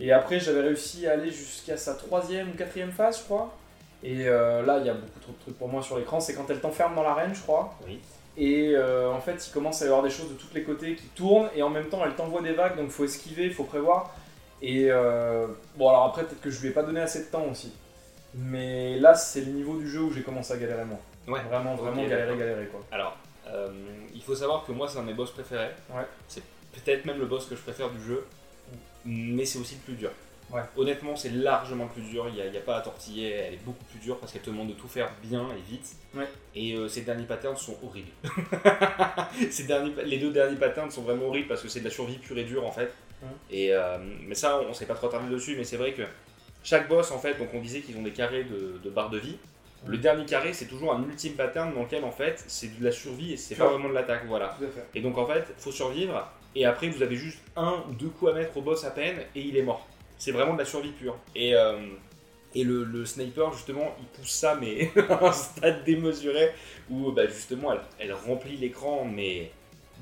Et 0.00 0.12
après 0.12 0.40
j'avais 0.40 0.62
réussi 0.62 1.06
à 1.06 1.12
aller 1.12 1.30
jusqu'à 1.30 1.76
sa 1.76 1.94
troisième 1.94 2.50
ou 2.50 2.52
quatrième 2.52 2.92
phase 2.92 3.18
je 3.18 3.24
crois 3.24 3.54
et 4.02 4.28
euh, 4.28 4.64
là 4.64 4.78
il 4.78 4.86
y 4.86 4.90
a 4.90 4.94
beaucoup 4.94 5.20
trop 5.20 5.32
de 5.32 5.38
trucs 5.40 5.58
pour 5.58 5.68
moi 5.68 5.82
sur 5.82 5.98
l'écran 5.98 6.20
c'est 6.20 6.34
quand 6.34 6.48
elle 6.50 6.60
t'enferme 6.60 6.94
dans 6.94 7.02
l'arène 7.02 7.34
je 7.34 7.42
crois 7.42 7.74
Oui. 7.86 7.98
et 8.36 8.72
euh, 8.76 9.10
en 9.10 9.18
fait 9.20 9.44
il 9.44 9.52
commence 9.52 9.82
à 9.82 9.86
y 9.86 9.88
avoir 9.88 10.04
des 10.04 10.10
choses 10.10 10.28
de 10.28 10.34
tous 10.34 10.54
les 10.54 10.62
côtés 10.62 10.94
qui 10.94 11.06
tournent 11.08 11.48
et 11.56 11.62
en 11.64 11.68
même 11.68 11.86
temps 11.88 12.00
elle 12.04 12.14
t'envoie 12.14 12.40
des 12.42 12.52
vagues 12.52 12.76
donc 12.76 12.86
il 12.86 12.92
faut 12.92 13.04
esquiver, 13.04 13.46
il 13.46 13.52
faut 13.52 13.64
prévoir 13.64 14.14
et 14.62 14.86
euh, 14.88 15.48
bon 15.76 15.88
alors 15.88 16.04
après 16.04 16.22
peut-être 16.24 16.40
que 16.40 16.50
je 16.50 16.60
lui 16.60 16.68
ai 16.68 16.70
pas 16.70 16.84
donné 16.84 17.00
assez 17.00 17.24
de 17.24 17.30
temps 17.30 17.44
aussi 17.50 17.72
mais 18.34 18.98
là 18.98 19.14
c'est 19.14 19.40
le 19.40 19.52
niveau 19.52 19.78
du 19.78 19.88
jeu 19.88 20.02
où 20.02 20.12
j'ai 20.12 20.22
commencé 20.22 20.52
à 20.52 20.56
galérer 20.56 20.84
moi. 20.84 20.98
Ouais. 21.26 21.42
Vraiment, 21.42 21.74
vraiment 21.74 22.02
galérer, 22.02 22.36
galérer 22.36 22.66
quoi. 22.66 22.80
Alors, 22.90 23.16
euh, 23.48 23.70
il 24.14 24.22
faut 24.22 24.34
savoir 24.34 24.64
que 24.64 24.72
moi, 24.72 24.88
c'est 24.88 24.98
un 24.98 25.02
de 25.02 25.08
mes 25.08 25.14
boss 25.14 25.30
préférés. 25.30 25.70
Ouais. 25.90 26.06
C'est 26.26 26.42
peut-être 26.72 27.04
même 27.04 27.18
le 27.18 27.26
boss 27.26 27.46
que 27.46 27.56
je 27.56 27.60
préfère 27.60 27.90
du 27.90 28.02
jeu, 28.02 28.24
mais 29.04 29.44
c'est 29.44 29.58
aussi 29.58 29.74
le 29.74 29.80
plus 29.80 29.94
dur. 29.94 30.10
Ouais. 30.50 30.62
Honnêtement, 30.78 31.14
c'est 31.14 31.28
largement 31.30 31.84
le 31.84 31.90
plus 31.90 32.10
dur. 32.10 32.26
Il 32.28 32.50
n'y 32.50 32.56
a, 32.56 32.60
pas 32.60 32.78
à 32.78 32.80
tortiller. 32.80 33.30
Elle 33.30 33.54
est 33.54 33.64
beaucoup 33.64 33.84
plus 33.84 33.98
dure 33.98 34.18
parce 34.18 34.32
qu'elle 34.32 34.40
te 34.40 34.48
demande 34.48 34.68
de 34.68 34.72
tout 34.72 34.88
faire 34.88 35.10
bien 35.22 35.46
et 35.50 35.70
vite. 35.70 35.94
Ouais. 36.14 36.26
Et 36.54 36.74
euh, 36.74 36.88
ces 36.88 37.02
derniers 37.02 37.26
patterns 37.26 37.56
sont 37.56 37.76
horribles. 37.82 38.12
ces 39.50 39.64
derniers, 39.64 39.92
les 40.04 40.18
deux 40.18 40.30
derniers 40.30 40.56
patterns 40.56 40.90
sont 40.90 41.02
vraiment 41.02 41.26
horribles 41.26 41.48
parce 41.48 41.62
que 41.62 41.68
c'est 41.68 41.80
de 41.80 41.84
la 41.84 41.90
survie 41.90 42.16
pure 42.16 42.38
et 42.38 42.44
dure 42.44 42.66
en 42.66 42.72
fait. 42.72 42.94
Ouais. 43.22 43.28
Et, 43.50 43.74
euh, 43.74 43.98
mais 44.26 44.34
ça, 44.34 44.58
on 44.60 44.70
ne 44.70 44.72
s'est 44.72 44.86
pas 44.86 44.94
trop 44.94 45.08
attardé 45.08 45.28
dessus, 45.28 45.54
mais 45.56 45.64
c'est 45.64 45.76
vrai 45.76 45.92
que 45.92 46.02
chaque 46.62 46.88
boss 46.88 47.10
en 47.10 47.18
fait, 47.18 47.34
donc 47.38 47.48
on 47.54 47.60
disait 47.60 47.80
qu'ils 47.80 47.96
ont 47.96 48.02
des 48.02 48.12
carrés 48.12 48.44
de, 48.44 48.78
de 48.82 48.90
barres 48.90 49.10
de 49.10 49.18
vie. 49.18 49.36
Le 49.86 49.96
dernier 49.96 50.24
carré, 50.26 50.52
c'est 50.52 50.66
toujours 50.66 50.92
un 50.92 51.02
ultime 51.04 51.34
pattern 51.34 51.72
dans 51.72 51.82
lequel 51.82 52.04
en 52.04 52.10
fait 52.10 52.42
c'est 52.48 52.78
de 52.78 52.84
la 52.84 52.90
survie 52.90 53.32
et 53.34 53.36
c'est 53.36 53.54
pas 53.54 53.68
vraiment 53.68 53.88
de 53.88 53.94
l'attaque. 53.94 54.22
Voilà. 54.26 54.56
Tout 54.58 54.64
à 54.64 54.68
fait. 54.68 54.84
Et 54.94 55.00
donc 55.00 55.16
en 55.16 55.26
fait, 55.26 55.44
faut 55.56 55.70
survivre, 55.70 56.28
et 56.56 56.64
après 56.64 56.88
vous 56.88 57.02
avez 57.02 57.16
juste 57.16 57.38
un 57.56 57.84
ou 57.88 57.92
deux 57.94 58.08
coups 58.08 58.32
à 58.32 58.34
mettre 58.34 58.56
au 58.56 58.60
boss 58.62 58.84
à 58.84 58.90
peine, 58.90 59.20
et 59.34 59.40
il 59.40 59.56
est 59.56 59.62
mort. 59.62 59.86
C'est 60.18 60.32
vraiment 60.32 60.54
de 60.54 60.58
la 60.58 60.64
survie 60.64 60.90
pure. 60.90 61.16
Et, 61.36 61.54
euh, 61.54 61.78
et 62.56 62.64
le, 62.64 62.82
le 62.82 63.06
sniper, 63.06 63.52
justement, 63.52 63.94
il 64.00 64.06
pousse 64.06 64.30
ça, 64.30 64.58
mais 64.60 64.90
à 65.08 65.26
un 65.26 65.32
stade 65.32 65.84
démesuré, 65.84 66.50
où 66.90 67.12
bah, 67.12 67.26
justement 67.28 67.72
elle, 67.72 67.80
elle 68.00 68.12
remplit 68.12 68.56
l'écran, 68.56 69.04
mais 69.04 69.52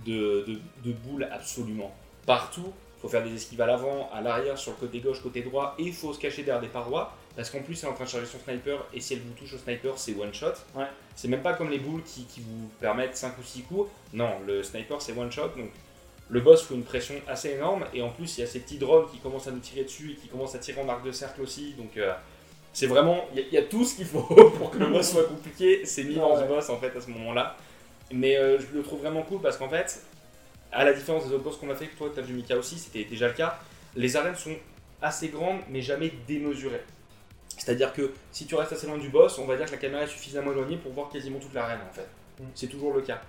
de, 0.07 0.45
de, 0.47 0.59
de 0.85 0.93
boules 0.93 1.29
absolument. 1.31 1.95
Partout, 2.25 2.73
faut 3.01 3.09
faire 3.09 3.23
des 3.23 3.35
esquives 3.35 3.61
à 3.61 3.67
l'avant, 3.67 4.09
à 4.13 4.21
l'arrière, 4.21 4.57
sur 4.59 4.73
le 4.73 4.79
côté 4.79 5.01
gauche, 5.01 5.23
côté 5.23 5.43
droit, 5.43 5.75
et 5.79 5.83
il 5.85 5.93
faut 5.93 6.13
se 6.13 6.19
cacher 6.19 6.43
derrière 6.43 6.63
des 6.63 6.69
parois, 6.69 7.13
parce 7.37 7.51
qu'en 7.51 7.61
plus 7.61 7.79
elle 7.83 7.89
est 7.89 7.93
en 7.93 7.95
train 7.95 8.05
de 8.05 8.09
charger 8.11 8.27
son 8.27 8.39
sniper, 8.39 8.85
et 8.95 9.01
si 9.01 9.15
elle 9.15 9.21
vous 9.21 9.33
touche 9.35 9.53
au 9.55 9.59
sniper, 9.59 9.99
c'est 9.99 10.15
one 10.19 10.33
shot. 10.33 10.53
Ouais. 10.75 10.87
C'est 11.15 11.29
même 11.29 11.43
pas 11.43 11.53
comme 11.55 11.71
les 11.71 11.79
boules 11.79 12.03
qui, 12.03 12.25
qui 12.25 12.41
vous 12.41 12.69
permettent 12.81 13.17
5 13.17 13.39
ou 13.39 13.43
6 13.43 13.63
coups. 13.63 13.91
Non, 14.15 14.31
le 14.47 14.63
sniper 14.63 15.01
c'est 15.03 15.13
one 15.17 15.31
shot. 15.31 15.49
Donc 15.57 15.71
le 16.29 16.41
boss 16.41 16.63
fout 16.63 16.77
une 16.77 16.83
pression 16.85 17.15
assez 17.29 17.51
énorme. 17.51 17.85
Et 17.95 18.03
en 18.03 18.09
plus, 18.11 18.37
il 18.37 18.41
y 18.41 18.45
a 18.45 18.47
ces 18.47 18.61
petits 18.61 18.79
drones 18.79 19.07
qui 19.11 19.19
commencent 19.19 19.47
à 19.47 19.51
nous 19.53 19.61
tirer 19.61 19.85
dessus 19.85 20.13
et 20.13 20.15
qui 20.21 20.29
commencent 20.29 20.55
à 20.55 20.59
tirer 20.59 20.81
en 20.81 20.89
arc 20.89 21.05
de 21.05 21.13
cercle 21.13 21.41
aussi. 21.43 21.75
Donc 21.75 21.97
euh, 21.97 22.13
c'est 22.73 22.87
vraiment. 22.87 23.25
Il 23.33 23.39
y, 23.39 23.43
a- 23.43 23.47
il 23.47 23.53
y 23.55 23.59
a 23.59 23.63
tout 23.63 23.85
ce 23.85 23.97
qu'il 23.97 24.07
faut 24.07 24.23
pour 24.59 24.71
que 24.71 24.79
le 24.79 24.87
boss 24.87 25.11
soit 25.13 25.25
compliqué. 25.25 25.85
C'est 25.87 26.05
mis 26.05 26.17
dans 26.17 26.35
ce 26.37 26.41
Ouais. 26.43 26.49
boss 26.49 26.69
en 26.71 26.79
fait 26.79 26.95
à 26.97 27.01
ce 27.01 27.11
moment-là. 27.11 27.57
Mais 28.13 28.37
euh, 28.37 28.59
je 28.59 28.77
le 28.77 28.83
trouve 28.83 29.01
vraiment 29.01 29.23
cool 29.23 29.41
parce 29.41 29.57
qu'en 29.57 29.69
fait, 29.69 30.03
à 30.77 30.85
la 30.85 30.93
différence 30.93 31.27
des 31.27 31.33
autres 31.33 31.43
boss 31.43 31.57
qu'on 31.57 31.71
a 31.71 31.75
fait, 31.75 31.87
que 31.87 31.97
toi 31.97 32.11
tu 32.13 32.21
as 32.21 32.23
vu 32.23 32.35
Mika 32.35 32.57
aussi, 32.57 32.79
c'était 32.79 33.05
déjà 33.05 33.29
le 33.29 33.35
cas. 33.35 33.59
Les 33.97 34.15
arènes 34.17 34.37
sont 34.37 34.55
assez 35.01 35.29
grandes 35.29 35.61
mais 35.71 35.81
jamais 35.81 36.13
démesurées. 36.29 36.83
C'est-à-dire 37.49 37.95
que 37.95 38.13
si 38.31 38.47
tu 38.47 38.55
restes 38.55 38.75
assez 38.75 38.87
loin 38.87 38.99
du 38.99 39.09
boss, 39.09 39.39
on 39.39 39.47
va 39.47 39.57
dire 39.57 39.65
que 39.65 39.73
la 39.73 39.79
caméra 39.79 40.03
est 40.03 40.09
suffisamment 40.09 40.53
éloignée 40.53 40.77
pour 40.77 40.93
voir 40.93 41.09
quasiment 41.09 41.39
toute 41.39 41.55
l'arène 41.55 41.81
en 41.91 41.93
fait. 41.95 42.07
Mm. 42.39 42.49
C'est 42.55 42.67
toujours 42.67 42.93
le 42.93 43.01
cas. 43.01 43.23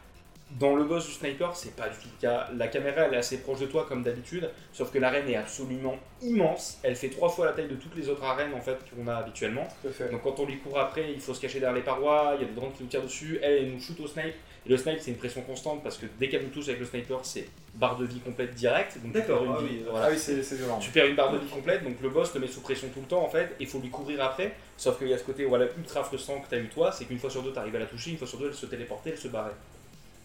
Dans 0.52 0.76
le 0.78 0.86
boss 0.86 1.06
du 1.06 1.12
sniper, 1.12 1.56
c'est 1.58 1.76
pas 1.76 1.90
du 1.90 1.98
tout 1.98 2.08
le 2.16 2.22
cas. 2.22 2.48
La 2.56 2.70
caméra 2.70 3.02
elle 3.02 3.14
est 3.14 3.18
assez 3.18 3.40
proche 3.40 3.60
de 3.60 3.66
toi 3.66 3.86
comme 3.88 4.02
d'habitude, 4.02 4.50
sauf 4.72 4.92
que 4.92 4.98
l'arène 4.98 5.28
est 5.30 5.36
absolument 5.36 5.98
immense. 6.22 6.80
Elle 6.84 6.96
fait 6.96 7.10
trois 7.10 7.28
fois 7.28 7.46
la 7.46 7.52
taille 7.52 7.68
de 7.68 7.76
toutes 7.76 7.96
les 7.98 8.08
autres 8.08 8.24
arènes 8.24 8.54
en 8.54 8.62
fait 8.62 8.78
qu'on 8.90 9.08
a 9.08 9.16
habituellement. 9.16 9.68
Donc 9.84 10.24
quand 10.24 10.40
on 10.40 10.46
lui 10.46 10.58
court 10.60 10.80
après, 10.80 11.12
il 11.12 11.20
faut 11.20 11.34
se 11.34 11.42
cacher 11.42 11.60
derrière 11.60 11.76
les 11.76 11.84
parois, 11.84 12.36
il 12.36 12.42
y 12.42 12.46
a 12.46 12.48
des 12.48 12.56
drones 12.56 12.72
qui 12.72 12.84
nous 12.84 12.90
tirent 12.90 13.04
dessus, 13.04 13.40
elle, 13.44 13.66
elle 13.66 13.72
nous 13.72 13.80
shoot 13.82 14.00
au 14.00 14.08
snipe. 14.08 14.36
Et 14.66 14.70
le 14.70 14.78
snipe 14.78 15.00
c'est 15.02 15.12
une 15.12 15.18
pression 15.18 15.42
constante 15.42 15.84
parce 15.84 15.98
que 15.98 16.06
dès 16.18 16.30
qu'elle 16.30 16.44
nous 16.44 16.50
touche 16.50 16.70
avec 16.70 16.80
le 16.80 16.86
sniper, 16.86 17.20
c'est 17.24 17.50
barre 17.76 17.98
de 17.98 18.06
vie 18.06 18.22
complète 18.22 18.56
direct. 18.56 18.98
Donc 19.04 19.12
tu 19.12 19.20
D'accord, 19.20 19.44
ah 19.50 19.62
vie, 19.62 19.68
oui. 19.70 19.86
voilà. 19.90 20.06
Ah 20.06 20.10
oui, 20.12 20.18
c'est 20.18 20.42
c'est 20.44 20.56
violent. 20.56 20.80
Tu 20.80 20.92
perds 20.92 21.08
une 21.08 21.16
barre 21.16 21.34
de 21.34 21.40
vie 21.40 21.48
complète, 21.50 21.84
donc 21.84 21.98
le 22.02 22.10
boss 22.10 22.32
te 22.32 22.38
met 22.38 22.48
sous 22.48 22.62
pression 22.62 22.88
tout 22.94 23.02
le 23.02 23.08
temps 23.08 23.22
en 23.24 23.30
fait, 23.30 23.48
et 23.60 23.64
il 23.64 23.68
faut 23.68 23.80
lui 23.80 23.90
courir 23.90 24.24
après. 24.24 24.54
Sauf 24.78 24.98
qu'il 24.98 25.10
y 25.10 25.14
a 25.14 25.18
ce 25.18 25.24
côté 25.26 25.44
voilà, 25.44 25.66
ultra 25.78 26.06
frustrant 26.06 26.40
que 26.40 26.48
tu 26.48 26.56
as 26.56 26.60
eu 26.60 26.70
toi, 26.70 26.94
c'est 26.94 27.04
qu'une 27.04 27.20
fois 27.20 27.30
sur 27.30 27.44
deux 27.44 27.52
tu 27.52 27.60
arrives 27.60 27.76
à 27.76 27.80
la 27.80 27.86
toucher, 27.86 28.12
une 28.12 28.18
fois 28.18 28.28
sur 28.28 28.40
deux 28.40 28.48
elle 28.48 28.56
se 28.56 28.66
téléportait, 28.66 29.10
elle 29.10 29.18
se 29.18 29.28
barrait. 29.28 29.52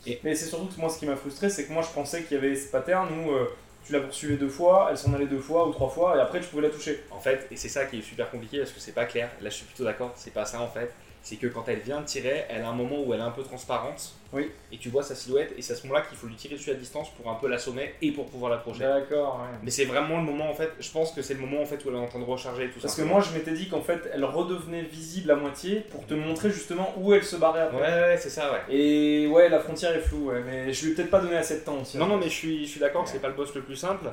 Mais 0.07 0.35
c'est 0.35 0.47
surtout 0.47 0.67
que 0.67 0.81
moi, 0.81 0.89
ce 0.89 0.99
qui 0.99 1.07
m'a 1.07 1.17
frustré, 1.17 1.49
c'est 1.49 1.65
que 1.67 1.73
moi, 1.73 1.83
je 1.83 1.93
pensais 1.95 2.23
qu'il 2.23 2.37
y 2.37 2.39
avait 2.39 2.57
ce 2.57 2.71
pattern 2.71 3.09
où 3.19 3.31
euh, 3.31 3.47
tu 3.85 3.93
la 3.93 4.01
poursuivais 4.01 4.37
deux 4.37 4.49
fois, 4.49 4.89
elle 4.91 4.99
s'en 4.99 5.13
allait 5.15 5.27
deux 5.27 5.41
fois 5.41 5.69
ou 5.69 5.73
trois 5.73 5.89
fois, 5.89 6.17
et 6.17 6.21
après, 6.21 6.41
tu 6.41 6.47
pouvais 6.49 6.63
la 6.63 6.71
toucher. 6.71 7.03
En 7.11 7.21
fait, 7.21 7.47
et 7.51 7.57
c'est 7.57 7.69
ça 7.69 7.85
qui 7.87 7.99
est 7.99 8.03
super 8.03 8.31
compliqué 8.31 8.59
parce 8.59 8.73
que 8.73 8.81
c'est 8.81 8.93
pas 8.93 9.05
clair, 9.05 9.31
là 9.41 9.51
je 9.51 9.55
suis 9.57 9.67
plutôt 9.67 9.85
d'accord, 9.85 10.13
c'est 10.17 10.33
pas 10.33 10.45
ça 10.45 10.61
en 10.61 10.69
fait. 10.69 10.93
C'est 11.25 11.37
que 11.37 11.47
quand 11.47 11.63
elle 11.69 11.79
vient 11.79 12.01
de 12.01 12.05
tirer, 12.07 12.45
elle 12.49 12.63
a 12.63 12.69
un 12.69 12.73
moment 12.75 12.97
où 13.01 13.15
elle 13.15 13.21
est 13.21 13.23
un 13.23 13.31
peu 13.31 13.45
transparente, 13.45 14.13
Oui. 14.33 14.51
et 14.73 14.77
tu 14.79 14.89
vois 14.89 15.05
sa 15.05 15.15
silhouette, 15.15 15.55
et 15.57 15.63
c'est 15.63 15.73
à 15.73 15.77
ce 15.77 15.87
moment-là 15.87 16.05
qu'il 16.05 16.19
faut 16.19 16.27
lui 16.27 16.35
tirer 16.35 16.57
dessus 16.57 16.73
à 16.73 16.75
distance 16.75 17.11
pour 17.11 17.31
un 17.31 17.37
peu 17.37 17.47
l'assommer 17.47 17.95
et 18.03 18.11
pour 18.11 18.27
pouvoir 18.27 18.51
l'approcher. 18.51 18.81
D'accord, 18.81 19.37
ouais. 19.41 19.57
Mais 19.63 19.71
c'est 19.71 19.85
vraiment 19.85 20.17
le 20.17 20.25
moment 20.25 20.51
en 20.51 20.55
fait, 20.55 20.71
je 20.81 20.91
pense 20.91 21.13
que 21.13 21.23
c'est 21.23 21.35
le 21.35 21.41
moment 21.41 21.63
en 21.63 21.65
fait 21.65 21.77
où 21.85 21.91
elle 21.91 21.95
est 21.95 21.99
en 21.99 22.09
train 22.09 22.19
de 22.19 22.25
recharger 22.25 22.65
et 22.65 22.69
tout 22.71 22.81
ça. 22.81 22.89
Parce 22.89 22.97
que 22.97 23.03
moi, 23.03 23.21
je 23.21 23.33
m'étais 23.39 23.53
dit 23.53 23.69
qu'en 23.69 23.81
fait, 23.83 24.11
elle 24.13 24.25
redevenait 24.25 24.83
visible 24.83 25.31
à 25.31 25.37
moitié 25.37 25.81
pour 25.93 26.05
te 26.07 26.15
montrer 26.15 26.51
justement 26.51 26.93
où 26.97 27.15
elle 27.15 27.23
se 27.23 27.37
barrait 27.37 27.69
Ouais, 27.71 27.83
après. 27.87 28.03
ouais, 28.11 28.17
c'est 28.19 28.31
ça, 28.31 28.51
ouais. 28.53 28.75
Et 28.77 29.29
ouais, 29.29 29.49
la 29.49 29.61
frontière 29.61 29.95
est 29.95 30.01
floue, 30.01 30.31
ouais, 30.31 30.43
mais 30.45 30.73
je 30.73 30.85
lui 30.87 30.91
ai 30.93 30.95
peut-être 30.97 31.11
pas 31.11 31.21
donné 31.21 31.37
assez 31.37 31.61
de 31.61 31.65
temps 31.65 31.79
aussi. 31.81 31.99
Non, 31.99 32.07
non, 32.07 32.17
mais 32.17 32.25
je 32.27 32.35
suis, 32.35 32.65
je 32.67 32.71
suis 32.73 32.81
d'accord 32.81 33.05
que 33.05 33.11
c'est 33.11 33.21
pas 33.21 33.29
le 33.29 33.35
boss 33.35 33.55
le 33.55 33.63
plus 33.63 33.77
simple. 33.77 34.07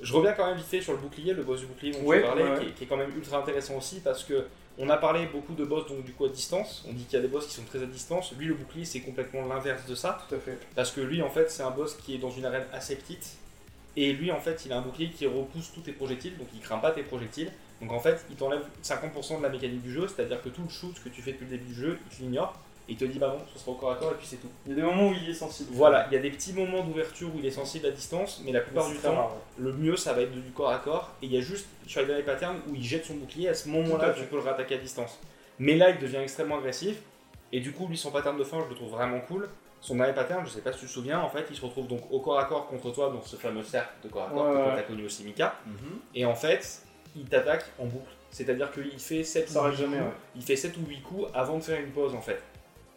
Je 0.00 0.12
reviens 0.14 0.32
quand 0.32 0.46
même 0.46 0.56
vite 0.56 0.66
fait 0.66 0.80
sur 0.80 0.92
le 0.92 0.98
bouclier, 0.98 1.32
le 1.32 1.42
boss 1.42 1.60
du 1.60 1.66
bouclier 1.66 1.92
dont 1.92 2.00
Ouais, 2.02 2.18
tu 2.20 2.26
parlais, 2.26 2.42
ouais, 2.44 2.50
ouais. 2.50 2.58
Qui, 2.60 2.66
est, 2.66 2.70
qui 2.72 2.84
est 2.84 2.86
quand 2.86 2.96
même 2.96 3.10
ultra 3.16 3.38
intéressant 3.38 3.76
aussi 3.76 4.00
parce 4.00 4.22
que 4.24 4.44
on 4.78 4.88
a 4.88 4.96
parlé 4.96 5.26
beaucoup 5.26 5.54
de 5.54 5.64
boss 5.64 5.86
donc 5.86 6.04
du 6.04 6.12
coup 6.12 6.24
à 6.24 6.28
distance. 6.28 6.84
On 6.88 6.92
dit 6.92 7.04
qu'il 7.04 7.14
y 7.14 7.18
a 7.18 7.22
des 7.22 7.28
boss 7.28 7.46
qui 7.46 7.54
sont 7.54 7.64
très 7.64 7.82
à 7.82 7.86
distance. 7.86 8.32
Lui, 8.38 8.46
le 8.46 8.54
bouclier, 8.54 8.84
c'est 8.84 9.00
complètement 9.00 9.46
l'inverse 9.46 9.86
de 9.86 9.94
ça 9.94 10.18
Tout 10.28 10.34
à 10.34 10.38
fait. 10.38 10.58
parce 10.74 10.90
que 10.90 11.00
lui, 11.00 11.22
en 11.22 11.30
fait, 11.30 11.50
c'est 11.50 11.62
un 11.62 11.70
boss 11.70 11.94
qui 11.96 12.14
est 12.14 12.18
dans 12.18 12.30
une 12.30 12.44
arène 12.44 12.64
assez 12.72 12.96
petite. 12.96 13.36
Et 13.96 14.12
lui, 14.14 14.32
en 14.32 14.40
fait, 14.40 14.64
il 14.64 14.72
a 14.72 14.78
un 14.78 14.80
bouclier 14.80 15.10
qui 15.10 15.26
repousse 15.26 15.70
tous 15.74 15.82
tes 15.82 15.92
projectiles, 15.92 16.38
donc 16.38 16.48
il 16.54 16.60
craint 16.60 16.78
pas 16.78 16.92
tes 16.92 17.02
projectiles. 17.02 17.52
Donc 17.82 17.92
en 17.92 18.00
fait, 18.00 18.24
il 18.30 18.36
t'enlève 18.36 18.64
50% 18.82 19.38
de 19.38 19.42
la 19.42 19.48
mécanique 19.50 19.82
du 19.82 19.92
jeu, 19.92 20.06
c'est-à-dire 20.08 20.40
que 20.40 20.48
tout 20.48 20.62
le 20.62 20.70
shoot 20.70 20.94
que 21.02 21.08
tu 21.10 21.20
fais 21.20 21.32
depuis 21.32 21.44
le 21.44 21.50
début 21.50 21.66
du 21.66 21.74
jeu, 21.74 21.98
il 22.10 22.16
te 22.16 22.22
l'ignore. 22.22 22.58
Il 22.88 22.96
te 22.96 23.04
dit, 23.04 23.18
bah 23.18 23.28
non, 23.28 23.44
ce 23.52 23.58
sera 23.60 23.70
au 23.70 23.74
corps 23.74 23.92
à 23.92 23.94
corps 23.94 24.10
et 24.12 24.16
puis 24.16 24.26
c'est 24.26 24.36
tout. 24.36 24.48
Il 24.66 24.70
y 24.70 24.72
a 24.72 24.76
des 24.76 24.82
moments 24.82 25.08
où 25.08 25.14
il 25.14 25.30
est 25.30 25.34
sensible. 25.34 25.70
Voilà, 25.72 26.06
il 26.10 26.14
y 26.14 26.16
a 26.16 26.20
des 26.20 26.30
petits 26.30 26.52
moments 26.52 26.82
d'ouverture 26.82 27.28
où 27.34 27.38
il 27.38 27.46
est 27.46 27.50
sensible 27.52 27.86
à 27.86 27.90
distance, 27.90 28.42
mais 28.44 28.50
la 28.52 28.60
plupart 28.60 28.88
du 28.88 28.96
temps, 28.96 29.14
rare, 29.14 29.32
ouais. 29.34 29.64
le 29.64 29.72
mieux 29.72 29.96
ça 29.96 30.12
va 30.12 30.22
être 30.22 30.32
du 30.32 30.50
corps 30.50 30.70
à 30.70 30.78
corps. 30.78 31.10
Et 31.22 31.26
il 31.26 31.32
y 31.32 31.38
a 31.38 31.40
juste 31.40 31.66
sur 31.86 32.04
les 32.04 32.22
patterns 32.22 32.56
où 32.68 32.74
il 32.74 32.82
jette 32.82 33.04
son 33.04 33.14
bouclier, 33.14 33.48
à 33.48 33.54
ce 33.54 33.68
moment-là 33.68 34.10
tu 34.10 34.24
peux 34.24 34.36
le 34.36 34.42
rattaquer 34.42 34.74
à 34.74 34.78
distance. 34.78 35.18
Mais 35.58 35.76
là 35.76 35.90
il 35.90 35.98
devient 36.00 36.16
extrêmement 36.18 36.58
agressif, 36.58 36.96
et 37.52 37.60
du 37.60 37.72
coup 37.72 37.86
lui 37.86 37.96
son 37.96 38.10
pattern 38.10 38.36
de 38.36 38.44
fin 38.44 38.58
je 38.64 38.68
le 38.70 38.74
trouve 38.74 38.90
vraiment 38.90 39.20
cool. 39.20 39.48
Son 39.80 39.96
dernier 39.96 40.12
pattern, 40.12 40.44
je 40.46 40.50
sais 40.50 40.60
pas 40.60 40.72
si 40.72 40.80
tu 40.80 40.86
te 40.86 40.90
souviens, 40.90 41.20
en 41.20 41.28
fait 41.28 41.44
il 41.50 41.56
se 41.56 41.60
retrouve 41.64 41.86
donc 41.88 42.02
au 42.10 42.20
corps 42.20 42.38
à 42.38 42.44
corps 42.44 42.66
contre 42.68 42.90
toi 42.92 43.10
dans 43.10 43.22
ce 43.22 43.36
fameux 43.36 43.62
cercle 43.64 43.92
de 44.04 44.08
corps 44.08 44.24
à 44.28 44.30
corps 44.30 44.46
Ouais, 44.46 44.52
que 44.54 44.58
ouais. 44.68 44.72
tu 44.74 44.78
as 44.78 44.82
connu 44.82 45.04
aussi 45.06 45.24
Mika. 45.24 45.54
Mhm. 45.66 45.74
Et 46.14 46.24
en 46.24 46.34
fait 46.34 46.82
il 47.14 47.24
t'attaque 47.26 47.64
en 47.78 47.86
boucle. 47.86 48.10
C'est-à-dire 48.30 48.72
qu'il 48.72 48.98
fait 48.98 49.22
7 49.24 49.48
Ça 49.50 49.60
ou 49.60 49.64
arrête 49.64 49.76
8 49.78 49.82
jamais, 49.82 49.96
coups, 49.98 50.08
ouais. 50.08 50.14
il 50.36 50.42
fait 50.42 50.56
7 50.56 50.76
ou 50.78 50.86
8 50.88 51.02
coups 51.02 51.28
avant 51.34 51.58
de 51.58 51.62
faire 51.62 51.78
une 51.80 51.90
pause 51.90 52.14
en 52.14 52.20
fait. 52.22 52.42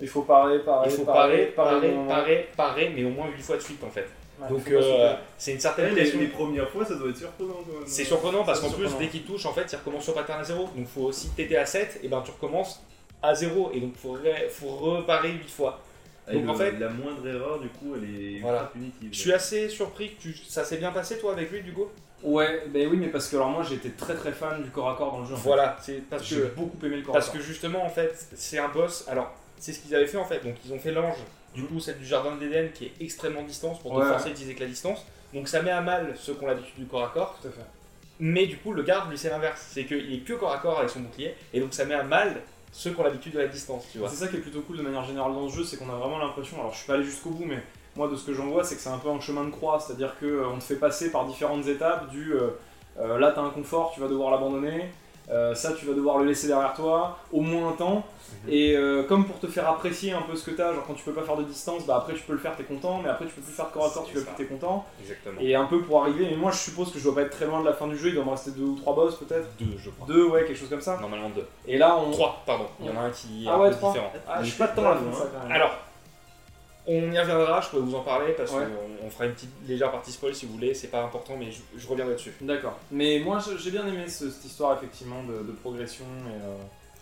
Il 0.01 0.07
faut 0.07 0.23
parer, 0.23 0.59
parer, 0.59 0.89
Il 0.89 0.95
faut 0.95 1.03
parer, 1.05 1.45
parer, 1.55 1.79
parer, 1.79 2.07
parer, 2.07 2.49
parer, 2.57 2.91
mais 2.95 3.03
au 3.05 3.09
moins 3.09 3.27
8 3.29 3.41
fois 3.41 3.55
de 3.57 3.61
suite 3.61 3.83
en 3.83 3.89
fait. 3.89 4.07
Ouais, 4.41 4.49
Donc 4.49 4.69
euh, 4.69 5.15
c'est 5.37 5.51
une 5.51 5.55
Ouais, 5.57 5.61
certaine 5.61 5.95
les, 5.95 6.01
pression. 6.01 6.19
les 6.19 6.27
premières 6.27 6.69
fois, 6.69 6.83
ça 6.85 6.95
doit 6.95 7.09
être 7.09 7.17
surprenant. 7.17 7.55
C'est 7.85 8.03
surprenant 8.03 8.43
parce 8.43 8.59
qu'en 8.59 8.69
plus, 8.69 8.89
dès 8.99 9.07
qu'il 9.07 9.23
touche, 9.23 9.45
en 9.45 9.53
fait, 9.53 9.65
il 9.71 9.75
recommence 9.77 10.03
sur 10.03 10.13
pattern 10.13 10.41
à 10.41 10.43
0. 10.43 10.69
Donc 10.75 10.87
faut 10.87 11.03
aussi 11.03 11.29
t'étais 11.29 11.55
à 11.55 11.65
7, 11.65 12.01
et 12.03 12.09
ben 12.09 12.21
tu 12.25 12.31
recommences 12.31 12.83
à 13.23 13.33
0. 13.33 13.71
Et 13.73 13.79
donc 13.79 13.95
faut, 13.95 14.17
faut 14.49 14.67
reparer 14.75 15.31
8 15.31 15.49
fois. 15.49 15.79
Et 16.29 16.33
Donc, 16.33 16.43
le- 16.43 16.49
en 16.49 16.55
fait- 16.55 16.71
la 16.79 16.89
moindre 16.89 17.25
erreur, 17.27 17.59
du 17.59 17.69
coup, 17.69 17.93
elle 17.95 18.03
est 18.35 18.39
Voilà. 18.39 18.69
punitive. 18.73 19.09
Je 19.13 19.17
suis 19.17 19.31
assez 19.31 19.69
surpris 19.69 20.15
que 20.15 20.21
tu... 20.23 20.35
ça 20.35 20.65
s'est 20.65 20.77
bien 20.77 20.91
passé 20.91 21.17
toi 21.19 21.31
avec 21.33 21.49
lui, 21.51 21.61
du 21.61 21.71
coup 21.71 21.85
Ouais, 22.23 22.63
ben 22.67 22.87
oui, 22.89 22.97
mais 22.97 23.07
parce 23.09 23.27
que 23.29 23.35
alors 23.35 23.49
moi 23.49 23.61
j'étais 23.61 23.89
très 23.89 24.15
très 24.15 24.31
fan 24.31 24.63
du 24.63 24.71
corps 24.71 24.89
à 24.89 24.95
corps 24.95 25.11
dans 25.11 25.19
le 25.19 25.25
jeu. 25.27 25.35
Voilà, 25.35 25.77
c'est 25.79 26.01
parce 26.09 26.23
J'ai 26.25 26.37
que, 26.37 26.45
beaucoup 26.55 26.83
aimé 26.83 26.95
le 26.97 27.03
corps 27.03 27.13
parce 27.13 27.29
à 27.29 27.31
que 27.31 27.37
corps. 27.37 27.45
justement, 27.45 27.85
en 27.85 27.89
fait, 27.89 28.13
c'est 28.33 28.57
un 28.57 28.69
boss. 28.69 29.05
Alors, 29.07 29.31
c'est 29.65 29.73
ce 29.73 29.79
qu'ils 29.79 29.95
avaient 29.95 30.05
fait 30.05 30.17
en 30.17 30.25
fait. 30.25 30.43
Donc 30.43 30.53
ils 30.63 30.71
ont 30.71 30.77
fait 30.77 30.91
l'ange, 30.91 31.17
du 31.55 31.63
coup, 31.63 31.79
celle 31.79 31.97
du 31.97 32.05
jardin 32.05 32.35
d'Éden 32.35 32.69
qui 32.71 32.85
est 32.85 32.93
extrêmement 32.99 33.41
distance 33.41 33.79
pour 33.79 33.93
te 33.93 33.97
Ouais, 33.97 34.07
forcer 34.07 34.27
à 34.27 34.31
utiliser 34.31 34.53
que 34.53 34.59
la 34.59 34.69
distance. 34.69 35.03
Donc 35.33 35.47
ça 35.47 35.63
met 35.63 35.71
à 35.71 35.81
mal 35.81 36.13
ceux 36.15 36.35
qui 36.35 36.43
ont 36.43 36.47
l'habitude 36.47 36.75
du 36.77 36.85
corps 36.85 37.03
à 37.03 37.07
corps. 37.07 37.39
Tout 37.41 37.47
à 37.47 37.51
fait. 37.51 37.65
Mais 38.19 38.45
du 38.45 38.57
coup, 38.57 38.73
le 38.73 38.83
garde, 38.83 39.09
lui, 39.09 39.17
c'est 39.17 39.29
l'inverse. 39.29 39.65
C'est 39.71 39.85
qu'il 39.85 40.13
est 40.13 40.19
que 40.19 40.33
corps 40.33 40.51
à 40.51 40.59
corps 40.59 40.77
avec 40.77 40.91
son 40.91 40.99
bouclier. 40.99 41.33
Et 41.51 41.59
donc 41.59 41.73
ça 41.73 41.83
met 41.85 41.95
à 41.95 42.03
mal 42.03 42.41
ceux 42.71 42.91
qui 42.91 42.99
ont 42.99 43.03
l'habitude 43.03 43.33
de 43.33 43.39
la 43.39 43.47
distance, 43.47 43.85
tu 43.91 43.97
vois. 43.97 44.07
C'est 44.07 44.17
ça 44.17 44.27
qui 44.27 44.35
est 44.35 44.39
plutôt 44.41 44.61
cool 44.61 44.77
de 44.77 44.83
manière 44.83 45.03
générale 45.03 45.33
dans 45.33 45.49
ce 45.49 45.55
jeu, 45.55 45.63
c'est 45.63 45.77
qu'on 45.77 45.89
a 45.89 45.95
vraiment 45.95 46.19
l'impression, 46.19 46.59
alors 46.59 46.73
je 46.73 46.77
suis 46.79 46.87
pas 46.87 46.93
allé 46.95 47.05
jusqu'au 47.05 47.29
bout, 47.29 47.45
mais 47.45 47.63
moi 47.95 48.09
de 48.09 48.15
ce 48.15 48.25
que 48.25 48.33
j'en 48.33 48.47
vois, 48.47 48.65
c'est 48.65 48.75
que 48.75 48.81
c'est 48.81 48.89
un 48.89 48.97
peu 48.97 49.09
un 49.09 49.19
chemin 49.21 49.45
de 49.45 49.49
croix, 49.49 49.79
c'est-à-dire 49.79 50.13
qu'on 50.19 50.57
te 50.59 50.63
fait 50.63 50.75
passer 50.75 51.09
par 51.09 51.25
différentes 51.25 51.65
étapes 51.67 52.09
du 52.09 52.33
euh, 52.33 52.49
euh, 52.99 53.17
là 53.17 53.31
t'as 53.33 53.41
un 53.41 53.49
confort, 53.49 53.91
tu 53.93 54.01
vas 54.01 54.09
devoir 54.09 54.29
l'abandonner, 54.29 54.91
euh, 55.31 55.55
ça 55.55 55.73
tu 55.73 55.85
vas 55.85 55.93
devoir 55.93 56.17
le 56.19 56.25
laisser 56.25 56.47
derrière 56.47 56.73
toi, 56.73 57.17
au 57.31 57.41
moins 57.41 57.69
un 57.69 57.73
temps, 57.73 58.03
Mhm. 58.43 58.49
et 58.51 58.75
euh, 58.75 59.03
comme 59.03 59.25
pour 59.25 59.39
te 59.39 59.45
faire 59.45 59.69
apprécier 59.69 60.11
un 60.11 60.21
peu 60.23 60.35
ce 60.35 60.43
que 60.49 60.51
t'as, 60.55 60.73
genre 60.73 60.83
quand 60.87 60.95
tu 60.95 61.03
peux 61.03 61.11
pas 61.13 61.21
faire 61.21 61.37
de 61.37 61.43
distance, 61.43 61.85
bah 61.85 61.97
après 61.97 62.13
tu 62.15 62.21
peux 62.23 62.33
le 62.33 62.39
faire, 62.39 62.55
t'es 62.55 62.63
content, 62.63 62.99
mais 63.03 63.09
après 63.09 63.25
tu 63.25 63.31
peux 63.33 63.41
plus 63.41 63.53
faire 63.53 63.67
de 63.67 63.71
corps 63.71 63.85
à 63.85 63.89
corps, 63.91 64.03
tu 64.05 64.17
vas 64.17 64.21
plus, 64.31 64.35
t'es 64.45 64.45
content, 64.51 64.83
Exactement. 64.99 65.39
et 65.39 65.53
un 65.55 65.65
peu 65.65 65.79
pour 65.81 66.01
arriver, 66.01 66.27
mais 66.31 66.35
moi 66.35 66.49
je 66.51 66.57
suppose 66.57 66.91
que 66.91 66.97
je 66.97 67.03
dois 67.03 67.13
pas 67.15 67.21
être 67.21 67.29
très 67.37 67.45
loin 67.45 67.59
de 67.61 67.65
la 67.65 67.73
fin 67.73 67.87
du 67.87 67.95
jeu, 67.97 68.09
il 68.09 68.15
doit 68.15 68.23
me 68.25 68.31
rester 68.31 68.51
deux 68.51 68.63
ou 68.63 68.75
trois 68.75 68.95
boss 68.95 69.15
peut-être, 69.15 69.47
Deux, 69.59 69.77
je 69.77 69.89
crois. 69.91 70.07
deux, 70.07 70.25
ouais, 70.27 70.43
quelque 70.45 70.57
chose 70.57 70.69
comme 70.69 70.81
ça, 70.81 70.97
Normalement 70.99 71.29
deux. 71.29 71.45
et 71.67 71.77
là 71.77 71.95
on... 71.97 72.09
Trois, 72.11 72.41
pardon. 72.45 72.65
Il 72.79 72.87
y 72.87 72.89
en 72.89 72.97
a 72.97 73.01
un 73.05 73.09
qui 73.11 73.45
est 73.45 73.47
Ah 73.49 73.55
un 73.55 73.59
ouais, 73.59 73.69
peu 73.69 73.75
trois. 73.75 73.91
différent. 73.91 74.11
Ah, 74.27 74.39
je 74.41 74.47
suis 74.49 74.57
pas 74.57 74.67
de 74.67 74.75
temps 74.75 74.85
à 74.85 74.89
la 74.89 74.95
fin 74.95 75.05
de 75.05 75.13
ça 75.13 75.25
quand 75.31 75.43
même. 75.47 75.51
Alors, 75.55 75.71
on 76.87 77.11
y 77.11 77.19
reviendra, 77.19 77.61
je 77.61 77.69
pourrais 77.69 77.81
vous 77.81 77.95
en 77.95 78.01
parler 78.01 78.33
parce 78.33 78.51
Ouais. 78.51 78.63
qu'on 79.01 79.07
on 79.07 79.09
fera 79.09 79.25
une 79.25 79.33
petite 79.33 79.49
légère 79.67 79.91
partie 79.91 80.11
spoil 80.11 80.33
si 80.35 80.45
vous 80.45 80.53
voulez, 80.53 80.73
c'est 80.73 80.87
pas 80.89 81.01
important, 81.03 81.35
mais 81.37 81.51
je, 81.51 81.59
je 81.77 81.87
reviendrai 81.87 82.13
dessus. 82.15 82.33
D'accord. 82.41 82.77
Mais 82.91 83.19
moi, 83.19 83.39
j'ai 83.59 83.71
bien 83.71 83.85
aimé 83.87 84.07
ce- 84.07 84.29
cette 84.29 84.45
histoire, 84.45 84.77
effectivement, 84.77 85.23
de, 85.23 85.43
de 85.45 85.51
progression. 85.51 86.05
Et, 86.27 86.43
euh, 86.43 86.55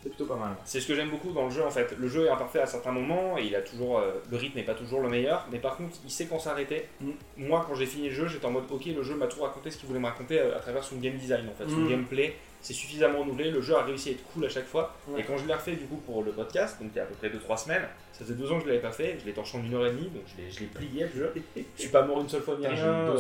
C'est 0.04 0.10
plutôt 0.10 0.26
pas 0.26 0.36
mal. 0.36 0.52
C'est 0.66 0.82
ce 0.82 0.88
que 0.88 0.96
j'aime 0.96 1.10
beaucoup 1.10 1.32
dans 1.32 1.46
le 1.46 1.50
jeu 1.50 1.64
en 1.64 1.70
fait. 1.72 1.96
Le 1.98 2.08
jeu 2.10 2.26
est 2.26 2.30
imparfait 2.30 2.60
à 2.60 2.66
certains 2.66 2.92
moments 2.92 3.38
et 3.38 3.44
il 3.46 3.56
a 3.56 3.62
toujours 3.62 4.00
euh, 4.00 4.12
le 4.30 4.36
rythme 4.38 4.58
n'est 4.58 4.66
pas 4.66 4.74
toujours 4.74 5.00
le 5.00 5.08
meilleur, 5.08 5.48
mais 5.52 5.60
par 5.60 5.78
contre 5.78 5.96
il 6.04 6.12
sait 6.12 6.26
quand 6.26 6.40
s'arrêter. 6.40 6.88
Mm. 7.00 7.12
Moi 7.38 7.64
quand 7.68 7.74
j'ai 7.76 7.86
fini 7.86 8.10
le 8.10 8.14
jeu, 8.14 8.28
j'étais 8.28 8.46
en 8.46 8.52
mode 8.52 8.66
ok 8.70 8.86
le 8.88 9.02
jeu 9.02 9.16
m'a 9.16 9.28
tout 9.28 9.42
raconté 9.42 9.72
ce 9.72 9.78
qu'il 9.78 9.88
voulait 9.88 10.02
me 10.02 10.06
raconter 10.08 10.40
à, 10.42 10.58
à 10.58 10.60
travers 10.60 10.84
son 10.84 10.98
game 10.98 11.16
design 11.16 11.48
en 11.50 11.54
fait, 11.54 11.70
son 11.70 11.78
Mm. 11.78 11.90
gameplay. 11.90 12.36
C'est 12.60 12.72
suffisamment 12.74 13.20
renouvelé, 13.20 13.52
le 13.52 13.62
jeu 13.62 13.76
a 13.76 13.84
réussi 13.84 14.10
à 14.10 14.12
être 14.14 14.24
cool 14.32 14.46
à 14.46 14.50
chaque 14.50 14.66
fois. 14.68 14.96
Ouais. 15.10 15.20
Et 15.20 15.24
quand 15.26 15.38
je 15.38 15.46
l'ai 15.46 15.54
refait 15.54 15.76
du 15.76 15.84
coup 15.86 15.98
pour 15.98 16.24
le 16.24 16.32
podcast, 16.32 16.82
donc 16.82 16.92
il 16.94 16.98
y 16.98 17.00
a 17.02 17.04
à 17.04 17.06
peu 17.06 17.14
près 17.16 17.28
2-3 17.30 17.58
semaines, 17.58 17.84
ça 18.14 18.24
faisait 18.24 18.36
deux 18.36 18.50
ans 18.54 18.58
que 18.58 18.64
je 18.64 18.68
l'avais 18.70 18.80
pas 18.82 18.92
fait, 18.94 19.18
je 19.20 19.26
l'ai 19.26 19.34
torché 19.34 19.58
en 19.58 19.64
une 19.66 19.74
heure 19.74 19.86
et 19.86 19.92
demie, 19.92 20.04
donc 20.10 20.24
je 20.28 20.60
l'ai- 20.62 20.66
plié 20.68 21.04
le 21.14 21.20
jeu. 21.20 21.34
Je 21.58 21.62
suis 21.82 21.90
pas 21.92 22.04
mort 22.04 22.22
une 22.22 22.30
seule 22.30 22.42
fois 22.42 22.56
ni 22.58 22.66
rien. 22.66 22.86
euh, 22.86 23.18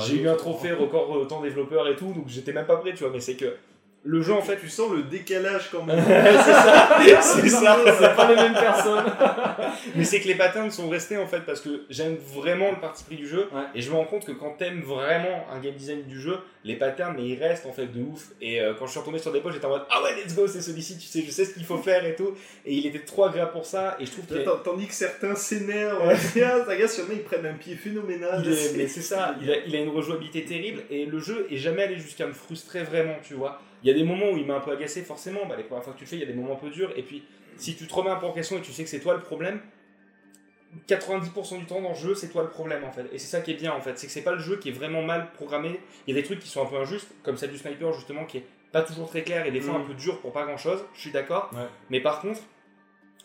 J'ai 0.00 0.16
eu 0.22 0.28
un 0.28 0.34
trophée 0.34 0.72
record 0.72 1.16
euh, 1.16 1.24
temps 1.26 1.40
développeur 1.40 1.86
et 1.88 1.94
tout, 1.94 2.12
donc 2.12 2.24
j'étais 2.28 2.52
même 2.52 2.66
pas 2.66 2.76
prêt, 2.76 2.92
tu 2.92 3.04
vois, 3.04 3.12
mais 3.12 3.20
c'est 3.20 3.36
que 3.36 3.54
le 4.04 4.20
jeu 4.22 4.32
en 4.32 4.42
fait. 4.42 4.56
tu 4.58 4.68
sens 4.68 4.90
le 4.92 5.02
décalage 5.04 5.70
quand 5.70 5.84
même. 5.84 6.02
c'est 6.04 6.52
ça, 6.52 6.98
c'est 7.22 7.48
ça. 7.48 7.76
C'est 7.98 8.16
pas 8.16 8.28
les 8.28 8.36
mêmes 8.36 8.52
personnes. 8.54 9.04
Mais 9.94 10.04
c'est 10.04 10.20
que 10.20 10.28
les 10.28 10.34
patterns 10.34 10.70
sont 10.70 10.88
restés 10.88 11.16
en 11.16 11.26
fait 11.26 11.40
parce 11.40 11.60
que 11.60 11.84
j'aime 11.90 12.16
vraiment 12.16 12.70
le 12.70 12.78
parti 12.80 13.04
pris 13.04 13.16
du 13.16 13.26
jeu 13.26 13.48
Ouais. 13.52 13.62
et 13.74 13.80
je 13.82 13.90
me 13.90 13.96
rends 13.96 14.04
compte 14.04 14.24
que 14.26 14.32
quand 14.32 14.50
t'aimes 14.58 14.82
vraiment 14.82 15.46
un 15.52 15.58
game 15.60 15.74
design 15.74 16.02
du 16.04 16.20
jeu, 16.20 16.38
les 16.64 16.76
patterns 16.76 17.14
mais 17.16 17.26
ils 17.26 17.38
restent 17.42 17.66
en 17.66 17.72
fait 17.72 17.86
de 17.86 18.00
ouf. 18.02 18.28
Et 18.40 18.60
euh, 18.60 18.74
quand 18.78 18.86
je 18.86 18.92
suis 18.92 19.00
retombé 19.00 19.18
sur 19.18 19.32
des 19.32 19.40
posts, 19.40 19.54
j'étais 19.54 19.66
en 19.66 19.70
mode 19.70 19.84
ah 19.90 20.02
ouais 20.02 20.14
let's 20.16 20.34
go 20.34 20.46
c'est 20.46 20.60
celui-ci, 20.60 20.98
tu 20.98 21.06
sais 21.06 21.22
je 21.26 21.30
sais 21.30 21.44
ce 21.44 21.54
qu'il 21.54 21.64
faut 21.64 21.78
faire 21.78 22.04
et 22.04 22.14
tout. 22.14 22.34
Et 22.66 22.74
il 22.74 22.86
était 22.86 23.00
trop 23.00 23.24
agréable 23.24 23.52
pour 23.52 23.66
ça 23.66 23.96
et 24.00 24.06
je 24.06 24.10
trouve 24.12 24.24
est- 24.36 24.44
Tandis 24.64 24.86
que 24.86 24.94
certains 24.94 25.34
s'énervent, 25.34 26.14
ça 26.66 26.76
gars, 26.76 26.88
sûrement 26.88 27.10
ils 27.12 27.22
prennent 27.22 27.46
un 27.46 27.54
pied 27.54 27.74
phénoménal. 27.76 28.46
est- 28.46 28.76
mais 28.76 28.86
c'est 28.88 29.00
ça, 29.02 29.34
il 29.42 29.50
a, 29.50 29.56
il 29.66 29.74
a 29.76 29.80
une 29.80 29.90
rejouabilité 29.90 30.44
terrible 30.44 30.82
et 30.90 31.06
le 31.06 31.18
jeu 31.18 31.46
est 31.50 31.56
jamais 31.56 31.82
allé 31.84 31.96
jusqu'à 31.98 32.26
me 32.26 32.32
frustrer 32.32 32.82
vraiment, 32.82 33.16
tu 33.26 33.34
vois. 33.34 33.60
Il 33.82 33.88
y 33.88 33.90
a 33.90 33.94
des 33.94 34.04
moments 34.04 34.30
où 34.30 34.36
il 34.36 34.46
m'a 34.46 34.54
un 34.56 34.60
peu 34.60 34.70
agacé, 34.72 35.02
forcément, 35.02 35.46
bah, 35.46 35.56
les 35.56 35.64
premières 35.64 35.82
fois 35.84 35.92
que 35.92 35.98
tu 35.98 36.04
le 36.04 36.08
fais, 36.10 36.16
il 36.16 36.20
y 36.20 36.24
a 36.24 36.26
des 36.26 36.34
moments 36.34 36.52
un 36.54 36.56
peu 36.56 36.70
durs, 36.70 36.92
et 36.96 37.02
puis 37.02 37.24
si 37.56 37.76
tu 37.76 37.86
te 37.86 37.92
remets 37.94 38.10
un 38.10 38.16
peu 38.16 38.26
en 38.26 38.32
question 38.32 38.56
et 38.58 38.62
tu 38.62 38.72
sais 38.72 38.84
que 38.84 38.88
c'est 38.90 39.00
toi 39.00 39.14
le 39.14 39.20
problème, 39.20 39.60
90% 40.88 41.58
du 41.58 41.66
temps 41.66 41.80
dans 41.82 41.90
le 41.90 41.94
jeu, 41.94 42.14
c'est 42.14 42.28
toi 42.30 42.42
le 42.42 42.48
problème 42.48 42.84
en 42.84 42.90
fait. 42.92 43.04
Et 43.12 43.18
c'est 43.18 43.26
ça 43.28 43.40
qui 43.42 43.50
est 43.50 43.54
bien 43.56 43.72
en 43.72 43.80
fait, 43.80 43.98
c'est 43.98 44.06
que 44.06 44.12
c'est 44.12 44.22
pas 44.22 44.32
le 44.32 44.38
jeu 44.38 44.56
qui 44.56 44.70
est 44.70 44.72
vraiment 44.72 45.02
mal 45.02 45.30
programmé. 45.32 45.78
Il 46.06 46.14
y 46.14 46.18
a 46.18 46.20
des 46.20 46.26
trucs 46.26 46.38
qui 46.40 46.48
sont 46.48 46.62
un 46.62 46.66
peu 46.66 46.76
injustes, 46.76 47.10
comme 47.22 47.36
celle 47.36 47.50
du 47.50 47.58
sniper 47.58 47.92
justement, 47.92 48.24
qui 48.24 48.38
est 48.38 48.46
pas 48.72 48.82
toujours 48.82 49.08
très 49.08 49.22
clair 49.22 49.44
et 49.44 49.50
des 49.50 49.60
fois 49.60 49.74
Mhm. 49.74 49.82
un 49.82 49.86
peu 49.86 49.94
dur 49.94 50.18
pour 50.20 50.32
pas 50.32 50.44
grand 50.44 50.56
chose, 50.56 50.82
je 50.94 51.00
suis 51.00 51.10
d'accord. 51.10 51.50
Ouais. 51.52 51.66
Mais 51.90 52.00
par 52.00 52.20
contre, 52.20 52.40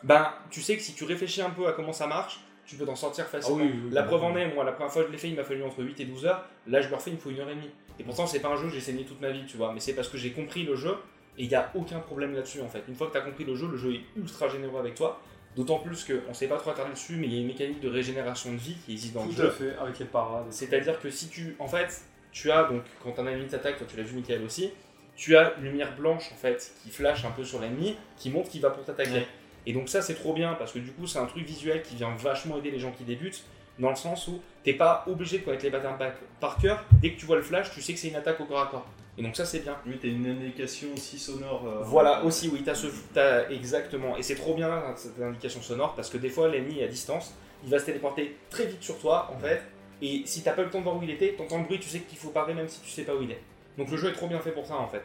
ben, 0.03 0.33
tu 0.51 0.61
sais 0.61 0.75
que 0.75 0.81
si 0.83 0.93
tu 0.93 1.05
réfléchis 1.05 1.41
un 1.41 1.49
peu 1.49 1.67
à 1.67 1.71
comment 1.71 1.93
ça 1.93 2.05
marche, 2.05 2.41
tu 2.67 2.75
peux 2.75 2.85
t'en 2.85 2.95
sortir 2.95 3.23
Ah 3.27 3.31
facilement. 3.31 3.57
oui, 3.63 3.71
oui, 3.73 3.79
oui. 3.85 3.89
La 3.93 4.03
preuve 4.03 4.23
en 4.23 4.35
est, 4.35 4.53
moi, 4.53 4.63
la 4.63 4.73
première 4.73 4.91
fois 4.91 5.01
que 5.03 5.07
je 5.07 5.11
l'ai 5.13 5.17
fait, 5.17 5.29
il 5.29 5.35
m'a 5.35 5.43
fallu 5.43 5.63
entre 5.63 5.81
8 5.83 5.99
et 6.01 6.05
12 6.05 6.25
heures. 6.27 6.45
Là, 6.67 6.81
je 6.81 6.89
le 6.89 6.95
refais, 6.95 7.09
il 7.11 7.15
me 7.15 7.19
faut 7.19 7.29
une 7.31 7.39
heure 7.39 7.49
et 7.49 7.55
demie. 7.55 7.71
Et 7.99 8.03
pourtant, 8.03 8.27
c'est 8.27 8.39
pas 8.41 8.49
un 8.49 8.55
jeu 8.57 8.67
que 8.67 8.73
j'ai 8.73 8.81
saigné 8.81 9.03
toute 9.05 9.19
ma 9.21 9.31
vie, 9.31 9.45
tu 9.47 9.57
vois. 9.57 9.73
Mais 9.73 9.79
c'est 9.79 9.93
parce 9.93 10.09
que 10.09 10.17
j'ai 10.17 10.31
compris 10.31 10.63
le 10.63 10.75
jeu 10.75 10.95
et 11.37 11.43
il 11.43 11.49
n'y 11.49 11.55
a 11.55 11.71
aucun 11.75 11.99
problème 11.99 12.33
là-dessus, 12.35 12.61
en 12.61 12.67
fait. 12.67 12.83
Une 12.87 12.95
fois 12.95 13.07
que 13.07 13.13
tu 13.13 13.17
as 13.17 13.21
compris 13.21 13.45
le 13.45 13.55
jeu, 13.55 13.67
le 13.67 13.77
jeu 13.77 13.93
est 13.93 14.01
ultra 14.15 14.47
généreux 14.49 14.79
avec 14.79 14.93
toi. 14.95 15.19
D'autant 15.55 15.79
plus 15.79 16.05
qu'on 16.05 16.33
s'est 16.35 16.47
pas 16.47 16.57
trop 16.57 16.69
attardé 16.69 16.91
dessus, 16.91 17.15
mais 17.15 17.25
il 17.25 17.33
y 17.33 17.37
a 17.37 17.41
une 17.41 17.47
mécanique 17.47 17.79
de 17.79 17.89
régénération 17.89 18.51
de 18.51 18.57
vie 18.57 18.75
qui 18.85 18.91
existe 18.91 19.13
dans 19.15 19.23
le 19.23 19.29
Tout 19.29 19.35
jeu. 19.37 19.47
à 19.47 19.51
fait, 19.51 19.75
avec 19.81 19.97
les 19.97 20.05
parades. 20.05 20.45
C'est-à-dire 20.51 20.99
que 20.99 21.09
si 21.09 21.29
tu. 21.29 21.55
En 21.57 21.67
fait, 21.67 22.01
tu 22.31 22.51
as 22.51 22.65
donc, 22.65 22.83
quand 23.03 23.17
un 23.17 23.25
ennemi 23.25 23.47
t'attaque, 23.47 23.77
toi 23.77 23.87
tu 23.89 23.97
l'as 23.97 24.03
vu, 24.03 24.15
Michael 24.15 24.43
aussi, 24.43 24.71
tu 25.15 25.35
as 25.35 25.55
une 25.57 25.63
lumière 25.63 25.95
blanche 25.95 26.29
en 26.31 26.35
fait 26.35 26.73
qui 26.83 26.91
flash 26.91 27.25
un 27.25 27.31
peu 27.31 27.43
sur 27.43 27.59
l'ennemi, 27.59 27.95
qui 28.17 28.29
montre 28.29 28.49
qu'il 28.49 28.61
va 28.61 28.69
pour 28.69 28.83
t'attaquer. 28.85 29.11
Ouais. 29.11 29.27
Et 29.67 29.73
donc, 29.73 29.89
ça 29.89 30.01
c'est 30.01 30.15
trop 30.15 30.33
bien 30.33 30.53
parce 30.55 30.71
que 30.71 30.79
du 30.79 30.91
coup, 30.91 31.05
c'est 31.05 31.19
un 31.19 31.25
truc 31.25 31.45
visuel 31.45 31.83
qui 31.83 31.95
vient 31.95 32.15
vachement 32.17 32.57
aider 32.57 32.71
les 32.71 32.79
gens 32.79 32.91
qui 32.91 33.03
débutent, 33.03 33.43
dans 33.77 33.89
le 33.91 33.95
sens 33.95 34.27
où 34.27 34.41
t'es 34.63 34.73
pas 34.73 35.03
obligé 35.07 35.37
de 35.37 35.43
connaître 35.43 35.63
les 35.63 35.69
patterns 35.69 35.97
par- 35.99 36.13
par 36.39 36.57
cœur. 36.57 36.83
Dès 36.93 37.11
que 37.11 37.19
tu 37.19 37.25
vois 37.27 37.35
le 37.35 37.43
flash, 37.43 37.69
tu 37.71 37.81
sais 37.81 37.93
que 37.93 37.99
c'est 37.99 38.07
une 38.07 38.15
attaque 38.15 38.39
au 38.39 38.45
corps 38.45 38.61
à 38.61 38.67
corps. 38.67 38.87
Et 39.19 39.23
donc, 39.23 39.35
ça 39.35 39.45
c'est 39.45 39.59
bien. 39.59 39.75
Oui, 39.85 39.97
t'as 40.01 40.07
une 40.07 40.25
indication 40.27 40.87
aussi 40.95 41.19
sonore. 41.19 41.63
euh, 41.67 41.83
Voilà, 41.83 42.23
aussi, 42.23 42.49
oui, 42.49 42.61
t'as 42.63 42.73
ce. 42.75 42.87
T'as, 43.13 43.49
exactement. 43.49 44.15
Et 44.17 44.23
c'est 44.23 44.35
trop 44.35 44.55
bien 44.55 44.71
hein, 44.71 44.93
cette 44.95 45.19
indication 45.21 45.61
sonore 45.61 45.93
parce 45.95 46.09
que 46.09 46.17
des 46.17 46.29
fois, 46.29 46.47
l'ennemi 46.47 46.79
est 46.79 46.85
à 46.85 46.87
distance, 46.87 47.33
il 47.63 47.69
va 47.69 47.77
se 47.79 47.85
téléporter 47.85 48.37
très 48.49 48.65
vite 48.67 48.81
sur 48.81 48.97
toi, 48.99 49.29
en 49.35 49.39
fait. 49.39 49.61
Et 50.01 50.21
si 50.25 50.43
t'as 50.43 50.53
pas 50.53 50.61
le 50.63 50.69
temps 50.69 50.77
de 50.79 50.83
voir 50.83 50.95
où 50.97 51.03
il 51.03 51.09
était, 51.09 51.33
t'entends 51.33 51.57
le 51.57 51.63
bruit, 51.65 51.79
tu 51.79 51.89
sais 51.89 51.99
qu'il 51.99 52.17
faut 52.19 52.29
parer 52.29 52.53
même 52.53 52.67
si 52.69 52.79
tu 52.81 52.89
sais 52.89 53.03
pas 53.03 53.15
où 53.15 53.21
il 53.23 53.31
est. 53.31 53.41
Donc 53.77 53.89
le 53.91 53.97
jeu 53.97 54.09
est 54.09 54.13
trop 54.13 54.27
bien 54.27 54.39
fait 54.39 54.51
pour 54.51 54.65
ça, 54.67 54.75
en 54.77 54.87
fait. 54.87 55.01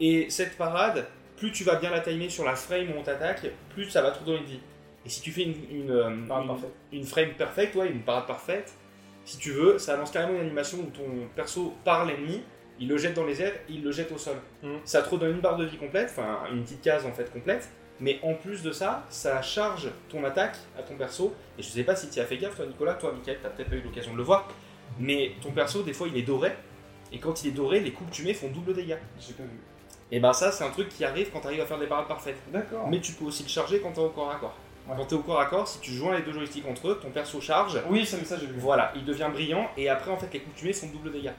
Et 0.00 0.28
cette 0.28 0.56
parade, 0.58 1.06
plus 1.42 1.50
tu 1.52 1.64
vas 1.64 1.74
bien 1.74 1.90
la 1.90 1.98
timer 2.00 2.28
sur 2.28 2.44
la 2.44 2.54
frame 2.54 2.90
où 2.90 2.98
on 3.00 3.02
t'attaque, 3.02 3.46
plus 3.70 3.90
ça 3.90 4.00
va 4.00 4.12
te 4.12 4.20
redonner 4.20 4.40
de 4.40 4.44
vie. 4.46 4.60
Et 5.04 5.08
si 5.08 5.20
tu 5.20 5.32
fais 5.32 5.42
une, 5.42 5.54
une, 5.70 5.90
euh, 5.90 6.08
une- 6.08 6.46
une 6.92 7.04
frame 7.04 7.30
parfaite, 7.36 7.74
ouais, 7.74 7.88
une 7.90 8.02
parade 8.02 8.28
parfaite, 8.28 8.72
si 9.24 9.38
tu 9.38 9.50
veux, 9.50 9.76
ça 9.78 9.96
lance 9.96 10.12
carrément 10.12 10.34
une 10.38 10.46
animation 10.46 10.78
où 10.78 10.90
ton 10.90 11.28
perso 11.34 11.74
part 11.84 12.04
l'ennemi, 12.04 12.42
il 12.78 12.86
le 12.88 12.96
jette 12.96 13.14
dans 13.14 13.24
les 13.24 13.42
airs, 13.42 13.54
il 13.68 13.82
le 13.82 13.90
jette 13.90 14.12
au 14.12 14.18
sol. 14.18 14.36
Mhm. 14.62 14.78
Ça 14.84 15.02
te 15.02 15.08
redonne 15.08 15.32
une 15.32 15.40
barre 15.40 15.56
de 15.56 15.64
vie 15.64 15.78
complète, 15.78 16.10
enfin 16.16 16.44
une 16.52 16.62
petite 16.62 16.80
case 16.82 17.04
en 17.06 17.12
fait 17.12 17.32
complète, 17.32 17.68
mais 17.98 18.20
en 18.22 18.34
plus 18.34 18.62
de 18.62 18.70
ça, 18.70 19.04
ça 19.08 19.42
charge 19.42 19.88
ton 20.08 20.22
attaque 20.24 20.56
à 20.78 20.82
ton 20.82 20.94
perso. 20.96 21.34
Et 21.58 21.62
je 21.62 21.68
sais 21.68 21.82
pas 21.82 21.96
si 21.96 22.08
tu 22.08 22.20
as 22.20 22.24
fait 22.24 22.36
gaffe, 22.38 22.54
toi 22.54 22.66
Nicolas, 22.66 22.94
toi 22.94 23.12
Michael, 23.12 23.38
t'as 23.42 23.48
peut-être 23.50 23.70
pas 23.70 23.76
eu 23.76 23.82
l'occasion 23.82 24.12
de 24.12 24.16
le 24.18 24.22
voir, 24.22 24.48
mais 25.00 25.32
ton 25.42 25.50
perso, 25.50 25.82
des 25.82 25.92
fois, 25.92 26.06
il 26.06 26.16
est 26.16 26.22
doré, 26.22 26.52
et 27.12 27.18
quand 27.18 27.42
il 27.42 27.48
est 27.48 27.52
doré, 27.52 27.80
les 27.80 27.90
coups 27.92 28.10
que 28.10 28.14
tu 28.14 28.22
mets 28.24 28.34
font 28.34 28.48
double 28.48 28.74
dégâts. 28.74 28.96
J'ai 29.20 29.34
pas 29.34 29.42
vu. 29.42 29.58
Et 30.14 30.20
ben 30.20 30.32
ça, 30.34 30.52
c'est 30.52 30.62
un 30.62 30.68
truc 30.70 30.90
qui 30.90 31.04
arrive 31.04 31.30
quand 31.32 31.40
tu 31.40 31.46
arrives 31.48 31.62
à 31.62 31.66
faire 31.66 31.78
des 31.78 31.86
parades 31.86 32.06
parfaites. 32.06 32.36
D'accord. 32.52 32.86
Mais 32.88 33.00
tu 33.00 33.12
peux 33.12 33.24
aussi 33.24 33.42
le 33.42 33.48
charger 33.48 33.80
quand 33.80 33.92
t'es 33.92 34.00
au 34.00 34.10
corps 34.10 34.30
à 34.30 34.36
corps. 34.36 34.54
Ouais. 34.86 34.94
Quand 34.96 35.06
t'es 35.06 35.14
au 35.14 35.20
corps 35.22 35.40
à 35.40 35.46
corps, 35.46 35.66
si 35.66 35.80
tu 35.80 35.92
joins 35.92 36.14
les 36.14 36.22
deux 36.22 36.32
joysticks 36.32 36.66
entre 36.68 36.88
eux, 36.88 36.98
ton 37.00 37.08
perso 37.10 37.40
charge, 37.40 37.80
Oui, 37.88 38.04
ça, 38.04 38.22
ça 38.24 38.36
j'ai 38.38 38.46
vu. 38.46 38.54
voilà, 38.58 38.92
il 38.94 39.04
devient 39.04 39.28
brillant 39.32 39.70
et 39.76 39.88
après 39.88 40.10
en 40.10 40.16
fait 40.18 40.28
les 40.32 40.40
coups 40.40 40.54
tu 40.56 40.66
mets 40.66 40.72
font 40.74 40.88
double 40.88 41.12
dégâts. 41.12 41.30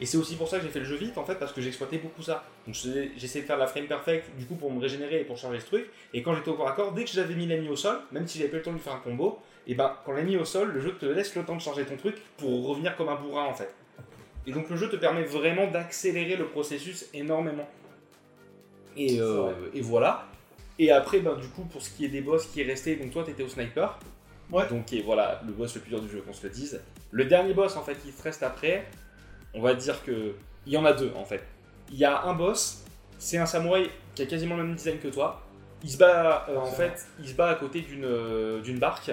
Et 0.00 0.06
c'est 0.06 0.16
aussi 0.16 0.36
pour 0.36 0.48
ça 0.48 0.56
que 0.58 0.62
j'ai 0.62 0.70
fait 0.70 0.78
le 0.78 0.86
jeu 0.86 0.96
vite 0.96 1.18
en 1.18 1.24
fait 1.24 1.34
parce 1.34 1.52
que 1.52 1.60
j'exploitais 1.60 1.98
beaucoup 1.98 2.22
ça. 2.22 2.44
Donc 2.66 2.74
j'essayais 2.74 3.42
de 3.42 3.46
faire 3.46 3.58
la 3.58 3.66
frame 3.66 3.84
perfect 3.86 4.34
du 4.38 4.46
coup 4.46 4.54
pour 4.54 4.72
me 4.72 4.80
régénérer 4.80 5.20
et 5.20 5.24
pour 5.24 5.36
charger 5.36 5.60
ce 5.60 5.66
truc. 5.66 5.90
Et 6.14 6.22
quand 6.22 6.34
j'étais 6.34 6.48
au 6.48 6.54
corps 6.54 6.68
à 6.68 6.72
corps, 6.72 6.92
dès 6.92 7.04
que 7.04 7.10
j'avais 7.10 7.34
mis 7.34 7.44
l'ennemi 7.46 7.68
au 7.68 7.76
sol, 7.76 7.98
même 8.12 8.26
si 8.26 8.38
j'avais 8.38 8.50
pas 8.50 8.56
le 8.56 8.62
temps 8.62 8.70
de 8.70 8.76
lui 8.76 8.82
faire 8.82 8.94
un 8.94 9.00
combo, 9.00 9.40
et 9.66 9.74
ben 9.74 9.94
quand 10.06 10.12
l'ennemi 10.12 10.34
est 10.36 10.38
au 10.40 10.46
sol, 10.46 10.70
le 10.72 10.80
jeu 10.80 10.96
te 10.98 11.04
laisse 11.04 11.34
le 11.36 11.44
temps 11.44 11.56
de 11.56 11.60
charger 11.60 11.84
ton 11.84 11.96
truc 11.96 12.16
pour 12.38 12.66
revenir 12.68 12.96
comme 12.96 13.10
un 13.10 13.16
bourrin 13.16 13.44
en 13.44 13.52
fait. 13.52 13.74
Et 14.46 14.52
donc 14.52 14.70
le 14.70 14.76
jeu 14.76 14.88
te 14.88 14.96
permet 14.96 15.22
vraiment 15.24 15.66
d'accélérer 15.66 16.36
le 16.36 16.46
processus 16.46 17.06
énormément. 17.12 17.68
Et, 19.00 19.20
euh, 19.20 19.52
et 19.72 19.80
voilà. 19.80 20.26
Et 20.78 20.90
après, 20.90 21.20
ben, 21.20 21.34
du 21.34 21.48
coup, 21.48 21.64
pour 21.64 21.82
ce 21.82 21.90
qui 21.90 22.04
est 22.04 22.08
des 22.08 22.20
boss 22.20 22.46
qui 22.46 22.60
est 22.60 22.64
resté, 22.64 22.96
donc 22.96 23.10
toi 23.10 23.24
t'étais 23.24 23.42
au 23.42 23.48
sniper. 23.48 23.98
Ouais. 24.50 24.66
Donc 24.68 24.92
et 24.92 25.02
voilà, 25.02 25.40
le 25.46 25.52
boss 25.52 25.74
le 25.74 25.80
plus 25.80 25.90
dur 25.90 26.00
du 26.00 26.08
jeu, 26.08 26.22
qu'on 26.26 26.32
se 26.32 26.42
le 26.42 26.50
dise. 26.50 26.80
Le 27.10 27.24
dernier 27.24 27.54
boss 27.54 27.76
en 27.76 27.82
fait 27.82 27.94
qui 27.94 28.12
te 28.12 28.22
reste 28.22 28.42
après, 28.42 28.86
on 29.54 29.62
va 29.62 29.74
dire 29.74 30.02
que 30.04 30.34
il 30.66 30.72
y 30.72 30.76
en 30.76 30.84
a 30.84 30.92
deux 30.92 31.12
en 31.16 31.24
fait. 31.24 31.42
Il 31.90 31.98
y 31.98 32.04
a 32.04 32.22
un 32.24 32.34
boss, 32.34 32.84
c'est 33.18 33.38
un 33.38 33.46
samouraï 33.46 33.90
qui 34.14 34.22
a 34.22 34.26
quasiment 34.26 34.56
le 34.56 34.64
même 34.64 34.74
design 34.74 34.98
que 34.98 35.08
toi. 35.08 35.42
Il 35.82 35.90
se 35.90 35.98
bat 35.98 36.46
euh, 36.48 36.56
en 36.56 36.66
fait, 36.66 37.06
il 37.20 37.28
se 37.28 37.34
bat 37.34 37.48
à 37.48 37.54
côté 37.54 37.80
d'une 37.80 38.04
euh, 38.04 38.60
d'une 38.60 38.78
barque 38.78 39.12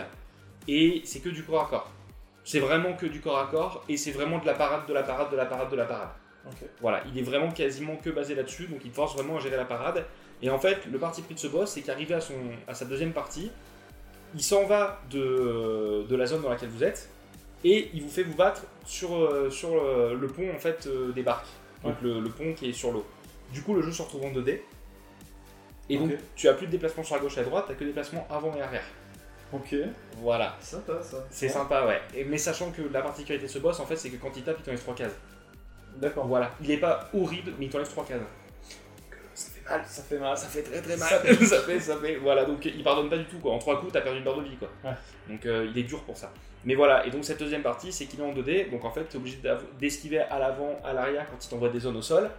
et 0.68 1.02
c'est 1.06 1.20
que 1.20 1.30
du 1.30 1.44
corps 1.44 1.64
à 1.64 1.70
corps. 1.70 1.92
C'est 2.44 2.60
vraiment 2.60 2.94
que 2.94 3.06
du 3.06 3.22
corps 3.22 3.40
à 3.40 3.48
corps 3.48 3.84
et 3.88 3.98
c'est 3.98 4.12
vraiment 4.12 4.40
de 4.40 4.46
la 4.46 4.54
parade, 4.54 4.88
de 4.88 4.94
la 4.94 5.04
parade, 5.04 5.32
de 5.32 5.38
la 5.38 5.46
parade, 5.46 5.70
de 5.70 5.76
la 5.76 5.86
parade. 5.86 6.10
Voilà, 6.82 7.04
il 7.12 7.18
est 7.18 7.24
vraiment 7.24 7.52
quasiment 7.52 7.98
que 7.98 8.10
basé 8.10 8.36
là-dessus, 8.36 8.68
donc 8.68 8.80
il 8.86 8.92
force 8.92 9.16
vraiment 9.16 9.38
à 9.38 9.40
gérer 9.40 9.58
la 9.58 9.66
parade. 9.66 10.06
Et 10.42 10.50
en 10.50 10.60
fait, 10.60 10.86
le 10.86 10.98
parti 10.98 11.22
pris 11.22 11.34
de 11.34 11.40
ce 11.40 11.48
boss, 11.48 11.72
c'est 11.72 11.82
qu'arrivé 11.82 12.14
à, 12.14 12.22
son, 12.22 12.36
à 12.68 12.74
sa 12.74 12.86
deuxième 12.86 13.12
partie, 13.12 13.52
il 14.34 14.44
s'en 14.44 14.66
va 14.66 15.02
de, 15.10 16.06
de 16.08 16.16
la 16.16 16.26
zone 16.26 16.42
dans 16.42 16.50
laquelle 16.50 16.70
vous 16.70 16.84
êtes, 16.84 17.10
et 17.64 17.90
il 17.94 18.04
vous 18.04 18.10
fait 18.10 18.24
vous 18.24 18.36
battre 18.36 18.64
sur, 18.86 19.16
euh, 19.16 19.50
sur 19.50 19.74
euh, 19.74 20.16
le 20.16 20.28
pont 20.28 20.50
en 20.54 20.60
fait 20.60 20.88
euh, 20.88 21.12
des 21.12 21.24
barques. 21.24 21.48
Donc 21.84 22.02
le, 22.02 22.20
le 22.20 22.30
pont 22.30 22.54
qui 22.54 22.70
est 22.70 22.74
sur 22.74 22.92
l'eau. 22.92 23.06
Du 23.52 23.62
coup, 23.62 23.74
le 23.74 23.82
jeu 23.82 23.92
se 23.92 24.02
retrouve 24.02 24.26
en 24.26 24.32
2D. 24.32 24.62
Et 25.90 25.98
donc, 25.98 26.12
tu 26.36 26.50
as 26.50 26.54
plus 26.54 26.68
de 26.68 26.72
déplacement 26.72 27.04
sur 27.04 27.16
la 27.16 27.22
gauche 27.22 27.38
et 27.38 27.42
à 27.42 27.44
droite, 27.44 27.66
tu 27.70 27.76
que 27.76 27.80
des 27.80 27.86
déplacements 27.88 28.28
avant 28.30 28.54
et 28.56 28.62
arrière. 28.62 28.84
Ok. 29.54 29.74
Voilà. 30.18 30.58
Sympa 30.60 31.02
ça. 31.02 31.26
C'est 31.30 31.48
sympa, 31.48 31.86
ouais. 31.86 32.02
Et, 32.14 32.26
mais 32.26 32.38
sachant 32.38 32.72
que 32.72 32.82
la 32.82 33.02
particularité 33.02 33.48
de 33.48 33.52
ce 33.52 33.60
boss, 33.60 33.80
en 33.80 33.86
fait, 33.86 33.96
c'est 33.96 34.10
que 34.10 34.18
quand 34.18 34.36
il 34.36 34.44
tape, 34.44 34.58
il 34.60 34.64
t'enlève 34.64 34.82
3 34.82 34.96
cases. 34.96 35.16
D'accord. 35.98 36.28
Voilà. 36.28 36.52
Il 36.62 36.72
est 36.72 36.78
pas 36.78 37.10
horrible, 37.14 37.54
mais 37.60 37.66
il 37.66 37.72
t'enlève 37.72 37.88
3 37.88 38.06
cases. 38.06 38.22
Ça 39.34 39.52
fait 39.52 39.70
mal. 39.70 39.82
Ça 39.86 40.02
fait 40.04 40.18
mal. 40.20 40.38
Ça 40.38 40.48
fait 40.48 40.64
très 40.64 40.82
très 40.82 40.98
mal. 40.98 41.10
Ça 41.10 41.46
Ça 41.46 41.62
fait, 41.62 41.80
ça 41.80 41.98
fait, 41.98 42.16
Voilà, 42.16 42.46
donc 42.46 42.64
il 42.66 42.84
pardonne 42.84 43.10
pas 43.10 43.18
du 43.18 43.26
tout 43.26 43.40
quoi. 43.40 43.54
En 43.54 43.60
3 43.60 43.80
coups, 43.80 43.94
t'as 43.94 44.02
perdu 44.02 44.20
une 44.20 44.26
barre 44.26 44.38
de 44.38 44.44
vie 44.44 44.58
quoi. 44.58 44.70
Ouais. 44.84 44.96
Donc 45.30 45.46
euh, 45.46 45.70
il 45.70 45.78
est 45.78 45.84
dur 45.84 46.02
pour 46.04 46.18
ça. 46.18 46.32
Mais 46.66 46.76
voilà, 46.76 47.06
et 47.06 47.12
donc 47.12 47.24
cette 47.24 47.40
deuxième 47.40 47.62
partie, 47.62 47.92
c'est 47.92 48.06
qu'il 48.06 48.20
est 48.20 48.24
en 48.24 48.34
2D, 48.34 48.72
donc 48.72 48.84
en 48.84 48.92
fait, 48.92 49.04
t'es 49.06 49.18
obligé 49.18 49.38
d'esquiver 49.80 50.20
à 50.20 50.40
l'avant, 50.40 50.80
à 50.84 50.92
l'arrière 50.92 51.26
quand 51.30 51.44
il 51.44 51.50
t'envoie 51.50 51.70
des 51.70 51.80
zones 51.80 51.98
au 51.98 52.02
sol. 52.02 52.30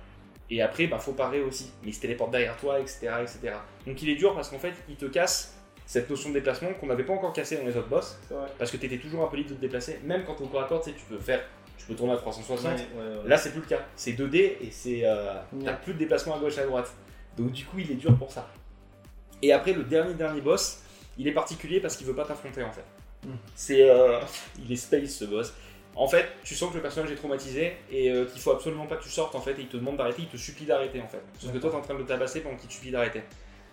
Et 0.50 0.62
après, 0.62 0.86
bah 0.86 0.98
faut 0.98 1.12
parer 1.12 1.40
aussi. 1.40 1.72
Mais 1.82 1.90
il 1.90 1.94
se 1.94 2.00
téléporte 2.00 2.30
derrière 2.30 2.56
toi, 2.56 2.80
etc. 2.80 3.08
etc. 3.22 3.54
Donc 3.86 4.02
il 4.02 4.08
est 4.08 4.16
dur 4.16 4.34
parce 4.34 4.48
qu'en 4.48 4.58
fait, 4.58 4.74
il 4.88 4.96
te 4.96 5.06
casse 5.06 5.58
cette 5.84 6.08
notion 6.10 6.28
de 6.30 6.34
déplacement 6.34 6.74
qu'on 6.74 6.86
n'avait 6.86 7.04
pas 7.04 7.14
encore 7.14 7.32
cassé 7.32 7.56
dans 7.56 7.64
les 7.64 7.76
autres 7.76 7.88
boss. 7.88 8.18
Parce 8.58 8.70
que 8.70 8.76
t'étais 8.76 8.98
toujours 8.98 9.24
un 9.24 9.28
peu 9.28 9.36
libre 9.36 9.50
de 9.50 9.54
te 9.54 9.60
déplacer. 9.60 10.00
Même 10.04 10.24
quand 10.26 10.38
au 10.40 10.46
corps 10.46 10.62
à 10.62 10.68
corps, 10.68 10.82
tu 10.82 10.90
sais, 10.90 10.96
tu 10.96 11.04
peux 11.04 11.18
faire. 11.18 11.42
Tu 11.78 11.86
peux 11.86 11.94
tourner 11.94 12.12
à 12.12 12.16
360. 12.16 12.64
Ouais, 12.64 12.70
ouais, 12.72 12.78
ouais. 13.22 13.28
Là, 13.28 13.38
c'est 13.38 13.50
plus 13.50 13.60
le 13.60 13.66
cas. 13.66 13.80
C'est 13.96 14.12
2D 14.12 14.36
et 14.36 14.68
c'est 14.70 15.00
euh, 15.04 15.34
Ouais. 15.52 15.64
t'as 15.64 15.72
plus 15.74 15.94
de 15.94 15.98
déplacement 15.98 16.36
à 16.36 16.38
gauche 16.38 16.58
et 16.58 16.60
à 16.60 16.66
droite. 16.66 16.92
Donc 17.36 17.52
du 17.52 17.64
coup, 17.64 17.78
il 17.78 17.90
est 17.90 17.94
dur 17.94 18.16
pour 18.16 18.30
ça. 18.32 18.48
Et 19.42 19.52
après, 19.52 19.72
le 19.72 19.84
dernier 19.84 20.14
dernier 20.14 20.40
boss, 20.40 20.82
il 21.16 21.26
est 21.28 21.32
particulier 21.32 21.80
parce 21.80 21.96
qu'il 21.96 22.06
veut 22.06 22.14
pas 22.14 22.24
t'affronter 22.24 22.62
en 22.64 22.72
fait. 22.72 22.84
Mm. 23.24 23.32
C'est 23.54 23.88
euh, 23.88 24.20
il 24.58 24.70
est 24.72 24.76
space 24.76 25.10
ce 25.10 25.24
boss. 25.24 25.54
En 25.94 26.06
fait, 26.06 26.26
tu 26.44 26.54
sens 26.54 26.70
que 26.70 26.76
le 26.76 26.82
personnage 26.82 27.10
est 27.10 27.16
traumatisé 27.16 27.72
et 27.90 28.10
euh, 28.10 28.24
qu'il 28.24 28.40
faut 28.40 28.52
absolument 28.52 28.86
pas 28.86 28.96
que 28.96 29.02
tu 29.02 29.08
sortes 29.08 29.34
en 29.34 29.40
fait. 29.40 29.52
Et 29.52 29.62
il 29.62 29.68
te 29.68 29.76
demande 29.76 29.96
d'arrêter, 29.96 30.22
il 30.22 30.28
te 30.28 30.36
supplie 30.36 30.66
d'arrêter 30.66 31.00
en 31.00 31.08
fait. 31.08 31.22
Sauf 31.38 31.52
que 31.52 31.58
toi, 31.58 31.70
t'es 31.70 31.76
en 31.76 31.80
train 31.80 31.94
de 31.94 32.00
le 32.00 32.06
tabasser 32.06 32.40
pendant 32.40 32.56
qu'il 32.56 32.68
te 32.68 32.72
supplie 32.74 32.90
d'arrêter. 32.90 33.22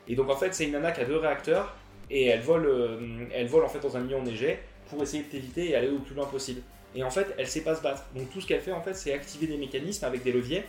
Et 0.08 0.16
donc 0.16 0.30
en 0.30 0.36
fait, 0.36 0.54
c'est 0.54 0.66
une 0.66 0.72
nana 0.72 0.92
qui 0.92 1.02
a 1.02 1.06
deux 1.06 1.18
réacteurs 1.18 1.76
et 2.10 2.26
elle 2.28 2.42
vole, 2.42 2.66
euh, 2.66 3.26
elle 3.34 3.48
vole 3.48 3.64
en 3.64 3.68
fait 3.70 3.80
dans 3.80 3.98
un 3.98 4.00
milieu 4.00 4.18
enneigé 4.18 4.60
pour 4.90 5.02
essayer 5.02 5.24
de 5.24 5.30
t'éviter 5.30 5.72
et 5.72 5.76
aller 5.76 5.90
au 5.90 6.00
plus 6.00 6.16
loin 6.16 6.26
possible. 6.26 6.62
Et 6.96 7.04
en 7.04 7.10
fait, 7.10 7.28
elle 7.38 7.48
sait 7.48 7.62
pas 7.62 7.76
se 7.76 7.82
battre. 7.82 8.04
Donc 8.16 8.32
tout 8.32 8.42
ce 8.42 8.48
qu'elle 8.48 8.62
fait 8.62 8.72
en 8.72 8.82
fait, 8.82 8.94
c'est 8.94 9.14
activer 9.14 9.48
des 9.48 9.58
mécanismes 9.58 10.06
avec 10.06 10.24
des 10.24 10.32
leviers 10.32 10.64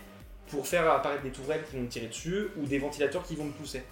pour 0.48 0.66
faire 0.66 0.90
apparaître 0.90 1.22
des 1.22 1.30
tourelles 1.30 1.64
qui 1.68 1.76
vont 1.76 1.86
tirer 1.86 2.06
dessus 2.06 2.48
ou 2.56 2.66
des 2.66 2.78
ventilateurs 2.78 3.24
qui 3.24 3.34
vont 3.34 3.48
te 3.48 3.56
pousser. 3.56 3.82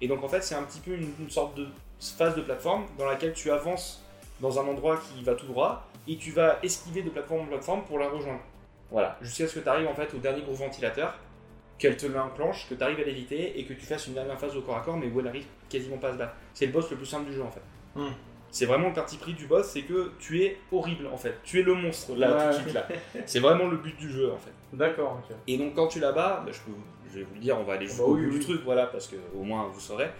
Et 0.00 0.08
donc 0.08 0.22
en 0.22 0.28
fait, 0.28 0.42
c'est 0.42 0.54
un 0.54 0.62
petit 0.62 0.80
peu 0.80 0.94
une, 0.94 1.10
une 1.20 1.30
sorte 1.30 1.56
de 1.56 1.66
phase 2.00 2.34
de 2.34 2.42
plateforme 2.42 2.84
dans 2.98 3.06
laquelle 3.06 3.32
tu 3.32 3.50
avances 3.50 4.02
dans 4.40 4.58
un 4.58 4.66
endroit 4.66 4.98
qui 4.98 5.22
va 5.22 5.34
tout 5.34 5.46
droit 5.46 5.88
et 6.08 6.16
tu 6.16 6.32
vas 6.32 6.58
esquiver 6.62 7.02
de 7.02 7.10
plateforme 7.10 7.42
en 7.42 7.46
plateforme 7.46 7.84
pour 7.84 7.98
la 7.98 8.08
rejoindre. 8.08 8.40
Voilà, 8.90 9.16
jusqu'à 9.22 9.46
ce 9.46 9.54
que 9.54 9.60
tu 9.60 9.68
arrives 9.68 9.88
en 9.88 9.94
fait 9.94 10.12
au 10.14 10.18
dernier 10.18 10.42
gros 10.42 10.54
ventilateur, 10.54 11.18
qu'elle 11.78 11.96
te 11.96 12.06
l'enclenche, 12.06 12.68
que 12.68 12.74
tu 12.74 12.82
arrives 12.82 13.00
à 13.00 13.04
l'éviter 13.04 13.58
et 13.58 13.64
que 13.64 13.72
tu 13.72 13.86
fasses 13.86 14.06
une 14.06 14.14
dernière 14.14 14.38
phase 14.38 14.56
au 14.56 14.62
corps 14.62 14.76
à 14.76 14.80
corps 14.80 14.96
mais 14.96 15.06
où 15.06 15.20
elle 15.20 15.28
arrive 15.28 15.46
quasiment 15.68 15.96
pas 15.96 16.08
à 16.08 16.12
se 16.12 16.18
battre. 16.18 16.34
C'est 16.52 16.66
le 16.66 16.72
boss 16.72 16.90
le 16.90 16.96
plus 16.96 17.06
simple 17.06 17.26
du 17.26 17.34
jeu 17.34 17.42
en 17.42 17.50
fait. 17.50 17.62
Hmm. 17.94 18.12
C'est 18.52 18.66
vraiment 18.66 18.88
le 18.88 18.92
parti 18.94 19.16
pris 19.16 19.32
du 19.32 19.46
boss, 19.46 19.66
c'est 19.66 19.82
que 19.82 20.12
tu 20.20 20.42
es 20.42 20.58
horrible 20.70 21.08
en 21.12 21.16
fait. 21.16 21.40
Tu 21.42 21.58
es 21.58 21.62
le 21.62 21.74
monstre 21.74 22.14
là 22.14 22.36
Ouais. 22.36 22.50
tout 22.52 22.58
de 22.58 22.62
suite 22.62 22.74
là. 22.74 22.86
C'est 23.26 23.40
vraiment 23.40 23.66
le 23.66 23.78
but 23.78 23.96
du 23.96 24.08
jeu 24.10 24.30
en 24.30 24.36
fait. 24.36 24.52
D'accord. 24.72 25.20
Et 25.48 25.56
donc 25.58 25.74
quand 25.74 25.88
tu 25.88 25.98
la 26.00 26.12
bats, 26.12 26.42
bah, 26.46 26.52
je, 26.52 26.60
peux, 26.60 26.76
je 27.10 27.18
vais 27.18 27.24
vous 27.24 27.34
le 27.34 27.40
dire, 27.40 27.58
on 27.58 27.64
va 27.64 27.72
aller 27.72 27.86
jusqu'au 27.86 28.08
bah 28.14 28.20
oui, 28.20 28.26
bout 28.26 28.38
du 28.38 28.40
truc, 28.40 28.60
voilà, 28.64 28.86
parce 28.86 29.08
que 29.08 29.16
au 29.34 29.42
moins 29.42 29.66
vous 29.72 29.80
saurez. 29.80 30.10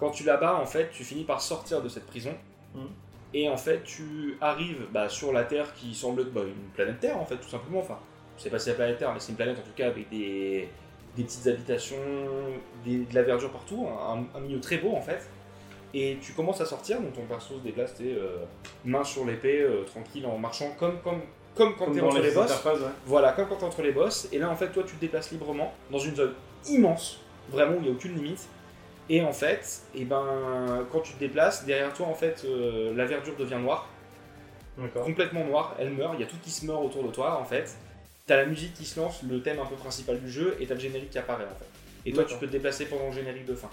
Quand 0.00 0.10
tu 0.10 0.24
la 0.24 0.36
bats, 0.38 0.56
en 0.56 0.66
fait, 0.66 0.90
tu 0.90 1.04
finis 1.04 1.24
par 1.24 1.40
sortir 1.40 1.80
de 1.82 1.88
cette 1.88 2.06
prison. 2.06 2.34
Mhm. 2.74 2.88
Et 3.34 3.48
en 3.48 3.56
fait, 3.56 3.82
tu 3.84 4.36
arrives 4.40 4.86
bah, 4.92 5.08
sur 5.08 5.32
la 5.32 5.44
Terre 5.44 5.72
qui 5.74 5.94
semble 5.94 6.22
être 6.22 6.32
bah, 6.32 6.40
une 6.46 6.70
planète 6.74 6.98
Terre, 6.98 7.18
en 7.18 7.24
fait, 7.26 7.36
tout 7.36 7.48
simplement. 7.48 7.80
Enfin, 7.80 7.98
sais 8.38 8.50
pas 8.50 8.58
si 8.58 8.64
c'est 8.64 8.70
la 8.70 8.76
planète 8.76 8.98
Terre, 8.98 9.12
mais 9.12 9.20
c'est 9.20 9.30
une 9.32 9.36
planète 9.36 9.58
en 9.58 9.62
tout 9.62 9.74
cas 9.76 9.86
avec 9.88 10.08
des, 10.10 10.68
des 11.16 11.22
petites 11.24 11.46
habitations, 11.46 11.96
des- 12.84 13.04
de 13.04 13.14
la 13.14 13.22
verdure 13.22 13.50
partout, 13.50 13.86
un, 13.86 14.24
un 14.36 14.40
milieu 14.40 14.60
très 14.60 14.78
beau 14.78 14.94
en 14.96 15.00
fait. 15.02 15.28
Et 15.94 16.16
tu 16.22 16.32
commences 16.32 16.60
à 16.60 16.66
sortir, 16.66 17.00
donc 17.00 17.12
ton 17.12 17.22
perso 17.22 17.58
se 17.58 17.62
déplace, 17.62 17.94
t'es 17.94 18.04
euh, 18.04 18.38
main 18.84 19.04
sur 19.04 19.26
l'épée, 19.26 19.60
euh, 19.60 19.84
tranquille, 19.84 20.24
en 20.24 20.38
marchant 20.38 20.74
comme, 20.78 20.98
comme, 21.02 21.20
comme 21.54 21.76
quand 21.76 21.92
t'es 21.92 22.00
entre 22.00 22.18
les 22.18 22.30
les 22.30 22.34
boss. 22.34 22.50
ouais. 22.64 22.72
Voilà, 23.04 23.32
comme 23.32 23.46
quand 23.48 23.56
t'es 23.56 23.64
entre 23.64 23.82
les 23.82 23.92
boss, 23.92 24.26
et 24.32 24.38
là 24.38 24.48
en 24.48 24.56
fait 24.56 24.68
toi 24.68 24.84
tu 24.86 24.94
te 24.96 25.00
déplaces 25.00 25.30
librement 25.30 25.74
dans 25.90 25.98
une 25.98 26.16
zone 26.16 26.32
immense, 26.66 27.20
vraiment 27.50 27.72
où 27.72 27.76
il 27.76 27.82
n'y 27.82 27.88
a 27.88 27.92
aucune 27.92 28.14
limite. 28.14 28.48
Et 29.10 29.20
en 29.20 29.32
fait, 29.32 29.82
et 29.94 30.04
ben, 30.04 30.86
quand 30.90 31.00
tu 31.00 31.12
te 31.12 31.18
déplaces, 31.18 31.66
derrière 31.66 31.92
toi 31.92 32.06
en 32.06 32.14
fait 32.14 32.42
euh, 32.46 32.94
la 32.96 33.04
verdure 33.04 33.36
devient 33.36 33.58
noire, 33.60 33.88
complètement 34.94 35.44
noire, 35.44 35.76
elle 35.78 35.90
meurt, 35.90 36.14
il 36.14 36.20
y 36.20 36.24
a 36.24 36.26
tout 36.26 36.38
qui 36.42 36.50
se 36.50 36.64
meurt 36.64 36.82
autour 36.82 37.04
de 37.04 37.10
toi 37.12 37.38
en 37.38 37.44
fait. 37.44 37.76
T'as 38.26 38.36
la 38.36 38.46
musique 38.46 38.72
qui 38.72 38.86
se 38.86 38.98
lance, 38.98 39.22
le 39.28 39.42
thème 39.42 39.58
un 39.58 39.66
peu 39.66 39.74
principal 39.74 40.18
du 40.18 40.30
jeu, 40.30 40.56
et 40.58 40.66
t'as 40.66 40.74
le 40.74 40.80
générique 40.80 41.10
qui 41.10 41.18
apparaît 41.18 41.44
en 41.44 41.54
fait. 41.58 41.68
Et 42.06 42.12
toi 42.12 42.24
tu 42.24 42.36
peux 42.36 42.46
te 42.46 42.52
déplacer 42.52 42.86
pendant 42.86 43.08
le 43.08 43.12
générique 43.12 43.44
de 43.44 43.54
fin. 43.54 43.68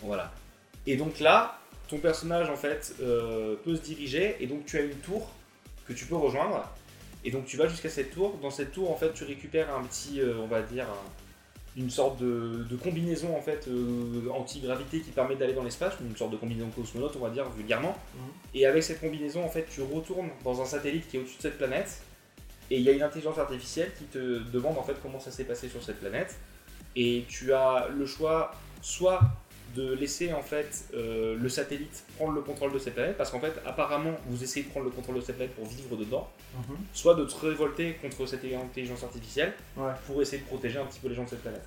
Voilà. 0.00 0.32
Et 0.86 0.96
donc 0.96 1.20
là, 1.20 1.58
ton 1.88 1.98
personnage 1.98 2.48
en 2.50 2.56
fait 2.56 2.94
euh, 3.00 3.56
peut 3.64 3.76
se 3.76 3.82
diriger, 3.82 4.36
et 4.40 4.46
donc 4.46 4.64
tu 4.66 4.78
as 4.78 4.82
une 4.82 4.96
tour 4.96 5.30
que 5.86 5.92
tu 5.92 6.06
peux 6.06 6.16
rejoindre. 6.16 6.68
Et 7.24 7.30
donc 7.30 7.44
tu 7.44 7.56
vas 7.56 7.68
jusqu'à 7.68 7.88
cette 7.88 8.10
tour. 8.12 8.38
Dans 8.42 8.50
cette 8.50 8.72
tour, 8.72 8.90
en 8.90 8.96
fait, 8.96 9.12
tu 9.12 9.24
récupères 9.24 9.72
un 9.74 9.84
petit, 9.84 10.20
euh, 10.20 10.34
on 10.42 10.46
va 10.48 10.62
dire, 10.62 10.84
un- 10.84 11.10
une 11.80 11.88
sorte 11.88 12.18
de, 12.20 12.66
de 12.68 12.76
combinaison 12.76 13.34
en 13.34 13.40
fait 13.40 13.66
euh, 13.66 14.28
anti-gravité 14.34 15.00
qui 15.00 15.10
permet 15.10 15.36
d'aller 15.36 15.54
dans 15.54 15.62
l'espace, 15.62 15.94
une 16.02 16.14
sorte 16.14 16.30
de 16.32 16.36
combinaison 16.36 16.68
cosmonaute, 16.68 17.14
on 17.16 17.20
va 17.24 17.30
dire 17.30 17.48
vulgairement. 17.50 17.96
Mhm. 18.14 18.22
Et 18.54 18.66
avec 18.66 18.82
cette 18.82 19.00
combinaison, 19.00 19.42
en 19.44 19.48
fait, 19.48 19.66
tu 19.70 19.80
retournes 19.82 20.28
dans 20.44 20.60
un 20.60 20.66
satellite 20.66 21.08
qui 21.08 21.16
est 21.16 21.20
au-dessus 21.20 21.38
de 21.38 21.42
cette 21.42 21.56
planète. 21.58 22.02
Et 22.70 22.76
il 22.76 22.82
y 22.82 22.88
a 22.88 22.92
une 22.92 23.02
intelligence 23.02 23.38
artificielle 23.38 23.90
qui 23.98 24.04
te 24.04 24.38
demande 24.50 24.76
en 24.78 24.82
fait 24.82 24.96
comment 25.02 25.20
ça 25.20 25.30
s'est 25.30 25.44
passé 25.44 25.68
sur 25.68 25.82
cette 25.82 25.98
planète. 26.00 26.34
Et 26.96 27.24
tu 27.28 27.52
as 27.54 27.88
le 27.88 28.04
choix 28.06 28.52
soit 28.82 29.20
de 29.74 29.92
laisser 29.94 30.32
en 30.32 30.42
fait 30.42 30.84
euh, 30.94 31.36
le 31.38 31.48
satellite 31.48 32.04
prendre 32.16 32.32
le 32.32 32.40
contrôle 32.42 32.72
de 32.72 32.78
cette 32.78 32.94
planète, 32.94 33.16
parce 33.16 33.30
qu'en 33.30 33.40
fait 33.40 33.52
apparemment 33.64 34.12
vous 34.26 34.42
essayez 34.42 34.66
de 34.66 34.70
prendre 34.70 34.86
le 34.86 34.92
contrôle 34.92 35.16
de 35.16 35.20
cette 35.20 35.36
planète 35.36 35.54
pour 35.54 35.66
vivre 35.66 35.96
dedans, 35.96 36.28
Mhm. 36.56 36.76
soit 36.92 37.14
de 37.14 37.24
te 37.24 37.34
révolter 37.46 37.94
contre 37.94 38.26
cette 38.26 38.44
intelligence 38.44 39.02
artificielle 39.04 39.52
Ouais. 39.76 39.92
pour 40.06 40.20
essayer 40.20 40.42
de 40.42 40.46
protéger 40.46 40.78
un 40.78 40.84
petit 40.86 41.00
peu 41.00 41.08
les 41.08 41.14
gens 41.14 41.24
de 41.24 41.30
cette 41.30 41.40
planète. 41.42 41.64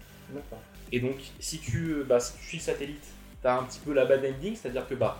Et 0.91 0.99
donc 0.99 1.15
si 1.39 1.59
tu, 1.59 1.89
euh, 1.93 2.03
bah, 2.03 2.19
si 2.19 2.33
tu 2.37 2.43
suis 2.45 2.57
le 2.57 2.63
satellite, 2.63 3.03
tu 3.41 3.47
as 3.47 3.57
un 3.57 3.63
petit 3.63 3.79
peu 3.79 3.93
la 3.93 4.05
bad 4.05 4.23
ending, 4.25 4.55
c'est-à-dire 4.55 4.87
que 4.87 4.95
bah, 4.95 5.19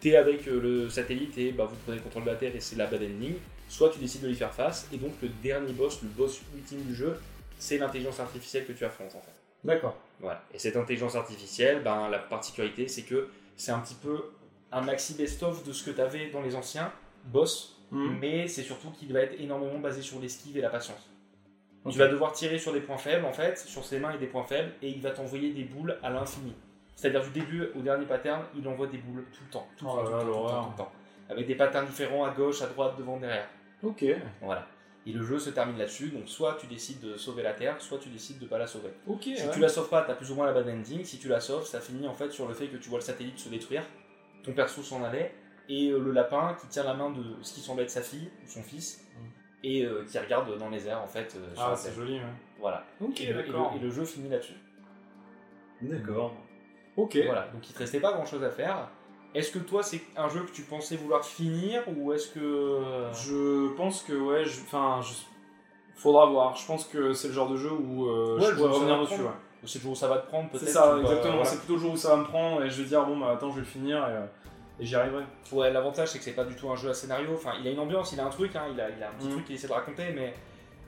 tu 0.00 0.10
es 0.10 0.16
avec 0.16 0.46
euh, 0.48 0.60
le 0.60 0.90
satellite 0.90 1.36
et 1.38 1.52
bah, 1.52 1.64
vous 1.68 1.76
prenez 1.84 1.96
le 1.98 2.02
contrôle 2.02 2.24
de 2.24 2.30
la 2.30 2.36
Terre 2.36 2.54
et 2.54 2.60
c'est 2.60 2.76
la 2.76 2.86
bad 2.86 3.02
ending, 3.02 3.34
soit 3.68 3.90
tu 3.90 3.98
décides 3.98 4.22
de 4.22 4.28
lui 4.28 4.34
faire 4.36 4.52
face, 4.54 4.86
et 4.92 4.96
donc 4.96 5.12
le 5.22 5.28
dernier 5.42 5.72
boss, 5.72 6.00
le 6.02 6.08
boss 6.08 6.40
ultime 6.56 6.82
du 6.82 6.94
jeu, 6.94 7.18
c'est 7.58 7.78
l'intelligence 7.78 8.20
artificielle 8.20 8.64
que 8.66 8.72
tu 8.72 8.84
affrontes 8.84 9.14
en 9.14 9.20
fait. 9.20 9.32
D'accord. 9.64 9.96
Voilà. 10.20 10.42
Et 10.52 10.58
cette 10.58 10.76
intelligence 10.76 11.14
artificielle, 11.14 11.82
ben, 11.82 12.08
la 12.08 12.18
particularité, 12.18 12.88
c'est 12.88 13.02
que 13.02 13.28
c'est 13.56 13.72
un 13.72 13.78
petit 13.80 13.94
peu 13.94 14.30
un 14.72 14.80
maxi 14.82 15.14
best-of 15.14 15.64
de 15.64 15.72
ce 15.72 15.84
que 15.84 15.90
tu 15.90 16.00
avais 16.00 16.30
dans 16.30 16.42
les 16.42 16.54
anciens 16.54 16.92
boss, 17.24 17.74
Mhm. 17.90 18.18
mais 18.20 18.48
c'est 18.48 18.62
surtout 18.62 18.90
qu'il 18.90 19.12
va 19.12 19.20
être 19.20 19.40
énormément 19.40 19.78
basé 19.78 20.02
sur 20.02 20.20
l'esquive 20.20 20.56
et 20.58 20.60
la 20.60 20.68
patience. 20.70 21.08
Tu 21.90 21.96
vas 21.98 22.08
devoir 22.08 22.32
tirer 22.32 22.58
sur 22.58 22.72
des 22.74 22.80
points 22.80 22.98
faibles, 22.98 23.24
en 23.24 23.32
fait, 23.32 23.56
sur 23.58 23.82
ses 23.84 23.98
mains 23.98 24.12
et 24.12 24.18
des 24.18 24.26
points 24.26 24.44
faibles, 24.44 24.72
et 24.82 24.88
il 24.90 25.00
va 25.00 25.10
t'envoyer 25.10 25.54
des 25.54 25.64
boules 25.64 25.96
à 26.02 26.10
l'infini. 26.10 26.54
C'est-à-dire 26.96 27.22
du 27.22 27.30
début 27.30 27.68
au 27.76 27.80
dernier 27.80 28.04
pattern, 28.04 28.42
il 28.56 28.66
envoie 28.68 28.88
des 28.88 28.98
boules 28.98 29.24
tout 29.32 29.42
le 29.46 29.50
temps. 29.50 29.66
Tout 29.76 29.84
le 29.86 29.90
Oh 29.92 29.96
là 30.02 30.02
tout 30.02 30.10
là, 30.10 30.20
tout 30.20 30.26
temps, 30.32 30.64
tout 30.64 30.70
le 30.72 30.76
temps. 30.76 30.92
Avec 31.30 31.46
des 31.46 31.54
patterns 31.54 31.86
différents 31.86 32.24
à 32.24 32.30
gauche, 32.30 32.60
à 32.60 32.66
droite, 32.66 32.98
devant, 32.98 33.16
derrière. 33.18 33.48
Ok. 33.82 34.04
Voilà. 34.42 34.66
Et 35.08 35.12
le 35.12 35.22
jeu 35.24 35.38
se 35.38 35.48
termine 35.50 35.78
là-dessus, 35.78 36.08
donc 36.10 36.28
soit 36.28 36.56
tu 36.60 36.66
décides 36.66 37.00
de 37.00 37.16
sauver 37.16 37.42
la 37.42 37.54
Terre, 37.54 37.80
soit 37.80 37.96
tu 37.98 38.10
décides 38.10 38.38
de 38.38 38.46
pas 38.46 38.58
la 38.58 38.66
sauver. 38.66 38.90
Ok. 39.06 39.22
Si 39.22 39.30
ouais. 39.34 39.50
tu 39.54 39.58
la 39.60 39.68
sauves 39.70 39.88
pas, 39.88 40.02
t'as 40.02 40.14
plus 40.14 40.30
ou 40.30 40.34
moins 40.34 40.44
la 40.46 40.52
bad 40.52 40.68
ending. 40.68 41.02
Si 41.04 41.18
tu 41.18 41.28
la 41.28 41.40
sauves, 41.40 41.64
ça 41.66 41.80
finit 41.80 42.06
en 42.06 42.12
fait 42.14 42.30
sur 42.30 42.46
le 42.46 42.52
fait 42.52 42.66
que 42.68 42.76
tu 42.76 42.90
vois 42.90 42.98
le 42.98 43.04
satellite 43.04 43.38
se 43.38 43.48
détruire, 43.48 43.84
ton 44.44 44.52
perso 44.52 44.82
s'en 44.82 45.02
allait, 45.02 45.32
et 45.70 45.90
euh, 45.90 45.98
le 45.98 46.12
lapin 46.12 46.56
qui 46.60 46.66
tient 46.68 46.84
la 46.84 46.92
main 46.94 47.10
de 47.10 47.22
ce 47.42 47.54
qui 47.54 47.60
semble 47.60 47.80
être 47.82 47.90
sa 47.90 48.02
fille 48.02 48.28
ou 48.44 48.48
son 48.48 48.62
fils, 48.62 49.04
Mm. 49.16 49.20
et 49.64 49.84
euh, 49.86 50.04
qui 50.04 50.18
regarde 50.18 50.58
dans 50.58 50.68
les 50.68 50.86
airs 50.86 51.00
en 51.02 51.08
fait. 51.08 51.34
euh, 51.36 51.54
Ah, 51.56 51.74
c'est 51.74 51.94
joli, 51.94 52.14
ouais. 52.18 52.22
Voilà. 52.60 52.84
Ok, 53.00 53.20
et, 53.22 53.26
le, 53.26 53.30
et 53.30 53.32
le- 53.34 53.42
d'accord. 53.52 53.72
et 53.76 53.78
le 53.78 53.90
jeu 53.90 54.04
finit 54.04 54.28
là-dessus. 54.28 54.54
D'accord. 55.82 56.34
Ok. 56.96 57.16
Voilà. 57.24 57.48
Donc 57.54 57.68
il 57.68 57.72
te 57.72 57.78
restait 57.78 58.00
pas 58.00 58.12
grand-chose 58.12 58.42
à 58.44 58.50
faire. 58.50 58.90
Est-ce 59.34 59.50
que 59.52 59.58
toi 59.58 59.82
c'est 59.82 60.00
un 60.16 60.28
jeu 60.28 60.40
que 60.40 60.50
tu 60.52 60.62
pensais 60.62 60.96
vouloir 60.96 61.24
finir 61.24 61.82
ou 61.86 62.12
est-ce 62.12 62.28
que 62.28 62.80
Je 63.12 63.68
pense 63.76 64.02
que, 64.02 64.12
ouais, 64.14 64.44
je... 64.44 64.60
enfin, 64.62 65.00
je... 65.02 65.12
faudra 66.00 66.26
voir. 66.26 66.56
Je 66.56 66.66
pense 66.66 66.84
que 66.86 67.12
c'est 67.12 67.28
le 67.28 67.34
genre 67.34 67.48
de 67.50 67.56
jeu 67.56 67.70
où 67.72 68.06
euh, 68.08 68.38
Ouais, 68.38 68.46
je 68.50 68.54
pourrais 68.56 68.70
revenir 68.70 69.00
dessus, 69.00 69.20
ouais. 69.20 69.28
c'est 69.66 69.78
le 69.78 69.82
jour 69.82 69.92
où 69.92 69.96
ça 69.96 70.08
va 70.08 70.18
te 70.18 70.26
prendre 70.28 70.48
peut-être 70.50 70.64
C'est 70.64 70.72
ça, 70.72 70.96
exactement. 71.00 71.34
voilà. 71.34 71.44
C'est 71.44 71.58
plutôt 71.58 71.74
le 71.74 71.80
jour 71.80 71.92
où 71.92 71.96
ça 71.96 72.10
va 72.10 72.16
me 72.16 72.24
prendre 72.24 72.64
et 72.64 72.70
je 72.70 72.82
vais 72.82 72.88
dire, 72.88 73.04
bon, 73.04 73.18
bah 73.18 73.32
attends, 73.34 73.50
je 73.50 73.56
vais 73.56 73.60
le 73.60 73.66
finir 73.66 73.98
et, 73.98 74.12
euh, 74.12 74.26
et 74.80 74.86
j'y 74.86 74.94
arriverai. 74.96 75.24
Ouais, 75.52 75.70
l'avantage 75.72 76.08
c'est 76.08 76.18
que 76.18 76.24
c'est 76.24 76.32
pas 76.32 76.44
du 76.44 76.54
tout 76.56 76.70
un 76.70 76.76
jeu 76.76 76.88
à 76.88 76.94
scénario. 76.94 77.30
Enfin, 77.34 77.52
il 77.60 77.66
a 77.68 77.70
une 77.70 77.80
ambiance, 77.80 78.12
il 78.12 78.20
a 78.20 78.24
un 78.26 78.30
truc, 78.30 78.56
hein, 78.56 78.64
il, 78.72 78.80
a, 78.80 78.88
il 78.90 79.02
a 79.02 79.08
un 79.08 79.12
petit 79.12 79.28
Mm. 79.28 79.32
truc 79.32 79.44
qu'il 79.44 79.54
essaie 79.56 79.68
de 79.68 79.72
raconter, 79.72 80.04
mais, 80.14 80.32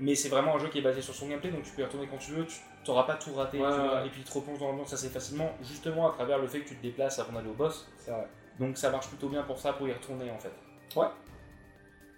mais 0.01 0.15
c'est 0.15 0.29
vraiment 0.31 0.55
un 0.55 0.59
jeu 0.59 0.69
qui 0.69 0.79
est 0.79 0.83
basé 0.83 1.03
sur 1.03 1.15
son 1.15 1.29
gameplay, 1.29 1.51
donc 1.51 1.63
tu 1.65 1.73
peux 1.73 1.83
y 1.83 1.85
retourner 1.85 2.07
quand 2.11 2.17
tu 2.19 2.31
veux, 2.33 2.47
tu 2.47 2.57
t'auras 2.85 3.05
pas 3.05 3.15
tout 3.15 3.33
raté, 3.35 3.59
Ouais, 3.59 3.69
tu 3.69 3.81
vois, 3.81 3.95
ouais. 4.01 4.07
et 4.07 4.11
puis 4.11 4.23
tu 4.23 4.29
te 4.31 4.35
replonges 4.39 4.59
dans 4.59 4.69
l'ambiance 4.69 4.93
assez 4.93 5.09
facilement, 5.09 5.51
justement 5.63 6.09
à 6.09 6.13
travers 6.13 6.39
le 6.39 6.47
fait 6.47 6.61
que 6.61 6.69
tu 6.69 6.77
te 6.77 6.83
déplaces 6.83 7.19
avant 7.19 7.33
d'aller 7.33 7.49
au 7.51 7.55
boss. 7.55 7.89
C'est 7.99 8.11
vrai. 8.11 8.27
Donc 8.59 8.77
ça 8.77 8.91
marche 8.91 9.09
plutôt 9.09 9.29
bien 9.29 9.43
pour 9.43 9.59
ça, 9.59 9.73
pour 9.73 9.87
y 9.89 9.93
retourner 9.93 10.31
en 10.31 10.39
fait. 10.39 10.53
Ouais. 10.97 11.07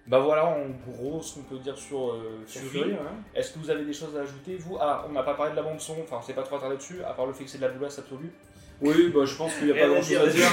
Bah 0.06 0.18
voilà 0.18 0.44
en 0.46 0.66
gros 0.90 1.22
ce 1.22 1.36
qu'on 1.36 1.42
peut 1.44 1.58
dire 1.58 1.78
sur 1.78 2.10
euh, 2.10 2.42
Fury. 2.46 2.66
Fury, 2.66 2.90
ouais. 2.92 2.98
Est-ce 3.36 3.52
que 3.52 3.60
vous 3.60 3.70
avez 3.70 3.84
des 3.84 3.92
choses 3.92 4.16
à 4.16 4.22
ajouter 4.22 4.56
vous? 4.56 4.76
Ah, 4.80 5.04
on 5.08 5.12
n'a 5.12 5.22
pas 5.22 5.34
parlé 5.34 5.52
de 5.52 5.56
la 5.56 5.62
bande 5.62 5.80
son, 5.80 5.96
enfin 6.02 6.16
on 6.18 6.22
s'est 6.22 6.32
pas 6.34 6.42
trop 6.42 6.56
attardé 6.56 6.76
dessus, 6.76 7.04
à 7.04 7.12
part 7.12 7.26
le 7.26 7.32
fait 7.32 7.44
que 7.44 7.50
c'est 7.50 7.58
de 7.58 7.62
la 7.66 7.68
boulasse 7.72 7.98
absolue. 8.00 8.32
Oui, 8.82 9.12
bah, 9.14 9.20
je 9.24 9.34
pense 9.36 9.54
qu'il 9.54 9.66
n'y 9.66 9.70
a 9.72 9.74
pas 9.82 9.88
grand 9.88 10.02
chose 10.02 10.16
à 10.18 10.26
dire. 10.26 10.46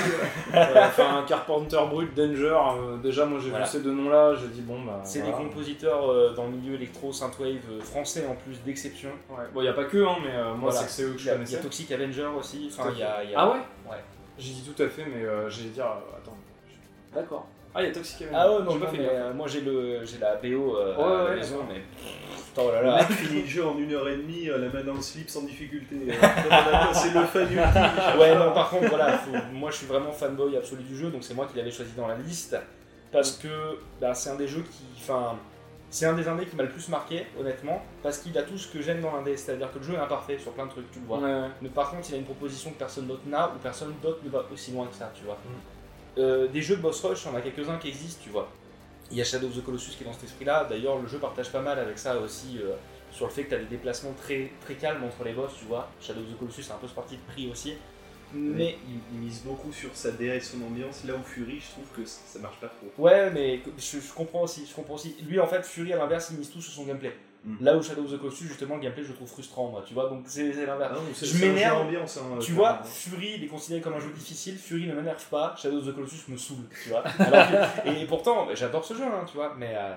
Euh, 0.54 0.86
Enfin, 0.88 1.26
Carpenter 1.28 1.80
Brut, 1.90 2.14
Danger, 2.16 2.56
euh, 2.78 2.98
déjà, 2.98 3.26
moi 3.26 3.40
j'ai 3.42 3.50
Voilà. 3.50 3.66
vu 3.66 3.72
ces 3.72 3.82
deux 3.82 3.92
noms-là, 3.92 4.36
j'ai 4.36 4.48
dit, 4.48 4.62
bon, 4.62 4.82
bah. 4.84 5.02
C'est 5.04 5.20
voilà. 5.22 5.38
des 5.38 5.44
compositeurs 5.44 6.12
euh, 6.12 6.34
dans 6.36 6.46
le 6.46 6.52
milieu 6.52 6.76
électro, 6.76 7.12
synthwave 7.12 7.58
euh, 7.72 7.82
français 7.82 8.26
en 8.30 8.36
plus 8.36 8.62
d'exception. 8.64 9.10
Ouais. 9.30 9.46
Bon, 9.54 9.62
il 9.62 9.64
n'y 9.64 9.70
a 9.70 9.74
pas 9.74 9.86
que, 9.86 9.98
hein, 10.06 10.16
mais 10.24 10.32
moi 10.56 10.70
Voilà. 10.70 10.80
c'est 10.80 10.86
que 10.86 10.92
c'est 10.92 11.04
eux 11.04 11.14
que 11.14 11.18
je 11.20 11.30
a, 11.30 11.32
il 11.32 11.36
y 11.36 11.38
connaissais. 11.40 11.58
a 11.58 11.60
Toxic 11.62 11.92
Avenger 11.92 12.28
aussi, 12.38 12.70
enfin 12.72 12.84
Tout 12.84 12.90
à 12.90 12.94
il 12.94 13.00
y 13.00 13.04
a, 13.04 13.24
il 13.24 13.32
y 13.32 13.36
a- 13.36 13.40
Ah 13.40 13.50
ouais 13.50 13.60
Ouais. 13.90 13.98
J'ai 14.38 14.54
dit 14.54 14.64
tout 14.74 14.82
à 14.84 14.88
fait, 14.88 15.06
mais 15.06 15.26
euh, 15.26 15.50
j'allais 15.50 15.70
dire. 15.70 15.86
attends. 15.86 16.38
D'accord. 17.14 17.48
Ah, 17.76 17.82
il 17.84 17.88
y 17.88 17.92
a 17.92 17.94
Toxic 17.94 18.22
Avenger. 18.24 18.36
Ah 18.38 18.52
ouais, 18.52 18.60
non, 18.64 18.72
J'ai 18.72 18.80
non, 18.80 18.86
pas 18.86 18.92
fait 18.92 18.98
mais 18.98 19.10
euh, 19.10 19.34
moi 19.34 19.48
j'ai 19.48 19.62
le 19.62 20.04
j'ai 20.06 20.18
la 20.18 20.36
BO 20.38 20.76
euh, 20.76 20.96
Ouais, 20.98 21.28
à 21.28 21.30
la 21.30 21.36
maison, 21.36 21.58
mais 21.70 21.82
putain, 21.82 22.62
oh 22.66 22.72
là 22.72 22.82
Le 22.82 22.88
là. 22.88 22.96
mec 22.98 23.12
finit 23.12 23.42
le 23.44 23.48
jeu 23.48 23.66
en 23.66 23.78
une 23.78 23.94
heure 23.94 24.08
et 24.10 24.18
demie, 24.18 24.50
euh, 24.50 24.58
la 24.58 24.70
main 24.70 24.84
dans 24.84 24.96
le 24.96 25.02
slip 25.02 25.30
sans 25.30 25.44
difficulté. 25.44 25.96
Euh, 25.96 26.14
passé 26.20 27.12
le 27.12 27.24
fan 27.26 27.44
ultime. 27.44 27.60
Ouais, 28.20 28.36
non, 28.36 28.52
par 28.54 28.70
contre, 28.72 28.90
voilà, 28.90 29.18
faut- 29.20 29.32
moi 29.54 29.70
je 29.72 29.78
suis 29.78 29.86
vraiment 29.88 30.12
fanboy 30.12 30.58
absolu 30.58 30.82
du 30.84 30.98
jeu, 30.98 31.10
donc 31.12 31.24
c'est 31.24 31.36
moi 31.36 31.46
qui 31.52 31.58
l'avais 31.58 31.72
choisi 31.72 31.92
dans 31.96 32.08
la 32.08 32.16
liste. 32.16 32.58
Parce 33.12 33.34
que 33.34 33.48
bah, 34.02 34.14
c'est 34.14 34.30
un 34.32 34.36
des 34.36 34.48
jeux 34.48 34.64
qui. 34.64 34.84
Enfin, 34.98 35.36
c'est 35.92 36.06
un 36.06 36.14
des 36.14 36.28
indés 36.28 36.46
qui 36.46 36.56
m'a 36.56 36.64
le 36.64 36.70
plus 36.70 36.88
marqué, 36.90 37.26
honnêtement, 37.40 37.82
parce 38.04 38.20
qu'il 38.20 38.38
a 38.38 38.44
tout 38.44 38.58
ce 38.60 38.68
que 38.72 38.80
j'aime 38.82 39.02
dans 39.02 39.12
l'indé, 39.16 39.36
c'est-à-dire 39.38 39.72
que 39.72 39.80
le 39.80 39.84
jeu 39.84 39.94
est 39.96 39.98
imparfait 39.98 40.38
sur 40.38 40.52
plein 40.52 40.66
de 40.66 40.70
trucs, 40.72 40.92
tu 40.92 41.00
le 41.00 41.06
vois. 41.06 41.18
Ouais, 41.18 41.24
ouais. 41.34 41.48
Mais 41.64 41.70
par 41.70 41.90
contre, 41.90 42.08
il 42.10 42.16
a 42.16 42.18
une 42.20 42.26
proposition 42.26 42.70
que 42.72 42.78
personne 42.78 43.08
d'autre 43.08 43.24
n'a, 43.26 43.48
ou 43.48 43.58
personne 43.62 43.94
d'autre 44.04 44.20
ne 44.24 44.30
va 44.30 44.44
aussi 44.54 44.72
loin 44.72 44.86
que 44.86 44.96
ça, 44.96 45.12
tu 45.16 45.24
vois. 45.26 45.36
Mm. 45.46 45.79
Euh, 46.18 46.48
des 46.48 46.62
jeux 46.62 46.76
de 46.78 46.82
boss 46.82 47.04
rush, 47.04 47.24
il 47.26 47.28
y 47.28 47.32
en 47.32 47.36
a 47.36 47.42
quelques-uns 47.42 47.78
qui 47.78 47.90
existent, 47.90 48.22
tu 48.24 48.30
vois. 48.30 48.50
Il 49.12 49.18
y 49.18 49.22
a 49.22 49.24
Shadow 49.24 49.48
of 49.48 49.56
the 49.56 49.64
Colossus 49.64 49.92
qui 49.96 50.04
est 50.04 50.06
dans 50.06 50.14
cet 50.14 50.26
esprit-là. 50.26 50.66
D'ailleurs, 50.70 51.00
le 51.00 51.08
jeu 51.08 51.18
partage 51.18 51.52
pas 51.52 51.62
mal 51.62 51.80
avec 51.80 51.98
ça 51.98 52.18
aussi, 52.20 52.60
euh, 52.62 52.74
sur 53.12 53.26
le 53.26 53.32
fait 53.32 53.44
que 53.46 53.50
tu 53.50 53.56
as 53.56 53.60
des 53.60 53.66
déplacements 53.66 54.14
très, 54.14 54.52
très 54.62 54.76
calmes 54.76 55.04
entre 55.04 55.24
les 55.24 55.34
boss, 55.34 55.52
tu 55.58 55.66
vois. 55.66 55.90
Shadow 56.02 56.22
of 56.22 56.28
the 56.34 56.38
Colossus, 56.38 56.64
c'est 56.64 56.74
un 56.74 56.78
peu 56.78 56.88
ce 56.88 56.94
parti 56.94 57.16
de 57.16 57.22
prix 57.32 57.50
aussi. 57.50 57.74
Mais 58.32 58.78
il, 58.88 59.00
il 59.12 59.20
mise 59.22 59.42
beaucoup 59.44 59.72
sur 59.74 59.90
sa 59.96 60.12
DA 60.12 60.36
et 60.36 60.40
son 60.40 60.62
ambiance, 60.62 61.04
là 61.04 61.16
où 61.16 61.24
Fury, 61.24 61.60
je 61.60 61.72
trouve 61.72 61.88
que 61.96 62.06
ça, 62.08 62.20
ça 62.28 62.38
marche 62.38 62.60
pas 62.60 62.68
trop. 62.68 62.86
ouais, 63.04 63.32
mais 63.32 63.60
je, 63.80 64.00
je 64.00 64.14
comprends 64.14 64.44
aussi, 64.44 64.68
je 64.70 64.76
comprends 64.76 64.94
aussi. 64.94 65.16
Lui 65.28 65.40
en 65.40 65.48
fait, 65.48 65.66
Fury 65.66 65.94
à 65.94 65.98
l'inverse, 65.98 66.28
il 66.32 66.38
mise 66.38 66.52
tout 66.52 66.62
sur 66.62 66.72
son 66.72 66.84
gameplay. 66.86 67.12
Mm. 67.46 67.56
Là 67.62 67.78
où 67.78 67.82
Shadow 67.82 68.04
of 68.04 68.12
the 68.12 68.18
Colossus, 68.20 68.48
justement, 68.48 68.76
le 68.76 68.82
gameplay 68.82 69.02
je 69.04 69.10
le 69.10 69.16
trouve 69.16 69.30
frustrant, 69.30 69.70
moi, 69.70 69.82
tu 69.88 69.94
vois. 69.94 70.10
Donc 70.10 70.24
c'est 70.26 70.52
l'inverse. 70.66 70.94
Ah 70.94 71.00
Je 71.22 71.46
m'énerve. 71.46 71.78
hein, 72.18 72.38
Tu 72.42 72.52
vois, 72.52 72.82
Fury, 72.84 73.36
il 73.38 73.44
est 73.46 73.48
considéré 73.48 73.82
comme 73.82 73.94
un 73.94 74.00
jeu 74.00 74.12
difficile. 74.12 74.58
Fury 74.58 74.88
ne 74.88 74.94
m'énerve 74.94 75.24
pas. 75.30 75.56
Shadow 75.58 75.78
of 75.78 75.88
the 75.88 75.94
Colossus 75.96 76.30
me 76.32 76.36
saoule, 76.38 76.66
tu 76.84 76.90
vois. 76.90 77.04
Alors 77.20 77.48
que- 77.84 77.90
et 77.90 78.06
pourtant, 78.06 78.46
bah, 78.46 78.52
j'adore 78.56 78.84
ce 78.84 78.94
jeu, 78.94 79.04
hein, 79.06 79.24
tu 79.26 79.36
vois. 79.38 79.56
Mais 79.58 79.74
euh, 79.76 79.94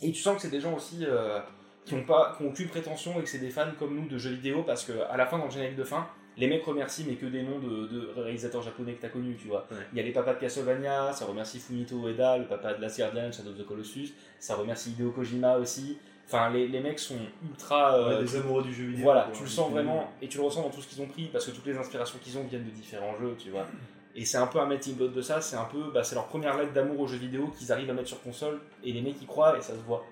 et 0.00 0.12
tu 0.12 0.20
sens 0.20 0.36
que 0.36 0.42
c'est 0.42 0.50
des 0.50 0.60
gens 0.60 0.74
aussi 0.74 1.00
euh, 1.02 1.40
qui 1.84 1.94
ont 1.94 2.04
pas, 2.04 2.34
qui 2.36 2.44
ont 2.44 2.48
aucune 2.48 2.68
prétention 2.68 3.18
et 3.20 3.22
que 3.22 3.28
c'est 3.28 3.38
des 3.38 3.50
fans 3.50 3.66
comme 3.78 3.94
nous 3.94 4.08
de 4.08 4.16
jeux 4.18 4.30
vidéo 4.30 4.62
parce 4.62 4.84
que 4.84 4.92
à 5.10 5.16
la 5.16 5.26
fin, 5.26 5.38
dans 5.38 5.44
le 5.44 5.50
générique 5.50 5.76
de 5.76 5.84
fin, 5.84 6.06
les 6.38 6.46
mecs 6.46 6.64
remercient 6.64 7.04
mais 7.06 7.16
que 7.16 7.26
des 7.26 7.42
noms 7.42 7.58
de, 7.58 7.86
de 7.88 8.12
réalisateurs 8.16 8.62
japonais 8.62 8.94
que 8.94 9.02
t'as 9.02 9.10
connus, 9.10 9.36
tu 9.40 9.48
vois. 9.48 9.66
Ouais. 9.70 9.76
Il 9.92 9.98
y 9.98 10.00
a 10.00 10.04
les 10.04 10.12
papas 10.12 10.32
de 10.34 10.38
Castlevania, 10.40 11.12
ça 11.12 11.26
remercie 11.26 11.58
Fumito 11.60 11.96
Ueda, 12.08 12.38
le 12.38 12.46
papa 12.46 12.72
de 12.72 12.80
Last 12.80 12.98
Guardian, 12.98 13.30
Shadow 13.30 13.50
of 13.50 13.58
the 13.58 13.66
Colossus. 13.66 14.14
Ça 14.40 14.54
remercie 14.56 14.90
Hideo 14.92 15.10
Kojima 15.10 15.56
aussi. 15.58 15.98
Enfin, 16.26 16.48
les, 16.50 16.66
les 16.68 16.80
mecs 16.80 16.98
sont 16.98 17.18
ultra. 17.46 17.94
euh, 17.96 18.16
Ouais, 18.18 18.22
des 18.24 18.36
amoureux 18.36 18.62
du 18.62 18.72
jeu 18.72 18.84
vidéo. 18.86 19.02
voilà, 19.04 19.22
quoi. 19.24 19.32
tu 19.34 19.42
le 19.42 19.48
sens 19.48 19.70
Depuis- 19.70 19.84
vraiment 19.84 20.10
et 20.22 20.28
tu 20.28 20.38
le 20.38 20.44
ressens 20.44 20.62
dans 20.62 20.70
tout 20.70 20.80
ce 20.80 20.88
qu'ils 20.88 21.02
ont 21.02 21.06
pris 21.08 21.26
parce 21.28 21.44
que 21.46 21.50
toutes 21.50 21.66
les 21.66 21.76
inspirations 21.76 22.18
qu'ils 22.22 22.38
ont 22.38 22.44
viennent 22.44 22.64
de 22.64 22.70
différents 22.70 23.14
jeux, 23.20 23.34
tu 23.38 23.50
vois. 23.50 23.66
Et 24.14 24.26
c'est 24.26 24.36
un 24.36 24.46
peu 24.46 24.60
un 24.60 24.66
melting 24.66 24.96
pot 24.96 25.08
de 25.08 25.22
ça, 25.22 25.40
c'est 25.40 25.56
un 25.56 25.64
peu, 25.64 25.90
bah, 25.90 26.04
c'est 26.04 26.14
leur 26.14 26.26
première 26.26 26.54
lettre 26.58 26.74
d'amour 26.74 27.00
aux 27.00 27.06
jeux 27.06 27.16
vidéo 27.16 27.46
qu'ils 27.56 27.72
arrivent 27.72 27.88
à 27.88 27.94
mettre 27.94 28.08
sur 28.08 28.22
console 28.22 28.60
et 28.84 28.92
les 28.92 29.00
mecs 29.00 29.20
y 29.22 29.24
croient 29.24 29.56
et 29.56 29.62
ça 29.62 29.72
se 29.72 29.80
voit. 29.80 30.04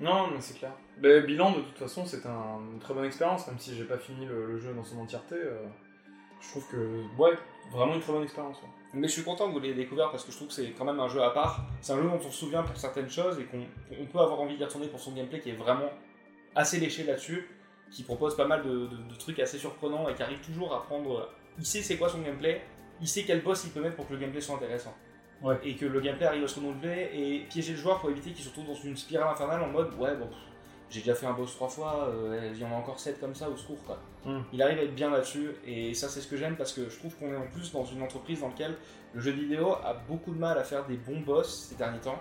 Non, 0.00 0.26
mais 0.26 0.40
c'est 0.40 0.58
clair. 0.58 0.72
Mais 1.00 1.20
bilan, 1.20 1.52
de 1.52 1.60
toute 1.60 1.78
façon, 1.78 2.04
un- 2.26 2.72
une 2.72 2.80
très 2.80 2.94
bonne 2.94 3.04
expérience, 3.04 3.46
même 3.46 3.58
si 3.60 3.72
j'ai 3.76 3.84
pas 3.84 3.96
fini 3.98 4.26
le, 4.26 4.46
le 4.46 4.58
jeu 4.58 4.74
dans 4.74 4.82
son 4.82 4.98
entièreté. 4.98 5.36
euh, 5.36 5.62
je 6.40 6.48
trouve 6.50 6.66
que, 6.68 7.02
ouais, 7.16 7.38
vraiment 7.72 7.94
une 7.94 8.00
très 8.00 8.12
bonne 8.12 8.24
expérience. 8.24 8.56
ouais. 8.60 8.68
Mais 8.94 9.08
je 9.08 9.12
suis 9.12 9.22
content 9.22 9.48
que 9.48 9.52
vous 9.52 9.60
l'ayez 9.60 9.74
découvert 9.74 10.10
parce 10.10 10.24
que 10.24 10.30
je 10.30 10.36
trouve 10.36 10.48
que 10.48 10.54
c'est 10.54 10.70
quand 10.70 10.84
même 10.84 11.00
un 11.00 11.08
jeu 11.08 11.22
à 11.22 11.30
part. 11.30 11.64
C'est 11.80 11.92
un 11.92 11.96
jeu 11.96 12.04
dont 12.04 12.14
on 12.16 12.20
se 12.30 12.38
souvient 12.38 12.62
pour 12.62 12.76
certaines 12.76 13.10
choses 13.10 13.38
et 13.40 13.44
qu'on 13.44 13.62
on 14.00 14.06
peut 14.06 14.18
avoir 14.20 14.40
envie 14.40 14.56
d'y 14.56 14.64
retourner 14.64 14.86
pour 14.88 15.00
son 15.00 15.12
gameplay 15.12 15.40
qui 15.40 15.50
est 15.50 15.54
vraiment 15.54 15.90
assez 16.54 16.78
léché 16.78 17.02
là-dessus, 17.04 17.48
qui 17.90 18.02
propose 18.04 18.36
pas 18.36 18.46
mal 18.46 18.62
de, 18.62 18.70
de- 18.70 18.86
de 18.86 19.14
trucs 19.18 19.38
assez 19.40 19.58
surprenants 19.58 20.08
et 20.08 20.14
qui 20.14 20.22
arrive 20.22 20.40
toujours 20.40 20.74
à 20.74 20.82
prendre. 20.84 21.28
Il 21.58 21.66
sait 21.66 21.82
c'est 21.82 21.96
quoi 21.96 22.08
son 22.08 22.20
gameplay, 22.20 22.62
il 23.00 23.08
sait 23.08 23.24
quel 23.24 23.42
boss 23.42 23.64
il 23.64 23.70
peut 23.70 23.80
mettre 23.80 23.96
pour 23.96 24.06
que 24.08 24.12
le 24.14 24.20
gameplay 24.20 24.40
soit 24.40 24.56
intéressant. 24.56 24.94
Ouais. 25.42 25.58
Et 25.64 25.74
que 25.74 25.84
le 25.86 26.00
gameplay 26.00 26.26
arrive 26.26 26.44
à 26.44 26.48
se 26.48 26.56
renouveler 26.60 27.10
et 27.12 27.40
piéger 27.50 27.72
le 27.72 27.78
joueur 27.78 27.98
pour 28.00 28.10
éviter 28.10 28.30
qu'il 28.30 28.44
se 28.44 28.48
retrouve 28.48 28.66
dans 28.68 28.74
une 28.74 28.96
spirale 28.96 29.28
infernale 29.28 29.62
en 29.62 29.68
mode 29.68 29.92
ouais, 29.98 30.14
bon, 30.16 30.28
j'ai 30.90 31.00
déjà 31.00 31.14
fait 31.14 31.26
un 31.26 31.32
boss 31.32 31.54
trois 31.54 31.68
fois, 31.68 32.08
euh, 32.08 32.50
il 32.54 32.60
y 32.60 32.64
en 32.64 32.72
a 32.72 32.74
encore 32.74 32.98
sept 32.98 33.18
comme 33.20 33.34
ça 33.34 33.48
au 33.48 33.56
secours 33.56 33.82
quoi. 33.84 33.98
Hmm. 34.24 34.42
Il 34.52 34.62
arrive 34.62 34.78
à 34.78 34.82
être 34.82 34.94
bien 34.94 35.10
là-dessus 35.10 35.50
et 35.66 35.94
ça 35.94 36.08
c'est 36.08 36.20
ce 36.20 36.28
que 36.28 36.36
j'aime 36.36 36.56
parce 36.56 36.72
que 36.72 36.88
je 36.88 36.98
trouve 36.98 37.14
qu'on 37.16 37.32
est 37.32 37.36
en 37.36 37.46
plus 37.46 37.72
dans 37.72 37.84
une 37.84 38.02
entreprise 38.02 38.40
dans 38.40 38.48
laquelle 38.48 38.76
le 39.12 39.20
jeu 39.20 39.32
vidéo 39.32 39.72
a 39.72 39.94
beaucoup 40.08 40.32
de 40.32 40.38
mal 40.38 40.58
à 40.58 40.64
faire 40.64 40.86
des 40.86 40.96
bons 40.96 41.20
boss 41.20 41.68
ces 41.68 41.76
derniers 41.76 42.00
temps. 42.00 42.18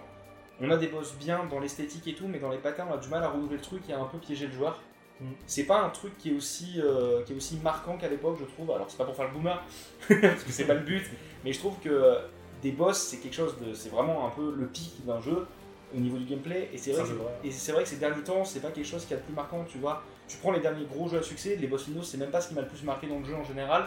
On 0.61 0.69
a 0.69 0.77
des 0.77 0.87
boss 0.87 1.15
bien 1.15 1.45
dans 1.49 1.59
l'esthétique 1.59 2.07
et 2.07 2.13
tout, 2.13 2.27
mais 2.27 2.39
dans 2.39 2.51
les 2.51 2.57
patterns, 2.57 2.89
on 2.91 2.95
a 2.95 2.97
du 2.97 3.09
mal 3.09 3.23
à 3.23 3.29
renouveler 3.29 3.57
le 3.57 3.61
truc 3.61 3.89
et 3.89 3.93
à 3.93 3.99
un 3.99 4.05
peu 4.05 4.17
piéger 4.17 4.47
le 4.47 4.53
joueur. 4.53 4.79
Mm. 5.19 5.25
C'est 5.47 5.65
pas 5.65 5.81
un 5.81 5.89
truc 5.89 6.17
qui 6.17 6.29
est 6.29 6.33
aussi, 6.33 6.79
euh, 6.79 7.23
qui 7.23 7.33
est 7.33 7.35
aussi 7.35 7.57
marquant 7.57 7.97
qu'à 7.97 8.07
l'époque, 8.07 8.37
je 8.39 8.45
trouve. 8.45 8.71
Alors, 8.71 8.89
c'est 8.89 8.97
pas 8.97 9.05
pour 9.05 9.15
faire 9.15 9.27
le 9.27 9.33
boomer, 9.33 9.61
parce 10.07 10.43
que 10.43 10.51
c'est 10.51 10.65
pas 10.65 10.75
le 10.75 10.81
but, 10.81 11.03
mais 11.43 11.53
je 11.53 11.59
trouve 11.59 11.79
que 11.79 11.89
euh, 11.89 12.19
des 12.61 12.71
boss, 12.71 12.97
c'est 12.97 13.17
quelque 13.17 13.35
chose 13.35 13.57
de. 13.59 13.73
C'est 13.73 13.89
vraiment 13.89 14.27
un 14.27 14.29
peu 14.29 14.53
le 14.55 14.67
pic 14.67 15.05
d'un 15.05 15.19
jeu 15.19 15.47
au 15.95 15.99
niveau 15.99 16.17
du 16.17 16.25
gameplay. 16.25 16.69
Et 16.73 16.77
c'est 16.77 16.91
vrai, 16.91 17.01
que- 17.03 17.07
c'est 17.09 17.13
vrai. 17.15 17.31
et 17.43 17.51
c'est 17.51 17.71
vrai 17.71 17.83
que 17.83 17.89
ces 17.89 17.97
derniers 17.97 18.23
temps, 18.23 18.43
c'est 18.45 18.59
pas 18.61 18.71
quelque 18.71 18.85
chose 18.87 19.05
qui 19.05 19.13
a 19.13 19.17
le 19.17 19.23
plus 19.23 19.33
marquant, 19.33 19.63
tu 19.69 19.77
vois. 19.77 20.03
Tu 20.27 20.37
prends 20.37 20.51
les 20.51 20.59
derniers 20.59 20.85
gros 20.85 21.07
jeux 21.07 21.19
à 21.19 21.23
succès, 21.23 21.55
les 21.55 21.67
boss 21.67 21.83
finaux, 21.83 22.03
c'est 22.03 22.17
même 22.17 22.31
pas 22.31 22.41
ce 22.41 22.47
qui 22.49 22.53
m'a 22.55 22.61
le 22.61 22.67
plus 22.67 22.83
marqué 22.83 23.07
dans 23.07 23.19
le 23.19 23.25
jeu 23.25 23.35
en 23.35 23.43
général. 23.43 23.85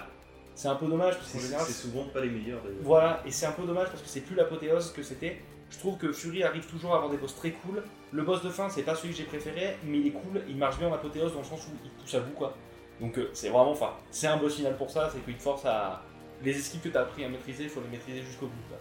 C'est 0.54 0.68
un 0.68 0.74
peu 0.76 0.86
dommage, 0.86 1.16
parce 1.16 1.30
qu'en 1.32 1.38
C'est 1.38 1.44
général, 1.46 1.64
c'est 1.66 1.72
souvent 1.72 2.04
pas 2.04 2.20
les 2.20 2.30
meilleurs 2.30 2.60
d'ailleurs. 2.62 2.78
voilà, 2.82 3.22
et 3.26 3.30
c'est 3.30 3.44
un 3.46 3.52
peu 3.52 3.64
dommage 3.64 3.88
parce 3.88 4.00
que 4.02 4.08
c'est 4.08 4.20
plus 4.22 4.34
l'apothéose 4.34 4.92
que 4.92 5.02
c'était. 5.02 5.38
Je 5.70 5.78
trouve 5.78 5.98
que 5.98 6.12
Fury 6.12 6.44
arrive 6.44 6.64
toujours 6.66 6.92
à 6.92 6.96
avoir 6.96 7.10
des 7.10 7.16
boss 7.18 7.34
très 7.34 7.50
cool. 7.50 7.82
Le 8.12 8.22
boss 8.22 8.42
de 8.42 8.48
fin, 8.50 8.68
c'est 8.70 8.82
pas 8.84 8.94
celui 8.94 9.10
que 9.10 9.16
j'ai 9.18 9.24
préféré, 9.24 9.76
mais 9.84 9.98
il 9.98 10.06
est 10.06 10.10
cool, 10.12 10.40
il 10.48 10.56
marche 10.56 10.78
bien 10.78 10.88
en 10.88 10.94
apothéose 10.94 11.32
dans 11.32 11.40
le 11.40 11.44
sens 11.44 11.60
où 11.66 11.70
il 11.84 11.90
pousse 11.90 12.14
à 12.14 12.20
bout 12.20 12.32
quoi. 12.32 12.54
Donc 13.00 13.18
euh, 13.18 13.28
c'est 13.34 13.48
vraiment, 13.50 13.72
enfin, 13.72 13.90
c'est 14.10 14.28
un 14.28 14.36
boss 14.38 14.54
final 14.54 14.76
pour 14.76 14.88
ça, 14.90 15.10
c'est 15.12 15.22
qu'il 15.24 15.34
te 15.34 15.42
force 15.42 15.64
à. 15.66 16.02
Les 16.42 16.56
esquives 16.56 16.80
que 16.80 16.88
tu 16.88 16.96
as 16.96 17.00
appris 17.00 17.24
à 17.24 17.28
maîtriser, 17.28 17.64
il 17.64 17.68
faut 17.70 17.80
les 17.80 17.88
maîtriser 17.88 18.22
jusqu'au 18.22 18.46
bout. 18.46 18.52
quoi. 18.68 18.78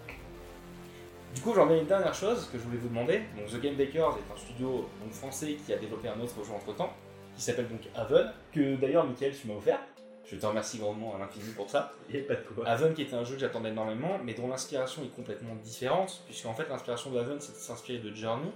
Du 1.35 1.41
coup, 1.41 1.53
j'en 1.53 1.69
ai 1.69 1.79
une 1.79 1.85
dernière 1.85 2.13
chose 2.13 2.49
que 2.49 2.57
je 2.57 2.63
voulais 2.63 2.77
vous 2.77 2.87
demander. 2.87 3.21
Donc, 3.37 3.47
The 3.47 3.59
Game 3.61 3.75
Bakers 3.75 4.17
est 4.17 4.33
un 4.33 4.37
studio 4.37 4.89
donc, 5.03 5.11
français 5.11 5.57
qui 5.65 5.73
a 5.73 5.77
développé 5.77 6.07
un 6.07 6.19
autre 6.21 6.41
jeu 6.43 6.53
entre 6.53 6.73
temps, 6.73 6.93
qui 7.35 7.41
s'appelle 7.41 7.67
donc 7.67 7.81
Haven, 7.93 8.31
que 8.53 8.77
d'ailleurs, 8.77 9.05
Michael, 9.05 9.33
tu 9.35 9.47
m'as 9.47 9.55
offert. 9.55 9.79
Je 10.25 10.37
te 10.37 10.45
remercie 10.45 10.79
grandement 10.79 11.13
à 11.13 11.19
l'infini 11.19 11.51
pour 11.53 11.69
ça. 11.69 11.91
Pas 12.09 12.35
de 12.35 12.41
quoi. 12.55 12.67
Haven 12.67 12.93
qui 12.93 13.03
était 13.03 13.15
un 13.15 13.25
jeu 13.25 13.35
que 13.35 13.41
j'attendais 13.41 13.69
énormément, 13.69 14.17
mais 14.23 14.33
dont 14.33 14.47
l'inspiration 14.47 15.03
est 15.03 15.13
complètement 15.15 15.53
différente, 15.61 16.23
puisqu'en 16.25 16.53
fait 16.53 16.67
l'inspiration 16.69 17.11
de 17.11 17.19
Haven 17.19 17.39
c'était 17.39 17.59
de 17.59 17.63
s'inspirer 17.63 17.99
de 17.99 18.15
Journey, 18.15 18.49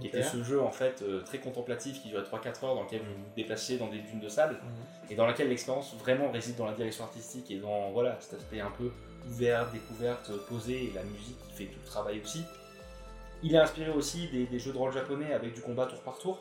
qui 0.00 0.08
était 0.08 0.24
ce 0.24 0.42
jeu 0.42 0.60
en 0.60 0.72
fait 0.72 1.02
euh, 1.02 1.22
très 1.22 1.38
contemplatif 1.38 2.02
qui 2.02 2.08
durait 2.08 2.24
3-4 2.24 2.64
heures 2.64 2.74
dans 2.74 2.82
lequel 2.82 3.02
vous 3.02 3.14
vous 3.14 3.34
déplaciez 3.36 3.78
dans 3.78 3.86
des 3.86 4.00
dunes 4.00 4.18
de 4.18 4.28
sable, 4.28 4.58
et 5.08 5.14
dans 5.14 5.26
laquelle 5.26 5.48
l'expérience 5.48 5.94
vraiment 5.94 6.32
réside 6.32 6.56
dans 6.56 6.66
la 6.66 6.72
direction 6.72 7.04
artistique 7.04 7.52
et 7.52 7.58
dans 7.58 7.92
voilà, 7.92 8.16
cet 8.18 8.34
aspect 8.34 8.58
un 8.58 8.72
peu 8.72 8.90
ouvert, 9.28 9.70
découverte, 9.70 10.30
posé, 10.48 10.84
et 10.84 10.92
la 10.94 11.02
musique 11.02 11.38
qui 11.48 11.52
fait 11.52 11.64
tout 11.66 11.78
le 11.82 11.86
travail 11.86 12.20
aussi. 12.22 12.44
Il 13.42 13.54
est 13.54 13.58
inspiré 13.58 13.90
aussi 13.90 14.28
des, 14.28 14.58
jeux 14.58 14.72
de 14.72 14.78
rôle 14.78 14.92
japonais 14.92 15.32
avec 15.32 15.54
du 15.54 15.60
combat 15.60 15.86
tour 15.86 16.00
par 16.00 16.18
tour. 16.18 16.38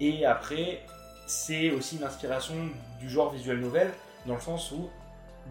Et 0.00 0.26
après, 0.26 0.84
c'est 1.26 1.70
aussi 1.70 1.98
une 1.98 2.70
du 2.98 3.08
genre 3.08 3.32
visual 3.32 3.58
novel, 3.58 3.92
dans 4.26 4.34
le 4.34 4.40
sens 4.40 4.72
où 4.72 4.90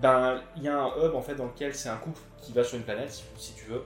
ben 0.01 0.41
il 0.57 0.63
y 0.63 0.67
a 0.67 0.75
un 0.75 0.87
hub 0.97 1.13
en 1.13 1.21
fait 1.21 1.35
dans 1.35 1.45
lequel 1.45 1.75
c'est 1.75 1.89
un 1.89 1.97
couple 1.97 2.21
qui 2.41 2.51
va 2.51 2.63
sur 2.63 2.77
une 2.77 2.83
planète, 2.83 3.11
si, 3.11 3.23
si 3.37 3.53
tu 3.53 3.65
veux. 3.65 3.83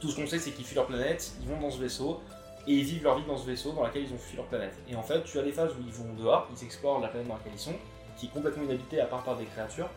Tout 0.00 0.08
ce 0.08 0.16
qu'on 0.16 0.26
sait, 0.26 0.38
c'est 0.38 0.50
qu'ils 0.50 0.64
fuient 0.64 0.76
leur 0.76 0.86
planète, 0.86 1.32
ils 1.40 1.48
vont 1.48 1.60
dans 1.60 1.70
ce 1.70 1.78
vaisseau 1.78 2.20
et 2.66 2.72
ils 2.72 2.84
vivent 2.84 3.02
leur 3.02 3.18
vie 3.18 3.24
dans 3.26 3.36
ce 3.36 3.46
vaisseau 3.46 3.72
dans 3.72 3.86
lequel 3.86 4.04
ils 4.04 4.12
ont 4.12 4.18
fui 4.18 4.36
leur 4.36 4.46
planète. 4.46 4.74
Et 4.88 4.96
en 4.96 5.02
fait, 5.02 5.22
tu 5.24 5.38
as 5.38 5.42
des 5.42 5.52
phases 5.52 5.70
où 5.72 5.82
ils 5.84 5.92
vont 5.92 6.12
dehors, 6.14 6.48
ils 6.56 6.64
explorent 6.64 7.00
la 7.00 7.08
planète 7.08 7.28
dans 7.28 7.36
laquelle 7.36 7.52
ils 7.54 7.60
sont, 7.60 7.74
qui 8.16 8.26
est 8.26 8.28
complètement 8.30 8.64
inhabitée 8.64 9.00
à 9.00 9.06
part 9.06 9.22
par 9.22 9.36
des 9.36 9.44
créatures. 9.44 9.88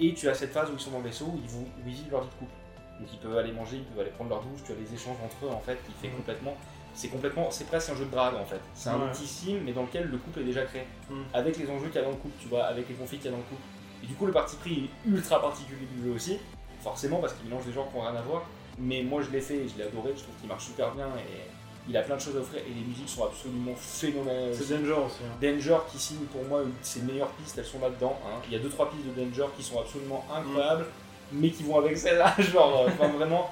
Et 0.00 0.12
tu 0.14 0.28
as 0.28 0.34
cette 0.34 0.52
phase 0.52 0.70
où 0.70 0.74
ils 0.74 0.80
sont 0.80 0.90
dans 0.90 0.98
le 0.98 1.04
vaisseau, 1.04 1.24
où 1.26 1.40
ils, 1.42 1.48
vont- 1.50 1.62
où 1.62 1.86
ils 1.86 1.92
vivent 1.94 2.10
leur 2.10 2.22
vie 2.22 2.28
de 2.28 2.34
couple. 2.34 2.52
Donc 3.00 3.08
ils 3.12 3.18
peuvent 3.18 3.36
aller 3.36 3.52
manger, 3.52 3.76
ils 3.76 3.84
peuvent 3.84 4.00
aller 4.00 4.10
prendre 4.10 4.30
leur 4.30 4.42
douche, 4.42 4.60
tu 4.64 4.72
as 4.72 4.74
des 4.74 4.92
échanges 4.94 5.16
entre 5.24 5.46
eux 5.46 5.50
en 5.54 5.60
fait 5.60 5.78
qui 5.86 5.92
fait 6.00 6.12
complètement. 6.14 6.56
C'est 6.94 7.08
complètement. 7.08 7.50
C'est 7.50 7.66
presque 7.66 7.90
un 7.90 7.94
jeu 7.94 8.06
de 8.06 8.10
drague 8.10 8.34
en 8.36 8.44
fait. 8.46 8.60
C'est 8.74 8.88
un 8.88 8.98
petit 9.08 9.26
sim 9.26 9.58
mais 9.64 9.72
dans 9.72 9.82
lequel 9.82 10.08
le 10.08 10.16
couple 10.16 10.40
est 10.40 10.44
déjà 10.44 10.62
créé. 10.64 10.84
Mhm. 11.10 11.24
Avec 11.34 11.58
les 11.58 11.68
enjeux 11.70 11.86
qu'il 11.88 11.96
y 11.96 11.98
a 11.98 12.02
dans 12.04 12.10
le 12.10 12.16
couple, 12.16 12.34
tu 12.40 12.48
vois, 12.48 12.64
avec 12.64 12.88
les 12.88 12.94
conflits 12.94 13.18
qu'il 13.18 13.26
y 13.26 13.28
a 13.28 13.32
dans 13.32 13.36
le 13.38 13.42
couple. 13.44 13.60
Et 14.02 14.06
du 14.06 14.14
coup 14.14 14.24
le 14.26 14.32
parti 14.32 14.56
pris 14.56 14.84
est 15.06 15.08
ultra 15.08 15.40
particulier 15.42 15.86
du 15.94 16.04
jeu 16.04 16.10
aussi. 16.14 16.38
Forcément 16.80 17.18
parce 17.18 17.34
qu'il 17.34 17.46
mélange 17.48 17.66
des 17.66 17.72
genres 17.72 17.90
qui 17.90 17.96
n'ont 17.98 18.02
rien 18.02 18.14
à 18.16 18.22
voir. 18.22 18.44
Mais 18.78 19.02
moi 19.02 19.20
je 19.22 19.30
l'ai 19.30 19.40
fait 19.42 19.56
et 19.56 19.68
je 19.68 19.76
l'ai 19.76 19.84
adoré, 19.84 20.12
je 20.16 20.22
trouve 20.22 20.34
qu'il 20.40 20.48
marche 20.48 20.64
super 20.64 20.94
bien 20.94 21.08
et 21.18 21.50
il 21.88 21.96
a 21.96 22.02
plein 22.02 22.16
de 22.16 22.20
choses 22.20 22.36
à 22.36 22.40
offrir 22.40 22.60
et 22.62 22.68
les 22.68 22.84
musiques 22.84 23.08
sont 23.08 23.24
absolument 23.24 23.74
phénoménales. 23.76 24.54
C'est 24.54 24.76
Danger 24.76 24.92
aussi. 25.06 25.18
hein. 25.24 25.36
Danger 25.40 25.76
qui 25.90 25.98
signe 25.98 26.24
pour 26.32 26.42
moi 26.44 26.62
une 26.62 26.70
de 26.70 26.74
ses 26.82 27.00
meilleures 27.02 27.30
pistes, 27.30 27.56
elles 27.58 27.64
sont 27.64 27.80
là-dedans. 27.80 28.18
hein. 28.26 28.40
Il 28.50 28.52
y 28.52 28.56
a 28.56 28.60
2-3 28.60 28.90
pistes 28.90 29.06
de 29.16 29.24
Danger 29.24 29.46
qui 29.56 29.62
sont 29.62 29.78
absolument 29.80 30.24
incroyables, 30.34 30.86
mais 31.32 31.50
qui 31.50 31.62
vont 31.62 31.78
avec 31.78 31.96
celle-là. 31.96 32.34
Genre, 32.38 32.86
euh, 32.86 32.90
enfin, 32.92 33.08
vraiment, 33.08 33.50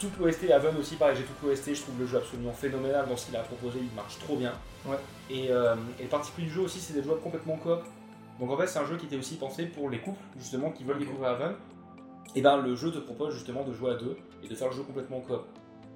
toute 0.00 0.18
l'OST, 0.18 0.50
Haven 0.50 0.76
aussi, 0.78 0.96
pareil, 0.96 1.16
j'ai 1.16 1.22
toute 1.22 1.40
l'OST, 1.42 1.74
je 1.74 1.82
trouve 1.82 1.98
le 2.00 2.06
jeu 2.06 2.18
absolument 2.18 2.52
phénoménal 2.52 3.06
dans 3.08 3.16
ce 3.16 3.26
qu'il 3.26 3.36
a 3.36 3.40
proposé, 3.40 3.78
il 3.80 3.94
marche 3.94 4.18
trop 4.18 4.36
bien. 4.36 4.52
Ouais. 4.84 4.96
Et, 5.30 5.50
euh, 5.50 5.74
et 6.00 6.02
le 6.04 6.08
parti 6.08 6.30
pris 6.32 6.42
du 6.42 6.50
jeu 6.50 6.62
aussi, 6.62 6.80
c'est 6.80 6.92
des 6.92 7.02
joueurs 7.02 7.20
complètement 7.20 7.56
coop. 7.56 7.80
Donc 8.40 8.50
en 8.50 8.56
fait, 8.56 8.66
c'est 8.66 8.78
un 8.80 8.84
jeu 8.86 8.96
qui 8.96 9.06
était 9.06 9.16
aussi 9.16 9.36
pensé 9.36 9.64
pour 9.66 9.88
les 9.90 9.98
couples, 10.00 10.20
justement, 10.38 10.70
qui 10.70 10.82
veulent 10.84 10.98
découvrir 10.98 11.30
Haven. 11.30 11.54
Et 12.34 12.42
ben 12.42 12.56
le 12.58 12.74
jeu 12.76 12.90
te 12.90 12.98
propose 12.98 13.32
justement 13.32 13.62
de 13.64 13.72
jouer 13.72 13.92
à 13.92 13.94
deux 13.94 14.16
et 14.44 14.48
de 14.48 14.54
faire 14.54 14.68
le 14.68 14.74
jeu 14.74 14.82
complètement 14.82 15.20
coop. 15.20 15.42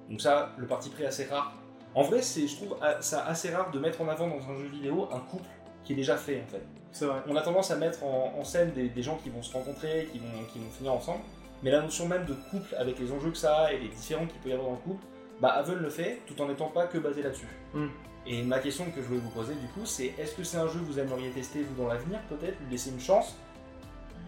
Donc 0.09 0.21
ça, 0.21 0.53
le 0.57 0.65
parti 0.65 0.89
pris 0.89 1.05
assez 1.05 1.25
rare. 1.25 1.53
En 1.93 2.03
vrai, 2.03 2.21
c'est, 2.21 2.47
je 2.47 2.55
trouve 2.55 2.77
ça 3.01 3.25
assez 3.25 3.53
rare 3.53 3.71
de 3.71 3.79
mettre 3.79 4.01
en 4.01 4.07
avant 4.07 4.27
dans 4.27 4.49
un 4.49 4.55
jeu 4.55 4.67
vidéo 4.67 5.09
un 5.11 5.19
couple 5.19 5.49
qui 5.83 5.93
est 5.93 5.95
déjà 5.95 6.15
fait 6.15 6.41
en 6.45 6.49
fait. 6.49 6.63
C'est 6.91 7.05
vrai. 7.05 7.21
On 7.27 7.35
a 7.35 7.41
tendance 7.41 7.71
à 7.71 7.75
mettre 7.75 8.03
en, 8.03 8.33
en 8.37 8.43
scène 8.43 8.71
des, 8.71 8.89
des 8.89 9.03
gens 9.03 9.17
qui 9.17 9.29
vont 9.29 9.41
se 9.41 9.51
rencontrer, 9.53 10.09
qui 10.11 10.19
vont, 10.19 10.43
qui 10.51 10.59
vont 10.59 10.69
finir 10.69 10.93
ensemble, 10.93 11.21
mais 11.63 11.71
la 11.71 11.81
notion 11.81 12.07
même 12.07 12.25
de 12.25 12.33
couple 12.33 12.75
avec 12.75 12.99
les 12.99 13.11
enjeux 13.11 13.31
que 13.31 13.37
ça 13.37 13.63
a 13.63 13.73
et 13.73 13.79
les 13.79 13.89
différents 13.89 14.25
qu'il 14.25 14.39
peut 14.39 14.49
y 14.49 14.53
avoir 14.53 14.69
dans 14.69 14.75
le 14.75 14.81
couple, 14.81 15.05
bah 15.39 15.49
Haven 15.49 15.79
le 15.79 15.89
fait 15.89 16.21
tout 16.27 16.39
en 16.41 16.47
n'étant 16.47 16.67
pas 16.67 16.87
que 16.87 16.97
basé 16.97 17.23
là-dessus. 17.23 17.47
Hmm. 17.73 17.87
Et 18.25 18.43
ma 18.43 18.59
question 18.59 18.85
que 18.91 19.01
je 19.01 19.07
voulais 19.07 19.19
vous 19.19 19.31
poser 19.31 19.55
du 19.55 19.67
coup, 19.67 19.85
c'est 19.85 20.13
est-ce 20.19 20.35
que 20.35 20.43
c'est 20.43 20.57
un 20.57 20.67
jeu 20.67 20.79
que 20.79 20.85
vous 20.85 20.99
aimeriez 20.99 21.31
tester 21.31 21.63
vous 21.63 21.81
dans 21.81 21.89
l'avenir 21.89 22.19
peut-être, 22.29 22.59
lui 22.61 22.71
laisser 22.71 22.91
une 22.91 22.99
chance 22.99 23.35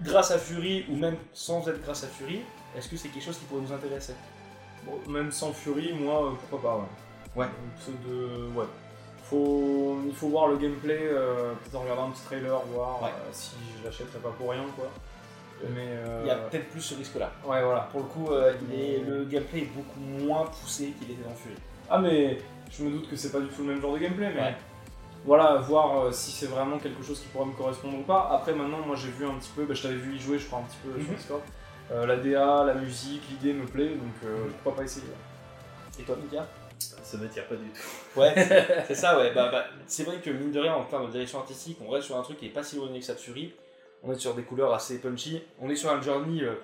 grâce 0.01 0.31
à 0.31 0.39
Fury 0.39 0.85
ou 0.89 0.95
même 0.95 1.15
sans 1.31 1.67
être 1.69 1.81
grâce 1.81 2.03
à 2.03 2.07
Fury? 2.07 2.41
Est-ce 2.75 2.89
que 2.89 2.97
c'est 2.97 3.09
quelque 3.09 3.23
chose 3.23 3.37
qui 3.37 3.45
pourrait 3.45 3.61
vous 3.61 3.73
intéresser? 3.73 4.15
Bon, 4.85 5.11
même 5.11 5.31
sans 5.31 5.53
Fury, 5.53 5.93
moi, 5.93 6.25
euh, 6.25 6.31
pourquoi 6.31 6.71
pas, 6.71 6.77
ouais. 6.77 6.87
Ouais. 7.35 7.47
C'est 7.79 7.91
de... 8.07 8.47
Ouais. 8.55 8.65
Faut... 9.29 9.97
Il 10.05 10.13
faut 10.13 10.27
voir 10.29 10.47
le 10.47 10.57
gameplay, 10.57 10.99
euh, 11.01 11.53
peut-être 11.53 11.75
en 11.75 11.81
regardant 11.81 12.07
un 12.07 12.11
petit 12.11 12.23
trailer, 12.25 12.59
voir 12.73 13.01
Ouais. 13.01 13.09
euh, 13.09 13.29
si 13.31 13.55
je 13.79 13.85
l'achèterai 13.85 14.19
pas 14.19 14.29
pour 14.37 14.51
rien, 14.51 14.63
quoi. 14.75 14.89
Mais... 15.69 15.87
euh, 15.87 16.21
Il 16.23 16.27
y 16.27 16.31
a 16.31 16.35
peut-être 16.35 16.69
plus 16.69 16.81
ce 16.81 16.95
risque-là. 16.95 17.31
Ouais, 17.45 17.63
voilà. 17.63 17.87
Pour 17.91 18.01
le 18.01 18.05
coup, 18.07 18.29
il 18.69 18.79
est- 18.79 18.99
le 18.99 19.23
gameplay 19.25 19.59
est 19.61 19.69
beaucoup 19.73 19.99
moins 19.99 20.45
poussé 20.45 20.93
qu'il 20.99 21.11
était 21.11 21.23
dans 21.23 21.33
Fury. 21.35 21.55
Ah, 21.89 21.99
mais 21.99 22.37
je 22.71 22.83
me 22.83 22.91
doute 22.91 23.09
que 23.09 23.15
c'est 23.15 23.31
pas 23.31 23.39
du 23.39 23.47
tout 23.47 23.61
le 23.63 23.69
même 23.73 23.81
genre 23.81 23.93
de 23.93 23.99
gameplay, 23.99 24.31
mais... 24.35 24.41
Ouais. 24.41 24.55
voilà, 25.25 25.55
voir 25.57 26.01
euh, 26.01 26.11
si 26.11 26.31
c'est 26.31 26.47
vraiment 26.47 26.77
quelque 26.79 27.01
chose 27.01 27.19
qui 27.21 27.27
pourrait 27.27 27.45
me 27.45 27.53
correspondre 27.53 27.97
ou 27.99 28.03
pas. 28.03 28.29
Après, 28.31 28.53
maintenant, 28.53 28.79
moi 28.85 28.95
j'ai 28.97 29.09
vu 29.09 29.25
un 29.25 29.35
petit 29.35 29.51
peu, 29.55 29.63
bah, 29.65 29.73
je 29.73 29.83
t'avais 29.83 29.95
vu 29.95 30.15
y 30.15 30.19
jouer, 30.19 30.37
je 30.37 30.47
crois, 30.47 30.59
un 30.59 30.63
petit 30.63 30.77
peu 30.83 30.99
sur 31.01 31.09
Mhm. 31.11 31.15
Discord. 31.15 31.41
Euh, 31.91 32.05
la 32.05 32.17
DA, 32.17 32.63
la 32.65 32.73
musique, 32.75 33.21
l'idée 33.29 33.53
me 33.53 33.65
plaît, 33.65 33.89
donc 33.89 34.13
euh, 34.25 34.45
pourquoi 34.63 34.75
pas 34.81 34.83
essayer. 34.83 35.05
Et 35.99 36.03
toi, 36.03 36.15
Mika? 36.21 36.45
Ça 37.03 37.17
m'attire 37.17 37.47
pas 37.47 37.55
du 37.55 37.65
tout. 37.69 38.19
Ouais, 38.19 38.33
c'est 38.87 38.95
ça, 38.95 39.17
ouais. 39.17 39.31
Bah, 39.33 39.49
bah, 39.51 39.65
c'est 39.87 40.03
vrai 40.03 40.17
que 40.17 40.29
mine 40.29 40.51
de 40.51 40.59
rien, 40.59 40.73
en 40.73 40.83
termes 40.85 41.07
de 41.07 41.11
direction 41.11 41.39
artistique, 41.39 41.77
on 41.85 41.89
reste 41.89 42.07
sur 42.07 42.17
un 42.17 42.21
truc 42.23 42.37
qui 42.37 42.47
est 42.47 42.49
pas 42.49 42.63
si 42.63 42.75
éloigné 42.75 42.99
que 42.99 43.05
ça 43.05 43.13
de 43.15 43.19
Fury. 43.19 43.53
On 44.03 44.11
est 44.11 44.19
sur 44.19 44.33
des 44.33 44.43
couleurs 44.43 44.73
assez 44.73 44.99
punchy. 44.99 45.41
On 45.61 45.69
est 45.69 45.75
sur 45.75 45.89
un 45.91 46.01
journey, 46.01 46.43
euh, 46.43 46.55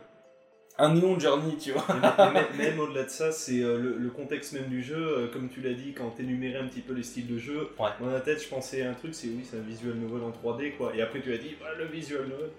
un 0.77 0.93
néon 0.93 1.17
journey, 1.19 1.55
tu 1.57 1.71
vois. 1.71 1.85
Même, 2.33 2.45
même 2.57 2.79
au-delà 2.79 3.03
de 3.03 3.09
ça, 3.09 3.31
c'est 3.31 3.61
euh, 3.61 3.77
le, 3.77 3.97
le 3.97 4.09
contexte 4.09 4.53
même 4.53 4.67
du 4.67 4.83
jeu. 4.83 4.95
euh, 4.97 5.27
comme 5.31 5.49
tu 5.49 5.61
l'as 5.61 5.73
dit, 5.73 5.93
quand 5.93 6.09
t'énumérais 6.11 6.59
un 6.59 6.67
petit 6.67 6.81
peu 6.81 6.93
les 6.93 7.03
styles 7.03 7.27
de 7.27 7.37
jeu, 7.37 7.69
Ouais. 7.79 7.89
dans 7.99 8.07
la 8.07 8.19
tête, 8.21 8.41
je 8.43 8.47
pensais 8.49 8.81
à 8.83 8.89
un 8.91 8.93
truc, 8.93 9.15
c'est 9.15 9.27
oui, 9.27 9.45
c'est 9.49 9.57
un 9.57 9.61
visual 9.61 9.95
novel 9.95 10.23
en 10.23 10.31
3D, 10.31 10.75
quoi. 10.77 10.93
Et 10.95 11.01
après, 11.01 11.21
tu 11.21 11.33
as 11.33 11.37
dit, 11.37 11.55
bah, 11.59 11.67
le 11.77 11.85
visual 11.85 12.27
novel, 12.27 12.49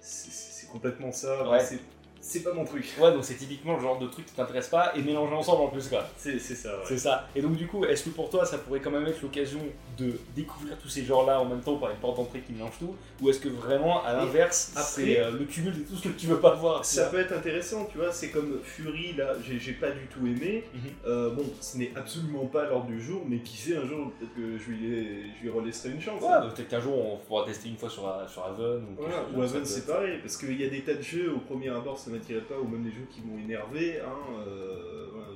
c'est 0.00 0.30
c'est 0.32 0.66
complètement 0.68 1.12
ça. 1.12 1.48
Ouais. 1.48 1.60
c'est- 1.60 1.78
C'est 2.26 2.42
pas 2.42 2.54
mon 2.54 2.64
truc. 2.64 2.86
Ouais, 2.98 3.12
donc 3.12 3.22
c'est 3.22 3.34
typiquement 3.34 3.76
le 3.76 3.82
genre 3.82 3.98
de 3.98 4.06
truc 4.06 4.24
qui 4.24 4.32
t'intéresse 4.32 4.68
pas 4.68 4.96
et 4.96 5.02
mélanger 5.02 5.34
ensemble 5.34 5.64
en 5.64 5.68
plus, 5.68 5.88
quoi. 5.88 6.08
C'est 6.16 6.38
ça, 6.38 6.70
ouais. 6.70 6.84
C'est 6.86 6.96
ça. 6.96 7.28
Et 7.36 7.42
donc, 7.42 7.54
du 7.54 7.66
coup, 7.66 7.84
est-ce 7.84 8.04
que 8.04 8.10
pour 8.10 8.30
toi, 8.30 8.46
ça 8.46 8.56
pourrait 8.56 8.80
quand 8.80 8.90
même 8.90 9.06
être 9.06 9.20
l'occasion 9.20 9.60
de 9.98 10.18
découvrir 10.34 10.78
tous 10.78 10.88
ces 10.88 11.04
genres-là 11.04 11.38
en 11.38 11.44
même 11.44 11.60
temps 11.60 11.76
par 11.76 11.90
une 11.90 11.98
porte 11.98 12.16
d'entrée 12.16 12.40
qui 12.40 12.54
mélange 12.54 12.78
tout? 12.78 12.96
Ou 13.20 13.28
est-ce 13.28 13.40
que 13.40 13.50
vraiment, 13.50 14.02
à 14.04 14.14
l'inverse, 14.14 14.72
c'est 14.74 15.20
euh, 15.20 15.32
le 15.32 15.44
cumul 15.44 15.74
de 15.74 15.80
tout 15.80 15.96
ce 15.96 16.08
que 16.08 16.14
tu 16.14 16.26
veux 16.26 16.40
pas 16.40 16.54
voir 16.54 16.82
Ça 16.82 17.06
peut 17.06 17.20
être 17.20 17.32
intéressant, 17.32 17.86
tu 17.92 17.98
vois, 17.98 18.10
c'est 18.10 18.30
comme 18.30 18.58
Fury, 18.64 19.12
là, 19.12 19.34
j'ai 19.46 19.72
pas 19.72 19.90
du 19.90 20.06
tout 20.06 20.26
aimé. 20.26 20.64
Mhm. 20.72 20.80
Euh, 21.06 21.30
bon, 21.30 21.44
ce 21.60 21.76
n'est 21.76 21.92
absolument 21.94 22.46
pas 22.46 22.64
l'ordre 22.64 22.86
du 22.86 23.02
jour, 23.02 23.22
mais 23.28 23.40
qui 23.40 23.58
sait, 23.58 23.76
un 23.76 23.86
jour, 23.86 24.10
peut-être 24.18 24.34
que 24.34 24.58
je 24.58 24.70
lui, 24.70 25.30
je 25.36 25.42
lui 25.42 25.50
relaisserai 25.50 25.90
une 25.90 26.00
chance. 26.00 26.22
Ouais, 26.22 26.28
hein. 26.32 26.48
peut-être 26.54 26.68
qu'un 26.68 26.80
jour 26.80 26.96
on 26.96 27.16
pourra 27.18 27.44
tester 27.44 27.68
une 27.68 27.76
fois 27.76 27.90
sur, 27.90 28.10
sur 28.28 28.44
Haven 28.46 28.82
ou, 28.82 29.02
Voilà, 29.02 29.26
ou 29.34 29.42
Haven 29.42 29.64
c'est 29.64 29.86
pareil, 29.86 30.18
parce 30.22 30.38
qu'il 30.38 30.58
y 30.58 30.64
a 30.64 30.70
des 30.70 30.80
tas 30.80 30.94
de 30.94 31.02
jeux 31.02 31.30
au 31.34 31.38
premier 31.38 31.68
abord 31.68 31.98
ça 31.98 32.10
m'attirait 32.14 32.40
pas, 32.42 32.58
ou 32.58 32.66
même 32.68 32.82
des 32.84 32.90
jeux 32.90 33.06
qui 33.10 33.20
m'ont 33.22 33.38
énervé, 33.38 34.00
hein, 34.00 34.42
euh, 34.46 35.06
voilà, 35.12 35.28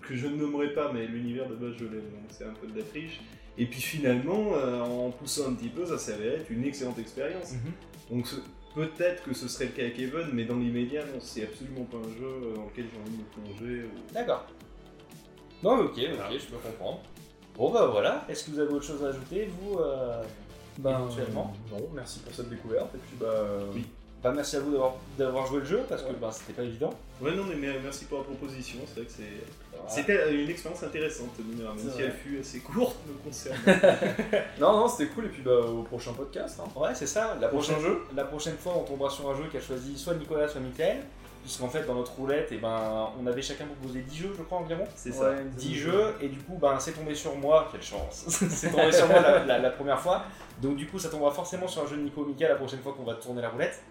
que 0.00 0.14
je 0.14 0.26
ne 0.26 0.36
nommerai 0.36 0.72
pas, 0.74 0.90
mais 0.92 1.06
l'univers 1.06 1.48
de 1.48 1.54
base 1.54 1.74
je 1.78 1.84
l'aime, 1.84 2.10
donc 2.10 2.24
c'est 2.30 2.44
un 2.44 2.52
peu 2.54 2.66
de 2.66 2.78
la 2.78 2.84
triche. 2.84 3.20
Et 3.58 3.66
puis 3.66 3.80
finalement, 3.80 4.54
euh, 4.54 4.80
en 4.80 5.10
poussant 5.10 5.48
un 5.50 5.54
petit 5.54 5.68
peu, 5.68 5.84
ça 5.84 5.98
s'avère 5.98 6.34
être 6.40 6.50
une 6.50 6.64
excellente 6.64 6.98
expérience. 6.98 7.52
Mhm. 7.52 8.16
Donc 8.16 8.26
peut-être 8.74 9.22
que 9.24 9.34
ce 9.34 9.46
serait 9.48 9.66
le 9.66 9.70
cas 9.72 9.82
avec 9.82 9.98
Haven, 10.00 10.30
mais 10.32 10.44
dans 10.44 10.56
l'immédiat, 10.56 11.04
non, 11.04 11.20
c'est 11.20 11.42
absolument 11.44 11.84
pas 11.84 11.98
un 11.98 12.18
jeu 12.18 12.54
dans 12.56 12.64
lequel 12.64 12.86
j'ai 12.92 13.00
envie 13.00 13.10
de 13.10 13.18
me 13.18 13.56
plonger. 13.58 13.84
ou- 13.84 14.12
D'accord. 14.14 14.46
Non, 15.62 15.76
mais 15.76 15.82
ok, 15.82 15.92
ok, 15.98 16.10
Voilà. 16.16 16.38
je 16.38 16.46
peux 16.46 16.56
comprendre. 16.56 17.00
Bon, 17.56 17.70
bah 17.70 17.86
voilà. 17.92 18.24
Est-ce 18.28 18.44
que 18.44 18.50
vous 18.52 18.58
avez 18.60 18.72
autre 18.72 18.84
chose 18.86 19.04
à 19.04 19.08
ajouter, 19.08 19.48
vous 19.60 19.78
euh, 19.78 20.22
Ben, 20.78 20.90
Éventuellement? 20.98 21.52
Non, 21.70 21.88
merci 21.94 22.20
pour 22.20 22.32
cette 22.34 22.48
découverte, 22.48 22.94
et 22.94 22.98
puis 22.98 23.16
bah. 23.20 23.26
euh, 23.26 23.66
Oui. 23.74 23.84
Bah, 24.22 24.32
merci 24.34 24.56
à 24.56 24.60
vous 24.60 24.76
d'avoir- 25.18 25.46
joué 25.46 25.58
le 25.60 25.64
jeu 25.64 25.80
parce 25.88 26.02
que 26.02 26.12
bah, 26.12 26.30
c'était 26.30 26.52
pas 26.52 26.62
évident. 26.62 26.90
Ouais, 27.20 27.32
non, 27.34 27.42
mais 27.44 27.56
mer- 27.56 27.74
merci 27.82 28.04
pour 28.04 28.18
la 28.18 28.24
proposition, 28.24 28.78
c'est 28.86 29.00
vrai 29.00 29.04
que 29.06 29.12
c'est... 29.12 29.92
C'était 29.92 30.16
euh, 30.16 30.44
une 30.44 30.48
expérience 30.48 30.82
intéressante, 30.84 31.30
même 31.40 31.66
si 31.76 32.00
elle 32.00 32.12
fut 32.12 32.38
assez 32.38 32.60
courte, 32.60 32.96
me 33.08 33.14
concernant. 33.24 33.58
Non, 34.60 34.72
non, 34.78 34.88
c'était 34.88 35.10
cool, 35.12 35.24
et 35.26 35.28
puis 35.28 35.42
bah 35.42 35.58
au 35.66 35.82
prochain 35.82 36.12
podcast. 36.12 36.60
Hein. 36.60 36.68
Ouais, 36.80 36.94
c'est 36.94 37.06
ça. 37.08 37.36
La 37.40 37.48
Prochain 37.48 37.72
prochaine, 37.74 37.90
jeu 37.90 37.98
la 38.14 38.24
prochaine 38.24 38.56
fois, 38.56 38.74
on 38.78 38.84
tombera 38.84 39.10
sur 39.10 39.28
un 39.28 39.34
jeu 39.34 39.44
qu'a 39.52 39.60
choisi 39.60 39.98
soit 39.98 40.14
Nicolas, 40.14 40.46
soit 40.48 40.60
Michael. 40.60 40.98
Puisqu'en 41.42 41.68
fait, 41.68 41.82
dans 41.88 41.96
notre 41.96 42.12
roulette, 42.12 42.52
et 42.52 42.58
ben, 42.58 43.08
on 43.20 43.26
avait 43.26 43.42
chacun 43.42 43.64
proposé 43.64 44.02
10 44.02 44.16
jeux, 44.16 44.32
je 44.38 44.42
crois, 44.44 44.58
environ. 44.58 44.84
C'est 44.94 45.10
ça. 45.10 45.30
Ouais, 45.30 45.36
10 45.56 45.74
jeux, 45.74 46.14
et 46.20 46.28
du 46.28 46.38
coup, 46.38 46.56
ben, 46.62 46.78
c'est 46.78 46.92
tombé 46.92 47.16
sur 47.16 47.34
moi. 47.34 47.68
Quelle 47.72 47.82
chance 47.82 48.24
C'est 48.28 48.70
tombé 48.70 48.92
sur 48.92 49.08
moi 49.08 49.18
la, 49.20 49.44
la- 49.44 49.58
la 49.58 49.70
première 49.70 49.98
fois. 49.98 50.22
Donc, 50.60 50.76
du 50.76 50.86
coup, 50.86 51.00
ça 51.00 51.08
tombera 51.08 51.32
forcément 51.32 51.66
sur 51.66 51.82
un 51.82 51.86
jeu 51.88 51.96
de 51.96 52.02
Nico 52.02 52.24
Mika 52.24 52.48
la 52.48 52.54
prochaine 52.54 52.78
fois 52.78 52.92
qu'on 52.96 53.02
va 53.02 53.14
tourner 53.14 53.42
la 53.42 53.48
roulette. 53.48 53.82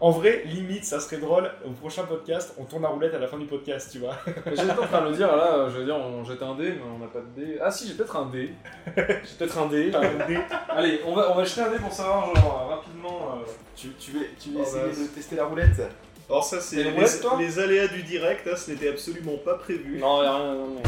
En 0.00 0.10
vrai, 0.10 0.42
limite, 0.46 0.84
ça 0.84 1.00
serait 1.00 1.16
drôle. 1.16 1.50
Au 1.66 1.70
prochain 1.70 2.04
podcast, 2.04 2.54
on 2.56 2.64
tourne 2.64 2.82
la 2.82 2.88
roulette 2.88 3.14
à 3.14 3.18
la 3.18 3.26
fin 3.26 3.36
du 3.36 3.46
podcast, 3.46 3.88
tu 3.90 3.98
vois. 3.98 4.14
J'étais 4.46 4.70
en 4.70 4.86
train 4.86 5.02
de 5.02 5.08
le 5.10 5.16
dire, 5.16 5.34
là, 5.36 5.66
je 5.68 5.78
veux 5.78 5.84
dire, 5.84 5.96
on 5.96 6.24
jette 6.24 6.40
un 6.42 6.54
dé, 6.54 6.70
mais 6.70 6.82
on 6.94 6.98
n'a 6.98 7.06
pas 7.08 7.18
de 7.18 7.40
dé. 7.44 7.58
Ah 7.60 7.68
si, 7.70 7.88
j'ai 7.88 7.94
peut-être 7.94 8.16
un 8.16 8.26
dé. 8.26 8.52
J'ai 8.96 9.02
peut-être 9.38 9.58
un 9.58 9.66
dé. 9.66 9.90
Allez, 10.68 11.00
on 11.04 11.14
va, 11.16 11.32
on 11.32 11.34
va 11.34 11.42
jeter 11.44 11.62
un 11.62 11.70
dé 11.72 11.78
pour 11.78 11.92
savoir, 11.92 12.32
genre, 12.36 12.66
euh, 12.70 12.74
rapidement. 12.76 13.18
euh, 13.42 13.50
Tu, 13.74 13.88
tu 13.98 14.12
veux, 14.12 14.26
tu 14.40 14.50
veux 14.50 14.58
Oh, 14.60 14.62
essayer 14.62 14.82
bah, 14.84 14.90
de 15.02 15.06
tester 15.14 15.34
la 15.36 15.44
roulette? 15.46 15.82
Alors 16.30 16.44
ça, 16.44 16.60
c'est 16.60 16.76
les, 16.84 17.58
aléas 17.58 17.88
du 17.88 18.02
direct, 18.04 18.46
hein, 18.46 18.54
ce 18.56 18.70
n'était 18.70 18.90
absolument 18.90 19.36
pas 19.44 19.54
prévu. 19.54 19.98
Non, 19.98 20.22
y'a 20.22 20.36
rien, 20.36 20.54
non, 20.54 20.66
non. 20.68 20.82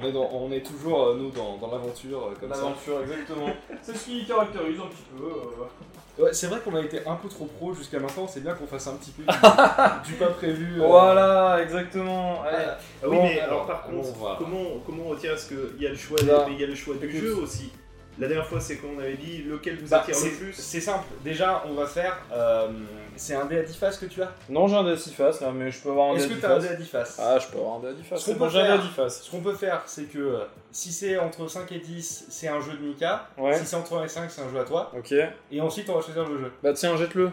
On 0.00 0.06
est, 0.06 0.12
dans- 0.12 0.30
on 0.32 0.52
est 0.52 0.60
toujours, 0.66 1.08
euh, 1.08 1.14
nous, 1.16 1.30
dans, 1.30 1.56
dans 1.56 1.70
l'aventure, 1.70 2.26
euh, 2.26 2.34
comme 2.40 2.50
ça. 2.52 2.56
L'aventure, 2.62 3.00
exactement. 3.02 3.48
C'est 3.82 3.96
ce 3.96 4.04
qui 4.04 4.26
caractérise 4.26 4.78
un 4.80 4.86
petit 4.86 5.02
peu. 5.16 5.24
euh, 5.24 5.64
Ouais, 6.24 6.32
c'est 6.32 6.48
vrai 6.48 6.58
qu'on 6.58 6.74
a 6.74 6.80
été 6.80 7.06
un 7.06 7.14
peu 7.14 7.28
trop 7.28 7.44
pro 7.44 7.72
jusqu'à 7.74 8.00
maintenant. 8.00 8.26
C'est 8.26 8.40
bien 8.40 8.52
qu'on 8.54 8.66
fasse 8.66 8.88
un 8.88 8.94
petit 8.96 9.12
peu 9.12 9.22
du, 9.22 9.28
du 10.08 10.12
pas 10.14 10.26
prévu. 10.30 10.82
euh. 10.82 10.86
Voilà, 10.86 11.62
exactement. 11.62 12.42
Allez. 12.42 12.56
Ah, 12.66 12.78
oui, 13.04 13.16
Bon, 13.16 13.22
mais 13.22 13.38
alors, 13.38 13.52
alors 13.54 13.66
par 13.66 13.82
contre, 13.84 14.36
comment, 14.38 14.64
comment 14.84 15.02
on 15.06 15.08
retient 15.10 15.30
Parce 15.30 15.44
qu'il 15.44 15.80
y 15.80 15.86
a 15.86 15.90
le 15.90 15.96
choix, 15.96 16.18
Là. 16.26 16.44
mais 16.48 16.54
il 16.54 16.60
y 16.60 16.64
a 16.64 16.66
le 16.66 16.74
choix 16.74 16.96
du 16.96 17.06
Écoute. 17.08 17.20
jeu 17.20 17.36
aussi? 17.36 17.70
La 18.20 18.26
dernière 18.26 18.46
fois, 18.46 18.58
c'est 18.60 18.76
qu'on 18.76 18.98
avait 18.98 19.16
dit 19.16 19.44
lequel 19.44 19.78
vous 19.78 19.88
bah, 19.88 19.98
attire 20.00 20.14
le 20.16 20.20
c'est 20.20 20.30
plus. 20.36 20.52
c'est 20.52 20.80
simple. 20.80 21.04
Déjà, 21.22 21.62
on 21.68 21.74
va 21.74 21.86
faire. 21.86 22.18
euh, 22.32 22.68
c'est 23.16 23.34
un 23.34 23.44
dé 23.46 23.58
à 23.58 23.62
10 23.62 23.76
faces 23.76 23.96
que 23.98 24.06
tu 24.06 24.20
as 24.22 24.32
Non, 24.48 24.66
j'ai 24.68 24.74
un 24.76 24.82
dé 24.84 24.90
à 24.92 24.96
6 24.96 25.12
faces, 25.12 25.40
là, 25.40 25.50
mais 25.54 25.70
je 25.70 25.80
peux 25.80 25.90
avoir 25.90 26.10
un 26.10 26.14
dé 26.14 26.18
Est-ce 26.20 26.26
à 26.26 26.28
que 26.30 26.34
10 26.34 26.40
tu 26.40 26.46
as 26.46 26.50
un 26.50 26.54
faces. 26.56 26.62
dé 26.64 26.68
à 26.68 26.76
10 26.76 26.86
faces 26.88 27.16
Ah, 27.20 27.38
je 27.38 27.46
peux 27.48 27.58
avoir 27.58 27.76
un 27.76 27.80
dé 27.80 27.88
à 27.88 27.92
10 27.92 28.02
faces. 28.02 28.20
Ce 28.20 28.24
qu'on 28.26 28.32
C'est 28.32 28.38
bon, 28.38 28.44
peut 28.46 28.50
j'ai 28.52 28.58
un 28.58 28.62
dé 28.64 28.68
à 28.68 28.72
faire- 28.76 28.82
10 28.82 28.88
faces. 28.94 29.22
Ce 29.22 29.30
qu'on 29.30 29.40
peut 29.40 29.54
faire, 29.54 29.82
c'est 29.86 30.04
que 30.04 30.18
euh, 30.18 30.38
si 30.72 30.92
c'est 30.92 31.16
entre 31.18 31.46
5 31.48 31.70
et 31.72 31.78
10, 31.78 32.26
c'est 32.28 32.48
un 32.48 32.60
jeu 32.60 32.72
de 32.72 32.84
Mika. 32.84 33.28
Ouais. 33.38 33.56
Si 33.58 33.66
c'est 33.66 33.76
entre 33.76 33.96
1 33.98 34.04
et 34.04 34.08
5, 34.08 34.30
c'est 34.30 34.40
un 34.42 34.50
jeu 34.50 34.58
à 34.60 34.64
toi. 34.64 34.92
Ok. 34.96 35.14
Et 35.52 35.60
ensuite, 35.60 35.88
on 35.90 35.94
va 35.94 36.00
choisir 36.02 36.28
le 36.28 36.38
jeu. 36.38 36.52
Bah 36.62 36.72
tiens, 36.72 36.96
jette-le. 36.96 37.30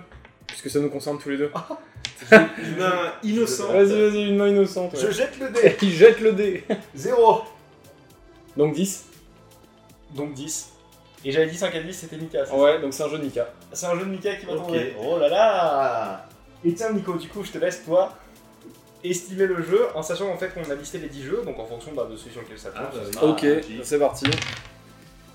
Puisque 0.48 0.70
ça 0.70 0.80
nous 0.80 0.90
concerne 0.90 1.18
tous 1.20 1.30
les 1.30 1.38
deux. 1.38 1.52
Une 2.32 2.78
main 2.78 3.12
innocente. 3.24 3.72
Vas-y, 3.72 3.90
vas-y, 4.10 4.28
une 4.30 4.38
main 4.38 4.48
innocente. 4.48 4.94
ouais. 4.94 4.99
Je 5.02 5.12
jette 5.12 5.40
le 5.40 5.49
dé 5.49 5.76
Il 5.82 5.91
jette 5.91 6.20
le 6.22 6.32
dé. 6.34 6.64
0 6.95 7.44
Donc 8.56 8.74
10. 8.74 9.06
Donc 10.14 10.34
10. 10.34 10.72
Et 11.27 11.31
j'avais 11.31 11.47
dit 11.47 11.57
5 11.57 11.73
à 11.76 11.81
10, 11.81 11.91
c'était 11.93 12.18
Mika. 12.18 12.43
Ouais, 12.56 12.80
donc 12.80 12.93
c'est 12.93 13.03
un 13.03 13.10
jeu 13.10 13.18
de 13.18 13.23
Nika. 13.23 13.47
C'est 13.73 13.88
un 13.88 13.95
jeu 13.97 14.06
de 14.06 14.11
Mika 14.11 14.35
qui 14.35 14.45
va 14.45 14.53
Ok. 14.53 14.68
tomber. 14.68 14.93
Oh 15.03 15.18
là 15.18 15.27
là 15.27 16.26
Et 16.64 16.73
tiens 16.73 16.91
Nico, 16.93 17.14
du 17.14 17.27
coup 17.30 17.43
je 17.43 17.52
te 17.52 17.57
laisse 17.57 17.84
toi 17.84 18.14
estimer 19.03 19.45
le 19.45 19.61
jeu 19.64 19.85
en 19.93 20.02
sachant 20.02 20.30
en 20.30 20.38
fait 20.38 20.49
qu'on 20.53 20.68
a 20.69 20.73
listé 20.76 20.97
les 20.99 21.10
10 21.10 21.23
jeux, 21.23 21.41
donc 21.45 21.60
en 21.60 21.65
fonction 21.65 21.91
bah, 21.95 22.07
de 22.10 22.15
celui 22.15 22.31
sur 22.31 22.41
lequel 22.41 22.57
ça 22.57 22.69
tombe. 22.69 22.85
Ah, 22.88 22.91
bah 22.93 23.02
oui. 23.06 23.14
sera- 23.14 23.26
ok, 23.27 23.45
c'est 23.84 23.99
parti. 23.99 24.26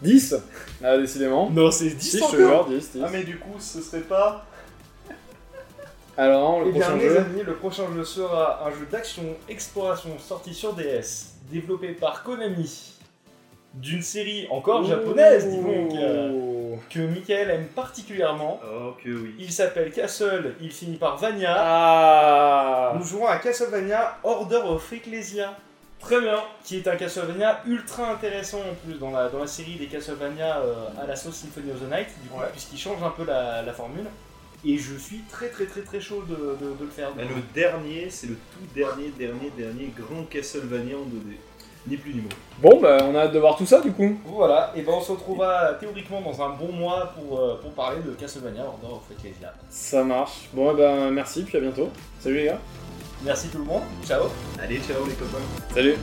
10 0.03 0.35
Ah, 0.83 0.97
décidément. 0.99 1.51
Non, 1.51 1.71
c'est 1.71 1.91
10 1.91 2.11
Si, 2.11 2.17
je 2.19 2.23
te 2.23 2.25
encore 2.25 2.69
jure, 2.69 2.79
10, 2.81 2.91
10. 2.93 3.03
Ah 3.05 3.09
mais 3.13 3.23
du 3.25 3.39
coup, 3.39 3.55
ce 3.61 3.81
serait 3.81 4.01
pas. 4.01 4.45
Alors, 6.17 6.61
le 6.61 6.69
Eh 6.69 6.73
bien 6.73 6.81
prochain 6.83 6.97
mes 6.97 7.09
jeu. 7.09 7.19
amis, 7.19 7.43
le 7.45 7.55
prochain 7.55 7.85
jeu 7.95 8.05
sera 8.05 8.67
un 8.67 8.71
jeu 8.71 8.87
d'action 8.91 9.23
exploration 9.49 10.19
sorti 10.19 10.53
sur 10.53 10.75
DS, 10.75 11.35
développé 11.51 11.89
par 11.93 12.23
Konami, 12.25 12.95
d'une 13.75 14.03
série 14.03 14.47
encore 14.51 14.85
japonaise, 14.85 15.49
dis 15.49 15.59
donc, 15.59 15.93
euh, 15.95 16.75
que 16.91 16.99
Michael 17.01 17.51
aime 17.51 17.67
particulièrement. 17.69 18.61
Oh 18.65 18.93
que 19.03 19.11
oui. 19.11 19.35
Il 19.39 19.53
s'appelle 19.53 19.93
Castle, 19.93 20.55
il 20.61 20.71
finit 20.73 20.97
par 20.97 21.17
Vania. 21.19 21.55
Ah 21.57 22.95
Nous 22.99 23.05
jouons 23.05 23.27
à 23.27 23.37
Castlevania 23.37 24.19
Order 24.25 24.61
of 24.67 24.93
Ecclesia. 24.93 25.57
Très 26.01 26.21
bien. 26.21 26.39
Qui 26.65 26.79
est 26.79 26.89
un 26.89 26.97
Castlevania 26.97 27.61
ultra 27.67 28.11
intéressant 28.13 28.59
en 28.61 28.75
plus 28.85 28.99
dans 28.99 29.11
la, 29.11 29.29
dans 29.29 29.39
la 29.41 29.47
série 29.47 29.77
des 29.77 29.87
Castlevania 29.87 30.59
euh, 30.61 30.75
à 31.01 31.07
la 31.07 31.15
sauce 31.15 31.37
Symphony 31.37 31.71
of 31.73 31.79
the 31.81 31.91
Night, 31.93 32.09
du 32.23 32.29
coup, 32.31 32.41
Ouais. 32.41 32.47
puisqu'il 32.53 32.79
change 32.79 33.03
un 33.03 33.11
peu 33.11 33.25
la, 33.25 33.63
la 33.63 33.73
formule. 33.73 34.07
Et 34.65 34.77
je 34.79 34.95
suis 34.97 35.21
très 35.31 35.49
très 35.49 35.65
très 35.67 35.81
très 35.83 36.01
chaud 36.01 36.23
de, 36.29 36.35
de- 36.35 36.75
de 36.79 36.85
le 36.85 36.91
faire. 36.91 37.13
Bah, 37.15 37.23
le 37.23 37.41
dernier, 37.55 38.09
c'est 38.11 38.27
le 38.27 38.35
tout 38.35 38.67
dernier, 38.75 39.11
dernier, 39.19 39.51
dernier 39.57 39.93
grand 39.97 40.23
Castlevania 40.25 40.97
en 40.97 41.01
2D. 41.07 41.37
Ni 41.87 41.97
plus 41.97 42.15
ni 42.15 42.21
moins. 42.21 42.31
Bon, 42.61 42.81
bah, 42.81 42.99
on 43.03 43.15
a 43.15 43.21
hâte 43.21 43.33
de 43.33 43.39
voir 43.39 43.57
tout 43.57 43.65
ça 43.65 43.81
du 43.81 43.91
coup. 43.93 44.19
Voilà, 44.27 44.73
et 44.77 44.83
ben 44.83 44.93
on 44.95 45.01
se 45.01 45.13
retrouvera 45.13 45.75
théoriquement 45.81 46.21
dans 46.21 46.43
un 46.43 46.51
bon 46.51 46.73
mois 46.73 47.13
pour, 47.17 47.39
euh, 47.39 47.59
pour 47.61 47.71
parler 47.73 48.03
de 48.03 48.11
Castlevania 48.13 48.65
Order 48.65 48.95
of 48.95 49.11
Ecclesia. 49.11 49.55
Ça 49.71 50.05
marche. 50.05 50.49
Bon, 50.53 50.73
eh 50.73 50.77
ben, 50.77 51.11
merci, 51.11 51.43
puis 51.43 51.57
à 51.57 51.61
bientôt. 51.61 51.89
Salut 52.21 52.37
les 52.37 52.45
gars. 52.47 52.59
Merci 53.25 53.49
tout 53.49 53.59
le 53.59 53.65
monde, 53.65 53.83
ciao 54.07 54.25
Allez, 54.63 54.79
ciao 54.81 55.05
les 55.07 55.15
copains. 55.15 55.45
Salut. 55.75 55.97